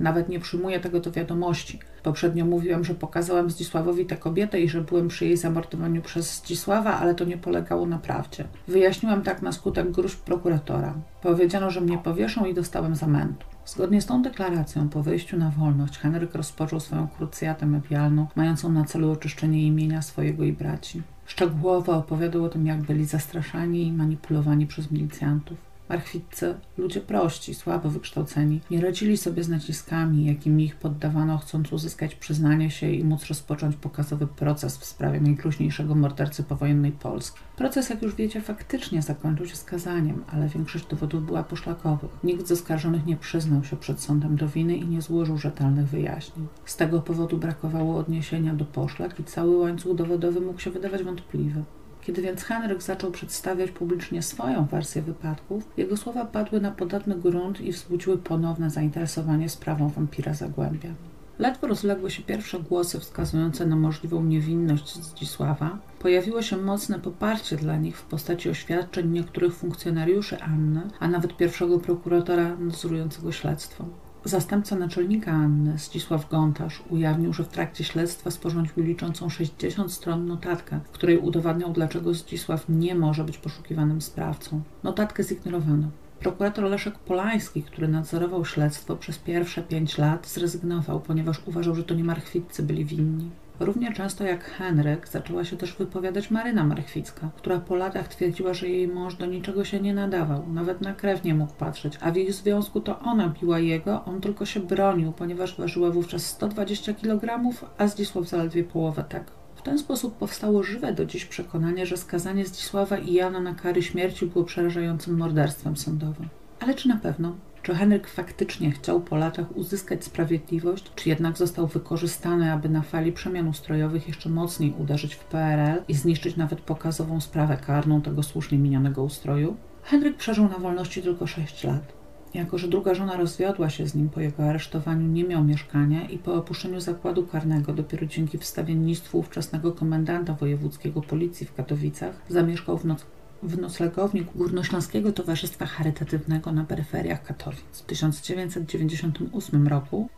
nawet 0.00 0.28
nie 0.28 0.40
przyjmuję 0.40 0.80
tego 0.80 1.00
do 1.00 1.10
wiadomości. 1.10 1.78
Poprzednio 2.02 2.44
mówiłem, 2.44 2.84
że 2.84 2.94
pokazałem 2.94 3.50
Zdzisławowi 3.50 4.06
tę 4.06 4.16
kobietę 4.16 4.60
i 4.60 4.68
że 4.68 4.80
byłem 4.80 5.08
przy 5.08 5.26
jej 5.26 5.36
zamordowaniu 5.36 6.02
przez 6.02 6.36
Zdzisława, 6.36 6.98
ale 6.98 7.14
to 7.14 7.24
nie 7.24 7.38
polegało 7.38 7.86
na 7.86 7.98
prawdzie. 7.98 8.44
Wyjaśniłem 8.68 9.22
tak 9.22 9.42
na 9.42 9.52
skutek 9.52 9.90
gruźb 9.90 10.24
prokuratora. 10.24 10.94
Powiedziano, 11.22 11.70
że 11.70 11.80
mnie 11.80 11.98
powieszą 11.98 12.44
i 12.44 12.54
dostałem 12.54 12.94
zamętu. 12.94 13.46
Zgodnie 13.66 14.00
z 14.00 14.06
tą 14.06 14.22
deklaracją, 14.22 14.88
po 14.88 15.02
wyjściu 15.02 15.36
na 15.36 15.50
wolność, 15.50 15.98
Henryk 15.98 16.34
rozpoczął 16.34 16.80
swoją 16.80 17.08
krucjatę 17.08 17.66
medialną, 17.66 18.26
mającą 18.36 18.72
na 18.72 18.84
celu 18.84 19.10
oczyszczenie 19.10 19.66
imienia 19.66 20.02
swojego 20.02 20.44
i 20.44 20.52
braci. 20.52 21.02
Szczegółowo 21.26 21.96
opowiadał 21.96 22.44
o 22.44 22.48
tym, 22.48 22.66
jak 22.66 22.80
byli 22.80 23.04
zastraszani 23.04 23.86
i 23.86 23.92
manipulowani 23.92 24.66
przez 24.66 24.90
milicjantów. 24.90 25.69
Marchwitcy, 25.90 26.54
ludzie 26.78 27.00
prości, 27.00 27.54
słabo 27.54 27.90
wykształceni, 27.90 28.60
nie 28.70 28.80
radzili 28.80 29.16
sobie 29.16 29.44
z 29.44 29.48
naciskami, 29.48 30.26
jakimi 30.26 30.64
ich 30.64 30.76
poddawano, 30.76 31.38
chcąc 31.38 31.72
uzyskać 31.72 32.14
przyznanie 32.14 32.70
się 32.70 32.90
i 32.90 33.04
móc 33.04 33.26
rozpocząć 33.26 33.76
pokazowy 33.76 34.26
proces 34.26 34.78
w 34.78 34.84
sprawie 34.84 35.20
najgruźniejszego 35.20 35.94
mordercy 35.94 36.42
powojennej 36.42 36.92
Polski. 36.92 37.40
Proces, 37.56 37.90
jak 37.90 38.02
już 38.02 38.14
wiecie, 38.14 38.40
faktycznie 38.40 39.02
zakończył 39.02 39.46
się 39.46 39.56
skazaniem, 39.56 40.24
ale 40.32 40.48
większość 40.48 40.86
dowodów 40.86 41.26
była 41.26 41.42
poszlakowych. 41.42 42.10
Nikt 42.24 42.46
z 42.46 42.52
oskarżonych 42.52 43.06
nie 43.06 43.16
przyznał 43.16 43.64
się 43.64 43.76
przed 43.76 44.00
sądem 44.00 44.36
do 44.36 44.48
winy 44.48 44.76
i 44.76 44.86
nie 44.86 45.02
złożył 45.02 45.38
rzetelnych 45.38 45.88
wyjaśnień. 45.88 46.46
Z 46.64 46.76
tego 46.76 47.00
powodu 47.00 47.38
brakowało 47.38 47.96
odniesienia 47.96 48.54
do 48.54 48.64
poszlak 48.64 49.20
i 49.20 49.24
cały 49.24 49.56
łańcuch 49.56 49.96
dowodowy 49.96 50.40
mógł 50.40 50.60
się 50.60 50.70
wydawać 50.70 51.02
wątpliwy. 51.02 51.62
Kiedy 52.02 52.22
więc 52.22 52.42
Henryk 52.42 52.82
zaczął 52.82 53.10
przedstawiać 53.10 53.70
publicznie 53.70 54.22
swoją 54.22 54.64
wersję 54.66 55.02
wypadków, 55.02 55.68
jego 55.76 55.96
słowa 55.96 56.24
padły 56.24 56.60
na 56.60 56.70
podatny 56.70 57.16
grunt 57.16 57.60
i 57.60 57.72
wzbudziły 57.72 58.18
ponowne 58.18 58.70
zainteresowanie 58.70 59.48
sprawą 59.48 59.88
wampira 59.88 60.34
Zagłębia. 60.34 60.90
Ledwo 61.38 61.66
rozległy 61.66 62.10
się 62.10 62.22
pierwsze 62.22 62.58
głosy 62.60 63.00
wskazujące 63.00 63.66
na 63.66 63.76
możliwą 63.76 64.24
niewinność 64.24 64.94
Zdzisława, 64.94 65.78
pojawiło 65.98 66.42
się 66.42 66.56
mocne 66.56 66.98
poparcie 66.98 67.56
dla 67.56 67.76
nich 67.76 67.98
w 67.98 68.04
postaci 68.04 68.50
oświadczeń 68.50 69.10
niektórych 69.10 69.54
funkcjonariuszy 69.54 70.42
Anny, 70.42 70.80
a 71.00 71.08
nawet 71.08 71.36
pierwszego 71.36 71.78
prokuratora 71.78 72.56
nadzorującego 72.56 73.32
śledztwo. 73.32 73.84
Zastępca 74.24 74.76
naczelnika 74.76 75.32
Anny, 75.32 75.78
Zdzisław 75.78 76.28
Gontarz, 76.28 76.82
ujawnił, 76.90 77.32
że 77.32 77.44
w 77.44 77.48
trakcie 77.48 77.84
śledztwa 77.84 78.30
sporządził 78.30 78.84
liczącą 78.84 79.28
60 79.28 79.92
stron 79.92 80.26
notatkę, 80.26 80.80
w 80.84 80.90
której 80.90 81.18
udowadniał, 81.18 81.72
dlaczego 81.72 82.14
Zdzisław 82.14 82.64
nie 82.68 82.94
może 82.94 83.24
być 83.24 83.38
poszukiwanym 83.38 84.00
sprawcą. 84.00 84.62
Notatkę 84.82 85.24
zignorowano. 85.24 85.88
Prokurator 86.20 86.64
Leszek 86.64 86.98
Polański, 86.98 87.62
który 87.62 87.88
nadzorował 87.88 88.44
śledztwo 88.44 88.96
przez 88.96 89.18
pierwsze 89.18 89.62
pięć 89.62 89.98
lat, 89.98 90.28
zrezygnował, 90.28 91.00
ponieważ 91.00 91.42
uważał, 91.46 91.74
że 91.74 91.84
to 91.84 91.94
nie 91.94 92.04
marchwitcy 92.04 92.62
byli 92.62 92.84
winni. 92.84 93.30
Równie 93.60 93.92
często 93.92 94.24
jak 94.24 94.44
Henryk 94.44 95.08
zaczęła 95.08 95.44
się 95.44 95.56
też 95.56 95.74
wypowiadać 95.74 96.30
Maryna 96.30 96.64
Marchwicka, 96.64 97.30
która 97.36 97.60
po 97.60 97.76
latach 97.76 98.08
twierdziła, 98.08 98.54
że 98.54 98.68
jej 98.68 98.88
mąż 98.88 99.14
do 99.14 99.26
niczego 99.26 99.64
się 99.64 99.80
nie 99.80 99.94
nadawał, 99.94 100.48
nawet 100.52 100.80
na 100.80 100.94
krew 100.94 101.24
nie 101.24 101.34
mógł 101.34 101.52
patrzeć, 101.52 101.98
a 102.00 102.10
w 102.10 102.16
ich 102.16 102.32
związku 102.32 102.80
to 102.80 102.98
ona 102.98 103.28
biła 103.28 103.58
jego, 103.58 104.04
on 104.04 104.20
tylko 104.20 104.46
się 104.46 104.60
bronił, 104.60 105.12
ponieważ 105.12 105.58
ważyła 105.58 105.90
wówczas 105.90 106.26
120 106.26 106.94
kg, 106.94 107.50
a 107.78 107.86
Zdzisław 107.86 108.28
zaledwie 108.28 108.64
połowę 108.64 109.04
tego. 109.08 109.30
W 109.56 109.62
ten 109.62 109.78
sposób 109.78 110.16
powstało 110.16 110.62
żywe 110.62 110.92
do 110.92 111.04
dziś 111.04 111.24
przekonanie, 111.24 111.86
że 111.86 111.96
skazanie 111.96 112.46
Zdzisława 112.46 112.98
i 112.98 113.12
Jana 113.12 113.40
na 113.40 113.54
kary 113.54 113.82
śmierci 113.82 114.26
było 114.26 114.44
przerażającym 114.44 115.18
morderstwem 115.18 115.76
sądowym. 115.76 116.28
Ale 116.60 116.74
czy 116.74 116.88
na 116.88 116.96
pewno? 116.96 117.36
Czy 117.62 117.74
Henryk 117.74 118.08
faktycznie 118.08 118.70
chciał 118.70 119.00
po 119.00 119.16
latach 119.16 119.56
uzyskać 119.56 120.04
sprawiedliwość, 120.04 120.92
czy 120.94 121.08
jednak 121.08 121.38
został 121.38 121.66
wykorzystany, 121.66 122.52
aby 122.52 122.68
na 122.68 122.82
fali 122.82 123.12
przemian 123.12 123.48
ustrojowych 123.48 124.08
jeszcze 124.08 124.28
mocniej 124.28 124.74
uderzyć 124.78 125.14
w 125.14 125.24
PRL 125.24 125.82
i 125.88 125.94
zniszczyć 125.94 126.36
nawet 126.36 126.60
pokazową 126.60 127.20
sprawę 127.20 127.56
karną 127.66 128.02
tego 128.02 128.22
słusznie 128.22 128.58
minionego 128.58 129.02
ustroju? 129.02 129.56
Henryk 129.82 130.16
przeżył 130.16 130.48
na 130.48 130.58
wolności 130.58 131.02
tylko 131.02 131.26
6 131.26 131.64
lat. 131.64 132.00
Jako, 132.34 132.58
że 132.58 132.68
druga 132.68 132.94
żona 132.94 133.16
rozwiodła 133.16 133.70
się 133.70 133.86
z 133.86 133.94
nim 133.94 134.08
po 134.08 134.20
jego 134.20 134.42
aresztowaniu, 134.42 135.06
nie 135.06 135.24
miał 135.24 135.44
mieszkania 135.44 136.08
i 136.08 136.18
po 136.18 136.34
opuszczeniu 136.34 136.80
zakładu 136.80 137.26
karnego 137.26 137.72
dopiero 137.72 138.06
dzięki 138.06 138.38
wstawiennictwu 138.38 139.18
ówczesnego 139.18 139.72
komendanta 139.72 140.34
wojewódzkiego 140.34 141.02
policji 141.02 141.46
w 141.46 141.54
Katowicach 141.54 142.22
zamieszkał 142.28 142.78
w 142.78 142.84
noc 142.84 143.06
w 143.42 143.58
noclegowni 143.58 144.26
Górnośląskiego 144.34 145.12
Towarzystwa 145.12 145.66
Charytatywnego 145.66 146.52
na 146.52 146.64
peryferiach 146.64 147.22
Katowic 147.22 147.60
w 147.72 147.82
1998 147.82 149.68
roku 149.68 150.08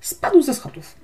spadł 0.00 0.42
ze 0.42 0.54
schodów. 0.54 0.96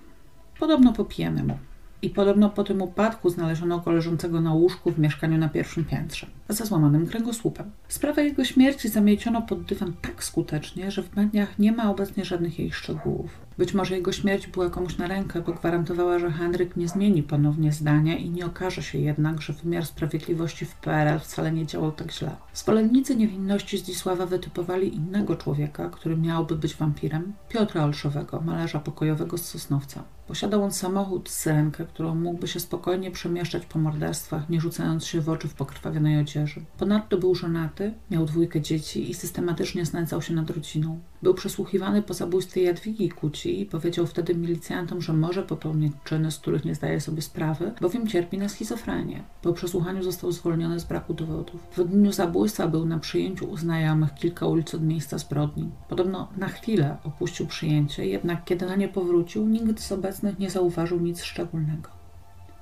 Podobno 0.59 0.93
po 0.93 1.05
pijanemu 1.05 1.59
i 2.03 2.11
podobno 2.11 2.51
po 2.51 2.65
tym 2.65 2.83
upadku 2.83 3.31
znaleziono 3.31 3.79
go 3.79 3.91
leżącego 3.91 4.41
na 4.41 4.55
łóżku 4.55 4.91
w 4.91 4.99
mieszkaniu 4.99 5.39
na 5.39 5.49
pierwszym 5.49 5.85
piętrze, 5.85 6.27
ze 6.49 6.67
złamanym 6.67 7.07
kręgosłupem. 7.07 7.71
Sprawę 7.89 8.25
jego 8.25 8.45
śmierci 8.45 8.89
zamieciono 8.89 9.43
pod 9.43 9.63
dywan 9.63 9.93
tak 10.03 10.25
skutecznie, 10.25 10.91
że 10.91 11.03
w 11.03 11.17
mediach 11.17 11.59
nie 11.59 11.73
ma 11.73 11.91
obecnie 11.91 12.25
żadnych 12.25 12.59
jej 12.59 12.73
szczegółów. 12.73 13.31
Być 13.61 13.75
może 13.75 13.95
jego 13.97 14.13
śmierć 14.13 14.47
była 14.47 14.71
komuś 14.71 14.99
na 14.99 15.07
rękę, 15.07 15.41
bo 15.41 15.53
gwarantowała, 15.53 16.19
że 16.19 16.31
Henryk 16.31 16.77
nie 16.77 16.89
zmieni 16.89 17.23
ponownie 17.23 17.73
zdania 17.73 18.17
i 18.17 18.31
nie 18.31 18.47
okaże 18.47 18.83
się 18.83 18.99
jednak, 18.99 19.43
że 19.43 19.53
wymiar 19.53 19.87
sprawiedliwości 19.87 20.67
w 20.67 20.75
PRL 20.75 21.19
wcale 21.19 21.53
nie 21.53 21.67
działał 21.67 21.93
tak 21.93 22.13
źle. 22.13 22.37
Zwolennicy 22.55 23.17
niewinności 23.17 23.79
Zdzisława 23.79 24.27
wytypowali 24.27 24.95
innego 24.95 25.37
człowieka, 25.37 25.91
który 25.91 26.17
miałby 26.17 26.57
być 26.57 26.75
wampirem, 26.75 27.33
Piotra 27.49 27.85
Olszowego, 27.85 28.41
malarza 28.41 28.81
pokojowego 28.81 29.39
z 29.39 29.45
Sosnowca. 29.45 30.05
Posiadał 30.31 30.65
on 30.65 30.73
samochód 30.73 31.29
syrenkę, 31.29 31.85
którą 31.87 32.15
mógłby 32.15 32.49
się 32.49 32.61
spokojnie 32.61 33.11
przemieszczać 33.11 33.67
po 33.67 33.79
morderstwach, 33.79 34.49
nie 34.49 34.61
rzucając 34.61 35.07
się 35.07 35.21
w 35.21 35.29
oczy 35.29 35.49
w 35.49 35.55
pokrwawionej 35.55 36.21
odzieży. 36.21 36.65
Ponadto 36.79 37.19
był 37.19 37.35
żonaty, 37.35 37.95
miał 38.11 38.27
dwójkę 38.27 38.61
dzieci 38.61 39.11
i 39.11 39.15
systematycznie 39.15 39.87
znęcał 39.87 40.23
się 40.23 40.35
nad 40.35 40.51
rodziną. 40.51 41.01
Był 41.23 41.35
przesłuchiwany 41.35 42.03
po 42.03 42.15
zabójstwie 42.15 42.63
Jadwigi 42.63 43.09
Kuci 43.09 43.61
i 43.61 43.67
powiedział 43.67 44.07
wtedy 44.07 44.35
milicjantom, 44.35 45.01
że 45.01 45.13
może 45.13 45.43
popełnić 45.43 45.93
czyny, 46.05 46.31
z 46.31 46.39
których 46.39 46.65
nie 46.65 46.75
zdaje 46.75 47.01
sobie 47.01 47.23
sprawy, 47.23 47.73
bowiem 47.81 48.07
cierpi 48.07 48.39
na 48.39 48.49
schizofrenię. 48.49 49.23
Po 49.43 49.53
przesłuchaniu 49.53 50.03
został 50.03 50.33
zwolniony 50.33 50.81
z 50.81 50.85
braku 50.85 51.15
dowodów. 51.15 51.61
W 51.77 51.85
dniu 51.85 52.13
zabójstwa 52.13 52.69
był 52.69 52.87
na 52.87 52.99
przyjęciu 52.99 53.51
u 53.51 53.57
znajomych 53.57 54.15
kilka 54.15 54.47
ulic 54.47 54.75
od 54.75 54.83
miejsca 54.83 55.19
zbrodni. 55.19 55.71
Podobno 55.89 56.29
na 56.37 56.49
chwilę 56.49 56.97
opuścił 57.05 57.47
przyjęcie, 57.47 58.07
jednak 58.07 58.45
kiedy 58.45 58.67
na 58.67 58.77
nie 58.77 58.89
powrócił, 58.89 59.47
nikt 59.47 59.81
z 59.81 59.93
obecnych 59.93 60.20
nie 60.39 60.51
zauważył 60.51 61.01
nic 61.01 61.23
szczególnego. 61.23 61.91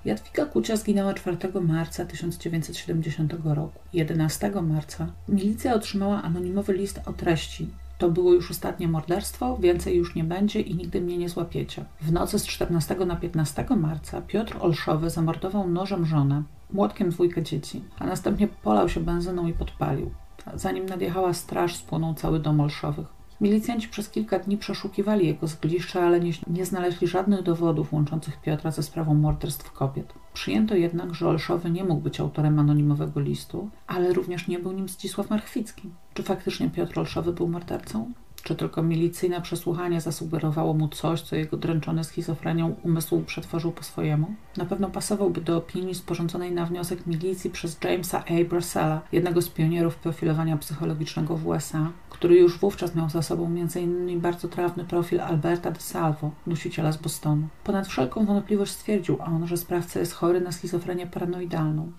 Jadwiga 0.05 0.47
Kucia 0.47 0.77
zginęła 0.77 1.15
4 1.15 1.37
marca 1.61 2.05
1970 2.05 3.35
roku. 3.45 3.79
11 3.93 4.51
marca 4.63 5.13
milicja 5.29 5.75
otrzymała 5.75 6.23
anonimowy 6.23 6.73
list 6.73 7.01
o 7.07 7.13
treści, 7.13 7.69
to 7.99 8.11
było 8.11 8.33
już 8.33 8.51
ostatnie 8.51 8.89
morderstwo, 8.89 9.57
więcej 9.57 9.97
już 9.97 10.15
nie 10.15 10.25
będzie 10.25 10.61
i 10.61 10.75
nigdy 10.75 11.01
mnie 11.01 11.19
nie 11.19 11.29
złapiecie. 11.29 11.85
W 12.01 12.13
nocy 12.13 12.39
z 12.39 12.47
14 12.47 12.95
na 12.95 13.17
15 13.17 13.67
marca 13.77 14.21
Piotr 14.21 14.57
Olszowy 14.61 15.11
zamordował 15.11 15.69
nożem 15.69 16.07
żonę, 16.07 16.43
młotkiem 16.71 17.11
dwójkę 17.11 17.43
dzieci, 17.43 17.83
a 17.99 18.07
następnie 18.07 18.49
polał 18.49 18.89
się 18.89 19.01
benzyną 19.01 19.47
i 19.47 19.53
podpalił. 19.53 20.11
Zanim 20.55 20.87
nadjechała 20.87 21.35
straż, 21.35 21.77
spłonął 21.77 22.15
cały 22.15 22.41
dom 22.41 22.61
Olszowych. 22.61 23.18
Milicjanci 23.41 23.89
przez 23.89 24.11
kilka 24.11 24.39
dni 24.39 24.57
przeszukiwali 24.57 25.27
jego 25.27 25.47
zgliszcze, 25.47 26.03
ale 26.03 26.21
nie, 26.21 26.33
nie 26.47 26.65
znaleźli 26.65 27.07
żadnych 27.07 27.43
dowodów 27.43 27.93
łączących 27.93 28.41
Piotra 28.41 28.71
ze 28.71 28.83
sprawą 28.83 29.15
morderstw 29.15 29.73
kobiet. 29.73 30.13
Przyjęto 30.33 30.75
jednak, 30.75 31.15
że 31.15 31.29
Olszowy 31.29 31.71
nie 31.71 31.85
mógł 31.85 32.01
być 32.01 32.21
autorem 32.21 32.59
anonimowego 32.59 33.21
listu, 33.21 33.71
ale 33.87 34.13
również 34.13 34.49
nie 34.49 34.59
był 34.59 34.73
nim 34.73 34.89
Zdzisław 34.89 35.31
Marchwicki. 35.31 35.91
Czy 36.15 36.23
faktycznie 36.23 36.71
Piotr 36.71 36.99
Olszowy 36.99 37.33
był 37.33 37.49
mordercą? 37.49 38.13
Czy 38.43 38.57
tylko 38.57 38.83
milicyjne 38.83 39.43
przesłuchanie 39.43 40.01
zasugerowało 40.01 40.75
mu 40.75 40.89
coś, 40.89 41.23
co 41.23 41.37
jego 41.37 41.57
dręczony 41.57 42.05
schizofrenią 42.05 42.77
umysł 42.83 43.21
przetworzył 43.21 43.73
po 43.73 43.83
swojemu? 43.83 44.35
Na 44.57 44.65
pewno 44.65 44.91
pasowałby 44.91 45.41
do 45.41 45.57
opinii 45.57 45.95
sporządzonej 45.95 46.53
na 46.53 46.67
wniosek 46.67 47.07
milicji 47.07 47.51
przez 47.51 47.79
Jamesa 47.85 48.25
A. 48.25 48.49
Brasella, 48.49 49.01
jednego 49.13 49.43
z 49.43 49.49
pionierów 49.49 49.97
profilowania 49.97 50.57
psychologicznego 50.57 51.37
w 51.37 51.47
USA, 51.47 51.91
który 52.11 52.39
już 52.39 52.59
wówczas 52.59 52.95
miał 52.95 53.11
za 53.11 53.23
sobą 53.23 53.47
m.in. 53.47 54.21
bardzo 54.21 54.49
trawny 54.49 54.85
profil 54.85 55.21
Alberta 55.21 55.71
de 55.71 55.81
Salvo, 55.81 56.31
nosiciela 56.47 56.93
z 56.93 56.97
Bostonu. 56.97 57.49
Ponad 57.65 57.89
wszelką 57.89 58.27
wątpliwość 58.27 58.73
stwierdził 58.73 59.19
on, 59.21 59.47
że 59.47 59.57
sprawca 59.57 60.01
jest 60.01 60.13
chory 60.13 60.41
na 60.41 60.53
schizofrenię 60.53 61.07
paranoidalną. 61.07 61.93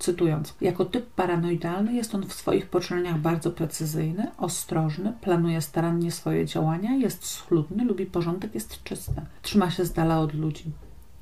Cytując, 0.00 0.54
jako 0.60 0.84
typ 0.84 1.06
paranoidalny 1.06 1.92
jest 1.92 2.14
on 2.14 2.26
w 2.26 2.32
swoich 2.32 2.66
poczynaniach 2.66 3.18
bardzo 3.18 3.50
precyzyjny, 3.50 4.30
ostrożny, 4.38 5.12
planuje 5.20 5.60
starannie 5.60 6.10
swoje 6.10 6.46
działania, 6.46 6.96
jest 6.96 7.26
schludny, 7.26 7.84
lubi 7.84 8.06
porządek, 8.06 8.54
jest 8.54 8.82
czysty, 8.84 9.20
trzyma 9.42 9.70
się 9.70 9.84
z 9.84 9.92
dala 9.92 10.20
od 10.20 10.34
ludzi. 10.34 10.64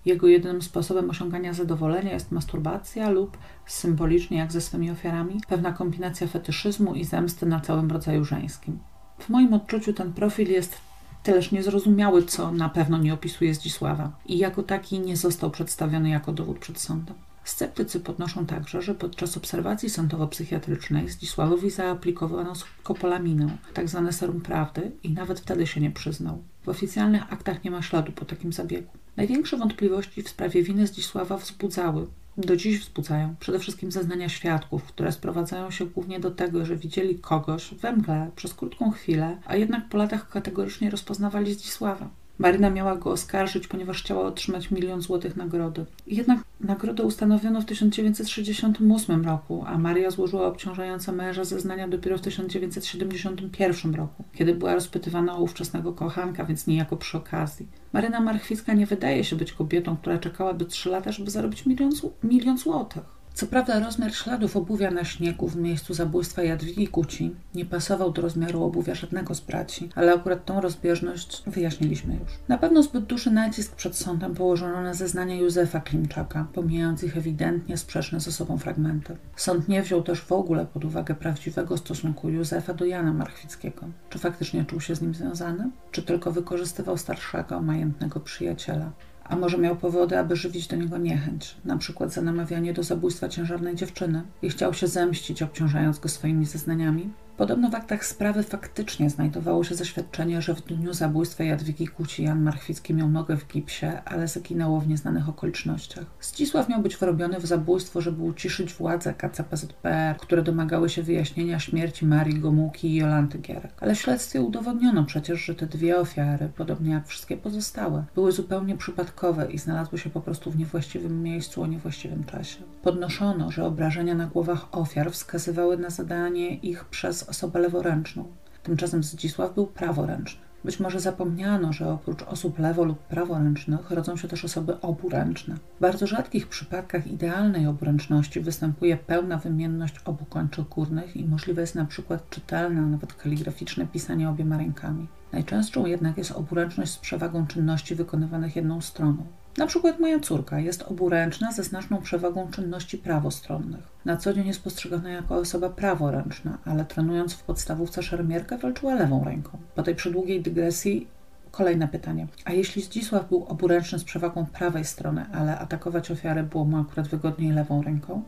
Jego 0.05 0.27
jedynym 0.27 0.63
sposobem 0.63 1.11
osiągania 1.11 1.53
zadowolenia 1.53 2.13
jest 2.13 2.33
masturbacja 2.33 3.11
lub, 3.11 3.39
symbolicznie 3.67 4.39
jak 4.39 4.53
ze 4.53 4.61
swymi 4.61 4.91
ofiarami, 4.91 5.41
pewna 5.49 5.73
kombinacja 5.73 6.27
fetyszyzmu 6.27 6.95
i 6.95 7.05
zemsty 7.05 7.47
na 7.47 7.61
całym 7.61 7.91
rodzaju 7.91 8.25
żeńskim. 8.25 8.79
W 9.19 9.29
moim 9.29 9.55
odczuciu 9.55 9.93
ten 9.93 10.13
profil 10.13 10.51
jest 10.51 10.79
tyleż 11.23 11.53
niezrozumiały, 11.53 12.23
co 12.23 12.53
na 12.53 12.69
pewno 12.69 12.99
nie 12.99 13.15
opisuje 13.15 13.55
Zdzisława 13.55 14.13
i 14.27 14.39
jako 14.39 14.63
taki 14.63 15.01
nie 15.01 15.17
został 15.17 15.51
przedstawiony 15.51 16.09
jako 16.09 16.33
dowód 16.33 16.59
przed 16.59 16.79
sądem. 16.79 17.28
Sceptycy 17.49 18.01
podnoszą 18.01 18.47
także, 18.47 18.83
że 18.83 18.95
podczas 18.95 19.37
obserwacji 19.37 19.91
sądowo-psychiatrycznej 19.91 21.09
Zdzisławowi 21.09 21.71
zaaplikowano 21.71 22.55
skopolaminę, 22.55 23.57
tzw. 23.75 24.03
Tak 24.05 24.15
serum 24.15 24.41
prawdy 24.41 24.93
i 25.03 25.11
nawet 25.11 25.41
wtedy 25.41 25.67
się 25.67 25.81
nie 25.81 25.91
przyznał. 25.91 26.43
W 26.65 26.69
oficjalnych 26.69 27.33
aktach 27.33 27.65
nie 27.65 27.71
ma 27.71 27.83
śladu 27.83 28.13
po 28.13 28.25
takim 28.25 28.53
zabiegu. 28.53 28.91
Największe 29.17 29.57
wątpliwości 29.57 30.23
w 30.23 30.29
sprawie 30.29 30.63
winy 30.63 30.87
Zdzisława 30.87 31.37
wzbudzały, 31.37 32.07
do 32.37 32.57
dziś 32.57 32.81
wzbudzają 32.81 33.35
przede 33.41 33.59
wszystkim 33.59 33.93
zeznania 33.93 34.29
świadków, 34.29 34.85
które 34.85 35.13
sprowadzają 35.13 35.71
się 35.71 35.87
głównie 35.87 36.21
do 36.21 36.31
tego, 36.31 36.67
że 36.67 36.77
widzieli 36.77 37.19
kogoś 37.19 37.75
we 37.75 37.93
mgle 37.93 38.31
przez 38.37 38.55
krótką 38.55 38.91
chwilę, 38.91 39.39
a 39.47 39.57
jednak 39.57 39.89
po 39.89 39.99
latach 39.99 40.29
kategorycznie 40.29 40.91
rozpoznawali 40.91 41.55
Zdzisława. 41.55 42.09
Maryna 42.39 42.71
miała 42.71 42.97
go 42.97 43.11
oskarżyć, 43.11 43.69
ponieważ 43.69 44.03
chciała 44.03 44.27
otrzymać 44.27 44.71
milion 44.71 45.01
złotych 45.01 45.37
nagrody. 45.37 45.85
Jednak 46.07 46.39
nagrodę 46.61 47.03
ustanowiono 47.03 47.61
w 47.61 47.65
1968 47.65 49.25
roku, 49.25 49.65
a 49.67 49.79
Maria 49.79 50.11
złożyła 50.11 50.47
obciążające 50.47 51.13
męża 51.13 51.45
zeznania 51.45 51.89
dopiero 51.89 52.19
w 52.19 52.21
1971 52.21 53.95
roku, 53.95 54.25
kiedy 54.35 54.55
była 54.55 54.75
rozpytywana 54.75 55.37
o 55.37 55.43
ówczesnego 55.43 55.93
kochanka, 55.93 56.45
więc 56.45 56.67
niejako 56.67 56.97
przy 56.97 57.19
okazji. 57.19 57.67
Maryna 57.93 58.21
Marchwicka 58.21 58.75
nie 58.75 58.87
wydaje 58.87 59.25
się 59.25 59.37
być 59.37 59.53
kobietą, 59.53 59.97
która 59.97 60.19
czekałaby 60.19 60.65
trzy 60.65 60.91
lata, 60.91 61.13
żeby 61.13 61.31
zarobić 61.31 61.67
milion, 61.67 61.91
milion 62.23 62.59
złotych. 62.59 63.18
Co 63.39 63.47
prawda 63.47 63.81
rozmiar 63.81 64.15
śladów 64.15 64.57
obuwia 64.57 64.91
na 64.91 65.05
śniegu 65.05 65.49
w 65.49 65.57
miejscu 65.57 65.95
zabójstwa 65.95 66.43
Jadwigi 66.43 66.89
Kuci 66.89 67.35
nie 67.55 67.65
pasował 67.65 68.13
do 68.13 68.23
rozmiaru 68.23 68.65
obuwia 68.65 68.95
żadnego 68.95 69.35
z 69.35 69.41
braci, 69.41 69.89
ale 69.95 70.15
akurat 70.15 70.45
tą 70.45 70.61
rozbieżność 70.61 71.43
wyjaśniliśmy 71.47 72.15
już. 72.15 72.33
Na 72.49 72.59
pewno 72.59 72.83
zbyt 72.83 73.05
duży 73.05 73.31
nacisk 73.31 73.77
przed 73.77 73.97
sądem 73.97 74.35
położono 74.35 74.83
na 74.83 74.95
zeznania 74.95 75.35
Józefa 75.35 75.81
Klimczaka, 75.81 76.47
pomijając 76.53 77.03
ich 77.03 77.17
ewidentnie 77.17 77.77
sprzeczne 77.77 78.21
ze 78.21 78.33
sobą 78.33 78.59
fragmenty. 78.59 79.17
Sąd 79.37 79.69
nie 79.69 79.83
wziął 79.83 80.03
też 80.03 80.21
w 80.21 80.33
ogóle 80.33 80.67
pod 80.67 80.85
uwagę 80.85 81.15
prawdziwego 81.15 81.77
stosunku 81.77 82.29
Józefa 82.29 82.75
do 82.75 82.85
Jana 82.85 83.13
Marchwickiego. 83.13 83.87
Czy 84.11 84.19
faktycznie 84.19 84.65
czuł 84.65 84.81
się 84.81 84.95
z 84.95 85.03
nim 85.03 85.15
związany? 85.15 85.71
Czy 85.91 86.03
tylko 86.03 86.33
wykorzystywał 86.33 86.97
starszego, 86.97 87.63
majętnego 87.63 88.21
przyjaciela? 88.21 88.93
A 89.29 89.37
może 89.37 89.59
miał 89.59 89.77
powody, 89.77 90.19
aby 90.19 90.37
żywić 90.37 90.67
do 90.67 90.77
niego 90.77 90.99
niechęć, 90.99 91.57
na 91.65 91.79
przykład 91.79 92.13
za 92.13 92.23
namawianie 92.23 92.73
do 92.73 92.83
zabójstwa 92.83 93.29
ciężarnej 93.29 93.75
dziewczyny 93.75 94.23
i 94.43 94.51
chciał 94.51 94.75
się 94.75 94.87
zemścić, 94.87 95.43
obciążając 95.43 95.99
go 95.99 96.09
swoimi 96.09 96.47
zeznaniami? 96.47 97.11
Podobno 97.39 97.71
w 97.71 97.75
aktach 97.75 98.05
sprawy 98.05 98.43
faktycznie 98.43 99.11
znajdowało 99.11 99.65
się 99.65 99.75
zaświadczenie, 99.75 100.43
że 100.43 100.55
w 100.55 100.65
dniu 100.65 100.93
zabójstwa 100.93 101.45
Jadwigi 101.45 101.87
Kuci 101.87 102.23
Jan 102.23 102.43
Marchwicki 102.43 102.95
miał 102.95 103.09
nogę 103.09 103.37
w 103.37 103.47
gipsie, 103.47 103.87
ale 104.05 104.29
zaginęło 104.29 104.81
w 104.81 104.89
nieznanych 104.89 105.29
okolicznościach. 105.29 106.05
Zdzisław 106.21 106.69
miał 106.69 106.83
być 106.83 106.97
wyrobiony 106.97 107.41
w 107.41 107.47
zabójstwo, 107.47 108.01
żeby 108.01 108.23
uciszyć 108.23 108.75
władze 108.75 109.15
KCPZPR, 109.15 110.17
które 110.17 110.43
domagały 110.43 110.89
się 110.89 111.03
wyjaśnienia 111.03 111.59
śmierci 111.59 112.07
Marii 112.07 112.41
Gomułki 112.41 112.89
i 112.89 112.95
Jolanty 112.95 113.39
Gierek. 113.39 113.73
Ale 113.81 113.95
w 113.95 114.01
śledztwie 114.01 114.41
udowodniono 114.41 115.05
przecież, 115.05 115.45
że 115.45 115.55
te 115.55 115.67
dwie 115.67 115.99
ofiary, 115.99 116.49
podobnie 116.57 116.93
jak 116.93 117.07
wszystkie 117.07 117.37
pozostałe, 117.37 118.05
były 118.15 118.33
zupełnie 118.33 118.77
przypadkowe 118.77 119.53
i 119.53 119.59
znalazły 119.59 119.99
się 119.99 120.11
po 120.11 120.21
prostu 120.21 120.51
w 120.51 120.59
niewłaściwym 120.59 121.23
miejscu 121.23 121.63
o 121.63 121.67
niewłaściwym 121.67 122.25
czasie. 122.25 122.63
Podnoszono, 122.83 123.51
że 123.51 123.65
obrażenia 123.65 124.15
na 124.15 124.27
głowach 124.27 124.69
ofiar 124.73 125.13
wskazywały 125.13 125.79
na 125.79 125.91
zadanie 125.91 126.55
ich 126.55 126.85
przez 126.85 127.28
osobę 127.29 127.61
leworęczną. 127.61 128.25
Tymczasem 128.63 129.03
Zdzisław 129.03 129.55
był 129.55 129.67
praworęczny. 129.67 130.41
Być 130.65 130.81
może 130.81 131.01
zapomniano, 131.01 131.73
że 131.73 131.91
oprócz 131.93 132.23
osób 132.23 132.59
lewo- 132.59 132.87
lub 132.87 132.99
praworęcznych 132.99 133.91
rodzą 133.91 134.17
się 134.17 134.29
też 134.29 134.45
osoby 134.45 134.81
oburęczne. 134.81 135.55
W 135.55 135.81
bardzo 135.81 136.07
rzadkich 136.07 136.49
przypadkach 136.49 137.07
idealnej 137.07 137.67
oburęczności 137.67 138.41
występuje 138.41 138.97
pełna 138.97 139.39
wymienność 139.39 139.95
obu 140.05 140.25
kończyn 140.25 140.65
górnych 140.71 141.17
i 141.17 141.25
możliwe 141.25 141.61
jest 141.61 141.75
na 141.75 141.85
przykład 141.85 142.31
czytelne, 142.31 142.81
a 142.81 142.87
nawet 142.87 143.15
kaligraficzne 143.15 143.87
pisanie 143.87 144.29
obiema 144.29 144.57
rękami. 144.57 145.07
Najczęstszą 145.33 145.87
jednak 145.87 146.19
jest 146.19 146.33
oburęczność 146.33 146.93
z 146.93 146.99
przewagą 146.99 147.47
czynności 147.47 147.95
wykonywanych 147.95 148.57
jedną 148.57 148.81
stroną. 148.81 149.27
Na 149.59 149.67
przykład 149.67 150.01
moja 150.01 150.21
córka 150.21 150.59
jest 150.59 150.83
oburęczna 150.83 151.53
ze 151.53 151.63
znaczną 151.63 152.03
przewagą 152.03 152.51
czynności 152.51 152.99
prawostronnych. 152.99 153.81
Na 154.05 154.17
co 154.17 154.33
dzień 154.33 154.47
jest 154.47 154.63
postrzegana 154.63 155.11
jako 155.11 155.35
osoba 155.35 155.71
praworęczna, 155.71 156.59
ale 156.65 156.85
trenując 156.85 157.35
w 157.35 157.43
podstawówce 157.43 158.03
szermierkę 158.03 158.59
walczyła 158.59 158.95
lewą 158.95 159.25
ręką. 159.25 159.59
Po 159.75 159.83
tej 159.83 159.95
przydługiej 159.95 160.43
dygresji 160.43 161.07
Kolejne 161.51 161.89
pytanie. 161.89 162.27
A 162.45 162.53
jeśli 162.53 162.83
Zdzisław 162.83 163.29
był 163.29 163.45
oburęczny 163.45 163.99
z 163.99 164.05
przewagą 164.05 164.47
prawej 164.47 164.85
strony, 164.85 165.27
ale 165.33 165.59
atakować 165.59 166.11
ofiarę 166.11 166.43
było 166.43 166.65
mu 166.65 166.81
akurat 166.81 167.09
wygodniej 167.09 167.53
lewą 167.53 167.83
ręką? 167.83 168.23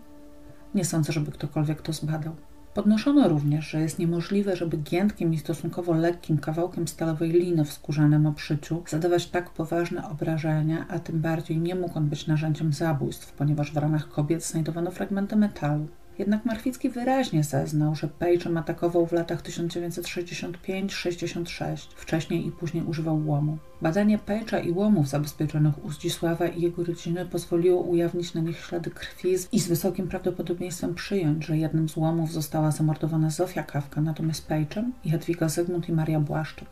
Nie 0.74 0.84
sądzę, 0.84 1.12
żeby 1.12 1.32
ktokolwiek 1.32 1.82
to 1.82 1.92
zbadał. 1.92 2.36
Podnoszono 2.74 3.28
również, 3.28 3.70
że 3.70 3.80
jest 3.80 3.98
niemożliwe, 3.98 4.56
żeby 4.56 4.76
giętkim 4.76 5.34
i 5.34 5.38
stosunkowo 5.38 5.94
lekkim 5.94 6.38
kawałkiem 6.38 6.88
stalowej 6.88 7.30
liny 7.30 7.64
w 7.64 7.72
skórzanym 7.72 8.26
obszyciu 8.26 8.82
zadawać 8.88 9.26
tak 9.26 9.50
poważne 9.50 10.08
obrażenia, 10.08 10.86
a 10.88 10.98
tym 10.98 11.20
bardziej 11.20 11.58
nie 11.58 11.74
mógł 11.74 11.98
on 11.98 12.08
być 12.08 12.26
narzędziem 12.26 12.72
zabójstw, 12.72 13.32
ponieważ 13.32 13.72
w 13.72 13.76
ranach 13.76 14.08
kobiet 14.08 14.44
znajdowano 14.44 14.90
fragmenty 14.90 15.36
metalu. 15.36 15.88
Jednak 16.20 16.44
Marchwicki 16.44 16.90
wyraźnie 16.90 17.44
zeznał, 17.44 17.94
że 17.94 18.08
Page 18.08 18.58
atakował 18.58 19.06
w 19.06 19.12
latach 19.12 19.42
1965-66, 19.42 21.76
wcześniej 21.96 22.46
i 22.46 22.52
później 22.52 22.84
używał 22.84 23.26
łomu. 23.26 23.58
Badanie 23.82 24.18
Page'a 24.18 24.66
i 24.66 24.70
łomów 24.70 25.08
zabezpieczonych 25.08 25.84
u 25.84 25.90
Zdzisława 25.90 26.46
i 26.46 26.62
jego 26.62 26.84
rodziny 26.84 27.26
pozwoliło 27.26 27.80
ujawnić 27.80 28.34
na 28.34 28.40
nich 28.40 28.58
ślady 28.58 28.90
krwi 28.90 29.36
i 29.52 29.60
z 29.60 29.68
wysokim 29.68 30.08
prawdopodobieństwem 30.08 30.94
przyjąć, 30.94 31.46
że 31.46 31.58
jednym 31.58 31.88
z 31.88 31.96
łomów 31.96 32.32
została 32.32 32.70
zamordowana 32.70 33.30
Zofia 33.30 33.62
Kawka, 33.62 34.00
natomiast 34.00 34.48
Page'em 34.48 34.90
Jadwiga 35.04 35.48
Zygmunt 35.48 35.88
i 35.88 35.92
Maria 35.92 36.20
Błaszczyk. 36.20 36.68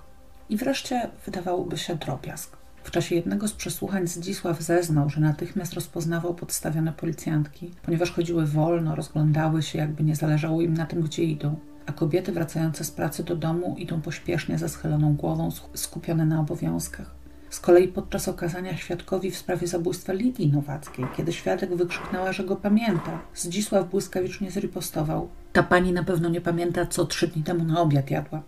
I 0.49 0.57
wreszcie 0.57 1.11
wydawałoby 1.25 1.79
się 1.79 1.97
drobiazg. 1.97 2.58
W 2.83 2.91
czasie 2.91 3.15
jednego 3.15 3.49
z 3.49 3.53
przesłuchań 3.53 4.07
Zdzisław 4.07 4.63
zeznał, 4.63 5.11
że 5.11 5.21
natychmiast 5.21 5.73
rozpoznawał 5.73 6.35
podstawione 6.35 6.93
policjantki, 6.93 7.71
ponieważ 7.83 8.13
chodziły 8.13 8.47
wolno, 8.47 8.95
rozglądały 8.95 9.63
się, 9.63 9.79
jakby 9.79 10.05
nie 10.05 10.17
zależało 10.17 10.63
im 10.63 10.75
na 10.75 10.87
tym, 10.87 11.03
gdzie 11.03 11.25
idą. 11.25 11.57
A 11.87 11.93
kobiety 11.93 12.33
wracające 12.33 12.85
z 12.85 12.91
pracy 12.91 13.25
do 13.25 13.37
domu 13.37 13.75
idą 13.79 14.01
pośpiesznie 14.01 14.59
ze 14.59 14.69
schyloną 14.69 15.15
głową, 15.15 15.51
skupione 15.75 16.27
na 16.27 16.41
obowiązkach. 16.41 17.19
Z 17.51 17.61
kolei 17.61 17.89
podczas 17.89 18.29
okazania 18.29 18.77
świadkowi 18.77 19.31
w 19.31 19.37
sprawie 19.37 19.67
zabójstwa 19.67 20.13
Lidii 20.13 20.53
Nowackiej, 20.53 21.05
kiedy 21.17 21.33
świadek 21.33 21.77
wykrzyknęła, 21.77 22.33
że 22.33 22.45
go 22.45 22.57
pamięta, 22.57 23.21
Zdzisław 23.35 23.91
błyskawicznie 23.91 24.51
zripostował. 24.51 25.29
Ta 25.53 25.63
pani 25.63 25.93
na 25.93 26.05
pewno 26.05 26.29
nie 26.29 26.41
pamięta, 26.41 26.87
co 26.87 27.07
trzy 27.07 27.29
dni 27.29 27.43
temu 27.43 27.65
na 27.65 27.81
obiad 27.81 28.11
jadła. 28.11 28.43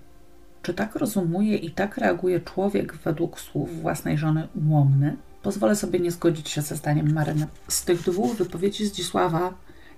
Czy 0.63 0.75
tak 0.75 0.97
rozumuje 0.97 1.57
i 1.57 1.71
tak 1.71 1.99
reaguje 1.99 2.41
człowiek 2.41 2.95
według 2.95 3.41
słów 3.41 3.83
własnej 3.83 4.19
żony 4.19 4.49
ułomny? 4.67 5.17
Pozwolę 5.43 5.77
sobie 5.77 6.01
nie 6.01 6.11
zgodzić 6.11 6.49
się 6.49 6.63
ze 6.63 6.77
zdaniem 6.77 7.13
Maryny. 7.13 7.47
Z 7.69 7.85
tych 7.85 8.03
dwóch 8.03 8.37
wypowiedzi 8.37 8.87
Zdzisława 8.87 9.55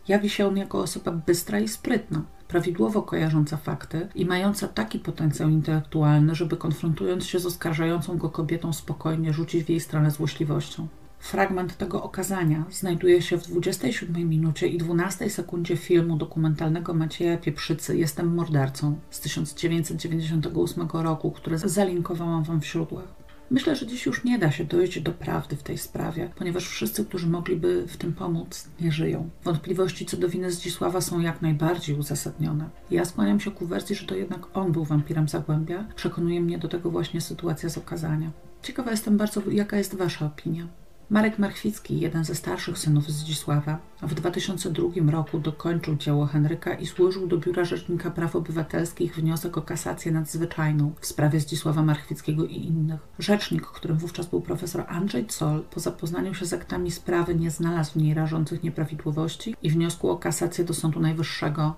jawi 0.08 0.30
się 0.30 0.46
on 0.46 0.56
jako 0.56 0.78
osoba 0.78 1.12
bystra 1.12 1.60
i 1.60 1.68
sprytna, 1.68 2.22
prawidłowo 2.48 3.02
kojarząca 3.02 3.56
fakty 3.56 4.08
i 4.14 4.26
mająca 4.26 4.68
taki 4.68 4.98
potencjał 4.98 5.48
intelektualny, 5.48 6.34
żeby 6.34 6.56
konfrontując 6.56 7.26
się 7.26 7.38
z 7.38 7.46
oskarżającą 7.46 8.18
go 8.18 8.28
kobietą 8.28 8.72
spokojnie 8.72 9.32
rzucić 9.32 9.64
w 9.64 9.68
jej 9.68 9.80
stronę 9.80 10.10
złośliwością. 10.10 10.86
Fragment 11.22 11.76
tego 11.76 12.02
okazania 12.02 12.64
znajduje 12.70 13.22
się 13.22 13.38
w 13.38 13.46
27 13.46 14.28
minucie 14.28 14.68
i 14.68 14.78
12 14.78 15.30
sekundzie 15.30 15.76
filmu 15.76 16.16
dokumentalnego 16.16 16.94
Macieja 16.94 17.36
Pieprzycy 17.36 17.96
Jestem 17.96 18.34
mordercą 18.34 18.98
z 19.10 19.20
1998 19.20 20.88
roku, 20.92 21.30
który 21.30 21.58
zalinkowałam 21.58 22.44
Wam 22.44 22.60
w 22.60 22.66
źródłach. 22.66 23.04
Myślę, 23.50 23.76
że 23.76 23.86
dziś 23.86 24.06
już 24.06 24.24
nie 24.24 24.38
da 24.38 24.50
się 24.50 24.64
dojść 24.64 25.00
do 25.00 25.12
prawdy 25.12 25.56
w 25.56 25.62
tej 25.62 25.78
sprawie, 25.78 26.30
ponieważ 26.36 26.68
wszyscy, 26.68 27.04
którzy 27.04 27.26
mogliby 27.28 27.86
w 27.88 27.96
tym 27.96 28.12
pomóc, 28.12 28.68
nie 28.80 28.92
żyją. 28.92 29.30
Wątpliwości 29.44 30.06
co 30.06 30.16
do 30.16 30.28
winy 30.28 30.52
Zdzisława 30.52 31.00
są 31.00 31.20
jak 31.20 31.42
najbardziej 31.42 31.98
uzasadnione. 31.98 32.70
Ja 32.90 33.04
skłaniam 33.04 33.40
się 33.40 33.50
ku 33.50 33.66
wersji, 33.66 33.96
że 33.96 34.06
to 34.06 34.14
jednak 34.14 34.56
on 34.56 34.72
był 34.72 34.84
wampirem 34.84 35.28
Zagłębia. 35.28 35.84
Przekonuje 35.96 36.40
mnie 36.40 36.58
do 36.58 36.68
tego 36.68 36.90
właśnie 36.90 37.20
sytuacja 37.20 37.68
z 37.68 37.78
okazania. 37.78 38.30
Ciekawa 38.62 38.90
jestem 38.90 39.16
bardzo, 39.16 39.50
jaka 39.50 39.76
jest 39.76 39.94
Wasza 39.94 40.26
opinia. 40.26 40.81
Marek 41.12 41.38
Marchwicki, 41.38 42.00
jeden 42.00 42.24
ze 42.24 42.34
starszych 42.34 42.78
synów 42.78 43.10
Zdzisława, 43.10 43.78
w 44.02 44.14
2002 44.14 45.10
roku 45.10 45.38
dokończył 45.38 45.96
dzieło 45.96 46.26
Henryka 46.26 46.74
i 46.74 46.86
złożył 46.86 47.26
do 47.26 47.38
Biura 47.38 47.64
Rzecznika 47.64 48.10
Praw 48.10 48.36
Obywatelskich 48.36 49.14
wniosek 49.14 49.58
o 49.58 49.62
kasację 49.62 50.12
nadzwyczajną 50.12 50.92
w 51.00 51.06
sprawie 51.06 51.40
Zdzisława 51.40 51.82
Marchwickiego 51.82 52.44
i 52.44 52.54
innych. 52.54 53.00
Rzecznik, 53.18 53.66
którym 53.66 53.98
wówczas 53.98 54.26
był 54.26 54.40
profesor 54.40 54.84
Andrzej 54.88 55.26
Zoll, 55.30 55.62
po 55.70 55.80
zapoznaniu 55.80 56.34
się 56.34 56.46
z 56.46 56.52
aktami 56.52 56.90
sprawy 56.90 57.34
nie 57.34 57.50
znalazł 57.50 57.92
w 57.92 57.96
niej 57.96 58.14
rażących 58.14 58.62
nieprawidłowości 58.62 59.56
i 59.62 59.70
wniosku 59.70 60.10
o 60.10 60.16
kasację 60.16 60.64
do 60.64 60.74
Sądu 60.74 61.00
Najwyższego 61.00 61.74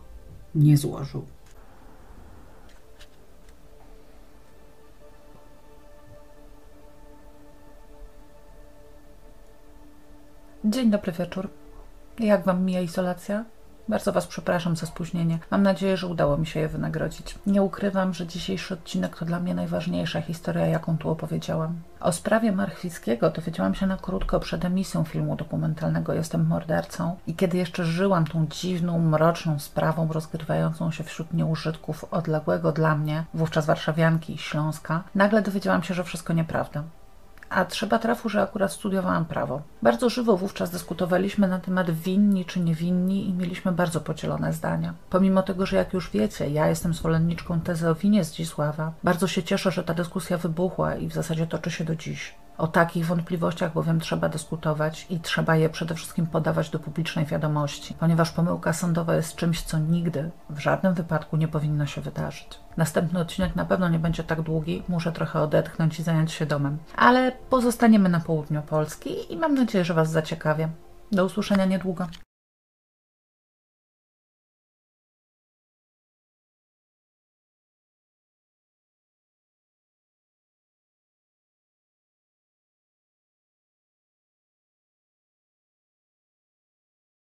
nie 0.55 0.77
złożył. 0.77 1.27
Dzień 10.67 10.91
dobry 10.91 11.13
wieczór. 11.13 11.49
Jak 12.19 12.45
Wam 12.45 12.65
mija 12.65 12.81
izolacja? 12.81 13.45
Bardzo 13.89 14.13
Was 14.13 14.27
przepraszam 14.27 14.77
za 14.77 14.87
spóźnienie. 14.87 15.39
Mam 15.51 15.63
nadzieję, 15.63 15.97
że 15.97 16.07
udało 16.07 16.37
mi 16.37 16.47
się 16.47 16.61
je 16.61 16.69
wynagrodzić. 16.69 17.39
Nie 17.47 17.63
ukrywam, 17.63 18.15
że 18.15 18.27
dzisiejszy 18.27 18.75
odcinek 18.75 19.17
to 19.19 19.25
dla 19.25 19.41
mnie 19.41 19.55
najważniejsza 19.55 20.21
historia, 20.21 20.67
jaką 20.67 20.99
tu 20.99 21.11
opowiedziałam. 21.11 21.75
O 22.01 22.13
sprawie 22.13 22.53
Marchwickiego 22.53 23.31
dowiedziałam 23.31 23.75
się 23.75 23.87
na 23.87 23.97
krótko 23.97 24.41
przed 24.41 24.65
emisją 24.65 25.05
filmu 25.05 25.37
dokumentalnego 25.37 26.13
Jestem 26.13 26.47
mordercą 26.47 27.17
i 27.27 27.35
kiedy 27.35 27.59
jeszcze 27.59 27.85
żyłam 27.85 28.27
tą 28.27 28.47
dziwną, 28.47 28.99
mroczną 28.99 29.59
sprawą 29.59 30.09
rozgrywającą 30.13 30.91
się 30.91 31.05
wśród 31.05 31.33
nieużytków 31.35 32.05
odległego 32.05 32.73
dla 32.73 32.95
mnie, 32.95 33.25
wówczas 33.35 33.67
warszawianki 33.67 34.35
i 34.35 34.39
Śląska, 34.39 35.03
nagle 35.15 35.43
dowiedziałam 35.43 35.83
się, 35.83 35.95
że 35.95 36.05
wszystko 36.05 36.33
nieprawda. 36.33 36.83
A 37.55 37.65
trzeba 37.65 37.99
trafu, 37.99 38.29
że 38.29 38.43
akurat 38.43 38.73
studiowałam 38.73 39.25
prawo. 39.25 39.63
Bardzo 39.83 40.11
żywo 40.11 40.37
wówczas 40.37 40.71
dyskutowaliśmy 40.71 41.49
na 41.49 41.59
temat 41.59 41.91
winni 41.91 42.45
czy 42.45 42.61
niewinni 42.61 43.29
i 43.29 43.33
mieliśmy 43.33 43.73
bardzo 43.73 44.01
podzielone 44.01 44.53
zdania. 44.53 44.95
Pomimo 45.11 45.43
tego, 45.43 45.67
że 45.67 45.77
jak 45.77 45.93
już 45.93 46.11
wiecie, 46.11 46.51
ja 46.51 46.69
jestem 46.69 46.95
zwolenniczką 46.95 47.61
tezy 47.61 47.89
o 47.89 47.95
winie 47.95 48.25
Zdzisława, 48.25 48.93
bardzo 49.05 49.27
się 49.27 49.43
cieszę, 49.43 49.71
że 49.71 49.85
ta 49.85 49.95
dyskusja 49.95 50.39
wybuchła 50.39 50.95
i 50.95 51.09
w 51.09 51.15
zasadzie 51.15 51.47
toczy 51.47 51.71
się 51.71 51.85
do 51.85 51.97
dziś. 51.97 52.35
O 52.59 52.67
takich 52.67 53.07
wątpliwościach 53.07 53.73
bowiem 53.73 54.01
trzeba 54.01 54.29
dyskutować 54.29 55.07
i 55.11 55.21
trzeba 55.21 55.57
je 55.57 55.69
przede 55.69 55.95
wszystkim 55.95 56.27
podawać 56.27 56.71
do 56.71 56.79
publicznej 56.79 57.27
wiadomości, 57.27 57.95
ponieważ 57.95 58.31
pomyłka 58.31 58.73
sądowa 58.73 59.17
jest 59.17 59.37
czymś, 59.37 59.63
co 59.63 59.79
nigdy, 59.79 60.31
w 60.51 60.59
żadnym 60.59 60.95
wypadku 60.95 61.37
nie 61.37 61.49
powinno 61.49 61.87
się 61.87 62.01
wydarzyć. 62.01 62.61
Następny 62.77 63.21
odcinek 63.21 63.57
na 63.57 63.65
pewno 63.65 63.89
nie 63.89 63.99
będzie 63.99 64.25
tak 64.25 64.43
długi, 64.43 64.83
muszę 64.89 65.13
trochę 65.13 65.41
odetchnąć 65.41 66.01
i 66.01 66.03
zająć 66.03 66.33
się 66.33 66.47
domem. 66.47 66.79
Ale 66.97 67.33
pozostaniemy 67.51 68.09
na 68.09 68.21
południu 68.21 68.63
Polski 68.63 69.33
i 69.33 69.37
mam 69.37 69.55
nadzieję, 69.55 69.85
że 69.85 69.95
Was 69.95 70.11
zaciekawię. 70.11 70.69
Do 71.13 71.25
usłyszenia 71.25 71.65
niedługo. 71.65 72.07